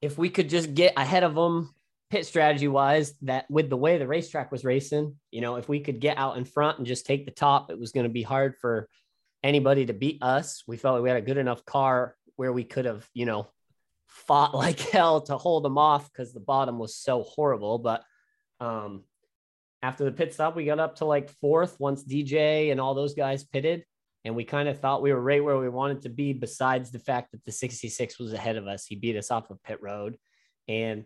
if 0.00 0.16
we 0.16 0.30
could 0.30 0.48
just 0.48 0.74
get 0.74 0.94
ahead 0.96 1.24
of 1.24 1.34
them 1.34 1.74
pit 2.08 2.24
strategy 2.24 2.68
wise, 2.68 3.12
that 3.22 3.44
with 3.50 3.68
the 3.68 3.76
way 3.76 3.98
the 3.98 4.06
racetrack 4.06 4.50
was 4.50 4.64
racing, 4.64 5.14
you 5.30 5.42
know, 5.42 5.56
if 5.56 5.68
we 5.68 5.80
could 5.80 6.00
get 6.00 6.16
out 6.16 6.38
in 6.38 6.46
front 6.46 6.78
and 6.78 6.86
just 6.86 7.04
take 7.04 7.26
the 7.26 7.32
top, 7.32 7.70
it 7.70 7.78
was 7.78 7.92
going 7.92 8.04
to 8.04 8.10
be 8.10 8.22
hard 8.22 8.56
for 8.56 8.88
anybody 9.42 9.86
to 9.86 9.92
beat 9.92 10.22
us. 10.22 10.62
We 10.66 10.76
felt 10.76 10.94
like 10.94 11.02
we 11.02 11.10
had 11.10 11.18
a 11.18 11.26
good 11.26 11.38
enough 11.38 11.64
car 11.64 12.16
where 12.36 12.52
we 12.52 12.64
could 12.64 12.84
have, 12.84 13.08
you 13.14 13.26
know, 13.26 13.48
fought 14.06 14.54
like 14.54 14.80
hell 14.80 15.20
to 15.22 15.36
hold 15.36 15.64
them 15.64 15.78
off 15.78 16.10
because 16.10 16.32
the 16.32 16.40
bottom 16.40 16.78
was 16.78 16.96
so 16.96 17.22
horrible. 17.22 17.78
But 17.78 18.04
um, 18.60 19.04
after 19.82 20.04
the 20.04 20.12
pit 20.12 20.34
stop, 20.34 20.56
we 20.56 20.64
got 20.64 20.80
up 20.80 20.96
to 20.96 21.04
like 21.04 21.30
fourth 21.40 21.78
once 21.78 22.04
DJ 22.04 22.70
and 22.70 22.80
all 22.80 22.94
those 22.94 23.14
guys 23.14 23.44
pitted. 23.44 23.84
And 24.24 24.34
we 24.34 24.44
kind 24.44 24.68
of 24.68 24.80
thought 24.80 25.00
we 25.00 25.12
were 25.12 25.20
right 25.20 25.42
where 25.42 25.58
we 25.58 25.68
wanted 25.68 26.02
to 26.02 26.08
be, 26.08 26.32
besides 26.32 26.90
the 26.90 26.98
fact 26.98 27.32
that 27.32 27.44
the 27.44 27.52
66 27.52 28.18
was 28.18 28.32
ahead 28.32 28.56
of 28.56 28.66
us. 28.66 28.84
He 28.84 28.96
beat 28.96 29.16
us 29.16 29.30
off 29.30 29.50
of 29.50 29.62
pit 29.62 29.78
road. 29.80 30.18
And 30.66 31.04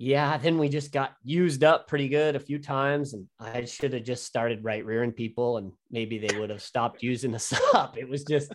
yeah, 0.00 0.36
then 0.36 0.58
we 0.58 0.68
just 0.68 0.92
got 0.92 1.16
used 1.24 1.64
up 1.64 1.88
pretty 1.88 2.08
good 2.08 2.36
a 2.36 2.40
few 2.40 2.60
times, 2.60 3.14
and 3.14 3.26
I 3.40 3.64
should 3.64 3.92
have 3.94 4.04
just 4.04 4.24
started 4.24 4.62
right 4.62 4.86
rearing 4.86 5.10
people, 5.10 5.56
and 5.56 5.72
maybe 5.90 6.18
they 6.18 6.38
would 6.38 6.50
have 6.50 6.62
stopped 6.62 7.02
using 7.02 7.34
us 7.34 7.52
up. 7.74 7.98
It 7.98 8.08
was 8.08 8.22
just, 8.22 8.52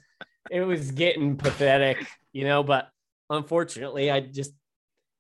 it 0.50 0.62
was 0.62 0.92
getting 0.92 1.36
pathetic, 1.36 1.98
you 2.32 2.46
know. 2.46 2.64
But 2.64 2.88
unfortunately, 3.30 4.10
I 4.10 4.22
just, 4.22 4.54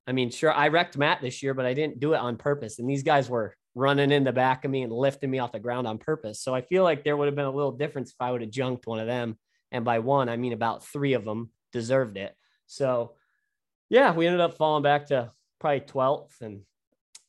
I 0.07 0.13
mean, 0.13 0.30
sure, 0.30 0.53
I 0.53 0.69
wrecked 0.69 0.97
Matt 0.97 1.21
this 1.21 1.43
year, 1.43 1.53
but 1.53 1.65
I 1.65 1.74
didn't 1.74 1.99
do 1.99 2.13
it 2.13 2.19
on 2.19 2.38
purpose, 2.38 2.80
and 2.80 2.89
these 2.89 3.03
guys 3.03 3.30
were 3.30 3.57
running 3.76 4.09
in 4.09 4.24
the 4.24 4.32
back 4.32 4.63
of 4.63 4.71
me 4.71 4.84
and 4.84 4.93
lifting 4.93 5.30
me 5.30 5.39
off 5.39 5.51
the 5.51 5.59
ground 5.59 5.88
on 5.88 5.97
purpose. 5.97 6.39
So 6.39 6.55
I 6.55 6.61
feel 6.61 6.84
like 6.84 7.03
there 7.03 7.17
would 7.17 7.26
have 7.26 7.36
been 7.36 7.43
a 7.43 7.51
little 7.51 7.74
difference 7.74 8.11
if 8.11 8.21
I 8.21 8.32
would 8.32 8.41
have 8.41 8.51
junked 8.51 8.88
one 8.88 8.99
of 8.99 9.07
them 9.07 9.38
And 9.74 9.84
by 9.84 9.99
one, 9.99 10.30
I 10.30 10.38
mean 10.38 10.53
about 10.53 10.86
three 10.86 11.13
of 11.13 11.26
them 11.26 11.49
deserved 11.74 12.15
it. 12.15 12.34
So, 12.67 13.15
yeah, 13.89 14.13
we 14.13 14.26
ended 14.26 14.39
up 14.39 14.55
falling 14.55 14.84
back 14.84 15.07
to 15.07 15.32
probably 15.64 15.80
12th. 15.80 16.41
And 16.41 16.59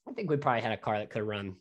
I 0.09 0.13
think 0.13 0.29
we 0.29 0.37
probably 0.37 0.63
had 0.63 0.73
a 0.73 0.77
car 0.77 0.99
that 0.99 1.09
could 1.09 1.23
run 1.23 1.55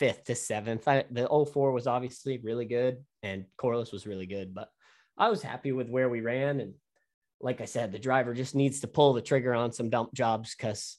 fifth 0.00 0.24
to 0.24 0.34
seventh. 0.34 0.88
I, 0.88 1.04
the 1.12 1.28
04 1.28 1.70
was 1.70 1.86
obviously 1.86 2.40
really 2.42 2.64
good 2.64 3.04
and 3.22 3.44
Corliss 3.56 3.92
was 3.92 4.04
really 4.04 4.26
good, 4.26 4.52
but 4.52 4.68
I 5.16 5.30
was 5.30 5.42
happy 5.42 5.70
with 5.70 5.88
where 5.88 6.08
we 6.08 6.20
ran. 6.20 6.58
And 6.58 6.74
like 7.40 7.60
I 7.60 7.66
said, 7.66 7.92
the 7.92 8.00
driver 8.00 8.34
just 8.34 8.56
needs 8.56 8.80
to 8.80 8.88
pull 8.88 9.12
the 9.12 9.22
trigger 9.22 9.54
on 9.54 9.70
some 9.70 9.90
dump 9.90 10.12
jobs 10.12 10.56
because 10.56 10.98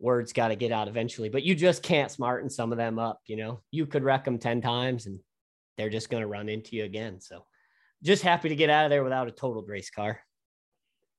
word's 0.00 0.32
got 0.32 0.48
to 0.48 0.56
get 0.56 0.72
out 0.72 0.88
eventually. 0.88 1.28
But 1.28 1.44
you 1.44 1.54
just 1.54 1.84
can't 1.84 2.10
smarten 2.10 2.50
some 2.50 2.72
of 2.72 2.78
them 2.78 2.98
up. 2.98 3.20
You 3.26 3.36
know, 3.36 3.60
you 3.70 3.86
could 3.86 4.02
wreck 4.02 4.24
them 4.24 4.38
10 4.40 4.60
times 4.60 5.06
and 5.06 5.20
they're 5.78 5.88
just 5.88 6.10
going 6.10 6.22
to 6.22 6.26
run 6.26 6.48
into 6.48 6.74
you 6.74 6.82
again. 6.82 7.20
So 7.20 7.44
just 8.02 8.24
happy 8.24 8.48
to 8.48 8.56
get 8.56 8.70
out 8.70 8.86
of 8.86 8.90
there 8.90 9.04
without 9.04 9.28
a 9.28 9.32
totaled 9.32 9.68
race 9.68 9.90
car. 9.90 10.20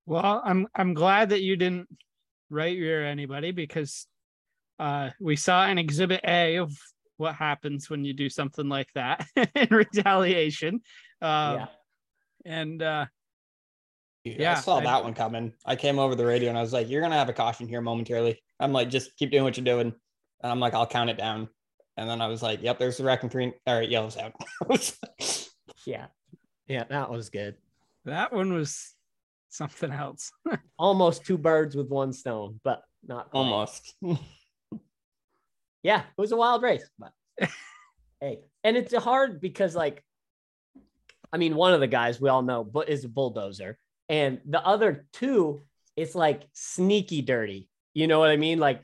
Well, 0.06 0.42
I'm 0.44 0.68
I'm 0.76 0.94
glad 0.94 1.30
that 1.30 1.42
you 1.42 1.56
didn't 1.58 1.88
right 2.50 2.78
rear 2.78 3.06
anybody 3.06 3.52
because 3.52 4.08
uh, 4.80 5.10
we 5.20 5.36
saw 5.36 5.66
an 5.66 5.78
Exhibit 5.78 6.22
A 6.26 6.58
of 6.58 6.78
what 7.18 7.36
happens 7.36 7.90
when 7.90 8.06
you 8.06 8.14
do 8.14 8.30
something 8.30 8.70
like 8.70 8.92
that 8.94 9.26
in 9.56 9.68
retaliation. 9.72 10.76
Um, 11.22 11.56
yeah. 11.56 11.68
And 12.46 12.82
uh, 12.82 13.06
yeah, 14.24 14.54
I 14.54 14.56
saw 14.56 14.78
I, 14.78 14.84
that 14.84 15.04
one 15.04 15.14
coming. 15.14 15.54
I 15.66 15.76
came 15.76 16.00
over 16.00 16.16
the 16.16 16.26
radio 16.26 16.50
and 16.50 16.58
I 16.58 16.62
was 16.62 16.74
like, 16.74 16.90
"You're 16.90 17.02
gonna 17.02 17.16
have 17.16 17.30
a 17.30 17.34
caution 17.34 17.68
here 17.68 17.82
momentarily." 17.82 18.42
I'm 18.60 18.72
like, 18.72 18.90
"Just 18.90 19.16
keep 19.18 19.32
doing 19.32 19.44
what 19.44 19.58
you're 19.58 19.66
doing," 19.66 19.94
and 20.42 20.52
I'm 20.52 20.60
like, 20.60 20.74
"I'll 20.74 20.88
count 20.88 21.10
it 21.10 21.18
down." 21.18 21.50
And 21.98 22.10
then 22.10 22.22
I 22.22 22.28
was 22.28 22.44
like, 22.44 22.62
"Yep, 22.62 22.80
there's 22.80 22.98
the 22.98 23.04
wrecking 23.04 23.30
green. 23.30 23.54
All 23.66 23.78
right, 23.78 23.90
yellow's 23.90 24.18
out." 24.18 24.34
yeah, 25.86 26.08
yeah, 26.68 26.84
that 26.90 27.10
was 27.10 27.30
good. 27.30 27.56
That 28.06 28.32
one 28.32 28.54
was 28.54 28.94
something 29.50 29.92
else. 29.92 30.32
Almost 30.80 31.26
two 31.26 31.38
birds 31.38 31.76
with 31.76 31.88
one 31.90 32.14
stone, 32.14 32.60
but 32.64 32.82
not 33.06 33.32
quite. 33.32 33.40
almost. 33.40 33.96
yeah, 35.84 36.02
it 36.02 36.22
was 36.22 36.32
a 36.32 36.38
wild 36.38 36.62
race, 36.64 36.88
but 37.00 37.12
hey, 38.22 38.40
and 38.64 38.76
it's 38.76 38.94
hard 38.96 39.40
because 39.40 39.76
like, 39.76 40.04
I 41.32 41.38
mean, 41.38 41.56
one 41.56 41.74
of 41.74 41.80
the 41.80 41.88
guys 41.88 42.20
we 42.20 42.30
all 42.30 42.42
know, 42.42 42.64
but 42.64 42.90
is 42.90 43.06
a 43.06 43.10
bulldozer, 43.10 43.78
and 44.10 44.42
the 44.46 44.66
other 44.66 45.08
two, 45.14 45.64
it's 45.96 46.16
like 46.16 46.44
sneaky 46.54 47.22
dirty. 47.22 47.70
You 47.94 48.08
know 48.08 48.20
what 48.20 48.30
I 48.30 48.38
mean? 48.38 48.60
Like 48.60 48.82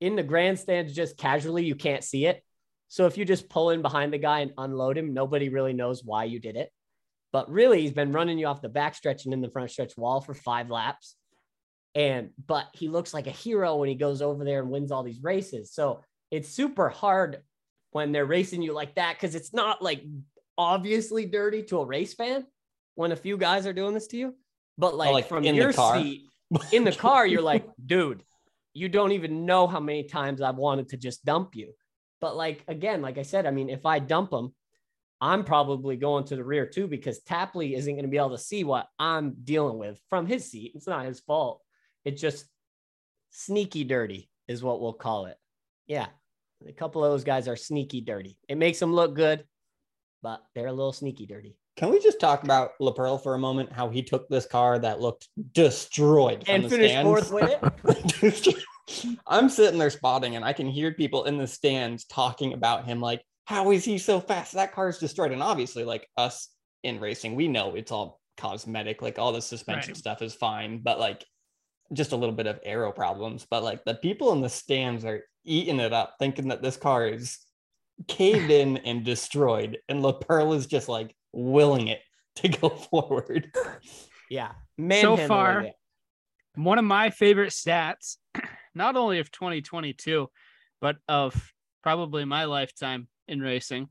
in 0.00 0.16
the 0.16 0.22
grandstands, 0.22 0.94
just 0.94 1.16
casually, 1.16 1.64
you 1.64 1.74
can't 1.74 2.04
see 2.04 2.26
it. 2.26 2.42
So 2.88 3.06
if 3.06 3.16
you 3.16 3.24
just 3.24 3.48
pull 3.48 3.70
in 3.70 3.82
behind 3.82 4.12
the 4.12 4.18
guy 4.18 4.40
and 4.40 4.52
unload 4.58 4.98
him, 4.98 5.14
nobody 5.14 5.48
really 5.48 5.72
knows 5.72 6.04
why 6.04 6.24
you 6.24 6.38
did 6.38 6.56
it. 6.56 6.70
But 7.34 7.50
really, 7.50 7.80
he's 7.80 7.90
been 7.90 8.12
running 8.12 8.38
you 8.38 8.46
off 8.46 8.62
the 8.62 8.68
back 8.68 8.94
stretch 8.94 9.24
and 9.24 9.34
in 9.34 9.40
the 9.40 9.50
front 9.50 9.68
stretch 9.68 9.96
wall 9.96 10.20
for 10.20 10.34
five 10.34 10.70
laps. 10.70 11.16
And 11.96 12.30
but 12.46 12.68
he 12.74 12.86
looks 12.86 13.12
like 13.12 13.26
a 13.26 13.32
hero 13.32 13.74
when 13.74 13.88
he 13.88 13.96
goes 13.96 14.22
over 14.22 14.44
there 14.44 14.60
and 14.60 14.70
wins 14.70 14.92
all 14.92 15.02
these 15.02 15.20
races. 15.20 15.72
So 15.72 16.02
it's 16.30 16.48
super 16.48 16.88
hard 16.88 17.42
when 17.90 18.12
they're 18.12 18.24
racing 18.24 18.62
you 18.62 18.72
like 18.72 18.94
that 18.94 19.16
because 19.16 19.34
it's 19.34 19.52
not 19.52 19.82
like 19.82 20.04
obviously 20.56 21.26
dirty 21.26 21.64
to 21.64 21.80
a 21.80 21.84
race 21.84 22.14
fan 22.14 22.46
when 22.94 23.10
a 23.10 23.16
few 23.16 23.36
guys 23.36 23.66
are 23.66 23.72
doing 23.72 23.94
this 23.94 24.06
to 24.08 24.16
you. 24.16 24.36
But 24.78 24.94
like, 24.94 25.12
like 25.12 25.28
from 25.28 25.42
your 25.42 25.72
seat 25.72 26.28
in 26.70 26.84
the 26.84 26.92
car, 26.92 27.26
you're 27.26 27.42
like, 27.52 27.68
dude, 27.84 28.22
you 28.74 28.88
don't 28.88 29.10
even 29.10 29.44
know 29.44 29.66
how 29.66 29.80
many 29.80 30.04
times 30.04 30.40
I've 30.40 30.54
wanted 30.54 30.90
to 30.90 30.96
just 30.96 31.24
dump 31.24 31.56
you. 31.56 31.72
But 32.20 32.36
like 32.36 32.62
again, 32.68 33.02
like 33.02 33.18
I 33.18 33.22
said, 33.22 33.44
I 33.44 33.50
mean, 33.50 33.70
if 33.70 33.84
I 33.84 33.98
dump 33.98 34.30
them, 34.30 34.54
I'm 35.24 35.42
probably 35.42 35.96
going 35.96 36.24
to 36.24 36.36
the 36.36 36.44
rear 36.44 36.66
too 36.66 36.86
because 36.86 37.20
Tapley 37.20 37.74
isn't 37.74 37.94
going 37.94 38.04
to 38.04 38.10
be 38.10 38.18
able 38.18 38.36
to 38.36 38.38
see 38.38 38.62
what 38.62 38.88
I'm 38.98 39.34
dealing 39.42 39.78
with 39.78 39.98
from 40.10 40.26
his 40.26 40.50
seat. 40.50 40.72
It's 40.74 40.86
not 40.86 41.06
his 41.06 41.20
fault. 41.20 41.62
It's 42.04 42.20
just 42.20 42.44
sneaky 43.30 43.84
dirty 43.84 44.28
is 44.48 44.62
what 44.62 44.82
we'll 44.82 44.92
call 44.92 45.24
it. 45.24 45.38
Yeah. 45.86 46.08
A 46.68 46.72
couple 46.72 47.02
of 47.02 47.10
those 47.10 47.24
guys 47.24 47.48
are 47.48 47.56
sneaky 47.56 48.02
dirty. 48.02 48.36
It 48.50 48.58
makes 48.58 48.78
them 48.78 48.92
look 48.92 49.14
good, 49.14 49.46
but 50.22 50.42
they're 50.54 50.66
a 50.66 50.72
little 50.72 50.92
sneaky 50.92 51.24
dirty. 51.24 51.56
Can 51.78 51.88
we 51.88 52.00
just 52.00 52.20
talk 52.20 52.44
about 52.44 52.72
LaPerle 52.78 53.22
for 53.22 53.34
a 53.34 53.38
moment? 53.38 53.72
How 53.72 53.88
he 53.88 54.02
took 54.02 54.28
this 54.28 54.44
car 54.44 54.78
that 54.78 55.00
looked 55.00 55.28
destroyed 55.52 56.44
and 56.48 56.68
finished 56.68 57.02
fourth 57.02 57.32
with 57.32 58.22
it. 58.22 58.64
I'm 59.26 59.48
sitting 59.48 59.78
there 59.78 59.88
spotting, 59.88 60.36
and 60.36 60.44
I 60.44 60.52
can 60.52 60.68
hear 60.68 60.92
people 60.92 61.24
in 61.24 61.38
the 61.38 61.46
stands 61.46 62.04
talking 62.04 62.52
about 62.52 62.84
him 62.84 63.00
like, 63.00 63.24
"How 63.44 63.70
is 63.70 63.84
he 63.84 63.98
so 63.98 64.20
fast? 64.20 64.54
That 64.54 64.72
car 64.72 64.88
is 64.88 64.98
destroyed." 64.98 65.32
And 65.32 65.42
obviously, 65.42 65.84
like 65.84 66.08
us 66.16 66.48
in 66.82 67.00
racing, 67.00 67.34
we 67.34 67.48
know 67.48 67.74
it's 67.74 67.92
all 67.92 68.20
cosmetic. 68.36 69.02
Like 69.02 69.18
all 69.18 69.32
the 69.32 69.42
suspension 69.42 69.92
right. 69.92 69.96
stuff 69.96 70.22
is 70.22 70.34
fine, 70.34 70.78
but 70.78 70.98
like 70.98 71.24
just 71.92 72.12
a 72.12 72.16
little 72.16 72.34
bit 72.34 72.46
of 72.46 72.60
aero 72.64 72.92
problems. 72.92 73.46
But 73.48 73.62
like 73.62 73.84
the 73.84 73.94
people 73.94 74.32
in 74.32 74.40
the 74.40 74.48
stands 74.48 75.04
are 75.04 75.22
eating 75.44 75.80
it 75.80 75.92
up, 75.92 76.16
thinking 76.18 76.48
that 76.48 76.62
this 76.62 76.76
car 76.76 77.06
is 77.06 77.38
caved 78.08 78.50
in 78.50 78.78
and 78.78 79.04
destroyed, 79.04 79.78
and 79.88 80.02
LaPerle 80.02 80.56
is 80.56 80.66
just 80.66 80.88
like 80.88 81.14
willing 81.32 81.88
it 81.88 82.00
to 82.36 82.48
go 82.48 82.68
forward. 82.68 83.52
Yeah. 84.30 84.52
so 85.00 85.16
far, 85.16 85.62
it. 85.62 85.74
one 86.56 86.78
of 86.78 86.84
my 86.84 87.10
favorite 87.10 87.50
stats, 87.50 88.16
not 88.74 88.96
only 88.96 89.20
of 89.20 89.30
2022, 89.30 90.28
but 90.80 90.96
of 91.08 91.52
probably 91.82 92.24
my 92.24 92.44
lifetime 92.44 93.08
in 93.28 93.40
racing. 93.40 93.88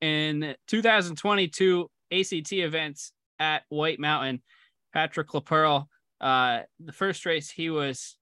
In 0.00 0.54
2022 0.68 1.90
ACT 2.12 2.52
events 2.52 3.12
at 3.38 3.62
White 3.68 3.98
Mountain, 3.98 4.42
Patrick 4.92 5.28
LaPerle, 5.28 5.86
uh, 6.20 6.60
the 6.80 6.92
first 6.92 7.26
race 7.26 7.50
he 7.50 7.70
was 7.70 8.16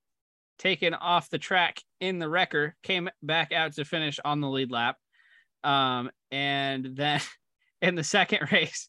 taken 0.58 0.94
off 0.94 1.30
the 1.30 1.38
track 1.38 1.80
in 2.00 2.18
the 2.18 2.28
wrecker, 2.28 2.74
came 2.82 3.08
back 3.22 3.52
out 3.52 3.74
to 3.74 3.84
finish 3.84 4.18
on 4.24 4.40
the 4.40 4.48
lead 4.48 4.70
lap. 4.70 4.96
Um, 5.64 6.10
and 6.30 6.96
then 6.96 7.20
in 7.82 7.94
the 7.94 8.04
second 8.04 8.48
race, 8.52 8.88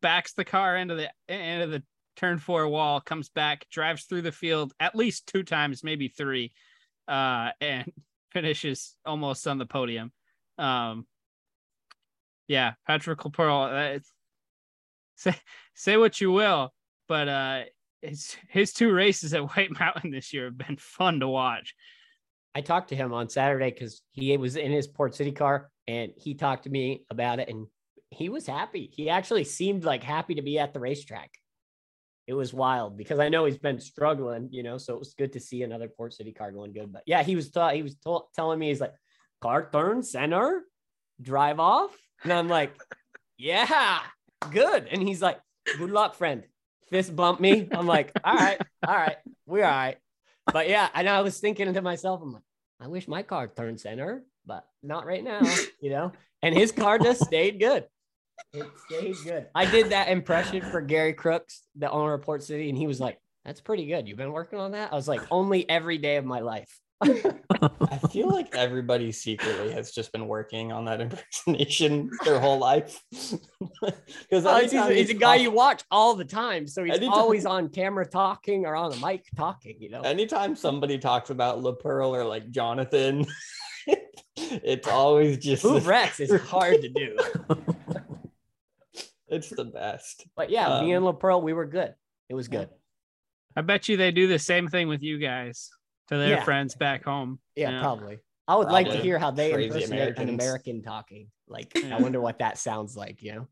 backs 0.00 0.32
the 0.34 0.44
car 0.44 0.76
into 0.76 0.94
the 0.94 1.10
into 1.28 1.66
the 1.66 1.82
turn 2.16 2.38
four 2.38 2.68
wall, 2.68 3.00
comes 3.00 3.28
back, 3.28 3.66
drives 3.70 4.04
through 4.04 4.22
the 4.22 4.32
field 4.32 4.72
at 4.80 4.94
least 4.94 5.26
two 5.26 5.42
times, 5.42 5.84
maybe 5.84 6.08
three, 6.08 6.52
uh, 7.06 7.50
and 7.60 7.92
finishes 8.32 8.96
almost 9.04 9.46
on 9.46 9.58
the 9.58 9.66
podium. 9.66 10.12
Um, 10.58 11.06
yeah, 12.46 12.72
Patrick 12.86 13.20
LaPerle, 13.20 13.96
uh, 13.96 14.00
say 15.16 15.34
say 15.74 15.96
what 15.96 16.20
you 16.20 16.32
will, 16.32 16.72
but 17.08 17.28
uh, 17.28 17.62
his 18.02 18.36
his 18.48 18.72
two 18.72 18.92
races 18.92 19.34
at 19.34 19.44
White 19.56 19.78
Mountain 19.78 20.10
this 20.10 20.32
year 20.32 20.46
have 20.46 20.58
been 20.58 20.76
fun 20.78 21.20
to 21.20 21.28
watch. 21.28 21.74
I 22.54 22.60
talked 22.60 22.88
to 22.88 22.96
him 22.96 23.12
on 23.12 23.28
Saturday 23.28 23.70
because 23.70 24.02
he 24.10 24.36
was 24.36 24.56
in 24.56 24.72
his 24.72 24.86
Port 24.86 25.14
City 25.14 25.32
car 25.32 25.70
and 25.86 26.12
he 26.16 26.34
talked 26.34 26.64
to 26.64 26.70
me 26.70 27.04
about 27.10 27.38
it 27.38 27.48
and 27.48 27.66
he 28.10 28.28
was 28.28 28.46
happy. 28.46 28.90
He 28.92 29.10
actually 29.10 29.44
seemed 29.44 29.84
like 29.84 30.02
happy 30.02 30.34
to 30.36 30.42
be 30.42 30.58
at 30.58 30.72
the 30.72 30.80
racetrack. 30.80 31.30
It 32.28 32.34
was 32.34 32.52
wild 32.52 32.98
because 32.98 33.18
I 33.20 33.30
know 33.30 33.46
he's 33.46 33.56
been 33.56 33.80
struggling, 33.80 34.50
you 34.52 34.62
know, 34.62 34.76
so 34.76 34.92
it 34.92 34.98
was 34.98 35.14
good 35.14 35.32
to 35.32 35.40
see 35.40 35.62
another 35.62 35.88
Port 35.88 36.12
City 36.12 36.30
car 36.30 36.52
going 36.52 36.74
good. 36.74 36.92
But 36.92 37.02
yeah, 37.06 37.22
he 37.22 37.34
was 37.34 37.48
thought 37.48 37.74
he 37.74 37.82
was 37.82 37.94
t- 37.94 38.18
telling 38.36 38.58
me 38.58 38.68
he's 38.68 38.82
like, 38.82 38.92
car 39.40 39.66
turn 39.72 40.02
center, 40.02 40.64
drive 41.22 41.58
off, 41.58 41.96
and 42.22 42.32
I'm 42.32 42.46
like, 42.46 42.78
yeah, 43.38 44.00
good. 44.50 44.88
And 44.90 45.00
he's 45.00 45.22
like, 45.22 45.40
good 45.78 45.90
luck, 45.90 46.16
friend. 46.16 46.44
Fist 46.90 47.16
bump 47.16 47.40
me. 47.40 47.66
I'm 47.72 47.86
like, 47.86 48.12
all 48.22 48.34
right, 48.34 48.60
all 48.86 48.94
right, 48.94 49.16
we're 49.46 49.64
all 49.64 49.70
right. 49.70 49.96
But 50.52 50.68
yeah, 50.68 50.88
and 50.92 51.08
I 51.08 51.22
was 51.22 51.40
thinking 51.40 51.72
to 51.72 51.80
myself, 51.80 52.20
I'm 52.22 52.32
like, 52.32 52.42
I 52.78 52.88
wish 52.88 53.08
my 53.08 53.22
car 53.22 53.48
turned 53.48 53.80
center, 53.80 54.22
but 54.44 54.66
not 54.82 55.06
right 55.06 55.24
now, 55.24 55.40
you 55.80 55.88
know. 55.88 56.12
And 56.42 56.54
his 56.54 56.72
car 56.72 56.98
just 56.98 57.24
stayed 57.24 57.58
good. 57.58 57.84
It 58.52 58.66
stayed 58.86 59.16
good. 59.24 59.46
I 59.54 59.66
did 59.66 59.90
that 59.90 60.08
impression 60.08 60.62
for 60.70 60.80
Gary 60.80 61.12
Crooks, 61.12 61.62
the 61.76 61.90
owner 61.90 62.14
of 62.14 62.22
Port 62.22 62.42
City, 62.42 62.68
and 62.68 62.78
he 62.78 62.86
was 62.86 63.00
like, 63.00 63.20
"That's 63.44 63.60
pretty 63.60 63.86
good. 63.86 64.08
You've 64.08 64.18
been 64.18 64.32
working 64.32 64.58
on 64.58 64.72
that." 64.72 64.92
I 64.92 64.96
was 64.96 65.08
like, 65.08 65.20
"Only 65.30 65.68
every 65.68 65.98
day 65.98 66.16
of 66.16 66.24
my 66.24 66.40
life." 66.40 66.68
I 67.00 68.00
feel 68.10 68.28
like 68.28 68.54
everybody 68.56 69.12
secretly 69.12 69.72
has 69.72 69.92
just 69.92 70.12
been 70.12 70.26
working 70.26 70.72
on 70.72 70.84
that 70.86 71.00
impersonation 71.46 72.10
their 72.24 72.40
whole 72.40 72.58
life. 72.58 73.00
Because 73.10 74.46
uh, 74.46 74.60
he's, 74.60 74.72
he's, 74.72 75.10
a 75.10 75.14
guy 75.14 75.36
you 75.36 75.50
watch 75.50 75.84
all 75.90 76.14
the 76.14 76.24
time, 76.24 76.66
so 76.66 76.82
he's 76.84 76.96
anytime, 76.96 77.14
always 77.14 77.46
on 77.46 77.68
camera 77.68 78.06
talking 78.06 78.66
or 78.66 78.74
on 78.74 78.90
the 78.90 78.96
mic 78.96 79.26
talking. 79.36 79.76
You 79.78 79.90
know, 79.90 80.00
anytime 80.00 80.56
somebody 80.56 80.98
talks 80.98 81.30
about 81.30 81.62
LaPerle 81.62 82.10
or 82.10 82.24
like 82.24 82.50
Jonathan, 82.50 83.26
it's 84.36 84.88
always 84.88 85.38
just 85.38 85.62
Who 85.62 85.78
Rex 85.80 86.20
is 86.20 86.40
hard 86.42 86.82
to 86.82 86.88
do. 86.88 87.16
It's 89.28 89.50
the 89.50 89.64
best. 89.64 90.26
But 90.36 90.50
yeah, 90.50 90.68
um, 90.68 90.84
me 90.84 90.92
and 90.92 91.04
LaPerle, 91.04 91.42
we 91.42 91.52
were 91.52 91.66
good. 91.66 91.94
It 92.28 92.34
was 92.34 92.48
good. 92.48 92.68
I 93.56 93.62
bet 93.62 93.88
you 93.88 93.96
they 93.96 94.12
do 94.12 94.26
the 94.28 94.38
same 94.38 94.68
thing 94.68 94.88
with 94.88 95.02
you 95.02 95.18
guys 95.18 95.70
to 96.08 96.16
their 96.16 96.36
yeah. 96.36 96.44
friends 96.44 96.74
back 96.74 97.04
home. 97.04 97.38
Yeah, 97.56 97.70
yeah. 97.70 97.80
probably. 97.80 98.18
I 98.46 98.56
would 98.56 98.68
probably. 98.68 98.84
like 98.84 98.92
to 98.92 98.98
hear 98.98 99.18
how 99.18 99.30
they 99.30 99.52
Crazy 99.52 99.66
impersonate 99.66 100.00
Americans. 100.00 100.28
an 100.28 100.34
American 100.34 100.82
talking. 100.82 101.28
Like, 101.48 101.76
I 101.84 102.00
wonder 102.00 102.20
what 102.20 102.38
that 102.38 102.58
sounds 102.58 102.96
like, 102.96 103.22
you 103.22 103.34
know? 103.34 103.48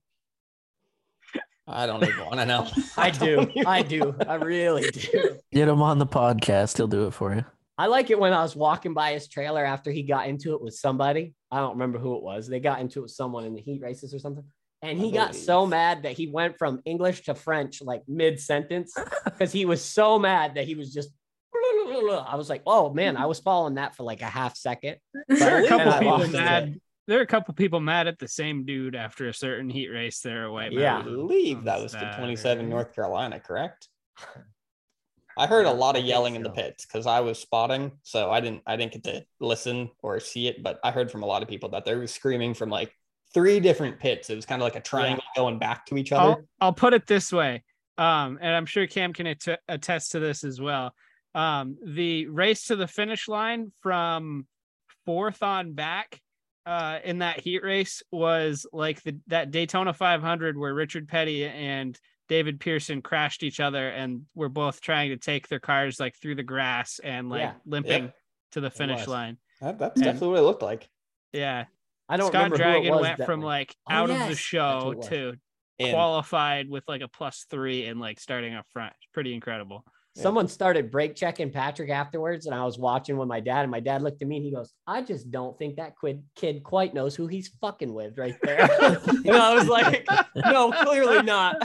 I 1.68 1.86
don't 1.86 2.02
even 2.04 2.24
want 2.24 2.36
to 2.36 2.46
know. 2.46 2.68
I 2.96 3.10
do. 3.10 3.36
don't 3.36 3.66
I 3.66 3.82
do. 3.82 4.14
I 4.26 4.34
really 4.34 4.90
do. 4.90 5.38
Get 5.52 5.68
him 5.68 5.82
on 5.82 5.98
the 5.98 6.06
podcast. 6.06 6.76
He'll 6.76 6.86
do 6.86 7.06
it 7.06 7.10
for 7.12 7.34
you. 7.34 7.44
I 7.78 7.86
like 7.86 8.10
it 8.10 8.18
when 8.18 8.32
I 8.32 8.42
was 8.42 8.56
walking 8.56 8.94
by 8.94 9.12
his 9.12 9.28
trailer 9.28 9.64
after 9.64 9.90
he 9.90 10.02
got 10.02 10.28
into 10.28 10.54
it 10.54 10.62
with 10.62 10.74
somebody. 10.74 11.34
I 11.50 11.58
don't 11.58 11.72
remember 11.72 11.98
who 11.98 12.16
it 12.16 12.22
was. 12.22 12.48
They 12.48 12.60
got 12.60 12.80
into 12.80 13.00
it 13.00 13.02
with 13.02 13.10
someone 13.10 13.44
in 13.44 13.54
the 13.54 13.60
heat 13.60 13.82
races 13.82 14.14
or 14.14 14.18
something. 14.18 14.44
And 14.82 14.98
he 14.98 15.10
got 15.10 15.34
so 15.34 15.66
mad 15.66 16.02
that 16.02 16.12
he 16.12 16.28
went 16.28 16.58
from 16.58 16.80
English 16.84 17.24
to 17.24 17.34
French 17.34 17.80
like 17.82 18.02
mid 18.06 18.38
sentence 18.40 18.94
because 19.24 19.50
he 19.50 19.64
was 19.64 19.82
so 19.82 20.18
mad 20.18 20.54
that 20.56 20.64
he 20.66 20.74
was 20.74 20.92
just. 20.92 21.10
I 22.28 22.36
was 22.36 22.48
like, 22.50 22.62
oh 22.66 22.92
man, 22.92 23.16
I 23.16 23.26
was 23.26 23.38
following 23.40 23.74
that 23.76 23.96
for 23.96 24.02
like 24.02 24.20
a 24.20 24.26
half 24.26 24.56
second. 24.56 24.96
There 25.28 25.56
are 25.56 25.64
a 25.64 25.68
couple 25.68 25.92
people 25.92 26.18
lost 26.18 26.28
it. 26.28 26.32
mad. 26.32 26.80
There 27.08 27.18
are 27.18 27.22
a 27.22 27.26
couple 27.26 27.54
people 27.54 27.80
mad 27.80 28.06
at 28.06 28.18
the 28.18 28.28
same 28.28 28.64
dude 28.66 28.96
after 28.96 29.28
a 29.28 29.34
certain 29.34 29.70
heat 29.70 29.88
race 29.88 30.20
there 30.20 30.46
at 30.46 30.52
White 30.52 30.72
Yeah. 30.72 30.98
I 30.98 31.02
believe 31.02 31.64
that 31.64 31.80
was 31.80 31.92
the 31.92 32.00
Saturday. 32.00 32.18
27 32.18 32.68
North 32.68 32.94
Carolina, 32.94 33.38
correct? 33.40 33.88
I 35.38 35.46
heard 35.46 35.66
a 35.66 35.70
lot 35.70 35.96
of 35.96 36.00
think 36.00 36.08
yelling 36.08 36.34
in 36.34 36.42
the 36.42 36.50
pits 36.50 36.86
because 36.86 37.06
I 37.06 37.20
was 37.20 37.38
spotting, 37.38 37.92
so 38.02 38.30
I 38.30 38.40
didn't 38.40 38.62
I 38.66 38.76
didn't 38.76 38.92
get 38.92 39.04
to 39.04 39.24
listen 39.40 39.90
or 40.02 40.18
see 40.18 40.48
it, 40.48 40.62
but 40.62 40.80
I 40.82 40.90
heard 40.90 41.10
from 41.10 41.22
a 41.22 41.26
lot 41.26 41.42
of 41.42 41.48
people 41.48 41.68
that 41.70 41.84
they 41.84 41.94
were 41.94 42.06
screaming 42.06 42.54
from 42.54 42.70
like 42.70 42.92
three 43.36 43.60
different 43.60 43.98
pits. 44.00 44.30
It 44.30 44.34
was 44.34 44.46
kind 44.46 44.62
of 44.62 44.64
like 44.64 44.76
a 44.76 44.80
triangle 44.80 45.22
going 45.36 45.58
back 45.58 45.84
to 45.86 45.98
each 45.98 46.10
other. 46.10 46.22
I'll, 46.22 46.40
I'll 46.58 46.72
put 46.72 46.94
it 46.94 47.06
this 47.06 47.30
way, 47.30 47.62
um, 47.98 48.38
and 48.40 48.54
I'm 48.56 48.64
sure 48.64 48.86
Cam 48.86 49.12
can 49.12 49.26
att- 49.26 49.60
attest 49.68 50.12
to 50.12 50.20
this 50.20 50.42
as 50.42 50.58
well. 50.58 50.94
Um, 51.34 51.76
the 51.84 52.28
race 52.28 52.68
to 52.68 52.76
the 52.76 52.86
finish 52.88 53.28
line 53.28 53.72
from 53.82 54.46
fourth 55.04 55.42
on 55.42 55.74
back 55.74 56.18
uh, 56.64 57.00
in 57.04 57.18
that 57.18 57.40
heat 57.40 57.62
race 57.62 58.02
was 58.10 58.66
like 58.72 59.02
the 59.02 59.18
that 59.26 59.50
Daytona 59.50 59.92
500 59.92 60.56
where 60.56 60.72
Richard 60.72 61.06
Petty 61.06 61.44
and 61.46 61.96
David 62.30 62.58
Pearson 62.58 63.02
crashed 63.02 63.42
each 63.42 63.60
other 63.60 63.86
and 63.90 64.22
were 64.34 64.48
both 64.48 64.80
trying 64.80 65.10
to 65.10 65.18
take 65.18 65.46
their 65.48 65.60
cars 65.60 66.00
like 66.00 66.16
through 66.16 66.36
the 66.36 66.42
grass 66.42 67.00
and 67.04 67.28
like 67.28 67.40
Yeah. 67.42 67.52
limping 67.66 68.12
to 68.52 68.60
the 68.62 68.70
finish 68.70 69.06
line. 69.06 69.36
That- 69.60 69.78
that's 69.78 69.96
And- 69.96 70.04
definitely 70.04 70.28
what 70.30 70.38
it 70.38 70.42
looked 70.42 70.62
like. 70.62 70.88
Yeah, 71.34 71.66
I 72.08 72.16
don't 72.16 72.28
Scott 72.28 72.50
remember 72.50 72.56
who 72.56 72.62
it 72.62 72.72
Dragon 72.72 72.92
was 72.92 73.02
went 73.02 73.16
from 73.24 73.40
went- 73.40 73.42
like 73.44 73.76
Oh, 73.90 73.94
out 73.94 74.10
of 74.10 74.16
yes, 74.16 74.28
the 74.30 74.36
show 74.36 74.80
who 74.84 74.90
it 74.92 74.96
was. 74.98 75.08
to 75.08 75.32
And 75.78 75.92
qualified 75.92 76.70
with 76.70 76.84
like 76.88 77.02
a 77.02 77.08
plus 77.08 77.46
three 77.50 77.86
and 77.86 78.00
like 78.00 78.20
starting 78.20 78.54
up 78.54 78.66
front. 78.72 78.92
Pretty 79.12 79.34
incredible. 79.34 79.84
Yeah. 80.14 80.22
Someone 80.22 80.48
started 80.48 80.90
break 80.90 81.14
checking 81.14 81.50
Patrick 81.50 81.90
afterwards, 81.90 82.46
and 82.46 82.54
I 82.54 82.64
was 82.64 82.78
watching 82.78 83.18
with 83.18 83.28
my 83.28 83.38
dad, 83.40 83.62
and 83.62 83.70
my 83.70 83.80
dad 83.80 84.00
looked 84.00 84.22
at 84.22 84.28
me 84.28 84.36
and 84.36 84.44
he 84.46 84.50
goes, 84.50 84.72
I 84.86 85.02
just 85.02 85.30
don't 85.30 85.58
think 85.58 85.76
that 85.76 85.92
kid, 86.02 86.22
kid 86.36 86.62
quite 86.62 86.94
knows 86.94 87.14
who 87.14 87.26
he's 87.26 87.48
fucking 87.60 87.92
with 87.92 88.16
right 88.16 88.34
there. 88.42 88.62
and 89.06 89.30
I 89.30 89.54
was 89.54 89.68
like, 89.68 90.06
no, 90.34 90.72
clearly 90.72 91.22
not. 91.22 91.56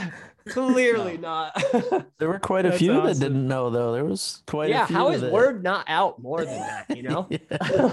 Clearly 0.48 1.16
not. 1.18 1.56
There 2.18 2.28
were 2.28 2.38
quite 2.38 2.66
a 2.66 2.70
That's 2.70 2.78
few 2.80 3.00
that 3.02 3.18
didn't 3.18 3.48
know 3.48 3.70
though. 3.70 3.92
There 3.92 4.04
was 4.04 4.42
quite 4.46 4.68
yeah, 4.70 4.84
a 4.84 4.86
few. 4.86 4.96
how 4.96 5.08
is 5.10 5.22
that- 5.22 5.32
word 5.32 5.64
not 5.64 5.86
out 5.88 6.20
more 6.22 6.44
than 6.44 6.54
that, 6.60 6.96
you 6.96 7.02
know? 7.04 7.28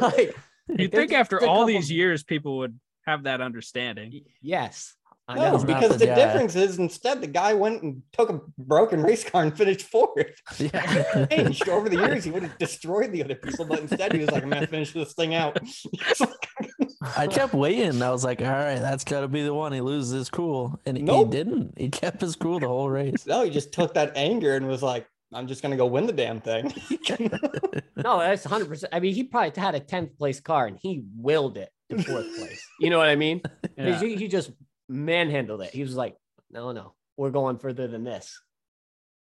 Like, 0.01 0.35
You'd 0.77 0.91
think 0.91 1.13
after 1.13 1.39
all 1.41 1.61
couple- 1.61 1.65
these 1.67 1.91
years, 1.91 2.23
people 2.23 2.57
would 2.59 2.79
have 3.05 3.23
that 3.23 3.41
understanding. 3.41 4.21
Yes. 4.41 4.95
I 5.27 5.35
no, 5.35 5.57
know. 5.57 5.63
Because 5.63 5.91
the 5.91 6.07
the 6.07 6.15
difference 6.15 6.55
is 6.55 6.79
instead 6.79 7.21
the 7.21 7.27
guy 7.27 7.53
went 7.53 7.83
and 7.83 8.01
took 8.13 8.31
a 8.31 8.39
broken 8.57 9.03
race 9.03 9.23
car 9.23 9.43
and 9.43 9.55
finished 9.55 9.83
fourth. 9.83 10.15
Yeah. 10.59 11.27
Changed 11.27 11.69
over 11.69 11.87
the 11.87 11.97
years, 11.97 12.23
he 12.23 12.31
would 12.31 12.41
have 12.41 12.57
destroyed 12.57 13.11
the 13.11 13.23
other 13.23 13.35
people, 13.35 13.65
but 13.65 13.79
instead 13.79 14.11
he 14.11 14.19
was 14.19 14.31
like, 14.31 14.41
"I'm 14.41 14.49
gonna 14.49 14.65
finish 14.65 14.91
this 14.91 15.13
thing 15.13 15.35
out." 15.35 15.59
I 17.15 17.27
kept 17.27 17.53
waiting. 17.53 18.01
I 18.01 18.09
was 18.11 18.23
like, 18.23 18.41
all 18.41 18.47
right, 18.47 18.79
that's 18.79 19.03
got 19.03 19.21
to 19.21 19.27
be 19.27 19.43
the 19.43 19.53
one. 19.53 19.71
He 19.71 19.81
loses 19.81 20.11
his 20.11 20.29
cool. 20.29 20.79
And 20.85 21.01
Nope. 21.03 21.27
he 21.27 21.31
didn't. 21.37 21.73
He 21.77 21.89
kept 21.89 22.21
his 22.21 22.35
cool 22.35 22.59
the 22.59 22.67
whole 22.67 22.89
race. 22.89 23.25
no, 23.25 23.43
he 23.43 23.49
just 23.49 23.71
took 23.71 23.93
that 23.93 24.13
anger 24.15 24.55
and 24.55 24.67
was 24.67 24.83
like, 24.83 25.07
"I'm 25.33 25.47
just 25.47 25.61
gonna 25.61 25.77
go 25.77 25.85
win 25.85 26.05
the 26.05 26.13
damn 26.13 26.41
thing." 26.41 26.73
No, 28.01 28.17
that's 28.19 28.45
100%. 28.47 28.85
I 28.93 29.01
mean, 29.01 29.13
he 29.13 29.25
probably 29.25 29.61
had 29.61 29.75
a 29.75 29.79
10th 29.81 30.17
place 30.17 30.39
car 30.39 30.67
and 30.67 30.77
he 30.81 31.03
willed 31.17 31.57
it 31.57 31.69
to 31.89 32.01
fourth 32.01 32.33
place. 32.37 32.65
You 32.79 32.89
know 32.89 32.97
what 32.97 33.09
I 33.09 33.17
mean? 33.17 33.41
Yeah. 33.77 33.99
He, 33.99 34.15
he 34.15 34.29
just 34.29 34.51
manhandled 34.87 35.61
it. 35.63 35.71
He 35.71 35.81
was 35.81 35.95
like, 35.97 36.15
no, 36.49 36.71
no, 36.71 36.93
we're 37.17 37.29
going 37.29 37.57
further 37.57 37.87
than 37.87 38.05
this. 38.05 38.39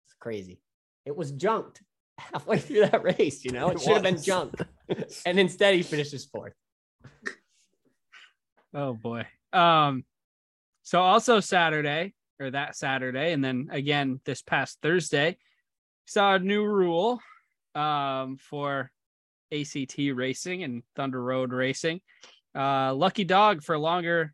It's 0.08 0.16
crazy. 0.20 0.60
It 1.06 1.16
was 1.16 1.32
junked 1.32 1.82
halfway 2.18 2.60
through 2.60 2.82
that 2.88 3.02
race, 3.02 3.46
you 3.46 3.52
know? 3.52 3.70
It, 3.70 3.76
It 3.76 3.82
should 3.82 3.94
have 3.94 4.04
been 4.04 4.16
was. 4.16 4.26
junked. 4.26 4.62
And 5.26 5.40
instead, 5.40 5.76
he 5.76 5.84
finishes 5.84 6.26
fourth. 6.26 6.54
Oh 8.74 8.94
boy. 8.94 9.26
Um, 9.54 10.04
so 10.84 11.02
also 11.02 11.40
Saturday 11.40 12.14
or 12.42 12.52
that 12.52 12.76
Saturday, 12.76 13.32
and 13.32 13.44
then 13.44 13.70
again 13.72 14.20
this 14.26 14.42
past 14.42 14.80
Thursday, 14.82 15.38
saw 16.06 16.36
a 16.36 16.40
new 16.40 16.66
rule 16.66 17.20
um 17.74 18.38
for 18.38 18.92
ACT 19.52 19.98
racing 20.14 20.64
and 20.64 20.84
Thunder 20.96 21.22
Road 21.22 21.52
racing. 21.52 22.02
Uh 22.56 22.94
lucky 22.94 23.24
dog 23.24 23.64
for 23.64 23.78
longer 23.78 24.34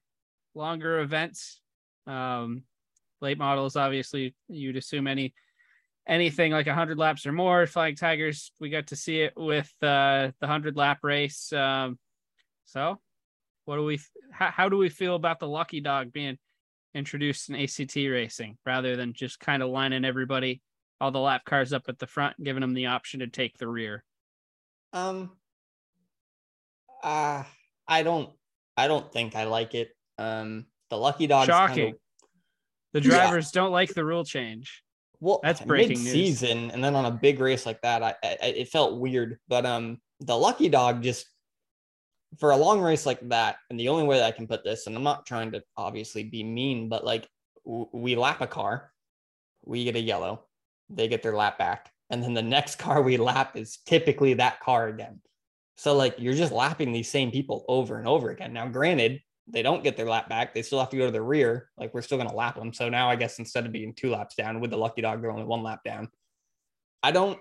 longer 0.54 1.00
events. 1.00 1.62
Um 2.08 2.64
late 3.22 3.38
models, 3.38 3.76
obviously 3.76 4.36
you'd 4.48 4.78
assume 4.78 5.08
any 5.08 5.34
anything 6.08 6.52
like 6.52 6.66
100 6.66 6.98
laps 6.98 7.26
or 7.26 7.32
more 7.32 7.68
flying 7.68 7.96
tigers 7.96 8.52
we 8.60 8.70
got 8.70 8.88
to 8.88 8.96
see 8.96 9.22
it 9.22 9.34
with 9.38 9.72
uh 9.84 10.32
the 10.40 10.48
100 10.48 10.76
lap 10.76 11.00
race 11.04 11.54
um 11.54 11.98
so 12.66 13.00
what 13.66 13.76
do 13.76 13.86
we 13.86 14.00
how, 14.32 14.50
how 14.50 14.70
do 14.70 14.78
we 14.78 14.90
feel 14.90 15.16
about 15.16 15.40
the 15.40 15.48
lucky 15.48 15.80
dog 15.80 16.12
being 16.12 16.38
introduced 16.94 17.50
in 17.50 17.56
ACT 17.56 17.96
racing 17.96 18.58
rather 18.66 18.96
than 18.96 19.14
just 19.14 19.40
kind 19.40 19.62
of 19.62 19.70
lining 19.70 20.04
everybody 20.04 20.62
all 21.02 21.12
the 21.12 21.20
lap 21.20 21.44
cars 21.46 21.74
up 21.74 21.84
at 21.90 22.00
the 22.00 22.08
front 22.08 22.42
giving 22.44 22.62
them 22.62 22.74
the 22.74 22.86
option 22.86 23.20
to 23.20 23.28
take 23.28 23.58
the 23.58 23.68
rear 23.68 24.04
um, 24.94 25.32
uh, 27.04 27.44
I 27.88 28.04
don't, 28.04 28.30
I 28.78 28.88
don't 28.88 29.12
think 29.12 29.36
I 29.36 29.46
like 29.46 29.74
it. 29.74 29.90
Um, 30.18 30.66
the 30.90 30.98
lucky 30.98 31.28
dog. 31.28 31.48
Shocking. 31.48 31.96
the 32.94 33.02
Yeah. 33.02 33.10
drivers 33.10 33.52
don't 33.52 33.72
like 33.72 33.94
the 33.94 34.04
rule 34.06 34.24
change 34.26 34.84
Well, 35.20 35.40
That's 35.44 35.62
breaking 35.62 36.04
news. 36.04 36.14
mid-season, 36.14 36.72
and 36.72 36.84
then 36.84 36.96
on 36.96 37.06
a 37.06 37.12
big 37.12 37.40
race 37.40 37.66
like 37.66 37.82
that, 37.82 38.04
I, 38.04 38.16
I 38.24 38.38
it 38.48 38.70
felt 38.70 39.00
weird. 39.00 39.40
But 39.48 39.66
um, 39.66 40.02
the 40.20 40.36
lucky 40.38 40.68
dog 40.68 41.04
just 41.04 41.26
for 42.40 42.52
a 42.52 42.58
long 42.58 42.82
race 42.82 43.06
like 43.06 43.20
that, 43.30 43.58
and 43.70 43.80
the 43.80 43.90
only 43.90 44.04
way 44.04 44.18
that 44.18 44.26
I 44.26 44.32
can 44.32 44.48
put 44.48 44.64
this, 44.64 44.88
and 44.88 44.96
I'm 44.96 45.04
not 45.04 45.26
trying 45.26 45.52
to 45.54 45.64
obviously 45.78 46.24
be 46.24 46.44
mean, 46.44 46.90
but 46.90 47.06
like 47.06 47.28
we 47.64 48.16
lap 48.16 48.42
a 48.42 48.48
car, 48.48 48.92
we 49.64 49.84
get 49.84 49.96
a 49.96 50.02
yellow, 50.02 50.46
they 50.92 51.08
get 51.08 51.24
their 51.24 51.36
lap 51.36 51.58
back, 51.58 51.92
and 52.10 52.22
then 52.22 52.34
the 52.34 52.42
next 52.42 52.76
car 52.80 53.02
we 53.02 53.18
lap 53.18 53.56
is 53.56 53.78
typically 53.86 54.36
that 54.36 54.60
car 54.60 54.88
again. 54.88 55.22
So 55.78 55.96
like 55.96 56.16
you're 56.20 56.36
just 56.36 56.52
lapping 56.52 56.92
these 56.92 57.10
same 57.10 57.32
people 57.32 57.66
over 57.68 57.98
and 57.98 58.08
over 58.08 58.30
again. 58.30 58.54
Now, 58.54 58.68
granted, 58.68 59.22
they 59.48 59.62
don't 59.62 59.84
get 59.84 59.98
their 59.98 60.08
lap 60.08 60.30
back. 60.30 60.54
They 60.54 60.62
still 60.62 60.80
have 60.80 60.90
to 60.90 60.98
go 60.98 61.06
to 61.06 61.12
the 61.12 61.22
rear. 61.22 61.70
Like 61.78 61.94
we're 61.94 62.02
still 62.02 62.18
going 62.18 62.30
to 62.30 62.36
lap 62.36 62.56
them. 62.56 62.74
So 62.74 62.90
now 62.90 63.10
I 63.10 63.16
guess 63.16 63.40
instead 63.40 63.66
of 63.66 63.72
being 63.72 63.94
two 63.94 64.12
laps 64.12 64.36
down 64.36 64.60
with 64.60 64.72
the 64.72 64.78
lucky 64.78 65.02
dog, 65.02 65.22
they're 65.22 65.32
only 65.32 65.44
one 65.44 65.64
lap 65.64 65.80
down. 65.84 66.10
I 67.04 67.12
don't. 67.12 67.40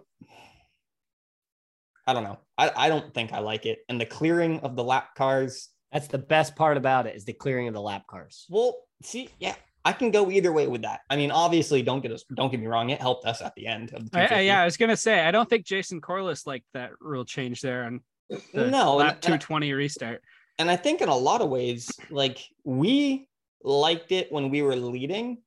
I 2.07 2.13
don't 2.13 2.25
know. 2.25 2.39
I, 2.57 2.73
I 2.75 2.89
don't 2.89 3.13
think 3.15 3.33
I 3.33 3.41
like 3.41 3.67
it. 3.67 3.81
And 3.89 4.01
the 4.01 4.07
clearing 4.07 4.61
of 4.61 4.75
the 4.75 4.85
lap 4.85 5.15
cars. 5.15 5.69
That's 5.93 6.07
the 6.07 6.19
best 6.19 6.55
part 6.55 6.77
about 6.77 7.09
it 7.09 7.17
is 7.17 7.25
the 7.25 7.33
clearing 7.33 7.67
of 7.67 7.75
the 7.75 7.81
lap 7.81 8.07
cars. 8.07 8.47
Well, 8.49 8.77
see, 9.03 9.29
yeah, 9.41 9.57
I 9.85 9.93
can 9.93 10.11
go 10.11 10.31
either 10.31 10.53
way 10.53 10.67
with 10.67 10.83
that. 10.83 11.01
I 11.09 11.17
mean, 11.17 11.31
obviously, 11.31 11.83
don't 11.83 12.01
get 12.03 12.13
us. 12.13 12.25
Don't 12.35 12.51
get 12.51 12.61
me 12.61 12.67
wrong. 12.67 12.91
It 12.91 13.01
helped 13.01 13.25
us 13.27 13.41
at 13.41 13.55
the 13.55 13.67
end 13.67 13.93
of 13.95 14.11
the. 14.11 14.19
I, 14.19 14.37
I, 14.37 14.41
yeah 14.41 14.61
i 14.61 14.65
was 14.65 14.77
gonna 14.77 14.97
say 14.97 15.21
i 15.21 15.31
don't 15.31 15.49
think 15.49 15.65
jason 15.65 16.01
corliss 16.01 16.47
liked 16.47 16.67
that 16.75 16.91
rule 17.01 17.25
change 17.25 17.61
there 17.63 17.85
on 17.85 18.01
the 18.29 18.67
No, 18.67 18.97
lap 18.97 19.15
and- 19.15 19.23
220 19.23 19.73
restart 19.73 20.23
and 20.61 20.71
I 20.71 20.77
think 20.77 21.01
in 21.01 21.09
a 21.09 21.17
lot 21.17 21.41
of 21.41 21.49
ways, 21.49 21.91
like 22.11 22.39
we 22.65 23.27
liked 23.65 24.13
it 24.13 24.31
when 24.31 24.51
we 24.51 24.61
were 24.61 24.77
leading 24.77 25.39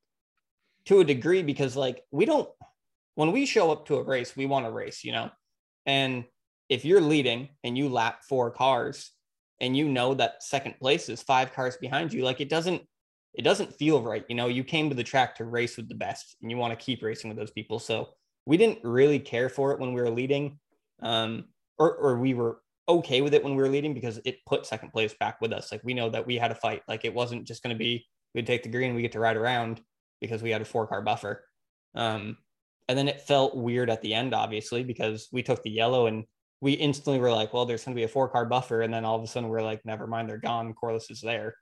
to 0.86 1.02
a 1.02 1.06
degree 1.06 1.44
because 1.44 1.76
like 1.76 2.02
we 2.10 2.26
don't 2.26 2.50
when 3.14 3.32
we 3.32 3.46
show 3.46 3.72
up 3.72 3.86
to 3.88 3.98
a 3.98 4.04
race, 4.04 4.36
we 4.36 4.48
want 4.48 4.66
to 4.66 4.72
race, 4.72 5.04
you 5.04 5.12
know. 5.12 5.30
And 5.86 6.24
if 6.68 6.84
you're 6.84 7.00
leading 7.00 7.50
and 7.64 7.78
you 7.78 7.90
lap 7.90 8.24
four 8.28 8.50
cars 8.50 9.12
and 9.62 9.78
you 9.78 9.88
know 9.88 10.16
that 10.16 10.42
second 10.42 10.80
place 10.80 11.10
is 11.10 11.22
five 11.22 11.54
cars 11.54 11.78
behind 11.78 12.12
you, 12.12 12.24
like 12.24 12.42
it 12.42 12.50
doesn't 12.50 12.82
it 13.34 13.42
doesn't 13.42 13.76
feel 13.76 14.02
right. 14.02 14.26
You 14.30 14.36
know, 14.36 14.48
you 14.48 14.64
came 14.64 14.90
to 14.90 14.96
the 14.96 15.04
track 15.04 15.36
to 15.36 15.46
race 15.46 15.78
with 15.78 15.90
the 15.90 15.96
best 15.96 16.36
and 16.42 16.52
you 16.52 16.58
want 16.58 16.78
to 16.78 16.86
keep 16.86 17.02
racing 17.02 17.30
with 17.30 17.38
those 17.38 17.52
people. 17.52 17.80
So 17.80 18.10
we 18.46 18.58
didn't 18.58 18.80
really 18.84 19.20
care 19.20 19.50
for 19.50 19.72
it 19.72 19.80
when 19.80 19.94
we 19.94 20.02
were 20.02 20.10
leading. 20.10 20.60
Um, 21.02 21.46
or, 21.78 21.96
or 21.96 22.18
we 22.18 22.34
were 22.34 22.60
okay 22.88 23.22
with 23.22 23.34
it 23.34 23.44
when 23.44 23.56
we 23.56 23.62
were 23.62 23.70
leading 23.70 23.94
because 23.94 24.20
it 24.26 24.46
put 24.46 24.66
second 24.66 24.92
place 24.92 25.14
back 25.20 25.42
with 25.42 25.54
us. 25.54 25.72
Like 25.72 25.82
we 25.84 25.94
know 25.94 26.10
that 26.10 26.28
we 26.28 26.38
had 26.38 26.52
a 26.52 26.56
fight. 26.56 26.84
Like 26.88 27.06
it 27.06 27.14
wasn't 27.14 27.48
just 27.48 27.64
going 27.64 27.76
to 27.76 27.80
be 27.80 28.06
we'd 28.34 28.48
take 28.48 28.64
the 28.64 28.70
green, 28.70 28.96
we 28.96 29.02
get 29.02 29.12
to 29.14 29.20
ride 29.20 29.38
around 29.38 29.82
because 30.22 30.42
we 30.42 30.52
had 30.52 30.62
a 30.62 30.66
four 30.66 30.88
car 30.88 31.02
buffer. 31.02 31.46
Um, 31.96 32.38
and 32.90 32.98
then 32.98 33.08
it 33.08 33.22
felt 33.22 33.56
weird 33.56 33.90
at 33.90 34.02
the 34.02 34.14
end, 34.14 34.34
obviously, 34.34 34.84
because 34.84 35.30
we 35.32 35.44
took 35.44 35.64
the 35.64 35.70
yellow 35.70 36.08
and 36.08 36.26
we 36.62 36.74
instantly 36.74 37.20
were 37.20 37.32
like, 37.32 37.54
well, 37.54 37.66
there's 37.66 37.84
going 37.84 37.96
to 37.96 38.00
be 38.00 38.06
a 38.06 38.10
four 38.10 38.28
car 38.30 38.46
buffer. 38.46 38.82
And 38.82 38.94
then 38.94 39.06
all 39.06 39.18
of 39.18 39.24
a 39.24 39.28
sudden 39.28 39.50
we're 39.50 39.62
like, 39.62 39.86
never 39.86 40.08
mind, 40.08 40.30
they're 40.30 40.38
gone. 40.38 40.74
Corliss 40.74 41.10
is 41.10 41.22
there. 41.22 41.56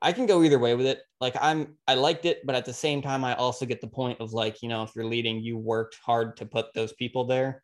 I 0.00 0.12
can 0.12 0.26
go 0.26 0.42
either 0.42 0.58
way 0.58 0.74
with 0.74 0.86
it. 0.86 1.02
Like 1.20 1.36
I'm 1.40 1.76
I 1.86 1.94
liked 1.94 2.24
it, 2.24 2.46
but 2.46 2.54
at 2.54 2.64
the 2.64 2.72
same 2.72 3.02
time 3.02 3.24
I 3.24 3.34
also 3.34 3.66
get 3.66 3.80
the 3.80 3.88
point 3.88 4.20
of 4.20 4.32
like, 4.32 4.62
you 4.62 4.68
know, 4.68 4.82
if 4.82 4.90
you're 4.94 5.04
leading, 5.04 5.40
you 5.40 5.58
worked 5.58 5.98
hard 6.04 6.36
to 6.36 6.46
put 6.46 6.72
those 6.74 6.92
people 6.92 7.24
there. 7.24 7.62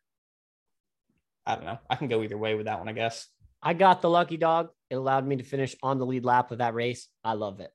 I 1.45 1.55
don't 1.55 1.65
know. 1.65 1.79
I 1.89 1.95
can 1.95 2.07
go 2.07 2.23
either 2.23 2.37
way 2.37 2.55
with 2.55 2.65
that 2.65 2.79
one, 2.79 2.89
I 2.89 2.93
guess. 2.93 3.27
I 3.61 3.73
got 3.73 4.01
the 4.01 4.09
lucky 4.09 4.37
dog. 4.37 4.69
It 4.89 4.95
allowed 4.95 5.25
me 5.25 5.37
to 5.37 5.43
finish 5.43 5.75
on 5.81 5.97
the 5.97 6.05
lead 6.05 6.25
lap 6.25 6.51
of 6.51 6.57
that 6.57 6.73
race. 6.73 7.07
I 7.23 7.33
love 7.33 7.59
it. 7.59 7.71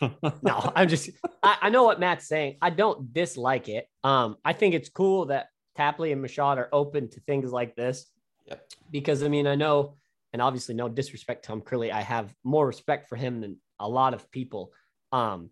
no, 0.42 0.72
I'm 0.74 0.88
just 0.88 1.10
I, 1.42 1.58
I, 1.62 1.70
know 1.70 1.84
what 1.84 2.00
Matt's 2.00 2.26
saying. 2.26 2.56
I 2.62 2.70
don't 2.70 3.12
dislike 3.12 3.68
it. 3.68 3.86
Um, 4.02 4.36
I 4.44 4.54
think 4.54 4.74
it's 4.74 4.88
cool 4.88 5.26
that 5.26 5.48
Tapley 5.76 6.12
and 6.12 6.22
Michaud 6.22 6.58
are 6.58 6.68
open 6.72 7.10
to 7.10 7.20
things 7.20 7.52
like 7.52 7.76
this. 7.76 8.06
Yep. 8.46 8.66
Because 8.90 9.22
I 9.22 9.28
mean, 9.28 9.46
I 9.46 9.54
know, 9.54 9.96
and 10.32 10.40
obviously 10.40 10.74
no 10.74 10.88
disrespect 10.88 11.44
to 11.44 11.48
Tom 11.48 11.60
Curley. 11.60 11.92
I 11.92 12.00
have 12.00 12.34
more 12.44 12.66
respect 12.66 13.08
for 13.08 13.16
him 13.16 13.40
than 13.40 13.58
a 13.84 13.88
lot 13.88 14.14
of 14.14 14.30
people. 14.30 14.72
Um, 15.12 15.50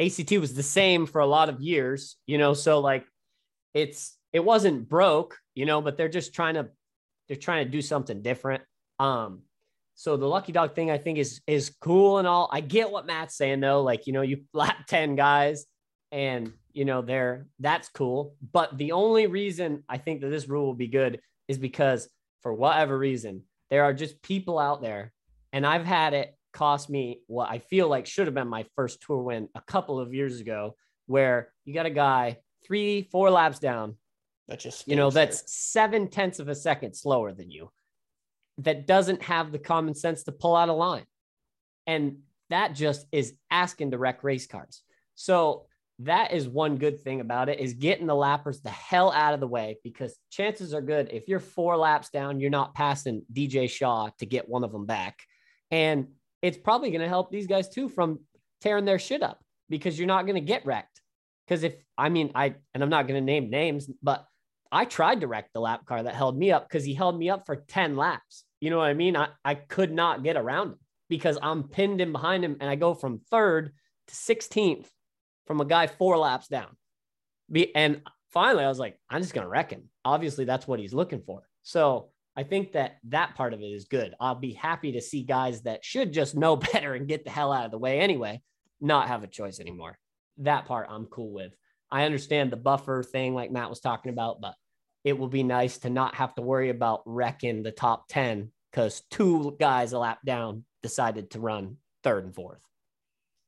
ACT 0.00 0.32
was 0.32 0.54
the 0.54 0.62
same 0.62 1.06
for 1.06 1.20
a 1.20 1.26
lot 1.26 1.48
of 1.48 1.60
years, 1.60 2.16
you 2.26 2.38
know, 2.38 2.54
so 2.54 2.80
like 2.80 3.06
it's 3.74 4.16
it 4.32 4.44
wasn't 4.44 4.88
broke, 4.88 5.38
you 5.54 5.66
know, 5.66 5.80
but 5.80 5.96
they're 5.96 6.08
just 6.08 6.34
trying 6.34 6.54
to 6.54 6.68
they're 7.28 7.36
trying 7.36 7.64
to 7.64 7.70
do 7.70 7.82
something 7.82 8.22
different. 8.22 8.62
Um, 8.98 9.42
so 9.94 10.16
the 10.16 10.26
lucky 10.26 10.52
dog 10.52 10.74
thing 10.74 10.90
I 10.90 10.98
think 10.98 11.18
is 11.18 11.40
is 11.46 11.74
cool 11.80 12.18
and 12.18 12.26
all. 12.26 12.48
I 12.52 12.60
get 12.60 12.90
what 12.90 13.06
Matt's 13.06 13.36
saying 13.36 13.60
though, 13.60 13.82
like 13.82 14.06
you 14.06 14.12
know, 14.12 14.22
you 14.22 14.42
lap 14.52 14.86
10 14.86 15.16
guys 15.16 15.66
and 16.12 16.52
you 16.72 16.84
know, 16.84 17.00
they're 17.00 17.46
that's 17.58 17.88
cool. 17.88 18.34
But 18.52 18.76
the 18.76 18.92
only 18.92 19.26
reason 19.26 19.84
I 19.88 19.98
think 19.98 20.20
that 20.20 20.28
this 20.28 20.48
rule 20.48 20.66
will 20.66 20.74
be 20.74 20.88
good 20.88 21.20
is 21.48 21.58
because 21.58 22.08
for 22.42 22.52
whatever 22.52 22.96
reason, 22.98 23.42
there 23.70 23.84
are 23.84 23.94
just 23.94 24.22
people 24.22 24.58
out 24.58 24.82
there, 24.82 25.12
and 25.52 25.66
I've 25.66 25.86
had 25.86 26.12
it 26.12 26.36
cost 26.56 26.88
me 26.88 27.20
what 27.26 27.50
I 27.50 27.58
feel 27.58 27.88
like 27.88 28.06
should 28.06 28.26
have 28.26 28.34
been 28.34 28.48
my 28.48 28.64
first 28.74 29.02
tour 29.02 29.22
win 29.22 29.48
a 29.54 29.60
couple 29.60 30.00
of 30.00 30.14
years 30.14 30.40
ago, 30.40 30.74
where 31.06 31.52
you 31.64 31.74
got 31.74 31.86
a 31.86 31.90
guy 31.90 32.38
three, 32.64 33.02
four 33.12 33.30
laps 33.30 33.58
down. 33.58 33.96
That 34.48 34.60
just 34.60 34.88
you 34.88 34.96
know 34.96 35.10
that's 35.10 35.52
seven 35.52 36.08
tenths 36.08 36.38
of 36.38 36.48
a 36.48 36.54
second 36.54 36.94
slower 36.94 37.32
than 37.32 37.50
you. 37.50 37.70
That 38.58 38.86
doesn't 38.86 39.22
have 39.22 39.52
the 39.52 39.58
common 39.58 39.94
sense 39.94 40.22
to 40.24 40.32
pull 40.32 40.56
out 40.56 40.70
a 40.70 40.72
line, 40.72 41.04
and 41.86 42.18
that 42.48 42.74
just 42.74 43.06
is 43.12 43.34
asking 43.50 43.90
to 43.90 43.98
wreck 43.98 44.24
race 44.24 44.46
cars. 44.46 44.82
So 45.14 45.66
that 46.00 46.32
is 46.32 46.48
one 46.48 46.76
good 46.76 47.00
thing 47.00 47.20
about 47.20 47.48
it 47.48 47.58
is 47.58 47.72
getting 47.72 48.06
the 48.06 48.14
lappers 48.14 48.62
the 48.62 48.70
hell 48.70 49.10
out 49.12 49.34
of 49.34 49.40
the 49.40 49.46
way 49.46 49.78
because 49.82 50.14
chances 50.30 50.74
are 50.74 50.82
good 50.82 51.08
if 51.10 51.26
you're 51.26 51.40
four 51.40 51.76
laps 51.76 52.10
down, 52.10 52.38
you're 52.38 52.50
not 52.50 52.74
passing 52.74 53.22
DJ 53.32 53.68
Shaw 53.68 54.10
to 54.18 54.26
get 54.26 54.48
one 54.48 54.62
of 54.62 54.72
them 54.72 54.86
back. 54.86 55.20
And 55.70 56.08
it's 56.42 56.58
probably 56.58 56.90
going 56.90 57.00
to 57.00 57.08
help 57.08 57.30
these 57.30 57.46
guys 57.46 57.68
too 57.68 57.88
from 57.88 58.20
tearing 58.60 58.84
their 58.84 58.98
shit 58.98 59.22
up 59.22 59.40
because 59.68 59.98
you're 59.98 60.06
not 60.06 60.26
going 60.26 60.34
to 60.34 60.40
get 60.40 60.66
wrecked. 60.66 61.00
Because 61.46 61.62
if 61.62 61.74
I 61.96 62.08
mean, 62.08 62.32
I 62.34 62.54
and 62.74 62.82
I'm 62.82 62.90
not 62.90 63.06
going 63.06 63.20
to 63.20 63.24
name 63.24 63.50
names, 63.50 63.88
but 64.02 64.26
I 64.72 64.84
tried 64.84 65.20
to 65.20 65.28
wreck 65.28 65.50
the 65.52 65.60
lap 65.60 65.86
car 65.86 66.02
that 66.02 66.14
held 66.14 66.36
me 66.36 66.50
up 66.50 66.68
because 66.68 66.84
he 66.84 66.94
held 66.94 67.18
me 67.18 67.30
up 67.30 67.46
for 67.46 67.56
10 67.56 67.96
laps. 67.96 68.44
You 68.60 68.70
know 68.70 68.78
what 68.78 68.88
I 68.88 68.94
mean? 68.94 69.16
I, 69.16 69.28
I 69.44 69.54
could 69.54 69.92
not 69.92 70.24
get 70.24 70.36
around 70.36 70.72
him 70.72 70.78
because 71.08 71.38
I'm 71.40 71.64
pinned 71.64 72.00
in 72.00 72.12
behind 72.12 72.44
him 72.44 72.56
and 72.60 72.68
I 72.68 72.74
go 72.74 72.94
from 72.94 73.20
third 73.30 73.72
to 74.08 74.14
16th 74.14 74.86
from 75.46 75.60
a 75.60 75.64
guy 75.64 75.86
four 75.86 76.18
laps 76.18 76.48
down. 76.48 76.76
Be, 77.50 77.74
and 77.76 78.02
finally, 78.32 78.64
I 78.64 78.68
was 78.68 78.78
like, 78.78 78.98
I'm 79.08 79.22
just 79.22 79.34
going 79.34 79.44
to 79.44 79.48
wreck 79.48 79.70
him. 79.70 79.84
Obviously, 80.04 80.44
that's 80.44 80.66
what 80.66 80.80
he's 80.80 80.94
looking 80.94 81.22
for. 81.22 81.42
So 81.62 82.10
I 82.36 82.42
think 82.42 82.72
that 82.72 82.98
that 83.08 83.34
part 83.34 83.54
of 83.54 83.60
it 83.60 83.66
is 83.66 83.86
good. 83.86 84.14
I'll 84.20 84.34
be 84.34 84.52
happy 84.52 84.92
to 84.92 85.00
see 85.00 85.22
guys 85.22 85.62
that 85.62 85.84
should 85.84 86.12
just 86.12 86.34
know 86.34 86.56
better 86.72 86.94
and 86.94 87.08
get 87.08 87.24
the 87.24 87.30
hell 87.30 87.52
out 87.52 87.64
of 87.64 87.70
the 87.70 87.78
way 87.78 88.00
anyway, 88.00 88.42
not 88.80 89.08
have 89.08 89.22
a 89.22 89.28
choice 89.28 89.58
anymore. 89.58 89.98
That 90.38 90.66
part 90.66 90.88
I'm 90.90 91.06
cool 91.06 91.32
with. 91.32 91.52
I 91.90 92.04
understand 92.04 92.50
the 92.50 92.56
buffer 92.56 93.02
thing, 93.02 93.34
like 93.34 93.50
Matt 93.50 93.70
was 93.70 93.80
talking 93.80 94.12
about, 94.12 94.40
but 94.40 94.54
it 95.04 95.16
will 95.16 95.28
be 95.28 95.44
nice 95.44 95.78
to 95.78 95.90
not 95.90 96.16
have 96.16 96.34
to 96.34 96.42
worry 96.42 96.68
about 96.68 97.02
wrecking 97.06 97.62
the 97.62 97.70
top 97.70 98.08
10 98.08 98.50
because 98.70 99.02
two 99.10 99.56
guys 99.58 99.92
a 99.92 99.98
lap 99.98 100.18
down 100.26 100.64
decided 100.82 101.30
to 101.30 101.40
run 101.40 101.76
third 102.02 102.24
and 102.24 102.34
fourth. 102.34 102.60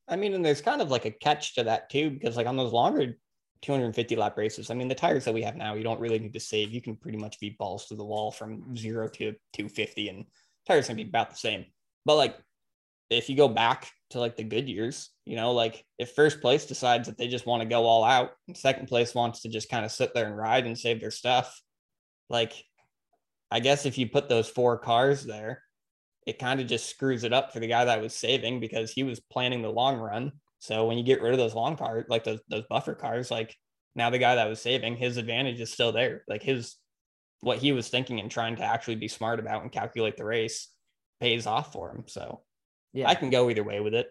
I 0.07 0.16
mean, 0.16 0.32
and 0.32 0.45
there's 0.45 0.62
kind 0.62 0.80
of 0.80 0.91
like 0.91 1.05
a 1.05 1.11
catch 1.11 1.57
to 1.57 1.64
that 1.64 1.91
too, 1.91 2.11
because 2.11 2.36
like 2.36 2.47
on 2.47 2.57
those 2.57 2.72
longer 2.72 3.18
250 3.63 4.17
lap 4.17 4.37
races, 4.37 4.71
I 4.71 4.75
mean, 4.75 4.89
the 4.89 4.95
tires 4.95 5.25
that 5.25 5.35
we 5.35 5.43
have 5.43 5.57
now, 5.57 5.75
you 5.75 5.83
don't 5.83 6.01
really 6.01 6.19
need 6.19 6.33
to 6.35 6.41
save. 6.41 6.73
You 6.73 6.81
can 6.81 6.97
pretty 6.97 7.19
much 7.19 7.41
be 7.41 7.57
balls 7.59 7.87
to 7.87 7.97
the 7.97 8.05
wall 8.05 8.31
from 8.31 8.77
zero 8.77 9.09
to 9.09 9.33
250, 9.53 10.09
and 10.09 10.25
tires 10.67 10.87
can 10.87 10.97
be 10.97 11.03
about 11.03 11.31
the 11.31 11.37
same. 11.37 11.67
But 12.05 12.17
like, 12.17 12.37
if 13.11 13.29
you 13.29 13.37
go 13.37 13.49
back 13.49 13.91
to 14.11 14.21
like 14.21 14.37
the 14.37 14.45
good 14.45 14.69
years, 14.69 15.11
you 15.25 15.37
know, 15.37 15.53
like 15.53 15.85
if 15.99 16.13
first 16.13 16.41
place 16.41 16.67
decides 16.67 17.09
that 17.09 17.17
they 17.17 17.29
just 17.29 17.47
want 17.47 17.63
to 17.63 17.69
go 17.69 17.85
all 17.87 18.05
out, 18.05 18.31
and 18.47 18.57
second 18.57 18.87
place 18.87 19.15
wants 19.15 19.43
to 19.43 19.49
just 19.49 19.71
kind 19.71 19.85
of 19.85 19.91
sit 19.91 20.15
there 20.15 20.27
and 20.27 20.37
ride 20.37 20.67
and 20.67 20.79
save 20.79 21.01
their 21.01 21.11
stuff, 21.11 21.61
like, 22.29 22.53
I 23.51 23.61
guess 23.61 23.87
if 23.87 23.97
you 23.97 24.09
put 24.09 24.29
those 24.29 24.49
four 24.49 24.79
cars 24.79 25.25
there, 25.25 25.63
it 26.27 26.39
kind 26.39 26.61
of 26.61 26.67
just 26.67 26.91
screws 26.91 27.25
it 27.25 27.33
up 27.33 27.53
for 27.53 27.61
the 27.61 27.67
guy 27.67 27.87
that 27.87 28.03
was 28.03 28.15
saving 28.15 28.61
because 28.61 28.93
he 28.93 29.03
was 29.03 29.21
planning 29.21 29.63
the 29.63 29.71
long 29.71 29.97
run. 29.97 30.33
So 30.59 30.87
when 30.87 30.99
you 30.99 31.05
get 31.05 31.23
rid 31.23 31.33
of 31.33 31.39
those 31.39 31.55
long 31.55 31.77
cars, 31.77 32.07
like 32.09 32.25
those 32.25 32.41
those 32.49 32.65
buffer 32.69 32.95
cars, 32.95 33.31
like 33.31 33.55
now 33.95 34.11
the 34.11 34.19
guy 34.19 34.35
that 34.35 34.49
was 34.49 34.61
saving, 34.61 34.97
his 34.97 35.17
advantage 35.17 35.61
is 35.61 35.73
still 35.73 35.93
there. 35.93 36.25
Like 36.29 36.43
his 36.43 36.77
what 37.41 37.59
he 37.59 37.73
was 37.73 37.89
thinking 37.89 38.19
and 38.21 38.31
trying 38.31 38.57
to 38.57 38.65
actually 38.65 38.97
be 38.97 39.09
smart 39.09 39.39
about 39.39 39.63
and 39.63 39.71
calculate 39.71 40.17
the 40.17 40.25
race 40.25 40.69
pays 41.21 41.47
off 41.47 41.73
for 41.73 41.91
him. 41.91 42.05
So 42.07 42.43
yeah, 42.93 43.09
I 43.09 43.15
can 43.15 43.31
go 43.31 43.51
either 43.51 43.65
way 43.65 43.81
with 43.81 43.95
it. 43.95 44.09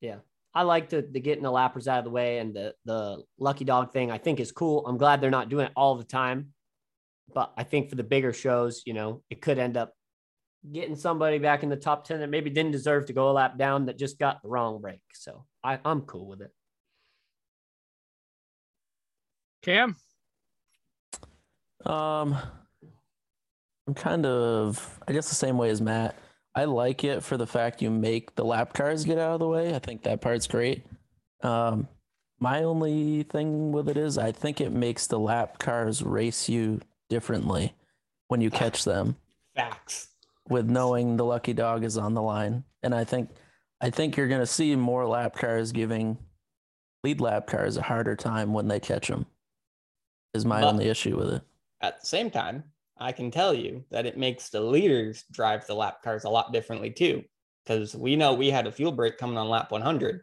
Yeah. 0.00 0.16
I 0.54 0.62
like 0.62 0.88
the, 0.88 1.06
the 1.10 1.20
getting 1.20 1.44
the 1.44 1.52
lappers 1.52 1.88
out 1.88 1.98
of 1.98 2.04
the 2.04 2.10
way 2.10 2.38
and 2.38 2.54
the 2.54 2.74
the 2.84 3.22
lucky 3.38 3.64
dog 3.64 3.92
thing 3.92 4.10
I 4.10 4.18
think 4.18 4.40
is 4.40 4.52
cool. 4.52 4.86
I'm 4.86 4.98
glad 4.98 5.20
they're 5.20 5.30
not 5.30 5.48
doing 5.48 5.66
it 5.66 5.72
all 5.76 5.96
the 5.96 6.04
time. 6.04 6.48
But 7.32 7.52
I 7.56 7.64
think 7.64 7.90
for 7.90 7.96
the 7.96 8.02
bigger 8.02 8.32
shows, 8.32 8.82
you 8.86 8.94
know, 8.94 9.22
it 9.28 9.42
could 9.42 9.58
end 9.58 9.76
up 9.76 9.92
getting 10.72 10.96
somebody 10.96 11.38
back 11.38 11.62
in 11.62 11.68
the 11.68 11.76
top 11.76 12.04
10 12.04 12.20
that 12.20 12.30
maybe 12.30 12.50
didn't 12.50 12.72
deserve 12.72 13.06
to 13.06 13.12
go 13.12 13.30
a 13.30 13.32
lap 13.32 13.56
down 13.56 13.86
that 13.86 13.98
just 13.98 14.18
got 14.18 14.42
the 14.42 14.48
wrong 14.48 14.80
break. 14.80 15.00
So 15.14 15.44
I, 15.62 15.78
I'm 15.84 16.02
cool 16.02 16.26
with 16.26 16.40
it. 16.40 16.52
Cam? 19.62 19.96
Um, 21.86 22.36
I'm 23.86 23.94
kind 23.94 24.26
of, 24.26 25.00
I 25.06 25.12
guess, 25.12 25.28
the 25.28 25.34
same 25.34 25.58
way 25.58 25.70
as 25.70 25.80
Matt. 25.80 26.16
I 26.54 26.64
like 26.64 27.04
it 27.04 27.22
for 27.22 27.36
the 27.36 27.46
fact 27.46 27.82
you 27.82 27.90
make 27.90 28.34
the 28.34 28.44
lap 28.44 28.72
cars 28.72 29.04
get 29.04 29.18
out 29.18 29.34
of 29.34 29.40
the 29.40 29.48
way. 29.48 29.74
I 29.74 29.78
think 29.78 30.02
that 30.02 30.20
part's 30.20 30.46
great. 30.46 30.84
Um, 31.42 31.86
my 32.40 32.64
only 32.64 33.22
thing 33.24 33.72
with 33.72 33.88
it 33.88 33.96
is 33.96 34.18
I 34.18 34.32
think 34.32 34.60
it 34.60 34.72
makes 34.72 35.06
the 35.06 35.18
lap 35.18 35.58
cars 35.58 36.02
race 36.02 36.48
you 36.48 36.80
differently 37.08 37.74
when 38.26 38.40
you 38.40 38.50
catch 38.50 38.84
them. 38.84 39.16
Facts 39.54 40.08
with 40.48 40.68
knowing 40.68 41.16
the 41.16 41.24
lucky 41.24 41.52
dog 41.52 41.84
is 41.84 41.96
on 41.96 42.14
the 42.14 42.22
line. 42.22 42.64
And 42.82 42.94
I 42.94 43.04
think 43.04 43.30
I 43.80 43.90
think 43.90 44.16
you're 44.16 44.28
going 44.28 44.40
to 44.40 44.46
see 44.46 44.74
more 44.76 45.06
lap 45.06 45.36
cars 45.36 45.72
giving 45.72 46.18
lead 47.04 47.20
lap 47.20 47.46
cars 47.46 47.76
a 47.76 47.82
harder 47.82 48.16
time 48.16 48.52
when 48.52 48.68
they 48.68 48.80
catch 48.80 49.08
them. 49.08 49.26
Is 50.34 50.44
my 50.44 50.60
but 50.60 50.68
only 50.68 50.88
issue 50.88 51.16
with 51.16 51.32
it. 51.32 51.42
At 51.80 52.00
the 52.00 52.06
same 52.06 52.30
time, 52.30 52.64
I 52.98 53.12
can 53.12 53.30
tell 53.30 53.54
you 53.54 53.84
that 53.90 54.06
it 54.06 54.18
makes 54.18 54.50
the 54.50 54.60
leaders 54.60 55.24
drive 55.30 55.66
the 55.66 55.74
lap 55.74 56.02
cars 56.02 56.24
a 56.24 56.28
lot 56.28 56.52
differently 56.52 56.90
too, 56.90 57.22
because 57.64 57.94
we 57.94 58.16
know 58.16 58.34
we 58.34 58.50
had 58.50 58.66
a 58.66 58.72
fuel 58.72 58.92
break 58.92 59.16
coming 59.16 59.38
on 59.38 59.48
lap 59.48 59.70
100, 59.70 60.22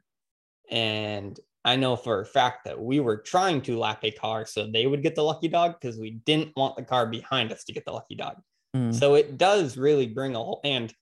and 0.70 1.40
I 1.64 1.76
know 1.76 1.96
for 1.96 2.20
a 2.20 2.26
fact 2.26 2.66
that 2.66 2.80
we 2.80 3.00
were 3.00 3.18
trying 3.18 3.62
to 3.64 3.80
lap 3.80 4.04
a 4.04 4.12
car 4.12 4.46
so 4.46 4.68
they 4.68 4.86
would 4.86 5.02
get 5.02 5.16
the 5.16 5.24
lucky 5.24 5.48
dog 5.48 5.76
because 5.80 5.98
we 5.98 6.22
didn't 6.26 6.56
want 6.56 6.76
the 6.76 6.84
car 6.84 7.08
behind 7.08 7.52
us 7.52 7.64
to 7.64 7.74
get 7.74 7.86
the 7.86 7.92
lucky 7.92 8.16
dog. 8.16 8.36
Mm. 8.76 8.94
So 8.94 9.16
it 9.16 9.38
does 9.38 9.78
really 9.78 10.08
bring 10.08 10.36
a 10.36 10.40
whole 10.40 10.60
and 10.64 10.94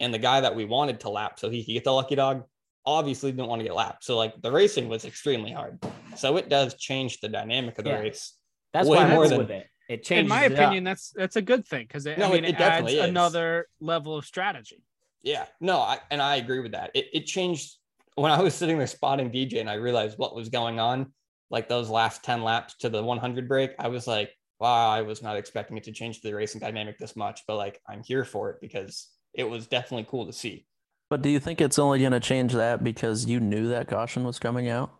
and 0.00 0.12
the 0.12 0.18
guy 0.18 0.40
that 0.40 0.56
we 0.56 0.64
wanted 0.64 1.00
to 1.00 1.08
lap 1.08 1.38
so 1.38 1.48
he 1.48 1.64
could 1.64 1.72
get 1.72 1.84
the 1.84 1.92
lucky 1.92 2.16
dog 2.16 2.44
obviously 2.84 3.30
didn't 3.30 3.46
want 3.46 3.60
to 3.60 3.64
get 3.64 3.74
lapped. 3.74 4.02
So 4.02 4.16
like 4.16 4.40
the 4.42 4.50
racing 4.50 4.88
was 4.88 5.04
extremely 5.04 5.52
hard. 5.52 5.78
So 6.16 6.36
it 6.36 6.48
does 6.48 6.74
change 6.74 7.20
the 7.20 7.28
dynamic 7.28 7.78
of 7.78 7.84
the 7.84 7.90
yeah. 7.90 8.00
race. 8.00 8.34
That's 8.72 8.88
way 8.88 9.06
more 9.08 9.28
than 9.28 9.38
with 9.38 9.50
it. 9.50 9.68
It 9.88 10.02
changes. 10.04 10.24
In 10.24 10.28
my 10.28 10.44
opinion, 10.44 10.86
up. 10.86 10.92
that's 10.92 11.10
that's 11.10 11.36
a 11.36 11.42
good 11.42 11.66
thing 11.66 11.86
because 11.86 12.06
no, 12.06 12.12
I 12.12 12.32
mean 12.32 12.44
it, 12.44 12.50
it, 12.50 12.54
it 12.54 12.60
adds 12.60 12.92
is. 12.92 13.00
another 13.00 13.66
level 13.80 14.16
of 14.16 14.24
strategy. 14.24 14.82
Yeah, 15.22 15.44
no, 15.60 15.78
I, 15.78 15.98
and 16.10 16.20
I 16.20 16.36
agree 16.36 16.60
with 16.60 16.72
that. 16.72 16.90
It 16.94 17.06
it 17.12 17.26
changed 17.26 17.76
when 18.14 18.32
I 18.32 18.40
was 18.40 18.54
sitting 18.54 18.78
there 18.78 18.86
spotting 18.86 19.30
DJ 19.30 19.60
and 19.60 19.70
I 19.70 19.74
realized 19.74 20.18
what 20.18 20.34
was 20.34 20.48
going 20.48 20.80
on. 20.80 21.12
Like 21.50 21.68
those 21.68 21.90
last 21.90 22.24
ten 22.24 22.42
laps 22.42 22.76
to 22.78 22.88
the 22.88 23.02
100 23.02 23.46
break, 23.46 23.72
I 23.78 23.88
was 23.88 24.06
like, 24.06 24.30
wow, 24.62 24.90
I 24.90 25.02
was 25.02 25.22
not 25.22 25.36
expecting 25.36 25.76
it 25.76 25.82
to 25.84 25.92
change 25.92 26.22
the 26.22 26.32
racing 26.32 26.60
dynamic 26.60 26.96
this 26.96 27.16
much, 27.16 27.42
but 27.48 27.56
like 27.56 27.80
I'm 27.88 28.00
here 28.04 28.24
for 28.24 28.48
it 28.50 28.60
because 28.60 29.08
it 29.34 29.42
was 29.42 29.66
definitely 29.66 30.06
cool 30.08 30.24
to 30.26 30.32
see. 30.32 30.66
But 31.10 31.20
do 31.20 31.28
you 31.28 31.40
think 31.40 31.60
it's 31.60 31.80
only 31.80 31.98
going 31.98 32.12
to 32.12 32.20
change 32.20 32.52
that 32.52 32.84
because 32.84 33.26
you 33.26 33.40
knew 33.40 33.68
that 33.68 33.88
caution 33.88 34.22
was 34.22 34.38
coming 34.38 34.68
out? 34.68 34.92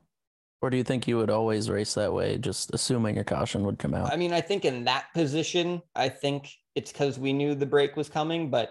Or 0.61 0.69
do 0.69 0.77
you 0.77 0.83
think 0.83 1.07
you 1.07 1.17
would 1.17 1.31
always 1.31 1.71
race 1.71 1.95
that 1.95 2.13
way, 2.13 2.39
just 2.39 2.75
assuming 2.75 3.19
a 3.19 3.25
caution 3.25 3.63
would 3.63 3.79
come 3.79 3.95
out? 3.95 4.13
I 4.13 4.17
mean, 4.17 4.33
I 4.33 4.41
think 4.41 4.65
in 4.65 4.85
that 4.85 5.07
position, 5.15 5.81
I 5.95 6.09
think 6.09 6.51
it's 6.75 6.91
because 6.91 7.17
we 7.17 7.33
knew 7.33 7.55
the 7.55 7.65
break 7.65 7.97
was 7.97 8.09
coming. 8.09 8.51
But 8.51 8.71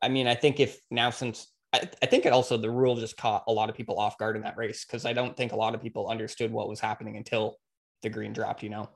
I 0.00 0.08
mean, 0.08 0.28
I 0.28 0.36
think 0.36 0.60
if 0.60 0.80
now 0.92 1.10
since 1.10 1.48
I, 1.72 1.88
I 2.02 2.06
think 2.06 2.24
it 2.24 2.32
also 2.32 2.56
the 2.56 2.70
rule 2.70 2.94
just 2.94 3.16
caught 3.16 3.42
a 3.48 3.52
lot 3.52 3.68
of 3.68 3.74
people 3.74 3.98
off 3.98 4.16
guard 4.16 4.36
in 4.36 4.42
that 4.42 4.56
race 4.56 4.84
because 4.84 5.04
I 5.04 5.12
don't 5.12 5.36
think 5.36 5.50
a 5.50 5.56
lot 5.56 5.74
of 5.74 5.82
people 5.82 6.08
understood 6.08 6.52
what 6.52 6.68
was 6.68 6.78
happening 6.78 7.16
until 7.16 7.56
the 8.02 8.10
green 8.10 8.32
dropped, 8.32 8.62
you 8.62 8.70
know. 8.70 8.88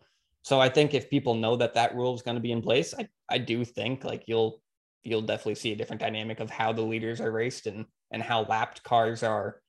So 0.44 0.60
I 0.60 0.68
think 0.68 0.92
if 0.92 1.08
people 1.08 1.34
know 1.34 1.56
that 1.56 1.74
that 1.74 1.94
rule 1.94 2.14
is 2.14 2.20
going 2.20 2.34
to 2.34 2.40
be 2.40 2.52
in 2.52 2.60
place, 2.60 2.94
I, 2.96 3.08
I 3.30 3.38
do 3.38 3.64
think 3.64 4.04
like 4.04 4.24
you'll 4.26 4.60
you'll 5.02 5.22
definitely 5.22 5.54
see 5.54 5.72
a 5.72 5.76
different 5.76 6.00
dynamic 6.00 6.38
of 6.38 6.50
how 6.50 6.72
the 6.72 6.82
leaders 6.82 7.20
are 7.20 7.32
raced 7.32 7.66
and 7.66 7.86
and 8.10 8.22
how 8.22 8.42
lapped 8.42 8.84
cars 8.84 9.22
are 9.22 9.60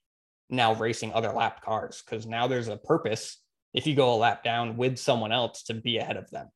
now 0.50 0.76
racing 0.76 1.14
other 1.14 1.32
lapped 1.32 1.64
cars 1.64 2.04
because 2.06 2.26
now 2.28 2.48
there's 2.48 2.68
a 2.68 2.78
purpose 2.78 3.42
if 3.74 3.88
you 3.88 3.96
go 3.96 4.14
a 4.14 4.18
lap 4.18 4.44
down 4.44 4.76
with 4.76 4.98
someone 4.98 5.32
else 5.32 5.64
to 5.64 5.74
be 5.74 5.98
ahead 5.98 6.18
of 6.18 6.30
them. 6.30 6.50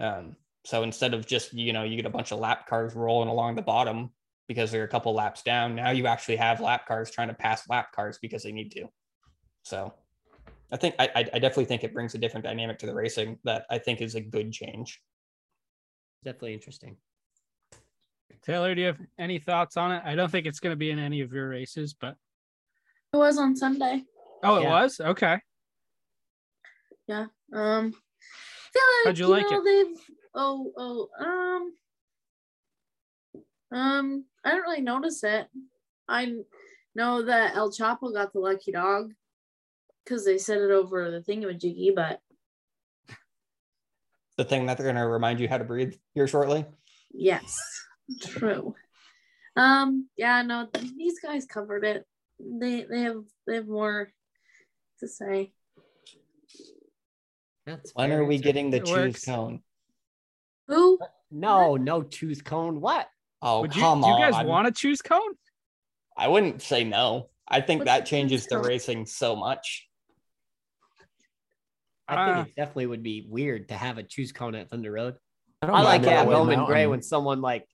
Um, 0.00 0.36
so 0.64 0.82
instead 0.82 1.14
of 1.14 1.24
just 1.24 1.52
you 1.52 1.72
know 1.72 1.84
you 1.84 1.94
get 1.94 2.06
a 2.06 2.10
bunch 2.10 2.32
of 2.32 2.40
lap 2.40 2.66
cars 2.66 2.96
rolling 2.96 3.28
along 3.28 3.54
the 3.54 3.62
bottom 3.62 4.10
because 4.48 4.72
they're 4.72 4.82
a 4.82 4.88
couple 4.88 5.14
laps 5.14 5.42
down, 5.42 5.76
now 5.76 5.90
you 5.90 6.08
actually 6.08 6.36
have 6.36 6.60
lap 6.60 6.88
cars 6.88 7.08
trying 7.12 7.28
to 7.28 7.34
pass 7.34 7.68
lap 7.68 7.92
cars 7.92 8.18
because 8.20 8.42
they 8.42 8.50
need 8.50 8.72
to. 8.72 8.88
So 9.62 9.94
I 10.72 10.76
think 10.76 10.94
I, 10.98 11.08
I 11.16 11.22
definitely 11.38 11.64
think 11.64 11.82
it 11.84 11.92
brings 11.92 12.14
a 12.14 12.18
different 12.18 12.44
dynamic 12.44 12.78
to 12.78 12.86
the 12.86 12.94
racing 12.94 13.38
that 13.44 13.66
I 13.70 13.78
think 13.78 14.00
is 14.00 14.14
a 14.14 14.20
good 14.20 14.52
change. 14.52 15.00
Definitely 16.24 16.54
interesting. 16.54 16.96
Taylor, 18.42 18.74
do 18.74 18.80
you 18.80 18.86
have 18.86 18.98
any 19.18 19.38
thoughts 19.38 19.76
on 19.76 19.92
it? 19.92 20.02
I 20.04 20.14
don't 20.14 20.30
think 20.30 20.46
it's 20.46 20.60
going 20.60 20.72
to 20.72 20.76
be 20.76 20.90
in 20.90 20.98
any 20.98 21.20
of 21.22 21.32
your 21.32 21.48
races, 21.48 21.94
but 21.94 22.14
It 23.12 23.16
was 23.16 23.36
on 23.38 23.56
Sunday. 23.56 24.04
oh, 24.44 24.56
it 24.56 24.62
Yeah. 24.62 24.82
was 24.82 25.00
okay. 25.00 25.40
Yeah. 27.06 27.26
Um. 27.52 27.90
Feel 27.92 28.82
like, 29.04 29.06
How'd 29.06 29.18
you 29.18 29.26
like 29.26 29.50
know, 29.50 29.64
They've 29.64 29.96
oh 30.34 30.72
oh 30.76 31.08
um 33.72 33.76
um 33.76 34.24
I 34.44 34.50
didn't 34.50 34.62
really 34.62 34.80
notice 34.80 35.24
it. 35.24 35.48
I 36.08 36.36
know 36.94 37.22
that 37.24 37.56
El 37.56 37.70
Chapo 37.72 38.12
got 38.14 38.32
the 38.32 38.38
lucky 38.38 38.70
dog 38.70 39.12
because 40.04 40.24
they 40.24 40.38
said 40.38 40.60
it 40.60 40.70
over 40.70 41.10
the 41.10 41.20
thingamajiggy, 41.20 41.94
but 41.94 42.20
The 44.36 44.44
thing 44.44 44.66
that 44.66 44.76
they're 44.76 44.86
going 44.86 44.96
to 44.96 45.06
remind 45.06 45.40
you 45.40 45.48
how 45.48 45.58
to 45.58 45.64
breathe 45.64 45.94
here 46.14 46.26
shortly. 46.26 46.64
yes, 47.12 47.58
true. 48.22 48.74
Um. 49.56 50.08
Yeah. 50.16 50.42
No. 50.42 50.68
These 50.96 51.20
guys 51.20 51.44
covered 51.44 51.84
it. 51.84 52.06
They 52.38 52.84
they 52.88 53.02
have 53.02 53.24
they 53.46 53.56
have 53.56 53.66
more 53.68 54.10
to 55.00 55.08
say. 55.08 55.52
That's 57.66 57.90
When 57.94 58.12
are 58.12 58.24
we 58.24 58.38
getting 58.38 58.70
the 58.70 58.80
choose 58.80 59.24
cone? 59.24 59.60
Who? 60.68 60.98
No, 61.30 61.76
no 61.76 62.02
choose 62.02 62.42
cone. 62.42 62.80
What? 62.80 63.08
Oh, 63.42 63.62
Would 63.62 63.74
you, 63.74 63.82
come 63.82 64.00
do 64.02 64.08
you 64.08 64.18
guys 64.18 64.44
want 64.44 64.66
to 64.66 64.72
choose 64.72 65.02
cone? 65.02 65.34
I 66.16 66.28
wouldn't 66.28 66.62
say 66.62 66.84
no. 66.84 67.28
I 67.46 67.60
think 67.60 67.80
What's 67.80 67.90
that 67.90 68.06
changes 68.06 68.42
choose 68.42 68.48
the 68.48 68.58
racing 68.58 69.06
so 69.06 69.34
much. 69.36 69.88
I 72.10 72.14
Uh, 72.30 72.34
think 72.36 72.48
it 72.48 72.56
definitely 72.56 72.86
would 72.86 73.02
be 73.02 73.26
weird 73.28 73.68
to 73.68 73.74
have 73.74 73.98
a 73.98 74.02
choose 74.02 74.32
cone 74.32 74.54
at 74.54 74.70
Thunder 74.70 74.92
Road. 74.92 75.16
don't 75.62 75.70
I 75.70 75.82
like 75.82 76.02
mind 76.02 76.12
it 76.12 76.16
at 76.16 76.26
Bowman 76.26 76.64
Gray 76.66 76.86
when 76.86 77.02
someone 77.02 77.40
like 77.40 77.66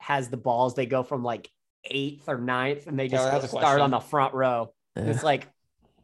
has 0.00 0.28
the 0.28 0.36
balls, 0.36 0.74
they 0.74 0.86
go 0.86 1.02
from 1.02 1.22
like 1.22 1.48
eighth 1.84 2.28
or 2.28 2.38
ninth 2.38 2.86
and 2.86 2.98
they 2.98 3.08
just 3.08 3.20
Taylor 3.22 3.30
go 3.30 3.34
has 3.40 3.44
a 3.44 3.48
start 3.48 3.62
question. 3.62 3.80
on 3.82 3.90
the 3.90 4.00
front 4.00 4.34
row. 4.34 4.72
Yeah. 4.96 5.04
It's 5.04 5.22
like, 5.22 5.48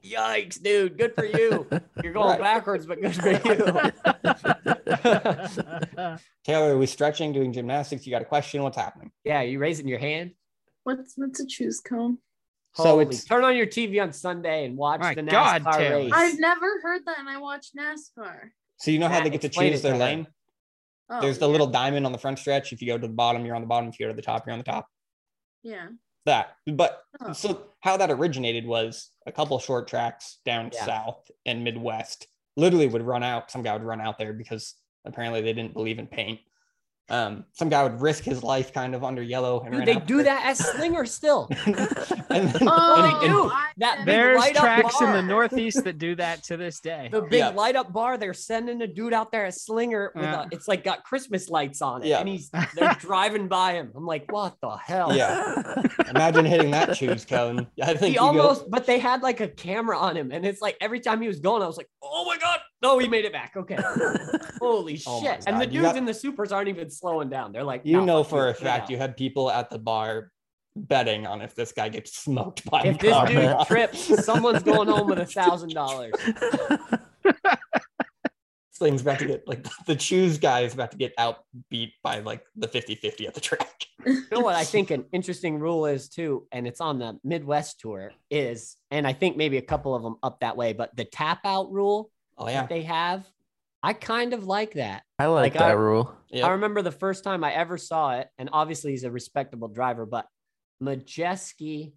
yikes, 0.05 0.61
dude, 0.63 0.97
good 0.99 1.15
for 1.15 1.25
you. 1.25 1.67
You're 2.03 2.13
going 2.13 2.29
Right. 2.31 2.41
backwards, 2.41 2.87
but 2.87 3.01
good 3.01 3.15
for 3.15 3.31
you. 3.31 3.39
Taylor, 6.45 6.75
are 6.75 6.79
we 6.79 6.87
stretching, 6.87 7.33
doing 7.33 7.53
gymnastics? 7.53 8.07
You 8.07 8.11
got 8.13 8.23
a 8.23 8.27
question? 8.27 8.63
What's 8.63 8.77
happening? 8.77 9.11
yeah, 9.25 9.43
you 9.43 9.59
raising 9.59 9.89
your 9.89 9.99
hand? 9.99 10.33
What's 10.85 11.15
what's 11.17 11.41
a 11.41 11.47
choose 11.47 11.81
cone? 11.81 12.19
So 12.75 12.85
Holy- 12.85 13.07
it's 13.07 13.25
turn 13.25 13.45
on 13.45 13.57
your 13.57 13.67
TV 13.67 14.01
on 14.01 14.13
Sunday 14.13 14.65
and 14.65 14.77
watch 14.77 15.01
My 15.01 15.15
the 15.15 15.23
God, 15.23 15.63
NASCAR 15.65 15.77
Taylor. 15.77 15.97
race. 16.05 16.13
I've 16.15 16.39
never 16.39 16.81
heard 16.83 17.03
that, 17.07 17.19
and 17.19 17.29
I 17.29 17.39
watch 17.39 17.69
NASCAR. 17.77 18.51
so 18.79 18.91
you 18.91 18.99
know 18.99 19.09
how 19.09 19.15
Matt, 19.15 19.25
they 19.25 19.31
get 19.31 19.41
to 19.43 19.47
explain 19.49 19.73
choose 19.73 19.83
their 19.83 19.97
lane. 19.97 20.27
Oh, 21.11 21.21
There's 21.21 21.39
the 21.39 21.47
yeah. 21.47 21.53
little 21.53 21.67
diamond 21.69 22.05
on 22.07 22.13
the 22.13 22.19
front 22.19 22.39
stretch. 22.39 22.73
If 22.73 22.81
you 22.83 22.89
go 22.89 22.99
to 22.99 23.07
the 23.07 23.13
bottom, 23.13 23.45
you're 23.47 23.55
on 23.57 23.63
the 23.63 23.67
bottom. 23.67 23.89
If 23.89 23.99
you 23.99 24.07
go 24.07 24.13
to 24.13 24.17
the 24.17 24.23
top, 24.23 24.47
you're 24.47 24.53
on 24.53 24.59
the 24.59 24.65
top. 24.65 24.87
Yeah. 25.63 25.89
That, 26.27 26.57
but 26.67 27.03
Oh. 27.21 27.33
so 27.33 27.73
how 27.81 27.97
that 27.97 28.11
originated 28.11 28.67
was 28.67 29.11
a 29.27 29.33
couple 29.33 29.59
short 29.59 29.89
tracks 29.89 30.39
down 30.45 30.71
Yeah. 30.75 30.85
south 30.85 31.31
and 31.47 31.65
Midwest 31.65 32.29
literally 32.57 32.87
would 32.87 33.03
run 33.03 33.23
out. 33.23 33.51
Some 33.51 33.63
guy 33.63 33.73
would 33.73 33.83
run 33.83 34.01
out 34.03 34.19
there 34.19 34.35
because 34.35 34.75
apparently 35.07 35.41
they 35.41 35.55
didn't 35.55 35.73
believe 35.73 35.99
in 35.99 36.07
paint. 36.07 36.41
Um, 37.11 37.45
some 37.55 37.69
guy 37.71 37.83
would 37.83 38.01
risk 38.03 38.23
his 38.25 38.43
life 38.43 38.73
kind 38.75 38.95
of 38.95 39.03
under 39.03 39.23
yellow 39.23 39.61
and 39.63 39.73
Dude, 39.75 39.87
they 39.87 39.95
do 39.97 40.17
there. 40.17 40.25
that 40.25 40.45
as 40.47 40.59
Slinger 40.59 41.07
still. 41.07 41.49
and 41.67 41.75
then, 41.75 42.69
Oh, 42.69 43.05
and- 43.05 43.23
and- 43.25 43.33
do. 43.33 43.51
I 43.51 43.69
That 43.79 43.97
get 43.99 44.07
big 44.07 44.15
it. 44.15 44.19
There's 44.19 44.39
light 44.39 44.57
up 44.57 44.63
tracks 44.63 45.01
in 45.01 45.13
the. 45.13 45.23
Northeast 45.23 45.85
that 45.85 45.99
do 46.07 46.15
that 46.17 46.43
to 46.45 46.57
this 46.57 46.81
day. 46.81 47.09
The 47.11 47.23
big 47.23 47.39
Yeah. 47.39 47.49
light 47.51 47.77
up 47.77 47.93
bar, 47.93 48.19
they're 48.19 48.35
sending 48.35 48.83
a 48.83 48.87
dude 48.87 49.13
out 49.15 49.31
there, 49.33 49.47
a 49.47 49.53
slinger 49.53 50.13
with 50.15 50.25
Yeah. 50.25 50.43
a, 50.43 50.47
it's 50.51 50.69
like 50.69 50.85
got 50.85 51.03
Christmas 51.05 51.49
lights 51.49 51.81
on 51.81 52.03
it. 52.03 52.09
Yeah. 52.09 52.19
And 52.21 52.29
he's 52.29 52.51
they're 52.75 52.95
driving 52.99 53.49
by 53.49 53.73
him. 53.75 53.93
I'm 53.97 54.05
like, 54.07 54.31
what 54.31 54.57
the 54.61 54.77
hell? 54.77 55.15
Yeah. 55.17 55.83
Imagine 56.11 56.45
hitting 56.45 56.71
that 56.73 56.95
choose 56.95 57.25
cone. 57.25 57.67
I 57.83 57.87
think 57.95 58.01
He 58.01 58.09
you 58.09 58.15
go- 58.19 58.25
almost, 58.27 58.69
but 58.71 58.85
they 58.87 58.99
had 58.99 59.23
like 59.23 59.41
a 59.41 59.49
camera 59.49 59.97
on 59.99 60.17
him, 60.17 60.31
and 60.33 60.45
it's 60.45 60.61
like 60.61 60.77
every 60.81 61.01
time 61.01 61.23
he 61.23 61.29
was 61.29 61.41
going, 61.41 61.63
I 61.63 61.67
was 61.67 61.77
like, 61.77 61.89
"Oh 62.03 62.25
my 62.27 62.37
god, 62.39 62.59
no, 62.83 62.99
he 62.99 63.09
made 63.09 63.25
it 63.25 63.33
back." 63.33 63.53
Okay, 63.57 63.77
holy 64.61 65.01
Oh 65.07 65.21
shit! 65.23 65.45
And 65.47 65.61
the 65.61 65.67
dudes 65.67 65.87
got- 65.87 65.97
in 65.97 66.05
the 66.05 66.15
supers 66.15 66.53
aren't 66.53 66.69
even 66.69 66.91
slowing 66.99 67.29
down. 67.29 67.53
They're 67.53 67.65
like, 67.65 67.83
you 67.85 67.99
"No, 67.99 68.05
know 68.05 68.25
for 68.25 68.49
a 68.49 68.55
fact 68.55 68.85
out." 68.85 68.91
you 68.91 68.97
had 68.99 69.17
people 69.17 69.51
at 69.51 69.71
the 69.71 69.79
bar 69.79 70.31
betting 70.77 71.27
on 71.27 71.43
if 71.43 71.55
this 71.55 71.73
guy 71.73 71.89
gets 71.89 72.17
smoked 72.17 72.65
by 72.71 72.83
If 72.83 72.99
this 72.99 73.13
car. 73.13 73.27
dude 73.27 73.57
trips, 73.67 74.25
someone's 74.25 74.63
going 74.63 74.89
home 74.89 75.09
with 75.09 75.19
a 75.19 75.27
thousand 75.27 75.71
dollars. 75.75 76.13
This 77.25 78.89
thing's 78.89 79.03
about 79.03 79.19
to 79.19 79.27
get 79.27 79.49
like 79.49 79.67
the 79.87 79.97
choose 79.97 80.39
guy 80.39 80.61
is 80.61 80.75
about 80.75 80.93
to 80.93 80.97
get 80.97 81.17
outbeat 81.17 81.93
by 82.03 82.21
like 82.21 82.45
the 82.55 82.69
50-50 82.69 83.27
at 83.27 83.35
the 83.35 83.41
track. 83.41 83.85
You 84.07 84.23
know 84.31 84.41
what 84.41 84.55
I 84.55 84.63
think 84.65 84.93
an 84.93 85.05
interesting 85.13 85.59
rule 85.59 85.85
is 85.85 86.09
too, 86.09 86.47
and 86.53 86.69
it's 86.69 86.81
on 86.81 87.01
the 87.01 87.19
Midwest 87.25 87.81
tour 87.81 88.13
is, 88.31 88.77
and 88.93 89.07
I 89.07 89.13
think 89.13 89.37
maybe 89.37 89.57
a 89.59 89.63
couple 89.63 89.93
of 89.95 90.05
them 90.05 90.15
up 90.23 90.39
that 90.41 90.57
way, 90.57 90.73
but 90.73 90.95
the 90.97 91.05
tap 91.05 91.41
out 91.45 91.71
rule 91.73 92.11
Oh 92.39 92.47
that 92.47 92.53
yeah. 92.53 92.67
they 92.69 92.83
have, 92.83 93.27
I 93.83 93.93
kind 93.93 94.35
of 94.35 94.45
like 94.45 94.73
that. 94.75 95.03
I 95.19 95.27
like, 95.27 95.55
Like, 95.55 95.63
I- 95.63 95.69
that 95.69 95.79
rule. 95.79 96.15
Yeah. 96.31 96.47
I 96.47 96.51
remember 96.51 96.83
the 96.83 96.93
first 96.93 97.25
time 97.25 97.43
I 97.45 97.53
ever 97.53 97.79
saw 97.79 98.19
it, 98.19 98.29
and 98.39 98.51
obviously 98.53 98.91
he's 98.91 99.05
a 99.05 99.11
respectable 99.11 99.69
driver, 99.69 100.05
but 100.05 100.27
Majeski 100.83 101.93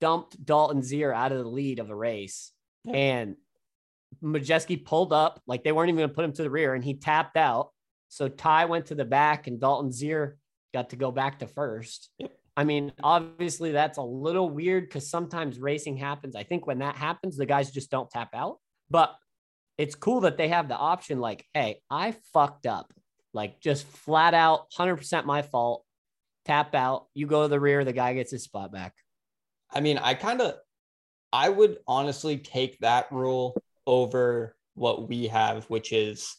dumped 0.00 0.42
Dalton 0.44 0.82
Zehr 0.82 1.14
out 1.14 1.32
of 1.32 1.38
the 1.38 1.48
lead 1.48 1.78
of 1.78 1.88
the 1.88 1.94
race, 1.94 2.52
Yeah. 2.84 2.94
and 2.94 3.36
Majeski 4.22 4.84
pulled 4.84 5.12
up 5.12 5.40
like 5.46 5.64
they 5.64 5.72
weren't 5.72 5.88
even 5.88 5.98
going 5.98 6.08
to 6.08 6.14
put 6.14 6.24
him 6.24 6.32
to 6.34 6.42
the 6.42 6.50
rear, 6.50 6.74
and 6.74 6.84
he 6.84 6.94
tapped 6.94 7.36
out. 7.36 7.70
So 8.08 8.28
Ty 8.28 8.66
went 8.66 8.86
to 8.86 8.94
the 8.94 9.04
back, 9.04 9.46
and 9.46 9.60
Dalton 9.60 9.90
Zehr 9.90 10.34
got 10.72 10.90
to 10.90 10.96
go 10.96 11.10
back 11.10 11.40
to 11.40 11.46
first. 11.46 12.10
Yep. 12.18 12.32
I 12.58 12.64
mean, 12.64 12.92
obviously 13.02 13.72
that's 13.72 13.98
a 13.98 14.02
little 14.02 14.48
weird 14.48 14.84
because 14.84 15.10
sometimes 15.10 15.58
racing 15.58 15.96
happens. 15.98 16.34
I 16.36 16.42
think 16.44 16.66
when 16.66 16.78
that 16.78 16.96
happens, 16.96 17.36
the 17.36 17.44
guys 17.46 17.70
just 17.70 17.90
don't 17.90 18.08
tap 18.10 18.30
out. 18.32 18.58
But 18.88 19.14
it's 19.78 19.94
cool 19.94 20.22
that 20.22 20.36
they 20.38 20.48
have 20.48 20.68
the 20.68 20.76
option 20.76 21.20
like, 21.20 21.44
hey, 21.54 21.80
I 21.90 22.14
fucked 22.32 22.66
up. 22.66 22.92
Like 23.32 23.60
just 23.60 23.86
flat 23.86 24.34
out 24.34 24.70
100% 24.70 25.24
my 25.24 25.42
fault. 25.42 25.84
Tap 26.46 26.74
out. 26.74 27.06
You 27.14 27.26
go 27.26 27.42
to 27.42 27.48
the 27.48 27.60
rear, 27.60 27.84
the 27.84 27.92
guy 27.92 28.14
gets 28.14 28.30
his 28.30 28.44
spot 28.44 28.72
back. 28.72 28.94
I 29.70 29.80
mean, 29.80 29.98
I 29.98 30.14
kind 30.14 30.40
of, 30.40 30.54
I 31.32 31.48
would 31.48 31.78
honestly 31.86 32.38
take 32.38 32.78
that 32.78 33.10
rule 33.10 33.56
over 33.86 34.56
what 34.74 35.08
we 35.08 35.26
have, 35.26 35.64
which 35.64 35.92
is 35.92 36.36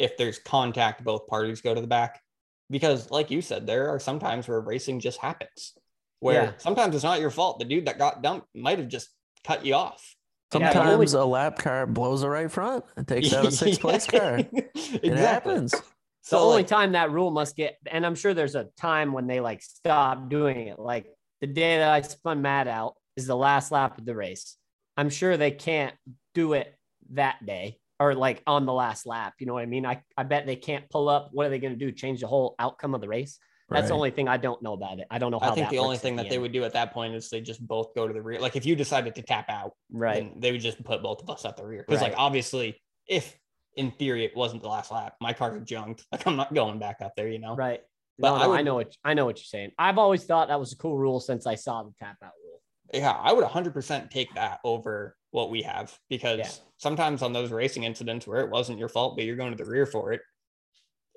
if 0.00 0.16
there's 0.16 0.38
contact, 0.38 1.04
both 1.04 1.26
parties 1.28 1.60
go 1.60 1.74
to 1.74 1.80
the 1.80 1.86
back. 1.86 2.20
Because, 2.68 3.10
like 3.12 3.30
you 3.30 3.42
said, 3.42 3.66
there 3.66 3.90
are 3.90 4.00
some 4.00 4.18
times 4.18 4.48
where 4.48 4.60
racing 4.60 4.98
just 4.98 5.20
happens, 5.20 5.74
where 6.18 6.44
Yeah. 6.44 6.52
sometimes 6.58 6.96
it's 6.96 7.04
not 7.04 7.20
your 7.20 7.30
fault. 7.30 7.60
The 7.60 7.64
dude 7.64 7.86
that 7.86 7.98
got 7.98 8.22
dumped 8.22 8.48
might 8.56 8.78
have 8.78 8.88
just 8.88 9.08
cut 9.44 9.64
you 9.64 9.74
off. 9.74 10.15
Yeah, 10.52 10.58
the 10.60 10.72
Sometimes 10.72 11.14
only- 11.14 11.24
a 11.24 11.26
lap 11.30 11.58
car 11.58 11.86
blows 11.86 12.22
a 12.22 12.30
right 12.30 12.50
front 12.50 12.84
and 12.96 13.06
takes 13.06 13.32
out 13.32 13.46
a 13.46 13.50
six 13.52 13.78
place 13.78 14.06
car. 14.06 14.38
exactly. 14.74 15.00
It 15.10 15.16
happens. 15.18 15.72
the 15.72 15.82
So, 16.22 16.38
only 16.38 16.56
like, 16.58 16.66
time 16.68 16.92
that 16.92 17.10
rule 17.10 17.30
must 17.30 17.56
get, 17.56 17.76
and 17.90 18.06
I'm 18.06 18.14
sure 18.14 18.32
there's 18.34 18.54
a 18.54 18.68
time 18.76 19.12
when 19.12 19.26
they 19.26 19.40
like 19.40 19.62
stop 19.62 20.28
doing 20.28 20.68
it. 20.68 20.78
Like 20.78 21.06
the 21.40 21.46
day 21.48 21.78
that 21.78 21.90
I 21.90 22.00
spun 22.02 22.42
Matt 22.42 22.68
out 22.68 22.94
is 23.16 23.26
the 23.26 23.36
last 23.36 23.72
lap 23.72 23.98
of 23.98 24.04
the 24.06 24.14
race. 24.14 24.56
I'm 24.96 25.10
sure 25.10 25.36
they 25.36 25.50
can't 25.50 25.94
do 26.34 26.52
it 26.52 26.74
that 27.10 27.44
day 27.44 27.78
or 27.98 28.14
like 28.14 28.42
on 28.46 28.66
the 28.66 28.72
last 28.72 29.06
lap. 29.06 29.34
You 29.38 29.46
know 29.46 29.54
what 29.54 29.62
I 29.62 29.66
mean? 29.66 29.84
I, 29.84 30.02
I 30.16 30.22
bet 30.22 30.46
they 30.46 30.56
can't 30.56 30.88
pull 30.90 31.08
up. 31.08 31.30
What 31.32 31.46
are 31.46 31.50
they 31.50 31.58
going 31.58 31.72
to 31.72 31.78
do? 31.78 31.90
Change 31.92 32.20
the 32.20 32.26
whole 32.26 32.54
outcome 32.58 32.94
of 32.94 33.00
the 33.00 33.08
race? 33.08 33.38
That's 33.68 33.88
the 33.88 33.94
only 33.94 34.10
thing 34.10 34.28
I 34.28 34.36
don't 34.36 34.62
know 34.62 34.74
about 34.74 35.00
it. 35.00 35.06
I 35.10 35.18
don't 35.18 35.32
know 35.32 35.40
how 35.40 35.50
I 35.50 35.54
think 35.54 35.70
the 35.70 35.78
only 35.78 35.98
thing 35.98 36.16
the 36.16 36.22
that 36.22 36.30
they 36.30 36.38
would 36.38 36.52
do 36.52 36.64
at 36.64 36.72
that 36.74 36.92
point 36.92 37.14
is 37.14 37.28
they 37.28 37.40
just 37.40 37.66
both 37.66 37.94
go 37.94 38.06
to 38.06 38.14
the 38.14 38.22
rear. 38.22 38.40
Like 38.40 38.54
if 38.54 38.64
you 38.64 38.76
decided 38.76 39.14
to 39.16 39.22
tap 39.22 39.46
out, 39.48 39.72
right. 39.90 40.14
then 40.14 40.40
they 40.40 40.52
would 40.52 40.60
just 40.60 40.82
put 40.84 41.02
both 41.02 41.22
of 41.22 41.30
us 41.30 41.44
at 41.44 41.56
the 41.56 41.66
rear. 41.66 41.84
Because 41.86 42.00
like 42.00 42.14
obviously, 42.16 42.80
if 43.08 43.36
in 43.74 43.90
theory 43.90 44.24
it 44.24 44.36
wasn't 44.36 44.62
the 44.62 44.68
last 44.68 44.92
lap, 44.92 45.14
my 45.20 45.32
car 45.32 45.50
car's 45.50 45.64
junked. 45.64 46.04
Like 46.12 46.26
I'm 46.26 46.36
not 46.36 46.54
going 46.54 46.78
back 46.78 46.98
up 47.00 47.14
there, 47.16 47.28
you 47.28 47.38
know. 47.38 47.56
Right. 47.56 47.80
But 48.18 48.30
no, 48.30 48.36
no, 48.36 48.42
I, 48.42 48.46
would, 48.46 48.58
I, 48.58 48.62
know 48.62 48.74
what 48.76 48.96
I 49.04 49.14
know 49.14 49.24
what 49.26 49.38
you're 49.38 49.44
saying. 49.44 49.72
I've 49.78 49.98
always 49.98 50.24
thought 50.24 50.48
that 50.48 50.60
was 50.60 50.72
a 50.72 50.76
cool 50.76 50.96
rule 50.96 51.20
since 51.20 51.46
I 51.46 51.56
saw 51.56 51.82
the 51.82 51.92
tap 51.98 52.16
out 52.22 52.32
rule. 52.42 52.60
Yeah, 52.94 53.10
I 53.10 53.32
would 53.32 53.44
100% 53.44 54.10
take 54.10 54.32
that 54.34 54.60
over 54.64 55.16
what 55.32 55.50
we 55.50 55.62
have 55.62 55.98
because 56.08 56.38
yeah. 56.38 56.48
sometimes 56.78 57.20
on 57.20 57.32
those 57.32 57.50
racing 57.50 57.82
incidents 57.82 58.26
where 58.26 58.40
it 58.40 58.50
wasn't 58.50 58.78
your 58.78 58.88
fault, 58.88 59.16
but 59.16 59.24
you're 59.24 59.36
going 59.36 59.54
to 59.54 59.62
the 59.62 59.68
rear 59.68 59.84
for 59.84 60.12
it, 60.12 60.22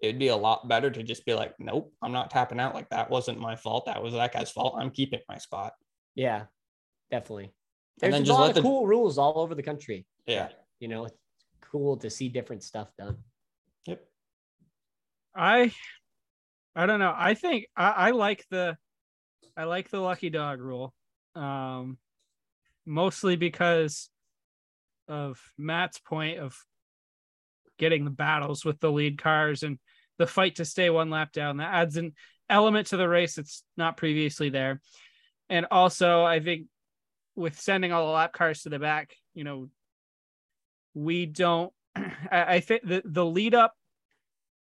it'd 0.02 0.20
be 0.20 0.28
a 0.30 0.36
lot 0.36 0.68
better 0.68 0.89
to 0.89 1.04
just 1.04 1.26
be 1.26 1.34
like, 1.34 1.54
nope, 1.60 1.93
I'm 2.02 2.12
not 2.12 2.32
tapping 2.32 2.60
out 2.60 2.74
like 2.74 2.89
that 2.89 3.10
wasn't 3.10 3.39
my 3.39 3.56
fault. 3.56 3.86
That 3.86 4.02
was 4.02 4.14
that 4.14 4.34
guy's 4.34 4.52
fault. 4.52 4.76
I'm 4.78 4.91
keeping 4.91 5.20
my 5.28 5.38
spot. 5.38 5.74
Yeah, 6.16 6.43
definitely. 7.12 7.54
There's 8.00 8.30
a 8.30 8.34
lot 8.34 8.50
of 8.50 8.56
the... 8.56 8.62
cool 8.62 8.88
rules 8.88 9.18
all 9.18 9.39
over 9.39 9.56
the 9.56 9.64
country. 9.64 10.06
Yeah. 10.26 10.50
You 10.80 10.88
know, 10.88 11.06
it's 11.06 11.18
cool 11.62 11.97
to 11.97 12.10
see 12.10 12.30
different 12.30 12.64
stuff 12.64 12.89
done. 12.97 13.18
Yep. 13.86 14.06
I 15.36 15.74
I 16.76 16.86
don't 16.86 17.00
know. 17.00 17.14
I 17.16 17.34
think 17.34 17.66
I, 17.76 17.89
I 17.89 18.12
like 18.12 18.45
the 18.50 18.78
I 19.58 19.66
like 19.66 19.89
the 19.89 20.00
lucky 20.00 20.30
dog 20.30 20.62
rule. 20.62 20.93
Um 21.36 21.97
mostly 22.86 23.36
because 23.36 24.10
of 25.08 25.39
Matt's 25.58 26.00
point 26.00 26.39
of 26.39 26.56
getting 27.80 28.03
the 28.05 28.11
battles 28.11 28.63
with 28.63 28.80
the 28.80 28.91
lead 28.91 29.17
cars 29.17 29.63
and 29.63 29.80
the 30.19 30.27
fight 30.27 30.57
to 30.57 30.65
stay 30.65 30.89
one 30.89 31.09
lap 31.09 31.32
down. 31.32 31.57
That 31.57 31.73
adds 31.73 31.97
an 31.97 32.13
element 32.49 32.88
to 32.88 32.97
the 32.97 33.09
race 33.09 33.36
that's 33.36 33.63
not 33.77 33.97
previously 33.97 34.49
there. 34.49 34.82
And 35.49 35.65
also, 35.71 36.23
I 36.23 36.39
think 36.41 36.67
with 37.36 37.59
sending 37.59 37.91
all 37.91 38.05
the 38.05 38.11
lap 38.11 38.34
cars 38.34 38.63
to 38.63 38.69
the 38.69 38.77
back, 38.77 39.15
you 39.34 39.43
know, 39.43 39.69
we 40.93 41.25
don't. 41.25 41.73
I, 41.95 42.09
I 42.32 42.59
think 42.59 42.84
the 42.84 43.01
the 43.05 43.25
lead 43.25 43.55
up 43.55 43.73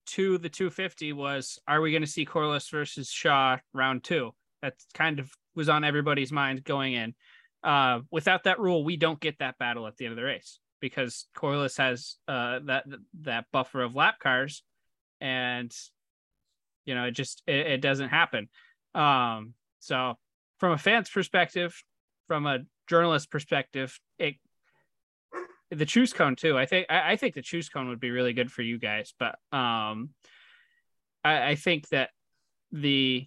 to 0.07 0.38
the 0.38 0.48
250 0.48 1.12
was: 1.12 1.59
Are 1.68 1.80
we 1.80 1.90
going 1.90 2.03
to 2.03 2.09
see 2.09 2.24
Corliss 2.24 2.70
versus 2.70 3.11
Shaw 3.11 3.59
round 3.74 4.05
two? 4.05 4.32
That 4.62 4.74
kind 4.94 5.18
of 5.18 5.30
was 5.55 5.68
on 5.68 5.84
everybody's 5.84 6.32
mind 6.32 6.64
going 6.64 6.94
in. 6.94 7.14
Uh, 7.62 8.00
without 8.11 8.44
that 8.44 8.61
rule, 8.61 8.84
we 8.84 8.96
don't 8.96 9.20
get 9.20 9.38
that 9.40 9.59
battle 9.59 9.86
at 9.86 9.96
the 9.96 10.07
end 10.07 10.12
of 10.12 10.16
the 10.16 10.24
race 10.24 10.59
because 10.83 11.26
Corliss 11.35 11.78
has 11.78 12.16
uh, 12.28 12.59
that 12.66 12.85
that 13.22 13.47
buffer 13.53 13.80
of 13.80 13.95
lap 13.95 14.18
cars, 14.18 14.62
and 15.22 15.74
you 16.85 16.95
know 16.95 17.05
it 17.05 17.12
just 17.12 17.43
it, 17.47 17.66
it 17.66 17.80
doesn't 17.80 18.11
happen. 18.11 18.51
Um, 18.95 19.55
so 19.78 20.18
from 20.59 20.72
a 20.72 20.78
fan's 20.78 21.09
perspective, 21.09 21.74
from 22.26 22.47
a 22.47 22.59
journalist 22.87 23.30
perspective, 23.30 23.99
it 24.18 24.35
the 25.70 25.87
choose 25.87 26.12
cone 26.12 26.37
too. 26.37 26.59
I 26.59 26.66
think 26.66 26.89
I, 26.91 27.12
I 27.12 27.16
think 27.16 27.35
the 27.35 27.43
choose 27.43 27.70
cone 27.70 27.89
would 27.89 28.01
be 28.01 28.11
really 28.11 28.35
good 28.35 28.53
for 28.53 28.61
you 28.61 28.78
guys, 28.78 29.14
but 29.18 29.37
um, 29.57 30.11
I, 31.24 31.51
I 31.51 31.55
think 31.55 31.89
that 31.89 32.11
the 32.72 33.26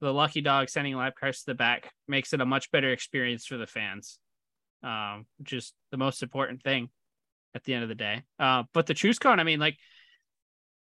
the 0.00 0.12
lucky 0.12 0.42
dog 0.42 0.68
sending 0.68 0.96
lap 0.96 1.14
cars 1.18 1.40
to 1.40 1.46
the 1.46 1.54
back 1.54 1.92
makes 2.06 2.34
it 2.34 2.40
a 2.40 2.46
much 2.46 2.70
better 2.70 2.92
experience 2.92 3.46
for 3.46 3.56
the 3.56 3.66
fans, 3.66 4.18
um, 4.82 5.26
which 5.38 5.52
is 5.52 5.72
the 5.90 5.96
most 5.96 6.22
important 6.22 6.62
thing 6.62 6.88
at 7.54 7.64
the 7.64 7.74
end 7.74 7.82
of 7.82 7.88
the 7.88 7.94
day. 7.94 8.22
Uh, 8.38 8.64
but 8.74 8.86
the 8.86 8.94
choose 8.94 9.18
cone, 9.18 9.40
I 9.40 9.44
mean, 9.44 9.60
like, 9.60 9.76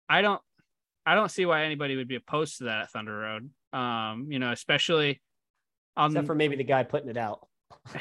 I 0.10 0.22
don't, 0.22 0.42
I 1.06 1.16
don't 1.16 1.32
see 1.32 1.46
why 1.46 1.64
anybody 1.64 1.96
would 1.96 2.08
be 2.08 2.16
opposed 2.16 2.60
to 2.60 2.66
that 2.66 2.84
at 2.84 2.92
Thunder 2.92 3.18
Road. 3.18 3.50
Um, 3.74 4.28
you 4.30 4.40
know, 4.40 4.52
especially 4.52 5.22
on 5.98 6.12
except 6.12 6.28
for 6.28 6.36
maybe 6.36 6.56
the 6.56 6.64
guy 6.64 6.84
putting 6.84 7.10
it 7.10 7.18
out. 7.18 7.48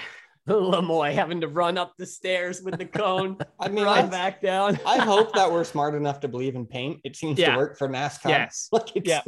Lemoy 0.49 1.12
having 1.14 1.41
to 1.43 1.49
run 1.49 1.78
up 1.78 1.95
the 1.97 2.07
stairs 2.07 2.62
with 2.62 2.78
the 2.78 2.86
cone. 2.86 3.36
I 3.61 3.68
mean, 3.68 3.84
run 3.84 4.07
I, 4.07 4.09
back 4.09 4.41
down. 4.41 4.78
I 4.86 4.99
hope 4.99 5.34
that 5.34 5.51
we're 5.53 5.64
smart 5.64 5.95
enough 5.95 6.20
to 6.20 6.28
believe 6.28 6.57
in 6.57 6.66
paint. 6.66 7.01
It 7.05 7.14
seems 7.16 7.38
yeah. 7.38 7.53
to 7.53 7.57
work 7.57 7.78
for 7.78 7.88
NASCAR. 7.88 8.30
Yes. 8.30 8.68
like 8.72 8.91
yeah. 9.05 9.22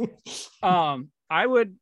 um, 0.61 1.09
I 1.29 1.45
would, 1.45 1.75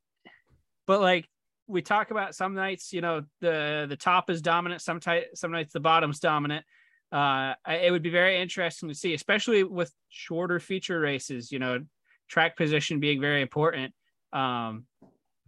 but 0.85 1.01
like 1.01 1.27
we 1.71 1.81
talk 1.81 2.11
about 2.11 2.35
some 2.35 2.53
nights, 2.53 2.91
you 2.91 3.01
know, 3.01 3.23
the 3.39 3.85
the 3.87 3.95
top 3.95 4.29
is 4.29 4.41
dominant. 4.41 4.81
Some 4.81 4.99
type, 4.99 5.29
some 5.33 5.51
nights 5.51 5.73
the 5.73 5.79
bottom's 5.79 6.19
dominant. 6.19 6.65
Uh, 7.11 7.53
it 7.67 7.91
would 7.91 8.03
be 8.03 8.09
very 8.09 8.41
interesting 8.41 8.89
to 8.89 8.95
see, 8.95 9.13
especially 9.13 9.63
with 9.63 9.91
shorter 10.09 10.59
feature 10.59 10.99
races. 10.99 11.51
You 11.51 11.59
know, 11.59 11.79
track 12.27 12.57
position 12.57 12.99
being 12.99 13.21
very 13.21 13.41
important. 13.41 13.93
Um, 14.33 14.85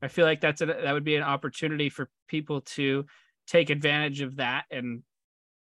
I 0.02 0.08
feel 0.08 0.26
like 0.26 0.42
that's 0.42 0.62
a, 0.62 0.66
that 0.66 0.94
would 0.94 1.04
be 1.04 1.16
an 1.16 1.24
opportunity 1.24 1.90
for 1.90 2.10
people 2.28 2.62
to 2.62 3.06
take 3.48 3.70
advantage 3.70 4.22
of 4.22 4.38
that 4.38 4.66
and 4.72 5.04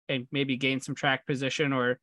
and 0.09 0.27
maybe 0.31 0.57
gain 0.57 0.81
some 0.81 0.95
track 0.95 1.27
position 1.27 1.73
or 1.73 1.99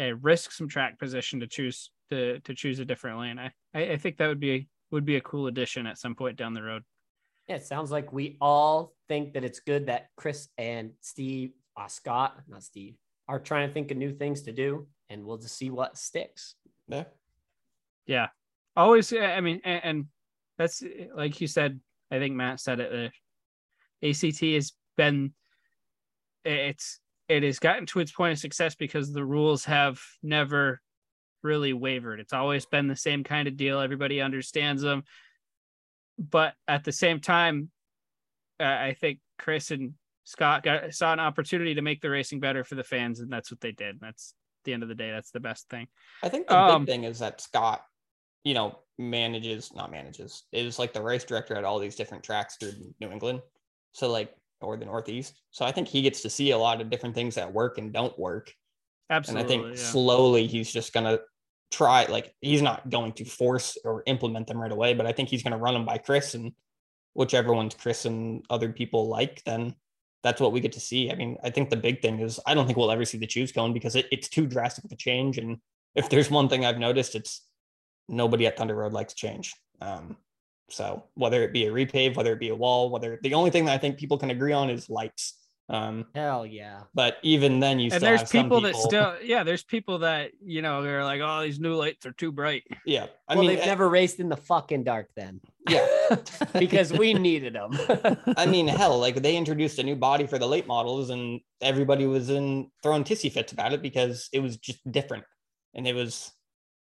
uh, 0.00 0.14
risk 0.16 0.52
some 0.52 0.68
track 0.68 0.98
position 0.98 1.40
to 1.40 1.46
choose 1.46 1.90
to 2.10 2.40
to 2.40 2.54
choose 2.54 2.80
a 2.80 2.84
different 2.84 3.18
lane. 3.18 3.38
I 3.38 3.52
I 3.72 3.96
think 3.96 4.16
that 4.18 4.28
would 4.28 4.40
be 4.40 4.68
would 4.90 5.04
be 5.04 5.16
a 5.16 5.20
cool 5.20 5.46
addition 5.46 5.86
at 5.86 5.98
some 5.98 6.14
point 6.14 6.36
down 6.36 6.54
the 6.54 6.62
road. 6.62 6.82
Yeah, 7.48 7.56
it 7.56 7.66
sounds 7.66 7.90
like 7.90 8.12
we 8.12 8.36
all 8.40 8.94
think 9.08 9.34
that 9.34 9.44
it's 9.44 9.60
good 9.60 9.86
that 9.86 10.08
Chris 10.16 10.48
and 10.56 10.92
Steve, 11.00 11.52
uh, 11.76 11.88
Scott, 11.88 12.36
not 12.48 12.62
Steve, 12.62 12.94
are 13.28 13.38
trying 13.38 13.68
to 13.68 13.74
think 13.74 13.90
of 13.90 13.96
new 13.96 14.12
things 14.12 14.42
to 14.42 14.52
do, 14.52 14.86
and 15.10 15.24
we'll 15.24 15.38
just 15.38 15.56
see 15.56 15.70
what 15.70 15.98
sticks. 15.98 16.54
Yeah. 16.88 17.04
Yeah. 18.06 18.28
Always, 18.76 19.12
I 19.12 19.40
mean, 19.40 19.60
and, 19.64 19.80
and 19.84 20.04
that's 20.58 20.82
like 21.14 21.40
you 21.40 21.46
said. 21.46 21.80
I 22.10 22.18
think 22.18 22.34
Matt 22.34 22.60
said 22.60 22.80
it. 22.80 23.12
The 24.00 24.10
ACT 24.10 24.40
has 24.40 24.72
been, 24.96 25.32
it's 26.44 27.00
it 27.28 27.42
has 27.42 27.58
gotten 27.58 27.86
to 27.86 28.00
its 28.00 28.12
point 28.12 28.32
of 28.32 28.38
success 28.38 28.74
because 28.74 29.12
the 29.12 29.24
rules 29.24 29.64
have 29.64 30.00
never 30.22 30.80
really 31.42 31.72
wavered. 31.72 32.20
It's 32.20 32.32
always 32.32 32.66
been 32.66 32.86
the 32.86 32.96
same 32.96 33.24
kind 33.24 33.48
of 33.48 33.56
deal. 33.56 33.80
Everybody 33.80 34.20
understands 34.20 34.82
them. 34.82 35.04
But 36.18 36.54
at 36.68 36.84
the 36.84 36.92
same 36.92 37.20
time, 37.20 37.70
uh, 38.60 38.64
I 38.64 38.96
think 38.98 39.18
Chris 39.38 39.70
and 39.70 39.94
Scott 40.24 40.62
got 40.62 40.94
saw 40.94 41.12
an 41.12 41.20
opportunity 41.20 41.74
to 41.74 41.82
make 41.82 42.00
the 42.00 42.10
racing 42.10 42.40
better 42.40 42.64
for 42.64 42.76
the 42.76 42.84
fans, 42.84 43.20
and 43.20 43.32
that's 43.32 43.50
what 43.50 43.60
they 43.60 43.72
did. 43.72 43.98
That's 44.00 44.34
the 44.64 44.72
end 44.72 44.82
of 44.82 44.88
the 44.88 44.94
day. 44.94 45.10
That's 45.10 45.30
the 45.30 45.40
best 45.40 45.68
thing. 45.68 45.86
I 46.22 46.28
think 46.28 46.48
the 46.48 46.58
um, 46.58 46.84
big 46.84 46.94
thing 46.94 47.04
is 47.04 47.18
that 47.18 47.40
Scott, 47.40 47.84
you 48.44 48.54
know, 48.54 48.78
manages 48.98 49.72
not 49.74 49.90
manages 49.90 50.44
is 50.52 50.78
like 50.78 50.92
the 50.92 51.02
race 51.02 51.24
director 51.24 51.56
at 51.56 51.64
all 51.64 51.78
these 51.78 51.96
different 51.96 52.22
tracks 52.22 52.56
through 52.56 52.72
New 53.00 53.10
England. 53.10 53.42
So 53.92 54.10
like 54.10 54.34
or 54.60 54.76
the 54.76 54.84
Northeast. 54.84 55.40
So 55.50 55.64
I 55.64 55.72
think 55.72 55.88
he 55.88 56.02
gets 56.02 56.22
to 56.22 56.30
see 56.30 56.52
a 56.52 56.58
lot 56.58 56.80
of 56.80 56.90
different 56.90 57.14
things 57.14 57.34
that 57.34 57.52
work 57.52 57.78
and 57.78 57.92
don't 57.92 58.18
work. 58.18 58.52
Absolutely. 59.10 59.40
And 59.40 59.46
I 59.46 59.48
think 59.48 59.76
yeah. 59.78 59.84
slowly 59.84 60.46
he's 60.46 60.72
just 60.72 60.92
gonna 60.92 61.18
try 61.74 62.06
like 62.06 62.34
he's 62.40 62.62
not 62.62 62.88
going 62.88 63.12
to 63.12 63.24
force 63.24 63.76
or 63.84 64.02
implement 64.06 64.46
them 64.46 64.60
right 64.60 64.72
away, 64.72 64.94
but 64.94 65.06
I 65.06 65.12
think 65.12 65.28
he's 65.28 65.42
going 65.42 65.52
to 65.52 65.58
run 65.58 65.74
them 65.74 65.84
by 65.84 65.98
Chris 65.98 66.34
and 66.34 66.52
whichever 67.14 67.52
ones 67.52 67.74
Chris 67.74 68.04
and 68.04 68.44
other 68.50 68.72
people 68.72 69.08
like, 69.08 69.42
then 69.44 69.74
that's 70.22 70.40
what 70.40 70.52
we 70.52 70.60
get 70.60 70.72
to 70.72 70.80
see. 70.80 71.10
I 71.10 71.14
mean, 71.14 71.36
I 71.42 71.50
think 71.50 71.70
the 71.70 71.76
big 71.76 72.00
thing 72.00 72.20
is 72.20 72.40
I 72.46 72.54
don't 72.54 72.66
think 72.66 72.78
we'll 72.78 72.90
ever 72.90 73.04
see 73.04 73.18
the 73.18 73.26
choose 73.26 73.52
cone 73.52 73.72
because 73.72 73.96
it, 73.96 74.06
it's 74.10 74.28
too 74.28 74.46
drastic 74.46 74.84
of 74.84 74.92
a 74.92 74.96
change. 74.96 75.38
And 75.38 75.58
if 75.94 76.08
there's 76.08 76.30
one 76.30 76.48
thing 76.48 76.64
I've 76.64 76.78
noticed, 76.78 77.14
it's 77.14 77.46
nobody 78.08 78.46
at 78.46 78.56
Thunder 78.56 78.74
Road 78.74 78.92
likes 78.92 79.14
change. 79.14 79.54
Um, 79.80 80.16
so 80.70 81.04
whether 81.14 81.42
it 81.42 81.52
be 81.52 81.66
a 81.66 81.70
repave, 81.72 82.16
whether 82.16 82.32
it 82.32 82.40
be 82.40 82.48
a 82.48 82.54
wall, 82.54 82.90
whether 82.90 83.18
the 83.22 83.34
only 83.34 83.50
thing 83.50 83.66
that 83.66 83.74
I 83.74 83.78
think 83.78 83.98
people 83.98 84.18
can 84.18 84.30
agree 84.30 84.52
on 84.52 84.70
is 84.70 84.88
lights. 84.88 85.38
Um, 85.68 86.06
Hell 86.14 86.44
yeah! 86.44 86.82
But 86.94 87.16
even 87.22 87.58
then, 87.58 87.78
you 87.78 87.90
and 87.90 88.02
there's 88.02 88.30
people, 88.30 88.58
people, 88.58 88.60
that 88.62 88.76
still, 88.76 89.14
yeah, 89.22 89.44
there's 89.44 89.62
people 89.62 90.00
that 90.00 90.32
you 90.44 90.60
know 90.60 90.82
they're 90.82 91.04
like, 91.04 91.22
oh, 91.24 91.42
these 91.42 91.58
new 91.58 91.74
lights 91.74 92.04
are 92.04 92.12
too 92.12 92.30
bright. 92.30 92.64
Yeah, 92.84 93.06
I 93.28 93.34
well, 93.34 93.44
mean, 93.44 93.54
they've 93.54 93.62
I, 93.62 93.66
never 93.66 93.88
raced 93.88 94.20
in 94.20 94.28
the 94.28 94.36
fucking 94.36 94.84
dark 94.84 95.08
then. 95.16 95.40
Yeah, 95.70 95.86
because 96.58 96.92
we 96.92 97.14
needed 97.14 97.54
them. 97.54 97.70
I 98.36 98.44
mean, 98.44 98.68
hell, 98.68 98.98
like 98.98 99.22
they 99.22 99.36
introduced 99.38 99.78
a 99.78 99.82
new 99.82 99.96
body 99.96 100.26
for 100.26 100.38
the 100.38 100.46
late 100.46 100.66
models, 100.66 101.08
and 101.08 101.40
everybody 101.62 102.04
was 102.04 102.28
in 102.28 102.70
throwing 102.82 103.04
tissy 103.04 103.32
fits 103.32 103.52
about 103.52 103.72
it 103.72 103.80
because 103.80 104.28
it 104.34 104.40
was 104.40 104.58
just 104.58 104.80
different, 104.90 105.24
and 105.74 105.86
it 105.86 105.94
was. 105.94 106.30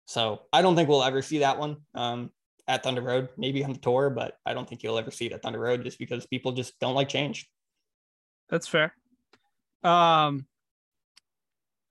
So 0.07 0.43
I 0.53 0.63
don't 0.63 0.75
think 0.75 0.89
we'll 0.89 1.05
ever 1.05 1.23
see 1.23 1.39
that 1.39 1.59
one. 1.59 1.77
Um, 1.95 2.31
at 2.69 2.83
Thunder 2.83 3.01
Road, 3.03 3.29
maybe 3.37 3.63
on 3.65 3.73
the 3.73 3.79
tour, 3.79 4.11
but 4.11 4.35
I 4.45 4.53
don't 4.53 4.69
think 4.69 4.83
you'll 4.83 4.99
ever 4.99 5.13
see 5.13 5.27
it 5.27 5.33
at 5.33 5.43
Thunder 5.43 5.61
Road 5.61 5.85
just 5.85 6.01
because 6.01 6.27
people 6.27 6.51
just 6.51 6.79
don't 6.81 6.95
like 6.95 7.09
change. 7.09 7.49
That's 8.49 8.69
fair. 8.69 8.95
Um, 9.83 10.47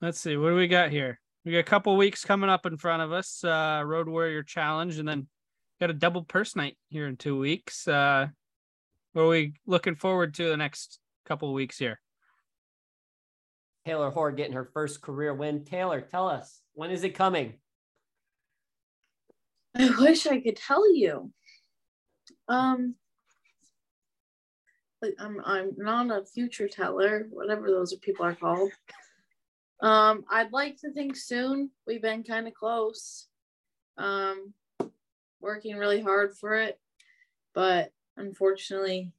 let's 0.02 0.20
see, 0.20 0.38
what 0.38 0.50
do 0.50 0.56
we 0.56 0.68
got 0.68 0.90
here? 0.90 1.20
We 1.44 1.52
got 1.52 1.60
a 1.60 1.64
couple 1.64 1.96
weeks 1.96 2.26
coming 2.26 2.50
up 2.50 2.66
in 2.66 2.78
front 2.78 3.04
of 3.04 3.12
us. 3.12 3.44
Uh, 3.44 3.84
Road 3.86 4.08
Warrior 4.10 4.44
Challenge, 4.44 4.98
and 4.98 5.08
then 5.08 5.28
got 5.80 5.90
a 5.90 5.94
double 5.94 6.24
purse 6.24 6.56
night 6.56 6.78
here 6.90 7.08
in 7.08 7.18
two 7.18 7.38
weeks. 7.38 7.88
Uh, 7.88 8.28
what 9.14 9.24
are 9.24 9.28
we 9.28 9.54
looking 9.66 9.96
forward 9.96 10.34
to 10.36 10.50
the 10.50 10.58
next 10.58 11.00
couple 11.26 11.54
weeks 11.54 11.78
here? 11.78 12.00
Taylor 13.86 14.10
Hoare 14.10 14.32
getting 14.32 14.54
her 14.54 14.70
first 14.74 15.02
career 15.02 15.34
win. 15.34 15.64
Taylor, 15.64 16.02
tell 16.02 16.28
us 16.28 16.62
when 16.74 16.90
is 16.90 17.04
it 17.04 17.16
coming? 17.16 17.54
I 19.78 19.92
wish 20.00 20.26
I 20.26 20.40
could 20.40 20.56
tell 20.56 20.92
you. 20.94 21.32
Um, 22.48 22.96
I'm 25.20 25.42
I'm 25.44 25.72
not 25.78 26.12
a 26.12 26.26
future 26.26 26.68
teller, 26.68 27.28
whatever 27.30 27.70
those 27.70 27.94
people 27.96 28.26
are 28.26 28.36
called. 28.36 28.72
Um, 29.82 30.24
I'd 30.30 30.54
like 30.54 30.78
to 30.82 30.92
think 30.92 31.16
soon. 31.16 31.70
We've 31.86 32.02
been 32.02 32.24
kind 32.24 32.48
of 32.48 32.54
close. 32.54 33.28
Um, 33.98 34.54
working 35.40 35.78
really 35.78 36.02
hard 36.02 36.36
for 36.36 36.56
it, 36.56 36.80
but 37.54 37.92
unfortunately, 38.18 39.12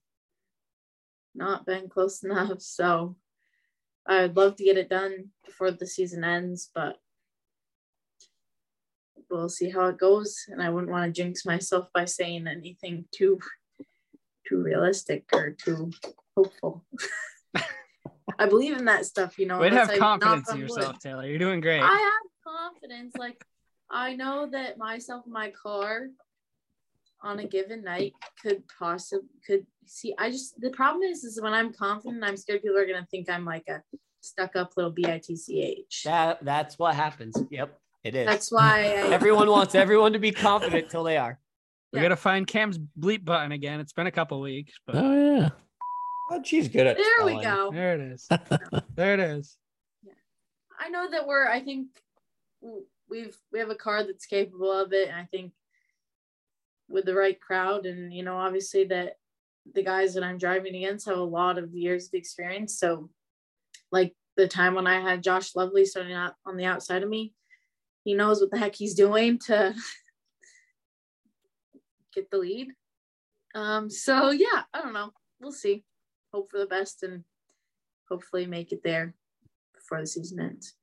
not 1.35 1.67
been 1.67 1.89
close 1.89 2.23
enough. 2.25 2.61
So 2.61 3.17
I'd 4.07 4.37
love 4.37 4.57
to 4.57 4.65
get 4.65 4.79
it 4.79 4.89
done 4.89 5.31
before 5.45 5.71
the 5.71 5.87
season 5.87 6.25
ends, 6.25 6.71
but 6.75 6.99
we'll 9.31 9.49
see 9.49 9.71
how 9.71 9.87
it 9.87 9.99
goes. 9.99 10.45
And 10.49 10.63
I 10.63 10.71
wouldn't 10.71 10.93
want 10.93 11.15
to 11.15 11.23
jinx 11.23 11.45
myself 11.45 11.89
by 11.93 12.05
saying 12.05 12.47
anything 12.47 13.07
too 13.13 13.39
too 14.49 14.63
realistic 14.63 15.25
or 15.33 15.51
too 15.51 15.91
hopeful. 16.37 16.85
I 18.39 18.47
believe 18.47 18.77
in 18.77 18.85
that 18.87 19.07
stuff, 19.07 19.39
you 19.39 19.47
know. 19.47 19.59
We'd 19.59 19.73
have 19.73 19.91
I 19.91 19.99
confidence 19.99 20.51
in 20.53 20.59
yourself, 20.59 20.95
wood. 20.95 21.01
Taylor. 21.01 21.27
You're 21.27 21.39
doing 21.39 21.61
great. 21.61 21.81
I 21.81 21.87
have 21.87 22.55
confidence. 22.55 23.15
Like 23.17 23.43
I 23.91 24.15
know 24.15 24.49
that 24.51 24.79
myself 24.79 25.25
and 25.25 25.33
my 25.33 25.51
car 25.51 26.09
on 27.23 27.39
a 27.39 27.47
given 27.47 27.83
night 27.83 28.13
could 28.43 28.63
possibly 28.79 29.29
could 29.47 29.67
see. 29.87 30.15
I 30.19 30.31
just 30.31 30.61
the 30.61 30.71
problem 30.71 31.03
is 31.03 31.25
is 31.25 31.41
when 31.41 31.55
I'm 31.55 31.73
confident, 31.73 32.23
I'm 32.25 32.37
scared 32.37 32.63
people 32.63 32.79
are 32.79 32.87
gonna 32.87 33.07
think 33.11 33.31
I'm 33.31 33.45
like 33.45 33.69
a 33.69 33.83
stuck 34.21 34.57
up 34.57 34.73
little 34.77 34.93
bitch. 34.93 36.03
That 36.05 36.45
that's 36.45 36.79
what 36.79 36.95
happens. 36.95 37.43
Yep, 37.51 37.79
it 38.05 38.15
is. 38.15 38.27
That's 38.27 38.53
why 38.53 38.81
I, 38.81 39.13
everyone 39.13 39.51
wants 39.51 39.75
everyone 39.75 40.13
to 40.13 40.19
be 40.19 40.33
confident 40.33 40.91
till 40.91 41.05
they 41.05 41.17
are. 41.17 41.39
We 41.93 41.99
yeah. 41.99 42.03
gotta 42.03 42.17
find 42.17 42.47
Cam's 42.47 42.79
bleep 42.79 43.25
button 43.25 43.53
again. 43.53 43.81
It's 43.81 43.93
been 43.93 44.07
a 44.07 44.13
couple 44.13 44.41
weeks, 44.41 44.75
but 44.87 44.97
Oh 44.97 45.37
yeah. 45.37 45.49
But 46.29 46.47
she's 46.47 46.69
good 46.69 46.87
at 46.87 46.99
it. 46.99 47.05
there 47.05 47.27
we 47.27 47.43
go. 47.43 47.71
there 47.73 47.95
it 47.95 48.01
is. 48.01 48.29
there 48.97 49.15
it 49.15 49.21
is. 49.21 49.57
Yeah. 50.05 50.13
I 50.81 50.89
know 50.89 51.09
that 51.11 51.27
we're. 51.27 51.47
I 51.47 51.61
think 51.61 51.89
we've 53.09 53.37
we 53.53 53.61
have 53.61 53.71
a 53.71 53.77
car 53.77 54.03
that's 54.03 54.27
capable 54.27 54.73
of 54.73 54.93
it, 54.93 55.09
and 55.09 55.17
I 55.17 55.25
think 55.31 55.53
with 56.89 57.05
the 57.05 57.15
right 57.15 57.41
crowd, 57.41 57.87
and 57.87 58.13
you 58.13 58.25
know, 58.25 58.37
obviously 58.37 58.85
that 58.87 59.15
the 59.75 59.83
guys 59.83 60.15
that 60.15 60.25
I'm 60.25 60.39
driving 60.39 60.75
against 60.75 61.07
have 61.07 61.19
a 61.19 61.23
lot 61.23 61.59
of 61.59 61.75
years 61.75 62.07
of 62.07 62.15
experience. 62.15 62.79
So, 62.79 63.11
like 63.93 64.15
the 64.37 64.49
time 64.49 64.75
when 64.75 64.87
I 64.87 65.01
had 65.01 65.23
Josh 65.23 65.55
Lovely 65.55 65.85
starting 65.85 66.13
out 66.13 66.35
on 66.45 66.57
the 66.57 66.65
outside 66.65 67.03
of 67.03 67.09
me, 67.09 67.35
he 68.05 68.15
knows 68.15 68.41
what 68.41 68.51
the 68.51 68.59
heck 68.59 68.75
he's 68.75 68.95
doing 68.95 69.39
to 69.47 69.75
get 72.17 72.31
the 72.31 72.39
lead. 72.39 72.69
Um. 73.55 73.89
So 73.89 74.31
yeah, 74.31 74.63
I 74.75 74.83
don't 74.83 74.93
know. 74.93 75.11
We'll 75.41 75.53
see. 75.53 75.85
Hope 76.33 76.51
for 76.51 76.59
the 76.59 76.67
best 76.67 77.03
and 77.03 77.25
hopefully 78.09 78.47
make 78.47 78.73
it 78.73 78.83
there 78.83 79.15
before 79.75 80.01
the 80.01 80.07
season 80.07 80.41
ends. 80.41 80.75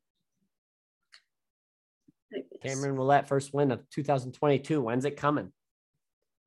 I 2.34 2.40
guess. 2.62 2.74
Cameron 2.76 2.98
Willette 2.98 3.28
first 3.28 3.54
win 3.54 3.72
of 3.72 3.88
2022. 3.90 4.82
When's 4.82 5.06
it 5.06 5.18
coming? 5.18 5.52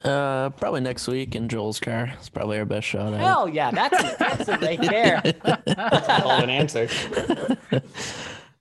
Uh, 0.03 0.51
probably 0.51 0.81
next 0.81 1.09
week 1.09 1.35
in 1.35 1.49
Joel's 1.49 1.81
car. 1.81 2.13
It's 2.19 2.29
probably 2.29 2.59
our 2.59 2.65
best 2.65 2.87
shot 2.87 3.15
at 3.15 3.15
it. 3.15 3.21
Hell 3.21 3.49
yeah, 3.49 3.71
that's 3.71 4.03
an 4.03 4.27
answer 4.31 4.59
right 4.61 4.81
there. 4.81 5.23
Hell 6.07 6.31
of 6.31 6.43
an 6.45 6.51
answer. 6.51 6.89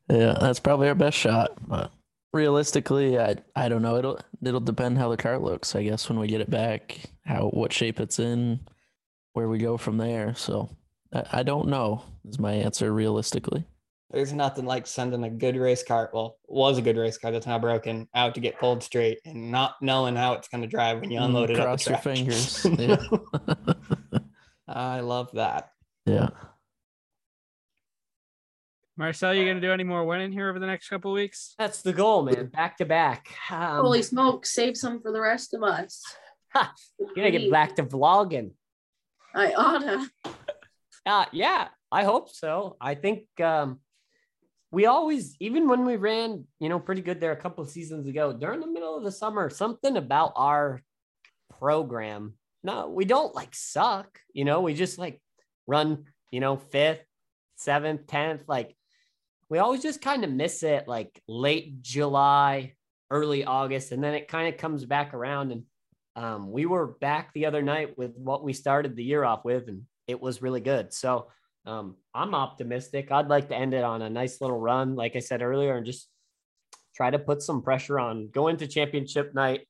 yeah, 0.10 0.38
that's 0.40 0.60
probably 0.60 0.88
our 0.88 0.96
best 0.96 1.18
shot. 1.18 1.52
But 1.68 1.92
realistically, 2.36 3.18
I 3.18 3.36
I 3.56 3.70
don't 3.70 3.82
know. 3.82 3.96
It'll 3.98 4.20
it'll 4.44 4.60
depend 4.60 4.98
how 5.00 5.10
the 5.10 5.18
car 5.18 5.40
looks. 5.40 5.74
I 5.76 5.84
guess 5.84 6.08
when 6.10 6.20
we 6.20 6.28
get 6.28 6.42
it 6.42 6.50
back, 6.52 7.00
how 7.26 7.48
what 7.50 7.74
shape 7.74 8.00
it's 8.00 8.20
in, 8.20 8.60
where 9.34 9.48
we 9.50 9.58
go 9.58 9.78
from 9.78 9.98
there. 9.98 10.36
So 10.36 10.70
I, 11.14 11.24
I 11.40 11.44
don't 11.44 11.70
know. 11.70 12.04
Is 12.28 12.38
my 12.38 12.54
answer 12.54 12.92
realistically? 12.94 13.64
There's 14.12 14.34
nothing 14.34 14.66
like 14.66 14.86
sending 14.88 15.24
a 15.24 15.30
good 15.30 15.58
race 15.58 15.84
car. 15.84 16.10
Well, 16.14 16.38
was 16.48 16.78
a 16.78 16.82
good 16.82 16.96
race 16.96 17.18
car 17.18 17.32
that's 17.32 17.48
now 17.48 17.58
broken 17.60 18.08
out 18.14 18.36
to 18.36 18.40
get 18.40 18.60
pulled 18.60 18.84
straight 18.84 19.20
and 19.26 19.52
not 19.52 19.76
knowing 19.82 20.16
how 20.16 20.34
it's 20.34 20.48
going 20.48 20.62
to 20.62 20.68
drive 20.68 21.02
when 21.02 21.10
you 21.12 21.20
Mm, 21.20 21.26
unload 21.26 21.50
it. 21.50 21.58
up 21.60 21.66
cross 21.66 21.88
your 21.88 21.98
fingers. 21.98 22.66
Yeah. 22.80 22.98
I 24.68 25.00
love 25.02 25.32
that. 25.34 25.72
yeah. 26.06 26.30
Marcel, 28.98 29.34
you 29.34 29.46
gonna 29.46 29.60
do 29.60 29.74
any 29.74 29.84
more 29.84 30.06
winning 30.06 30.32
here 30.32 30.50
over 30.50 30.58
the 30.58 30.66
next 30.66 30.88
couple 30.88 31.12
weeks? 31.12 31.54
That's 31.60 31.82
the 31.82 31.92
goal, 31.92 32.24
man. 32.24 32.48
Back 32.48 32.78
to 32.78 32.86
back. 32.86 33.28
Um, 33.52 33.82
Holy 33.82 34.02
smoke, 34.02 34.46
save 34.46 34.78
some 34.78 35.02
for 35.02 35.12
the 35.12 35.22
rest 35.22 35.54
of 35.54 35.64
us. 35.64 36.02
Ha, 36.54 36.74
gonna 37.18 37.32
get 37.32 37.52
back 37.52 37.76
to 37.76 37.84
vlogging. 37.84 38.52
I 39.34 39.52
oughta. 39.54 40.10
Uh, 41.06 41.26
yeah, 41.32 41.68
I 41.92 42.04
hope 42.04 42.32
so. 42.32 42.78
I 42.82 42.96
think 42.96 43.26
um, 43.40 43.80
we 44.72 44.88
always, 44.88 45.36
even 45.40 45.68
when 45.68 45.86
we 45.86 45.98
ran, 45.98 46.46
you 46.60 46.68
know, 46.68 46.80
pretty 46.80 47.02
good 47.02 47.22
there 47.22 47.32
a 47.32 47.40
couple 47.40 47.64
of 47.64 47.70
seasons 47.70 48.08
ago, 48.08 48.34
during 48.34 48.60
the 48.60 48.68
middle 48.68 48.98
of 48.98 49.04
the 49.04 49.12
summer, 49.12 49.52
something 49.52 49.98
about 49.98 50.34
our 50.36 50.82
program. 51.60 52.34
No, 52.64 52.90
we 52.90 53.06
don't 53.06 53.36
like 53.36 53.54
suck. 53.54 54.20
You 54.34 54.46
know, 54.46 54.62
we 54.62 54.74
just 54.74 54.98
like 54.98 55.22
run, 55.68 56.06
you 56.32 56.40
know, 56.40 56.58
fifth, 56.58 57.06
seventh, 57.56 58.08
tenth. 58.08 58.42
Like 58.48 58.76
we 59.50 59.60
always 59.60 59.82
just 59.82 60.02
kind 60.02 60.24
of 60.24 60.32
miss 60.32 60.64
it 60.64 60.88
like 60.88 61.22
late 61.28 61.82
July, 61.82 62.74
early 63.12 63.46
August, 63.46 63.92
and 63.92 64.04
then 64.04 64.14
it 64.14 64.28
kind 64.28 64.52
of 64.54 64.60
comes 64.60 64.86
back 64.86 65.14
around. 65.14 65.52
And 65.52 65.64
um, 66.16 66.52
we 66.52 66.66
were 66.66 66.88
back 66.88 67.32
the 67.34 67.46
other 67.46 67.62
night 67.62 67.98
with 67.98 68.16
what 68.16 68.44
we 68.44 68.54
started 68.54 68.96
the 68.96 69.04
year 69.04 69.24
off 69.24 69.46
with, 69.46 69.68
and 69.68 69.84
it 70.08 70.20
was 70.20 70.42
really 70.42 70.62
good. 70.62 70.94
So 70.94 71.28
um, 71.66 71.96
I'm 72.14 72.34
optimistic. 72.34 73.12
I'd 73.12 73.28
like 73.28 73.50
to 73.50 73.56
end 73.56 73.74
it 73.74 73.84
on 73.84 74.02
a 74.02 74.10
nice 74.10 74.42
little 74.42 74.60
run, 74.60 74.96
like 74.96 75.16
I 75.16 75.20
said 75.20 75.42
earlier, 75.42 75.76
and 75.76 75.86
just 75.86 76.08
try 76.96 77.10
to 77.10 77.20
put 77.20 77.42
some 77.42 77.62
pressure 77.62 78.00
on 78.00 78.30
go 78.30 78.48
into 78.48 78.68
championship 78.68 79.36
night 79.36 79.68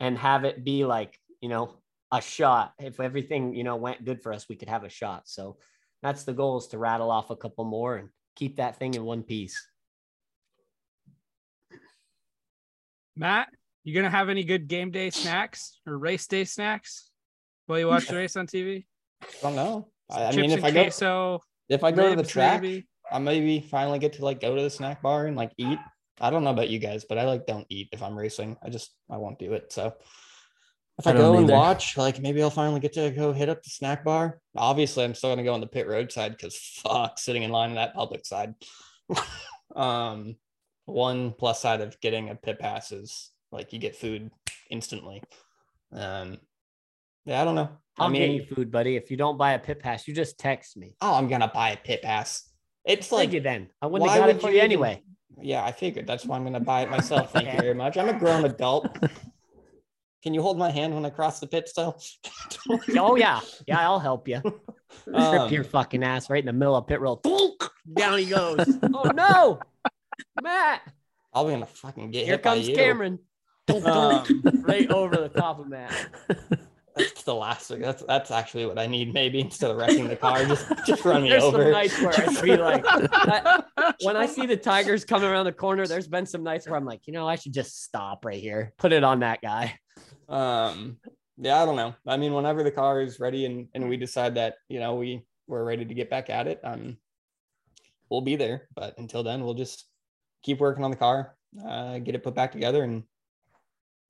and 0.00 0.18
have 0.18 0.44
it 0.44 0.64
be 0.64 0.84
like, 0.84 1.18
you 1.40 1.48
know, 1.48 1.76
a 2.12 2.20
shot. 2.20 2.72
If 2.78 3.00
everything, 3.00 3.54
you 3.54 3.64
know, 3.64 3.76
went 3.76 4.04
good 4.04 4.22
for 4.22 4.32
us, 4.32 4.48
we 4.48 4.56
could 4.56 4.68
have 4.68 4.84
a 4.84 4.88
shot. 4.88 5.28
So 5.28 5.58
that's 6.02 6.24
the 6.24 6.32
goal 6.32 6.58
is 6.58 6.68
to 6.68 6.78
rattle 6.78 7.10
off 7.10 7.30
a 7.30 7.36
couple 7.36 7.64
more 7.64 7.96
and 7.96 8.08
keep 8.38 8.56
that 8.56 8.78
thing 8.78 8.94
in 8.94 9.04
one 9.04 9.22
piece. 9.22 9.66
Matt, 13.16 13.48
you 13.82 13.94
gonna 13.94 14.10
have 14.10 14.28
any 14.28 14.44
good 14.44 14.68
game 14.68 14.92
day 14.92 15.10
snacks 15.10 15.80
or 15.86 15.98
race 15.98 16.26
day 16.28 16.44
snacks 16.44 17.10
while 17.66 17.80
you 17.80 17.88
watch 17.88 18.06
the 18.06 18.14
race 18.14 18.36
on 18.36 18.46
TV? 18.46 18.86
I 19.22 19.26
don't 19.42 19.56
know. 19.56 19.88
I, 20.08 20.26
I 20.26 20.36
mean, 20.36 20.52
if 20.52 20.58
and 20.58 20.66
I 20.66 20.70
go 20.70 20.82
queso, 20.84 21.40
if 21.68 21.82
I 21.82 21.90
go 21.90 22.10
to 22.10 22.16
the 22.16 22.28
track, 22.28 22.62
maybe? 22.62 22.86
I 23.10 23.18
maybe 23.18 23.60
finally 23.60 23.98
get 23.98 24.12
to 24.14 24.24
like 24.24 24.40
go 24.40 24.54
to 24.54 24.62
the 24.62 24.70
snack 24.70 25.02
bar 25.02 25.26
and 25.26 25.36
like 25.36 25.52
eat. 25.58 25.78
I 26.20 26.30
don't 26.30 26.44
know 26.44 26.50
about 26.50 26.68
you 26.68 26.78
guys, 26.78 27.04
but 27.04 27.18
I 27.18 27.24
like 27.24 27.46
don't 27.46 27.66
eat 27.68 27.88
if 27.92 28.02
I'm 28.02 28.16
racing. 28.16 28.56
I 28.62 28.70
just 28.70 28.94
I 29.10 29.16
won't 29.16 29.38
do 29.38 29.52
it. 29.52 29.72
So 29.72 29.94
if 30.98 31.06
I, 31.06 31.10
I 31.10 31.14
go 31.14 31.34
and 31.34 31.44
either. 31.44 31.52
watch, 31.52 31.96
like 31.96 32.20
maybe 32.20 32.42
I'll 32.42 32.50
finally 32.50 32.80
get 32.80 32.92
to 32.94 33.10
go 33.10 33.32
hit 33.32 33.48
up 33.48 33.62
the 33.62 33.70
snack 33.70 34.04
bar. 34.04 34.40
Obviously, 34.56 35.04
I'm 35.04 35.14
still 35.14 35.30
gonna 35.30 35.44
go 35.44 35.54
on 35.54 35.60
the 35.60 35.66
pit 35.66 35.86
road 35.86 36.10
side 36.10 36.32
because 36.32 36.56
fuck 36.56 37.18
sitting 37.18 37.42
in 37.44 37.50
line 37.50 37.70
on 37.70 37.76
that 37.76 37.94
public 37.94 38.26
side. 38.26 38.54
um, 39.76 40.36
one 40.86 41.32
plus 41.32 41.60
side 41.60 41.80
of 41.80 41.98
getting 42.00 42.30
a 42.30 42.34
pit 42.34 42.58
pass 42.58 42.92
is 42.92 43.30
like 43.52 43.72
you 43.72 43.78
get 43.78 43.96
food 43.96 44.30
instantly. 44.70 45.22
Um, 45.92 46.38
yeah, 47.24 47.40
I 47.40 47.44
don't 47.44 47.54
know. 47.54 47.68
I'll 47.98 48.06
I 48.08 48.10
mean, 48.10 48.36
get 48.38 48.48
you 48.48 48.54
food, 48.54 48.70
buddy. 48.70 48.96
If 48.96 49.10
you 49.10 49.16
don't 49.16 49.36
buy 49.36 49.52
a 49.52 49.58
pit 49.58 49.80
pass, 49.80 50.06
you 50.08 50.14
just 50.14 50.38
text 50.38 50.76
me. 50.76 50.96
oh, 51.00 51.14
I'm 51.14 51.28
gonna 51.28 51.50
buy 51.52 51.70
a 51.70 51.76
pit 51.76 52.02
pass. 52.02 52.44
It's 52.84 53.12
Like 53.12 53.26
like 53.26 53.32
you 53.34 53.40
then. 53.40 53.68
I 53.82 53.86
wouldn't 53.86 54.10
have 54.10 54.20
got 54.20 54.30
it 54.30 54.40
for 54.40 54.48
you 54.48 54.54
you 54.54 54.58
even- 54.60 54.64
anyway. 54.64 55.02
Yeah, 55.40 55.64
I 55.64 55.70
figured 55.70 56.06
that's 56.06 56.24
why 56.24 56.36
I'm 56.36 56.42
gonna 56.44 56.58
buy 56.58 56.82
it 56.82 56.90
myself. 56.90 57.32
Thank 57.32 57.52
you 57.52 57.58
very 57.60 57.74
much. 57.74 57.96
I'm 57.96 58.08
a 58.08 58.18
grown 58.18 58.44
adult. 58.44 58.88
Can 60.22 60.34
you 60.34 60.42
hold 60.42 60.58
my 60.58 60.70
hand 60.70 60.94
when 60.94 61.04
I 61.06 61.10
cross 61.10 61.38
the 61.40 61.46
pit 61.46 61.68
still? 61.68 62.00
Oh 62.98 63.16
yeah, 63.16 63.40
yeah, 63.66 63.80
I'll 63.80 63.98
help 64.00 64.28
you. 64.28 64.40
Um, 65.12 65.50
your 65.52 65.64
fucking 65.64 66.02
ass 66.02 66.30
right 66.30 66.40
in 66.40 66.46
the 66.46 66.52
middle 66.52 66.74
of 66.74 66.86
pit 66.86 67.00
roll. 67.00 67.16
Thunk! 67.16 67.62
Down 67.94 68.18
he 68.18 68.24
goes. 68.26 68.58
oh 68.94 69.10
no, 69.14 69.60
Matt! 70.42 70.80
I'll 71.32 71.44
be 71.44 71.52
gonna 71.52 71.66
fucking 71.66 72.10
get 72.10 72.24
Here 72.24 72.38
comes. 72.38 72.66
Cameron. 72.68 73.18
Um, 73.84 74.24
right 74.62 74.90
over 74.90 75.16
the 75.16 75.28
top 75.28 75.60
of 75.60 75.68
Matt. 75.68 75.92
that's 76.96 77.22
the 77.22 77.34
last 77.34 77.68
thing. 77.68 77.80
That's 77.82 78.02
that's 78.02 78.30
actually 78.30 78.64
what 78.66 78.78
I 78.78 78.86
need. 78.86 79.12
Maybe 79.12 79.40
instead 79.40 79.70
of 79.70 79.76
wrecking 79.76 80.08
the 80.08 80.16
car, 80.16 80.44
just 80.46 80.66
just 80.86 81.04
run 81.04 81.22
me 81.22 81.28
There's 81.28 81.42
some 81.44 81.54
over. 81.54 81.70
nights 81.70 82.00
where 82.00 82.18
I 82.18 82.26
see 82.32 82.56
like 82.56 82.82
I- 82.86 83.62
when 84.02 84.16
I 84.16 84.24
see 84.26 84.46
the 84.46 84.56
Tigers 84.56 85.04
coming 85.04 85.28
around 85.28 85.44
the 85.44 85.52
corner. 85.52 85.86
There's 85.86 86.08
been 86.08 86.24
some 86.26 86.42
nights 86.42 86.66
where 86.66 86.76
I'm 86.76 86.86
like, 86.86 87.06
you 87.06 87.12
know, 87.12 87.28
I 87.28 87.36
should 87.36 87.52
just 87.52 87.84
stop 87.84 88.24
right 88.24 88.40
here, 88.40 88.72
put 88.78 88.92
it 88.92 89.04
on 89.04 89.20
that 89.20 89.42
guy. 89.42 89.78
Um, 90.28 90.98
yeah, 91.38 91.62
I 91.62 91.64
don't 91.64 91.76
know. 91.76 91.94
I 92.06 92.16
mean, 92.16 92.34
whenever 92.34 92.62
the 92.62 92.70
car 92.70 93.00
is 93.00 93.20
ready 93.20 93.46
and 93.46 93.68
and 93.74 93.88
we 93.88 93.96
decide 93.96 94.34
that 94.34 94.56
you 94.68 94.80
know 94.80 94.96
we 94.96 95.24
we're 95.46 95.64
ready 95.64 95.84
to 95.84 95.94
get 95.94 96.10
back 96.10 96.30
at 96.30 96.46
it, 96.46 96.60
um, 96.64 96.98
we'll 98.10 98.20
be 98.20 98.36
there. 98.36 98.68
But 98.74 98.98
until 98.98 99.22
then, 99.22 99.44
we'll 99.44 99.54
just 99.54 99.86
keep 100.42 100.58
working 100.58 100.84
on 100.84 100.90
the 100.90 100.96
car, 100.96 101.36
uh, 101.66 101.98
get 101.98 102.14
it 102.14 102.22
put 102.22 102.34
back 102.34 102.52
together, 102.52 102.82
and 102.82 103.04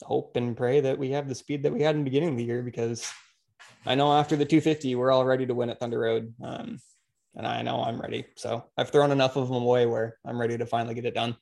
hope 0.03 0.37
and 0.37 0.57
pray 0.57 0.81
that 0.81 0.99
we 0.99 1.11
have 1.11 1.29
the 1.29 1.35
speed 1.35 1.63
that 1.63 1.73
we 1.73 1.83
had 1.83 1.95
in 1.95 2.03
the 2.03 2.11
beginning 2.11 2.31
of 2.31 2.37
the 2.37 2.45
year. 2.45 2.63
Because 2.63 3.11
I 3.87 3.95
know 3.95 4.13
after 4.13 4.37
the 4.37 4.45
250, 4.45 4.95
we're 4.95 5.13
all 5.13 5.25
ready 5.25 5.47
to 5.47 5.55
win 5.55 5.71
at 5.71 5.79
Thunder 5.79 6.01
Road, 6.01 6.35
um, 6.43 6.81
and 7.37 7.47
I 7.47 7.63
know 7.63 7.83
I'm 7.83 8.01
ready. 8.01 8.27
So 8.37 8.65
I've 8.77 8.91
thrown 8.91 9.13
enough 9.13 9.37
of 9.37 9.49
them 9.49 9.63
away 9.63 9.87
where 9.87 10.19
I'm 10.25 10.41
ready 10.41 10.59
to 10.59 10.67
finally 10.67 10.95
get 10.95 11.05
it 11.05 11.15
done. 11.15 11.37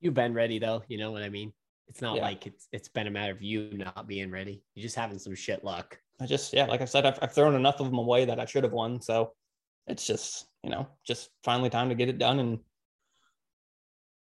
You've 0.00 0.14
been 0.14 0.34
ready 0.34 0.58
though. 0.58 0.82
You 0.88 0.98
know 0.98 1.12
what 1.12 1.22
I 1.22 1.28
mean? 1.28 1.52
It's 1.92 2.00
not 2.00 2.16
Yeah. 2.16 2.22
like 2.22 2.46
it's 2.46 2.68
it's 2.72 2.88
been 2.88 3.06
a 3.06 3.10
matter 3.10 3.32
of 3.32 3.42
you 3.42 3.68
not 3.74 4.06
being 4.08 4.30
ready. 4.30 4.62
You're 4.74 4.82
just 4.82 4.96
having 4.96 5.18
some 5.18 5.34
shit 5.34 5.62
luck. 5.62 5.98
I 6.22 6.24
just, 6.24 6.54
yeah, 6.54 6.64
like 6.64 6.80
I 6.80 6.86
said, 6.86 7.04
I've, 7.04 7.18
I've 7.20 7.34
thrown 7.34 7.54
enough 7.54 7.80
of 7.80 7.86
them 7.90 7.98
away 7.98 8.24
that 8.24 8.40
I 8.40 8.46
should 8.46 8.64
have 8.64 8.72
won. 8.72 9.02
So 9.02 9.34
it's 9.86 10.06
just, 10.06 10.46
you 10.62 10.70
know, 10.70 10.86
just 11.06 11.28
finally 11.44 11.68
time 11.68 11.90
to 11.90 11.94
get 11.94 12.08
it 12.08 12.16
done. 12.16 12.38
And 12.38 12.60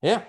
yeah, 0.02 0.22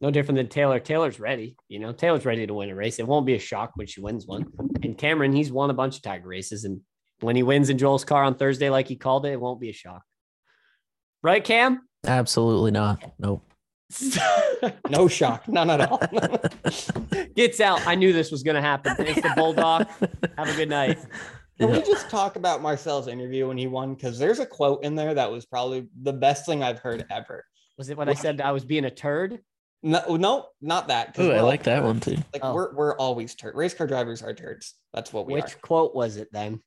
No 0.00 0.10
different 0.10 0.38
than 0.38 0.48
Taylor. 0.48 0.80
Taylor's 0.80 1.20
ready. 1.20 1.56
You 1.68 1.78
know, 1.78 1.92
Taylor's 1.92 2.24
ready 2.24 2.48
to 2.48 2.54
win 2.54 2.70
a 2.70 2.74
race. 2.74 2.98
It 2.98 3.06
won't 3.06 3.26
be 3.26 3.34
a 3.34 3.38
shock 3.38 3.72
when 3.76 3.86
she 3.86 4.00
wins 4.00 4.26
one. 4.26 4.46
And 4.82 4.98
Cameron, 4.98 5.32
he's 5.32 5.52
won 5.52 5.70
a 5.70 5.74
bunch 5.74 5.96
of 5.96 6.02
Tiger 6.02 6.26
races. 6.26 6.64
And 6.64 6.80
when 7.20 7.36
he 7.36 7.44
wins 7.44 7.70
in 7.70 7.78
Joel's 7.78 8.04
car 8.04 8.24
on 8.24 8.34
Thursday, 8.34 8.70
like 8.70 8.88
he 8.88 8.96
called 8.96 9.24
it, 9.24 9.32
it 9.34 9.40
won't 9.40 9.60
be 9.60 9.70
a 9.70 9.72
shock. 9.72 10.02
Right, 11.22 11.44
Cam? 11.44 11.86
Absolutely 12.04 12.72
not. 12.72 13.12
Nope. 13.20 13.48
no 14.90 15.08
shock, 15.08 15.46
none 15.48 15.70
at 15.70 15.80
all. 15.80 16.00
Gets 17.34 17.60
out. 17.60 17.86
I 17.86 17.94
knew 17.94 18.12
this 18.12 18.30
was 18.30 18.42
going 18.42 18.54
to 18.56 18.60
happen. 18.62 18.94
It's 18.98 19.20
the 19.22 19.32
Bulldog. 19.36 19.86
Have 20.38 20.48
a 20.48 20.54
good 20.54 20.68
night. 20.68 20.98
Can 21.58 21.68
Yeah. 21.70 21.76
we 21.78 21.82
just 21.82 22.10
talk 22.10 22.36
about 22.36 22.60
Marcel's 22.62 23.08
interview 23.08 23.48
when 23.48 23.56
he 23.58 23.66
won? 23.66 23.94
Because 23.94 24.18
there's 24.18 24.38
a 24.38 24.46
quote 24.46 24.84
in 24.84 24.94
there 24.94 25.14
that 25.14 25.30
was 25.30 25.46
probably 25.46 25.86
the 26.02 26.12
best 26.12 26.46
thing 26.46 26.62
I've 26.62 26.78
heard 26.78 27.04
ever. 27.10 27.44
Was 27.78 27.88
it 27.90 27.96
when 27.96 28.08
I 28.08 28.14
said 28.14 28.40
I 28.40 28.52
was 28.52 28.64
being 28.64 28.84
a 28.84 28.90
turd? 28.90 29.40
No, 29.82 30.16
no, 30.16 30.46
not 30.60 30.88
that. 30.88 31.18
Ooh, 31.18 31.30
I 31.32 31.40
like 31.40 31.62
that 31.64 31.82
one 31.82 32.00
too. 32.00 32.16
Like 32.32 32.42
Oh. 32.42 32.54
we're 32.54 32.74
we're 32.74 32.96
always 32.96 33.34
turds. 33.34 33.56
Race 33.56 33.74
car 33.74 33.86
drivers 33.86 34.22
are 34.22 34.32
turds. 34.34 34.74
That's 34.92 35.12
what 35.12 35.26
we 35.26 35.34
Which 35.34 35.54
are. 35.54 35.58
quote 35.62 35.94
was 35.94 36.16
it 36.16 36.28
then? 36.32 36.60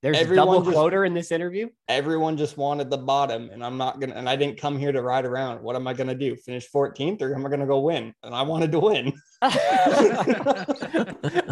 There's 0.00 0.16
Everyone 0.16 0.48
a 0.48 0.50
double 0.52 0.64
just- 0.64 0.74
quoter 0.74 1.04
in 1.04 1.12
this 1.12 1.32
interview. 1.32 1.68
Everyone 1.88 2.36
just 2.36 2.56
wanted 2.56 2.88
the 2.88 2.98
bottom, 2.98 3.50
and 3.50 3.64
I'm 3.64 3.76
not 3.76 3.98
gonna. 4.00 4.14
And 4.14 4.28
I 4.28 4.36
didn't 4.36 4.60
come 4.60 4.78
here 4.78 4.92
to 4.92 5.02
ride 5.02 5.24
around. 5.24 5.60
What 5.60 5.74
am 5.74 5.88
I 5.88 5.94
gonna 5.94 6.14
do? 6.14 6.36
Finish 6.36 6.68
14th, 6.70 7.20
or 7.20 7.34
am 7.34 7.44
I 7.44 7.48
gonna 7.48 7.66
go 7.66 7.80
win? 7.80 8.14
And 8.22 8.32
I 8.34 8.42
wanted 8.42 8.70
to 8.72 8.78
win. 8.78 9.12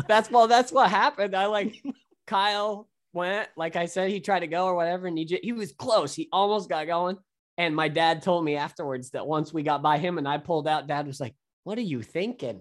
that's 0.06 0.30
well, 0.30 0.46
that's 0.46 0.70
what 0.72 0.90
happened. 0.90 1.34
I 1.34 1.46
like 1.46 1.82
Kyle 2.26 2.88
went, 3.12 3.48
like 3.56 3.74
I 3.76 3.86
said, 3.86 4.10
he 4.10 4.20
tried 4.20 4.40
to 4.40 4.46
go 4.46 4.66
or 4.66 4.76
whatever, 4.76 5.06
and 5.06 5.18
he 5.18 5.24
just, 5.24 5.44
he 5.44 5.52
was 5.52 5.72
close. 5.72 6.14
He 6.14 6.28
almost 6.32 6.68
got 6.68 6.86
going. 6.86 7.16
And 7.58 7.74
my 7.74 7.88
dad 7.88 8.22
told 8.22 8.44
me 8.44 8.56
afterwards 8.56 9.10
that 9.10 9.26
once 9.26 9.52
we 9.52 9.62
got 9.62 9.82
by 9.82 9.98
him 9.98 10.18
and 10.18 10.28
I 10.28 10.38
pulled 10.38 10.68
out, 10.68 10.86
dad 10.86 11.06
was 11.06 11.20
like, 11.20 11.34
What 11.64 11.78
are 11.78 11.82
you 11.82 12.02
thinking? 12.02 12.60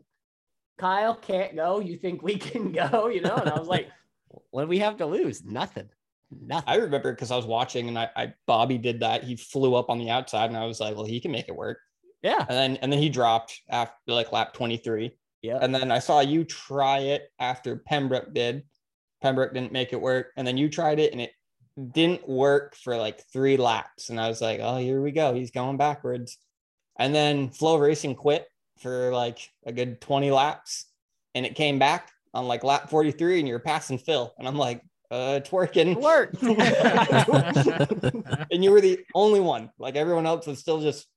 Kyle 0.78 1.16
can't 1.16 1.56
go. 1.56 1.80
You 1.80 1.98
think 1.98 2.24
we 2.24 2.38
can 2.38 2.72
go? 2.72 3.08
You 3.08 3.22
know? 3.22 3.36
And 3.36 3.50
I 3.50 3.60
was 3.60 3.68
like, 3.68 3.90
What 4.52 4.64
do 4.64 4.68
we 4.68 4.80
have 4.80 4.98
to 4.98 5.06
lose? 5.06 5.44
Nothing. 5.44 5.90
Nothing. 6.32 6.68
I 6.68 6.76
remember 6.76 7.14
because 7.14 7.32
I 7.32 7.36
was 7.36 7.46
watching, 7.46 7.88
and 7.88 7.98
I, 7.98 8.10
I 8.16 8.34
Bobby 8.48 8.78
did 8.78 9.00
that. 9.02 9.24
He 9.24 9.36
flew 9.36 9.76
up 9.76 9.90
on 9.90 10.00
the 10.00 10.10
outside, 10.10 10.50
and 10.50 10.58
I 10.58 10.66
was 10.66 10.80
like, 10.80 10.96
well, 10.96 11.06
he 11.06 11.20
can 11.20 11.32
make 11.32 11.48
it 11.48 11.56
work. 11.56 11.80
yeah. 12.24 12.46
And 12.50 12.58
then 12.58 12.78
and 12.78 12.92
then 12.92 13.00
he 13.00 13.10
dropped 13.10 13.62
after 13.70 13.96
like 14.08 14.32
lap 14.32 14.54
23. 14.54 15.12
Yeah. 15.42 15.60
And 15.62 15.74
then 15.74 15.92
I 15.92 16.00
saw 16.00 16.22
you 16.22 16.44
try 16.44 17.00
it 17.00 17.30
after 17.40 17.76
Pembroke 17.78 18.34
did. 18.34 18.64
Pembroke 19.22 19.54
didn't 19.54 19.72
make 19.72 19.94
it 19.94 20.02
work. 20.02 20.32
And 20.36 20.46
then 20.48 20.58
you 20.58 20.70
tried 20.70 21.00
it 21.00 21.12
and 21.12 21.22
it 21.22 21.32
didn't 21.92 22.28
work 22.28 22.76
for 22.76 22.98
like 22.98 23.22
three 23.32 23.58
laps. 23.58 24.10
And 24.10 24.20
I 24.20 24.28
was 24.28 24.42
like, 24.42 24.60
oh, 24.62 24.78
here 24.78 25.02
we 25.02 25.12
go. 25.12 25.36
He's 25.36 25.52
going 25.52 25.78
backwards. 25.78 26.38
And 26.98 27.14
then 27.14 27.50
FloRacing 27.50 28.18
quit 28.18 28.48
for 28.80 29.14
like 29.14 29.38
a 29.66 29.72
good 29.72 30.02
20 30.02 30.32
laps. 30.32 30.86
And 31.36 31.46
it 31.46 31.54
came 31.56 31.78
back 31.78 32.12
on 32.36 32.48
like 32.48 32.64
lap 32.64 32.90
43 32.90 33.40
and 33.40 33.48
you're 33.48 33.60
passing 33.60 33.98
Phil. 33.98 34.32
And 34.38 34.48
I'm 34.48 34.58
like, 34.58 34.82
uh, 35.10 35.40
it's 35.42 35.52
working. 35.52 35.96
And 38.52 38.64
you 38.64 38.72
were 38.72 38.82
the 38.82 39.00
only 39.16 39.40
one. 39.40 39.72
Like 39.80 39.96
everyone 39.96 40.26
else 40.28 40.46
was 40.46 40.60
still 40.60 40.82
just 40.82 41.08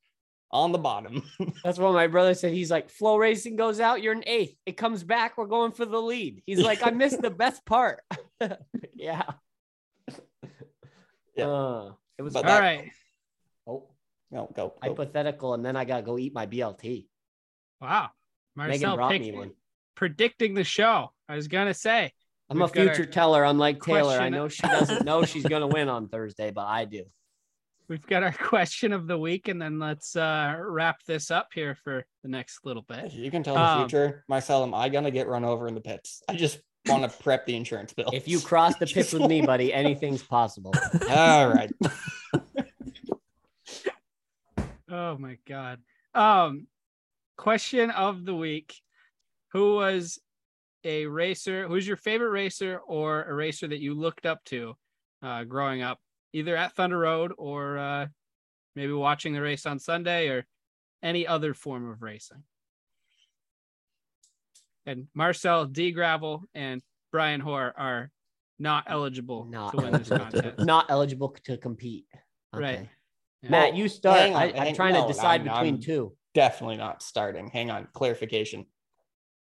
on 0.50 0.72
the 0.72 0.78
bottom. 0.78 1.22
That's 1.64 1.78
what 1.78 1.92
my 1.92 2.06
brother 2.06 2.34
said. 2.34 2.52
He's 2.52 2.70
like, 2.70 2.90
FloRacing 2.90 3.56
goes 3.56 3.80
out, 3.80 4.00
you're 4.02 4.14
an 4.14 4.24
eighth. 4.26 4.56
It 4.64 4.76
comes 4.76 5.02
back, 5.04 5.36
we're 5.36 5.46
going 5.46 5.72
for 5.72 5.84
the 5.84 6.00
lead. 6.00 6.42
He's 6.46 6.60
like, 6.60 6.86
I 6.86 6.90
missed 6.90 7.20
the 7.20 7.30
best 7.30 7.64
part. 7.66 8.00
yeah. 8.94 9.24
Yeah. 11.36 11.46
Uh, 11.48 11.92
it 12.16 12.22
was 12.22 12.32
But 12.32 12.44
All 12.46 12.50
that- 12.50 12.60
right. 12.60 12.90
oh, 13.66 13.88
no, 14.30 14.50
go. 14.54 14.68
go. 14.68 14.74
hypothetical, 14.82 15.54
and 15.54 15.64
then 15.64 15.76
I 15.76 15.84
gotta 15.84 16.02
go 16.02 16.18
eat 16.18 16.32
my 16.34 16.46
BLT. 16.46 17.06
Wow. 17.80 18.10
Megan 18.56 18.94
brought 18.96 19.12
picked- 19.12 19.24
me 19.24 19.32
one. 19.32 19.50
Predicting 19.98 20.54
the 20.54 20.62
show. 20.62 21.12
I 21.28 21.34
was 21.34 21.48
gonna 21.48 21.74
say. 21.74 22.12
I'm 22.48 22.62
a 22.62 22.68
got 22.68 22.78
our 22.78 22.94
future 22.94 23.04
teller, 23.10 23.42
unlike 23.44 23.82
Taylor. 23.82 24.16
I 24.18 24.28
know 24.28 24.48
she 24.48 24.62
doesn't 24.62 25.04
know 25.04 25.24
she's 25.24 25.42
gonna 25.44 25.66
win 25.76 25.88
on 25.88 26.08
Thursday, 26.08 26.52
but 26.52 26.66
I 26.66 26.84
do. 26.84 27.02
We've 27.88 28.06
got 28.06 28.22
our 28.22 28.32
question 28.32 28.92
of 28.92 29.06
the 29.08 29.18
week, 29.18 29.48
and 29.48 29.60
then 29.60 29.78
let's 29.80 30.14
uh, 30.14 30.54
wrap 30.60 31.02
this 31.04 31.30
up 31.32 31.48
here 31.52 31.74
for 31.74 32.06
the 32.22 32.28
next 32.28 32.60
little 32.64 32.82
bit. 32.82 33.12
You 33.12 33.30
can 33.30 33.42
tell 33.42 33.54
the 33.54 33.60
Um, 33.60 33.80
future, 33.88 34.24
Marcel, 34.28 34.62
am 34.62 34.72
I 34.72 34.88
gonna 34.88 35.10
get 35.10 35.26
run 35.26 35.44
over 35.44 35.66
in 35.66 35.74
the 35.74 35.80
pits? 35.80 36.22
I 36.28 36.36
just 36.36 36.60
want 36.86 37.02
to 37.10 37.18
prep 37.22 37.44
the 37.44 37.56
insurance 37.56 37.92
bill. 37.92 38.10
If 38.12 38.28
you 38.28 38.38
cross 38.40 38.76
the 38.76 38.86
pits 38.94 39.12
with 39.12 39.22
me, 39.28 39.42
buddy, 39.42 39.74
anything's 39.74 40.22
possible. 40.22 40.72
all 41.10 41.48
right, 41.48 41.70
Oh 44.90 45.18
my 45.18 45.36
god. 45.46 45.80
Um, 46.14 46.66
question 47.36 47.90
of 47.90 48.24
the 48.24 48.34
week: 48.34 48.80
Who 49.52 49.76
was 49.76 50.18
a 50.84 51.06
racer? 51.06 51.66
Who's 51.66 51.86
your 51.86 51.96
favorite 51.96 52.30
racer, 52.30 52.80
or 52.86 53.24
a 53.24 53.34
racer 53.34 53.66
that 53.68 53.80
you 53.80 53.94
looked 53.94 54.26
up 54.26 54.44
to 54.46 54.74
uh, 55.22 55.44
growing 55.44 55.82
up, 55.82 55.98
either 56.32 56.56
at 56.56 56.74
Thunder 56.74 56.98
Road 56.98 57.32
or 57.38 57.78
uh, 57.78 58.06
maybe 58.76 58.92
watching 58.92 59.32
the 59.32 59.40
race 59.42 59.66
on 59.66 59.78
Sunday, 59.78 60.28
or 60.28 60.46
any 61.02 61.26
other 61.26 61.54
form 61.54 61.90
of 61.90 62.02
racing? 62.02 62.42
And 64.86 65.06
Marcel 65.14 65.66
D. 65.66 65.92
Gravel 65.92 66.44
and 66.54 66.82
Brian 67.12 67.40
Hoare 67.40 67.74
are 67.78 68.10
not 68.58 68.84
eligible 68.86 69.44
Not 69.44 69.72
to 69.72 69.76
win 69.78 69.92
this 69.92 70.10
eligible 70.10 70.30
to- 70.32 70.42
contest. 70.42 70.58
Not 70.66 70.86
eligible 70.88 71.36
to 71.44 71.56
compete. 71.56 72.06
Right. 72.52 72.78
Okay. 72.78 72.90
Yeah. 73.42 73.50
Matt, 73.50 73.76
you 73.76 73.88
start. 73.88 74.18
hang 74.18 74.34
on, 74.34 74.42
I, 74.42 74.66
I'm 74.68 74.74
trying 74.74 74.94
no, 74.94 75.02
to 75.02 75.08
decide 75.12 75.42
I'm- 75.42 75.44
between 75.44 75.74
I'm- 75.74 75.82
two. 75.82 76.16
definitely 76.34 76.76
not 76.78 77.02
starting. 77.02 77.48
Hang 77.48 77.70
on, 77.70 77.86
clarification. 77.92 78.66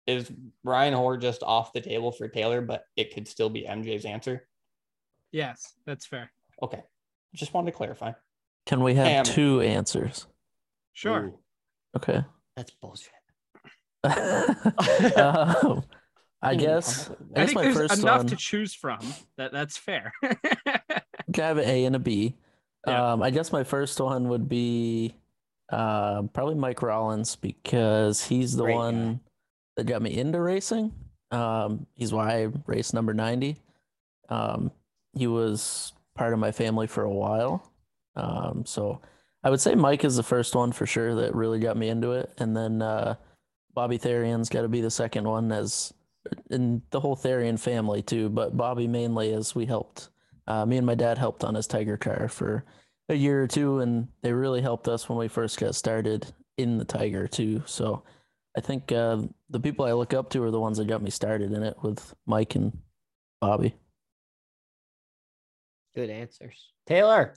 Is 0.06 0.30
Ryan 0.62 0.94
Hoare 0.94 1.16
just 1.16 1.42
off 1.42 1.72
the 1.72 1.80
table 1.80 2.12
for 2.12 2.28
Taylor, 2.28 2.60
but 2.60 2.84
it 2.96 3.12
could 3.14 3.26
still 3.26 3.50
be 3.50 3.62
MJ's 3.62 4.04
answer? 4.04 4.46
Yes, 5.32 5.72
that's 5.84 6.06
fair. 6.06 6.30
Okay, 6.62 6.82
just 7.34 7.52
wanted 7.52 7.72
to 7.72 7.76
clarify. 7.76 8.12
Can 8.66 8.82
we 8.82 8.94
have 8.94 9.06
Cam. 9.06 9.24
two 9.24 9.60
answers? 9.60 10.26
Sure. 10.92 11.26
Ooh, 11.26 11.38
Okay. 11.96 12.24
that's 12.56 12.70
bullshit. 12.70 13.12
um, 14.04 15.82
I 16.42 16.54
guess. 16.54 17.10
I, 17.10 17.12
I 17.12 17.44
guess 17.44 17.46
think 17.46 17.54
my 17.54 17.62
there's 17.62 17.76
first 17.76 18.02
enough 18.02 18.18
one. 18.18 18.26
to 18.28 18.36
choose 18.36 18.74
from. 18.74 19.00
That 19.36 19.52
that's 19.52 19.76
fair. 19.76 20.12
Can 20.22 21.44
I 21.44 21.46
have 21.48 21.58
an 21.58 21.68
A 21.68 21.84
and 21.86 21.96
a 21.96 21.98
B? 21.98 22.36
Yeah. 22.86 23.12
Um, 23.12 23.22
I 23.22 23.30
guess 23.30 23.50
my 23.52 23.64
first 23.64 24.00
one 24.00 24.28
would 24.28 24.48
be 24.48 25.16
uh, 25.72 26.22
probably 26.32 26.54
Mike 26.54 26.82
Rollins 26.82 27.34
because 27.36 28.24
he's 28.24 28.54
the 28.56 28.62
Great 28.64 28.74
guy. 28.76 29.20
That 29.76 29.84
got 29.84 30.02
me 30.02 30.16
into 30.16 30.40
racing. 30.40 30.92
Um, 31.30 31.86
he's 31.94 32.12
why 32.12 32.42
I 32.42 32.48
raced 32.66 32.94
number 32.94 33.12
90. 33.12 33.56
Um, 34.28 34.70
he 35.12 35.26
was 35.26 35.92
part 36.14 36.32
of 36.32 36.38
my 36.38 36.52
family 36.52 36.86
for 36.86 37.04
a 37.04 37.12
while. 37.12 37.70
Um, 38.14 38.64
so 38.64 39.00
I 39.44 39.50
would 39.50 39.60
say 39.60 39.74
Mike 39.74 40.04
is 40.04 40.16
the 40.16 40.22
first 40.22 40.54
one 40.54 40.72
for 40.72 40.86
sure 40.86 41.14
that 41.16 41.34
really 41.34 41.58
got 41.58 41.76
me 41.76 41.88
into 41.88 42.12
it. 42.12 42.32
And 42.38 42.56
then 42.56 42.80
uh, 42.80 43.16
Bobby 43.74 43.98
Therrien's 43.98 44.48
got 44.48 44.62
to 44.62 44.68
be 44.68 44.80
the 44.80 44.90
second 44.90 45.28
one 45.28 45.52
as 45.52 45.92
in 46.50 46.82
the 46.90 47.00
whole 47.00 47.16
Therrien 47.16 47.58
family 47.58 48.02
too, 48.02 48.28
but 48.28 48.56
Bobby 48.56 48.88
mainly 48.88 49.32
as 49.32 49.54
we 49.54 49.66
helped 49.66 50.08
uh, 50.46 50.64
me 50.64 50.76
and 50.76 50.86
my 50.86 50.94
dad 50.94 51.18
helped 51.18 51.44
on 51.44 51.54
his 51.54 51.66
Tiger 51.66 51.96
car 51.96 52.28
for 52.28 52.64
a 53.08 53.14
year 53.14 53.42
or 53.42 53.46
two, 53.46 53.80
and 53.80 54.08
they 54.22 54.32
really 54.32 54.60
helped 54.60 54.88
us 54.88 55.08
when 55.08 55.18
we 55.18 55.28
first 55.28 55.58
got 55.58 55.74
started 55.74 56.32
in 56.56 56.78
the 56.78 56.84
Tiger 56.84 57.26
too. 57.26 57.62
So 57.66 58.02
I 58.56 58.60
think 58.60 58.90
uh, 58.90 59.18
the 59.50 59.60
people 59.60 59.84
I 59.84 59.92
look 59.92 60.14
up 60.14 60.30
to 60.30 60.42
are 60.42 60.50
the 60.50 60.60
ones 60.60 60.78
that 60.78 60.86
got 60.88 61.02
me 61.02 61.10
started 61.10 61.52
in 61.52 61.62
it 61.62 61.76
with 61.82 62.14
Mike 62.26 62.54
and 62.54 62.76
Bobby. 63.40 63.74
Good 65.94 66.08
answers. 66.10 66.72
Taylor. 66.86 67.34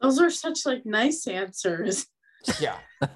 Those 0.00 0.20
are 0.20 0.30
such 0.30 0.64
like 0.66 0.86
nice 0.86 1.26
answers. 1.26 2.06
Yeah, 2.58 2.78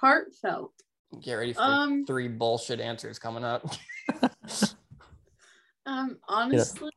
Heartfelt. 0.00 0.70
get 1.20 1.34
ready 1.34 1.52
for 1.52 1.62
Um, 1.62 2.06
three 2.06 2.28
bullshit 2.28 2.80
answers 2.80 3.18
coming 3.18 3.44
up. 3.44 3.64
Um, 5.84 6.18
honestly, 6.28 6.92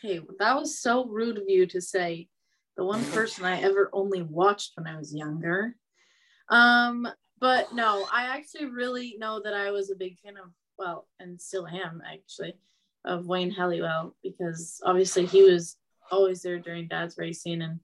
hey, 0.00 0.20
that 0.38 0.54
was 0.54 0.78
so 0.78 1.06
rude 1.06 1.38
of 1.38 1.44
you 1.48 1.66
to 1.66 1.80
say 1.80 2.28
the 2.76 2.84
one 2.84 3.04
person 3.06 3.44
I 3.44 3.60
ever 3.62 3.90
only 3.92 4.22
watched 4.22 4.74
when 4.76 4.86
I 4.86 4.96
was 4.96 5.12
younger. 5.12 5.74
Um, 6.48 7.08
but 7.40 7.74
no, 7.74 8.06
I 8.12 8.36
actually 8.36 8.66
really 8.66 9.16
know 9.18 9.40
that 9.42 9.54
I 9.54 9.70
was 9.70 9.90
a 9.90 9.96
big 9.96 10.18
fan 10.18 10.36
of, 10.36 10.50
well, 10.78 11.08
and 11.20 11.40
still 11.40 11.66
am 11.66 12.02
actually, 12.06 12.54
of 13.04 13.26
Wayne 13.26 13.54
Helliwell 13.54 14.12
because 14.22 14.80
obviously 14.84 15.26
he 15.26 15.42
was 15.42 15.76
always 16.10 16.42
there 16.42 16.58
during 16.58 16.88
dad's 16.88 17.18
racing. 17.18 17.62
And 17.62 17.80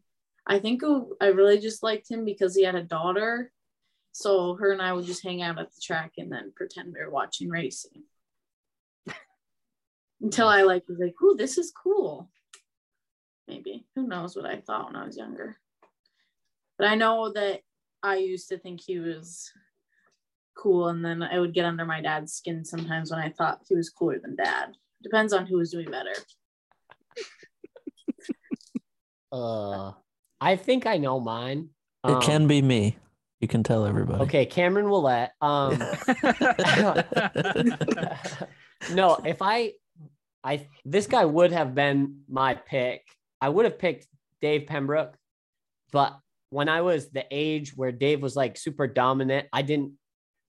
I 0.47 0.59
think 0.59 0.83
I 1.21 1.27
really 1.27 1.59
just 1.59 1.83
liked 1.83 2.11
him 2.11 2.25
because 2.25 2.55
he 2.57 2.65
had 2.65 2.75
a 2.75 2.83
daughter 2.83 3.53
So 4.13 4.55
her 4.57 4.73
and 4.73 4.83
I 4.83 4.93
would 4.93 5.07
just 5.07 5.23
hang 5.23 5.43
out 5.43 5.59
at 5.59 5.75
the 5.75 5.81
track 5.81 6.13
and 6.19 6.31
then 6.31 6.53
pretend 6.55 6.93
we 6.93 7.01
were 7.01 7.11
watching 7.11 7.49
racing. 7.49 8.05
Until 10.21 10.47
I 10.49 10.63
like 10.63 10.85
was 10.87 10.99
like, 10.99 11.21
"Ooh, 11.23 11.35
this 11.37 11.59
is 11.59 11.73
cool." 11.73 12.31
Maybe 13.49 13.87
who 13.97 14.07
knows 14.07 14.37
what 14.37 14.47
I 14.47 14.61
thought 14.61 14.87
when 14.87 14.97
I 14.97 15.05
was 15.05 15.17
younger. 15.17 15.57
But 16.79 16.89
I 16.89 16.95
know 16.95 17.33
that 17.33 17.63
I 18.03 18.17
used 18.17 18.49
to 18.49 18.59
think 18.59 18.81
he 18.81 18.99
was 18.99 19.51
cool, 20.57 20.89
and 20.89 21.05
then 21.05 21.23
I 21.23 21.39
would 21.41 21.55
get 21.55 21.65
under 21.65 21.85
my 21.85 22.01
dad's 22.01 22.33
skin 22.33 22.65
sometimes 22.65 23.11
when 23.11 23.21
I 23.21 23.31
thought 23.31 23.63
he 23.69 23.75
was 23.75 23.91
cooler 23.91 24.19
than 24.21 24.37
dad. 24.37 24.75
Depends 25.03 25.33
on 25.33 25.47
who 25.47 25.59
was 25.59 25.71
doing 25.71 25.91
better. 25.91 26.13
Uh, 29.33 29.93
I 30.41 30.57
think 30.57 30.87
I 30.87 30.99
know 30.99 31.21
mine. 31.21 31.71
It 32.05 32.11
Um, 32.17 32.23
can 32.23 32.47
be 32.47 32.63
me. 32.63 32.97
You 33.41 33.49
can 33.49 33.63
tell 33.63 33.87
everybody. 33.87 34.23
Okay, 34.25 34.47
Cameron 34.47 34.87
Willette. 34.87 35.31
Um, 35.41 35.79
no, 38.95 39.17
if 39.25 39.39
I, 39.41 39.73
I 40.45 40.67
this 40.85 41.07
guy 41.07 41.25
would 41.25 41.53
have 41.53 41.75
been 41.75 42.21
my 42.29 42.55
pick. 42.55 43.03
I 43.41 43.49
would 43.49 43.65
have 43.65 43.79
picked 43.79 44.07
Dave 44.41 44.67
Pembroke, 44.69 45.17
but 45.93 46.17
when 46.53 46.69
I 46.69 46.83
was 46.83 47.09
the 47.09 47.25
age 47.31 47.75
where 47.75 47.93
Dave 47.93 48.21
was 48.21 48.37
like 48.37 48.59
super 48.59 48.87
dominant, 48.87 49.49
I 49.55 49.63
didn't 49.63 49.93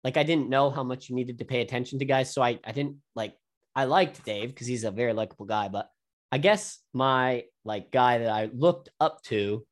like 0.01 0.15
I 0.15 0.23
didn't 0.23 0.49
know 0.49 0.69
how 0.69 0.81
much 0.81 1.09
you 1.09 1.15
needed 1.15 1.39
to 1.39 1.45
pay 1.45 1.59
attention 1.59 1.99
to 1.99 2.05
guys, 2.05 2.33
so 2.33 2.41
I 2.41 2.57
I 2.63 2.71
didn't 2.71 2.97
like 3.15 3.35
I 3.75 3.83
liked 3.83 4.23
Dave 4.23 4.49
because 4.49 4.65
he's 4.65 4.85
a 4.85 4.91
very 4.91 5.11
likable 5.11 5.45
guy, 5.45 5.67
but 5.67 5.89
I 6.31 6.37
guess 6.37 6.79
my 6.93 7.43
like 7.65 7.91
guy 7.91 8.19
that 8.19 8.29
I 8.29 8.49
looked 8.53 8.87
up 9.01 9.21
to 9.23 9.65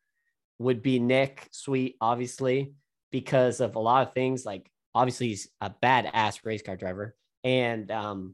would 0.59 0.83
be 0.83 0.99
Nick 0.99 1.47
Sweet, 1.51 1.95
obviously, 2.01 2.73
because 3.09 3.61
of 3.61 3.75
a 3.75 3.79
lot 3.79 4.05
of 4.05 4.13
things. 4.13 4.43
Like 4.45 4.69
obviously 4.93 5.29
he's 5.29 5.47
a 5.61 5.71
badass 5.81 6.43
race 6.43 6.61
car 6.61 6.75
driver, 6.75 7.15
and 7.45 7.89
um, 7.89 8.33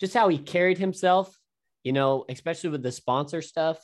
just 0.00 0.12
how 0.12 0.28
he 0.28 0.36
carried 0.36 0.76
himself, 0.76 1.34
you 1.82 1.94
know, 1.94 2.26
especially 2.28 2.70
with 2.70 2.82
the 2.82 2.92
sponsor 2.92 3.40
stuff. 3.40 3.78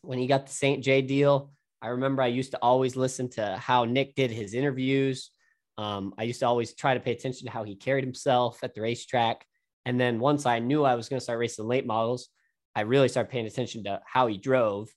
When 0.00 0.18
he 0.18 0.26
got 0.26 0.46
the 0.46 0.52
St. 0.54 0.82
J 0.82 1.02
deal, 1.02 1.52
I 1.82 1.88
remember 1.88 2.22
I 2.22 2.28
used 2.28 2.50
to 2.52 2.58
always 2.60 2.96
listen 2.96 3.28
to 3.30 3.56
how 3.56 3.84
Nick 3.84 4.14
did 4.14 4.30
his 4.30 4.54
interviews. 4.54 5.30
Um, 5.78 6.12
I 6.18 6.24
used 6.24 6.40
to 6.40 6.46
always 6.46 6.74
try 6.74 6.94
to 6.94 7.00
pay 7.00 7.12
attention 7.12 7.46
to 7.46 7.52
how 7.52 7.64
he 7.64 7.74
carried 7.74 8.04
himself 8.04 8.62
at 8.62 8.74
the 8.74 8.82
racetrack. 8.82 9.46
And 9.86 9.98
then 9.98 10.18
once 10.18 10.44
I 10.44 10.58
knew 10.58 10.84
I 10.84 10.94
was 10.94 11.08
going 11.08 11.18
to 11.18 11.24
start 11.24 11.38
racing 11.38 11.66
late 11.66 11.86
models, 11.86 12.28
I 12.74 12.82
really 12.82 13.08
started 13.08 13.30
paying 13.30 13.46
attention 13.46 13.84
to 13.84 14.00
how 14.04 14.26
he 14.26 14.36
drove. 14.36 14.88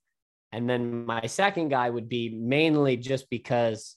And 0.51 0.69
then 0.69 1.05
my 1.05 1.25
second 1.25 1.69
guy 1.69 1.89
would 1.89 2.09
be 2.09 2.29
mainly 2.29 2.97
just 2.97 3.29
because 3.29 3.95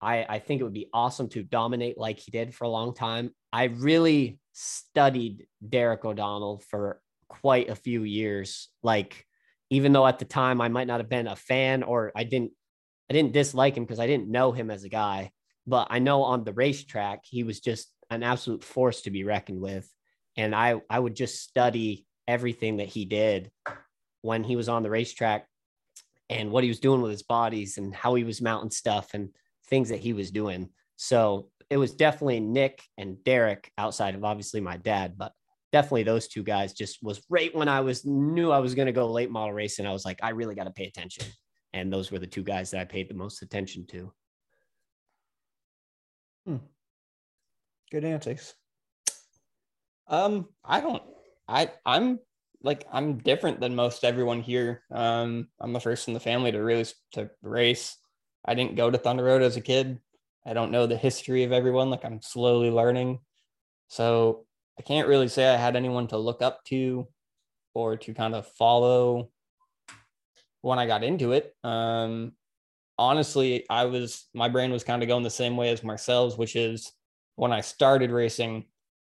I, 0.00 0.24
I 0.28 0.38
think 0.38 0.60
it 0.60 0.64
would 0.64 0.72
be 0.72 0.88
awesome 0.94 1.28
to 1.30 1.42
dominate 1.42 1.98
like 1.98 2.18
he 2.18 2.30
did 2.30 2.54
for 2.54 2.64
a 2.64 2.70
long 2.70 2.94
time. 2.94 3.30
I 3.52 3.64
really 3.64 4.38
studied 4.52 5.46
Derek 5.66 6.04
O'Donnell 6.04 6.62
for 6.70 7.00
quite 7.28 7.68
a 7.68 7.74
few 7.74 8.04
years. 8.04 8.68
Like, 8.82 9.26
even 9.72 9.90
though 9.90 10.06
at 10.06 10.18
the 10.18 10.26
time 10.26 10.60
I 10.60 10.68
might 10.68 10.86
not 10.86 11.00
have 11.00 11.08
been 11.08 11.26
a 11.26 11.34
fan 11.34 11.82
or 11.82 12.12
I 12.14 12.24
didn't, 12.24 12.52
I 13.08 13.14
didn't 13.14 13.32
dislike 13.32 13.74
him 13.74 13.84
because 13.84 14.00
I 14.00 14.06
didn't 14.06 14.30
know 14.30 14.52
him 14.52 14.70
as 14.70 14.84
a 14.84 14.90
guy, 14.90 15.30
but 15.66 15.86
I 15.88 15.98
know 15.98 16.24
on 16.24 16.44
the 16.44 16.52
racetrack 16.52 17.20
he 17.24 17.42
was 17.42 17.58
just 17.58 17.90
an 18.10 18.22
absolute 18.22 18.62
force 18.62 19.00
to 19.02 19.10
be 19.10 19.24
reckoned 19.24 19.62
with. 19.62 19.90
And 20.36 20.54
I, 20.54 20.82
I 20.90 20.98
would 20.98 21.16
just 21.16 21.40
study 21.40 22.06
everything 22.28 22.76
that 22.76 22.88
he 22.88 23.06
did 23.06 23.50
when 24.20 24.44
he 24.44 24.56
was 24.56 24.68
on 24.68 24.82
the 24.82 24.90
racetrack 24.90 25.46
and 26.28 26.50
what 26.50 26.64
he 26.64 26.68
was 26.68 26.78
doing 26.78 27.00
with 27.00 27.10
his 27.10 27.22
bodies 27.22 27.78
and 27.78 27.94
how 27.94 28.14
he 28.14 28.24
was 28.24 28.42
mounting 28.42 28.70
stuff 28.70 29.14
and 29.14 29.30
things 29.68 29.88
that 29.88 30.00
he 30.00 30.12
was 30.12 30.30
doing. 30.30 30.68
So 30.96 31.48
it 31.70 31.78
was 31.78 31.94
definitely 31.94 32.40
Nick 32.40 32.82
and 32.98 33.24
Derek 33.24 33.72
outside 33.78 34.16
of 34.16 34.22
obviously 34.22 34.60
my 34.60 34.76
dad, 34.76 35.14
but 35.16 35.32
definitely 35.72 36.02
those 36.04 36.28
two 36.28 36.42
guys 36.42 36.74
just 36.74 37.02
was 37.02 37.22
right 37.28 37.54
when 37.54 37.68
I 37.68 37.80
was 37.80 38.04
knew 38.04 38.50
I 38.50 38.58
was 38.58 38.74
going 38.74 38.86
to 38.86 38.92
go 38.92 39.10
late 39.10 39.30
model 39.30 39.54
racing. 39.54 39.86
I 39.86 39.92
was 39.92 40.04
like, 40.04 40.20
I 40.22 40.30
really 40.30 40.54
got 40.54 40.64
to 40.64 40.70
pay 40.70 40.84
attention. 40.84 41.24
And 41.72 41.90
those 41.92 42.12
were 42.12 42.18
the 42.18 42.26
two 42.26 42.42
guys 42.42 42.70
that 42.70 42.80
I 42.80 42.84
paid 42.84 43.08
the 43.08 43.14
most 43.14 43.42
attention 43.42 43.86
to. 43.88 44.12
Good 47.92 48.04
answers. 48.06 48.54
Um, 50.08 50.48
I 50.64 50.80
don't. 50.80 51.02
I 51.46 51.70
I'm 51.84 52.20
like 52.62 52.86
I'm 52.90 53.18
different 53.18 53.60
than 53.60 53.74
most 53.74 54.02
everyone 54.02 54.40
here. 54.40 54.82
Um, 54.90 55.48
I'm 55.60 55.74
the 55.74 55.80
first 55.80 56.08
in 56.08 56.14
the 56.14 56.20
family 56.20 56.52
to 56.52 56.58
really 56.58 56.86
to 57.12 57.30
race. 57.42 57.98
I 58.46 58.54
didn't 58.54 58.76
go 58.76 58.90
to 58.90 58.96
Thunder 58.96 59.24
Road 59.24 59.42
as 59.42 59.58
a 59.58 59.60
kid. 59.60 60.00
I 60.46 60.54
don't 60.54 60.70
know 60.70 60.86
the 60.86 60.96
history 60.96 61.44
of 61.44 61.52
everyone. 61.52 61.90
Like 61.90 62.04
I'm 62.04 62.22
slowly 62.22 62.70
learning, 62.70 63.20
so 63.88 64.46
I 64.78 64.82
can't 64.82 65.08
really 65.08 65.28
say 65.28 65.48
I 65.48 65.56
had 65.56 65.76
anyone 65.76 66.08
to 66.08 66.16
look 66.16 66.42
up 66.42 66.64
to 66.66 67.06
or 67.74 67.96
to 67.96 68.14
kind 68.14 68.34
of 68.34 68.46
follow 68.46 69.30
when 70.62 70.78
I 70.78 70.86
got 70.86 71.04
into 71.04 71.32
it. 71.32 71.54
Um, 71.62 72.32
honestly, 72.98 73.66
I 73.68 73.84
was 73.84 74.28
my 74.34 74.48
brain 74.48 74.70
was 74.70 74.84
kind 74.84 75.02
of 75.02 75.08
going 75.08 75.22
the 75.22 75.30
same 75.30 75.56
way 75.56 75.70
as 75.70 75.84
Marcel's, 75.84 76.38
which 76.38 76.56
is 76.56 76.92
when 77.36 77.52
I 77.52 77.60
started 77.60 78.10
racing, 78.10 78.66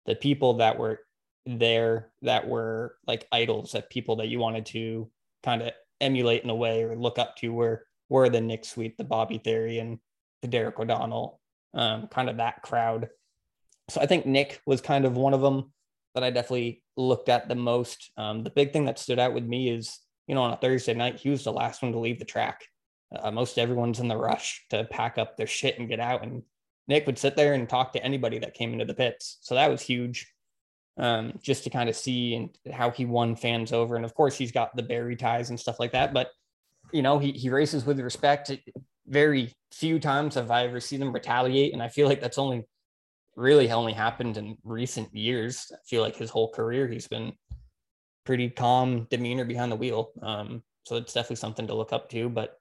the 0.06 0.16
people 0.16 0.56
that 0.56 0.78
were 0.78 1.00
there 1.46 2.12
that 2.22 2.48
were 2.48 2.96
like 3.08 3.28
idols, 3.32 3.72
that 3.74 3.90
people 3.90 4.16
that 4.18 4.28
you 4.28 4.40
wanted 4.40 4.66
to 4.68 5.10
kind 5.44 5.62
of 5.62 5.72
emulate 6.00 6.44
in 6.44 6.50
a 6.50 6.56
way 6.56 6.84
or 6.84 6.96
look 6.96 7.20
up 7.20 7.36
to 7.38 7.54
were 7.54 7.86
were 8.10 8.30
the 8.30 8.42
Nick 8.42 8.66
Sweet, 8.66 8.98
the 8.98 9.04
Bobby 9.04 9.40
Therrien, 9.40 9.82
and 9.82 10.00
the 10.42 10.48
Derek 10.48 10.80
O'Donnell, 10.80 11.40
um, 11.74 12.08
kind 12.08 12.30
of 12.30 12.38
that 12.38 12.62
crowd. 12.62 13.10
So 13.91 14.01
I 14.01 14.05
think 14.05 14.26
Nick 14.26 14.61
was 14.65 14.80
kind 14.81 15.05
of 15.05 15.18
one 15.18 15.34
of 15.34 15.41
them 15.41 15.72
that 16.15 16.23
I 16.23 16.30
definitely 16.30 16.84
looked 16.97 17.30
at 17.30 17.47
the 17.47 17.55
most. 17.55 18.11
Um, 18.18 18.43
the 18.43 18.49
big 18.49 18.72
thing 18.72 18.85
that 18.85 18.99
stood 18.99 19.19
out 19.19 19.34
with 19.34 19.43
me 19.43 19.69
is, 19.69 19.99
you 20.27 20.35
know, 20.35 20.43
on 20.43 20.53
a 20.53 20.57
Thursday 20.57 20.93
night, 20.93 21.19
he 21.19 21.30
was 21.30 21.43
the 21.43 21.51
last 21.51 21.81
one 21.81 21.91
to 21.91 21.99
leave 21.99 22.19
the 22.19 22.26
track. 22.26 22.65
Uh, 23.13 23.31
most 23.31 23.57
everyone's 23.57 23.99
in 23.99 24.07
the 24.07 24.15
rush 24.15 24.65
to 24.69 24.85
pack 24.85 25.18
up 25.18 25.35
their 25.35 25.47
shit 25.47 25.77
and 25.77 25.89
get 25.89 25.99
out, 25.99 26.23
and 26.23 26.43
Nick 26.88 27.05
would 27.05 27.19
sit 27.19 27.35
there 27.35 27.53
and 27.53 27.68
talk 27.68 27.91
to 27.93 28.03
anybody 28.03 28.39
that 28.39 28.53
came 28.53 28.72
into 28.72 28.85
the 28.85 28.93
pits. 28.93 29.38
So 29.41 29.55
that 29.55 29.69
was 29.69 29.81
huge. 29.81 30.31
Um, 30.97 31.39
just 31.41 31.63
to 31.63 31.69
kind 31.69 31.89
of 31.89 31.95
see 31.95 32.35
and 32.35 32.49
how 32.73 32.91
he 32.91 33.05
won 33.05 33.35
fans 33.35 33.72
over. 33.72 33.95
And 33.95 34.05
of 34.05 34.13
course, 34.13 34.38
he's 34.38 34.51
got 34.51 34.76
the 34.76 34.84
Barre 34.84 35.15
ties 35.15 35.49
and 35.49 35.59
stuff 35.59 35.80
like 35.80 35.93
that. 35.93 36.13
But 36.13 36.30
you 36.91 37.01
know, 37.01 37.18
he 37.18 37.31
he 37.31 37.49
races 37.49 37.85
with 37.85 37.99
respect. 37.99 38.51
Very 39.07 39.53
few 39.72 39.99
times 39.99 40.35
have 40.35 40.51
I 40.51 40.65
ever 40.65 40.80
seen 40.80 41.01
him 41.01 41.13
retaliate, 41.13 41.73
and 41.73 41.81
I 41.81 41.88
feel 41.88 42.07
like 42.07 42.22
that's 42.22 42.38
only 42.38 42.65
really 43.36 43.72
only 43.72 43.94
happened 43.94 44.38
in 44.38 44.58
recent 44.64 45.14
years. 45.16 45.72
I 45.74 45.78
feel 45.88 46.02
like 46.02 46.16
his 46.16 46.30
whole 46.30 46.52
career 46.52 46.88
he's 46.88 47.08
been 47.08 47.34
pretty 48.26 48.49
calm 48.49 49.08
demeanor 49.10 49.45
behind 49.45 49.72
the 49.72 49.78
wheel. 49.78 50.12
Um, 50.22 50.64
so 50.86 50.95
it's 50.95 51.14
definitely 51.14 51.38
something 51.38 51.68
to 51.68 51.74
look 51.74 51.94
up 51.94 52.10
to. 52.10 52.30
But 52.30 52.60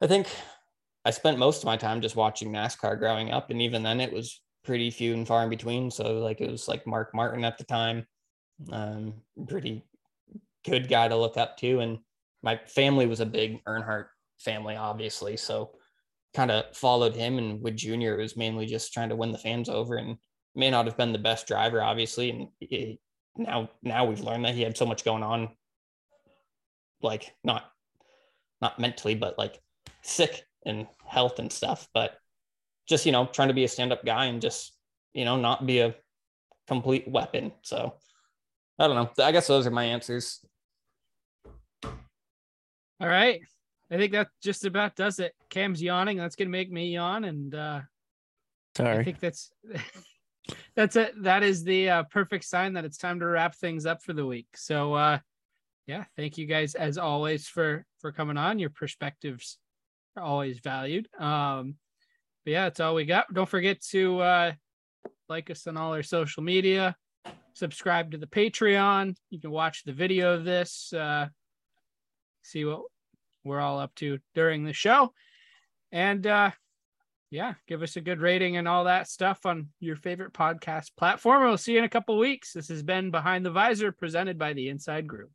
I 0.00 0.06
think 0.06 0.28
I 1.04 1.10
spent 1.10 1.38
most 1.38 1.58
of 1.58 1.66
my 1.66 1.76
time 1.76 2.00
just 2.00 2.16
watching 2.16 2.52
NASCAR 2.52 2.98
growing 2.98 3.30
up, 3.30 3.50
and 3.50 3.62
even 3.62 3.82
then, 3.82 4.00
it 4.00 4.12
was 4.12 4.40
pretty 4.64 4.90
few 4.90 5.14
and 5.14 5.26
far 5.26 5.44
in 5.44 5.50
between. 5.50 5.90
So 5.90 6.18
like 6.18 6.40
it 6.40 6.50
was 6.50 6.68
like 6.68 6.86
Mark 6.86 7.14
Martin 7.14 7.44
at 7.44 7.56
the 7.58 7.64
time, 7.64 8.06
um, 8.72 9.14
pretty 9.48 9.84
good 10.64 10.88
guy 10.88 11.08
to 11.08 11.16
look 11.16 11.36
up 11.36 11.56
to, 11.58 11.80
and 11.80 11.98
my 12.42 12.60
family 12.66 13.06
was 13.06 13.20
a 13.20 13.26
big 13.26 13.64
Earnhardt 13.64 14.06
family, 14.38 14.76
obviously. 14.76 15.36
So 15.36 15.70
kind 16.36 16.50
of 16.50 16.76
followed 16.76 17.16
him, 17.16 17.38
and 17.38 17.62
with 17.62 17.76
Junior, 17.76 18.18
it 18.18 18.22
was 18.22 18.36
mainly 18.36 18.66
just 18.66 18.92
trying 18.92 19.08
to 19.08 19.16
win 19.16 19.32
the 19.32 19.38
fans 19.38 19.68
over, 19.68 19.96
and 19.96 20.18
may 20.54 20.70
not 20.70 20.86
have 20.86 20.96
been 20.96 21.12
the 21.12 21.18
best 21.18 21.46
driver, 21.46 21.82
obviously, 21.82 22.30
and 22.30 22.98
now 23.36 23.70
now 23.82 24.04
we've 24.04 24.20
learned 24.20 24.44
that 24.44 24.54
he 24.54 24.62
had 24.62 24.76
so 24.76 24.86
much 24.86 25.04
going 25.04 25.22
on, 25.22 25.48
like 27.02 27.34
not 27.42 27.64
not 28.60 28.78
mentally, 28.78 29.14
but 29.14 29.38
like 29.38 29.60
sick 30.02 30.44
and 30.64 30.86
health 31.04 31.38
and 31.38 31.50
stuff, 31.50 31.88
but 31.94 32.18
just 32.86 33.06
you 33.06 33.12
know 33.12 33.26
trying 33.26 33.48
to 33.48 33.54
be 33.54 33.64
a 33.64 33.68
stand-up 33.68 34.04
guy 34.04 34.26
and 34.26 34.40
just 34.40 34.76
you 35.14 35.24
know 35.24 35.36
not 35.36 35.66
be 35.66 35.80
a 35.80 35.94
complete 36.68 37.06
weapon 37.08 37.52
so 37.62 37.94
i 38.78 38.86
don't 38.86 38.96
know 38.96 39.24
i 39.24 39.32
guess 39.32 39.46
those 39.46 39.66
are 39.66 39.70
my 39.70 39.84
answers 39.84 40.44
All 42.98 43.08
right. 43.08 43.42
I 43.90 43.96
think 43.96 44.12
that 44.12 44.28
just 44.42 44.64
about 44.64 44.96
does 44.96 45.18
it. 45.18 45.32
Cam's 45.48 45.82
yawning. 45.82 46.16
That's 46.16 46.36
gonna 46.36 46.50
make 46.50 46.70
me 46.70 46.88
yawn, 46.88 47.24
and 47.24 47.54
uh, 47.54 47.80
sorry. 48.76 48.98
I 48.98 49.04
think 49.04 49.20
that's 49.20 49.50
that's 50.76 50.96
it. 50.96 51.22
That 51.22 51.42
is 51.42 51.62
the 51.62 51.90
uh, 51.90 52.02
perfect 52.04 52.44
sign 52.44 52.74
that 52.74 52.84
it's 52.84 52.98
time 52.98 53.20
to 53.20 53.26
wrap 53.26 53.54
things 53.54 53.86
up 53.86 54.02
for 54.02 54.12
the 54.12 54.26
week. 54.26 54.48
So, 54.56 54.94
uh, 54.94 55.18
yeah, 55.86 56.04
thank 56.16 56.36
you 56.36 56.46
guys 56.46 56.74
as 56.74 56.98
always 56.98 57.46
for 57.46 57.84
for 58.00 58.10
coming 58.10 58.36
on. 58.36 58.58
Your 58.58 58.70
perspectives 58.70 59.58
are 60.16 60.22
always 60.22 60.58
valued. 60.58 61.08
Um, 61.18 61.76
but 62.44 62.52
yeah, 62.52 62.64
that's 62.64 62.80
all 62.80 62.94
we 62.94 63.04
got. 63.04 63.32
Don't 63.32 63.48
forget 63.48 63.80
to 63.90 64.20
uh, 64.20 64.52
like 65.28 65.50
us 65.50 65.66
on 65.66 65.76
all 65.76 65.92
our 65.92 66.02
social 66.02 66.42
media. 66.42 66.96
Subscribe 67.54 68.10
to 68.10 68.18
the 68.18 68.26
Patreon. 68.26 69.16
You 69.30 69.40
can 69.40 69.50
watch 69.50 69.84
the 69.84 69.92
video 69.92 70.34
of 70.34 70.44
this. 70.44 70.92
Uh, 70.92 71.28
see 72.42 72.64
what 72.64 72.82
we're 73.46 73.60
all 73.60 73.78
up 73.78 73.94
to 73.96 74.18
during 74.34 74.64
the 74.64 74.72
show. 74.72 75.12
And 75.92 76.26
uh, 76.26 76.50
yeah, 77.30 77.54
give 77.66 77.82
us 77.82 77.96
a 77.96 78.00
good 78.00 78.20
rating 78.20 78.56
and 78.56 78.68
all 78.68 78.84
that 78.84 79.08
stuff 79.08 79.46
on 79.46 79.68
your 79.80 79.96
favorite 79.96 80.32
podcast 80.32 80.90
platform. 80.96 81.44
We'll 81.44 81.58
see 81.58 81.72
you 81.72 81.78
in 81.78 81.84
a 81.84 81.88
couple 81.88 82.18
weeks. 82.18 82.52
This 82.52 82.68
has 82.68 82.82
been 82.82 83.10
Behind 83.10 83.44
the 83.44 83.50
Visor 83.50 83.92
presented 83.92 84.38
by 84.38 84.52
the 84.52 84.68
Inside 84.68 85.06
Groove. 85.06 85.30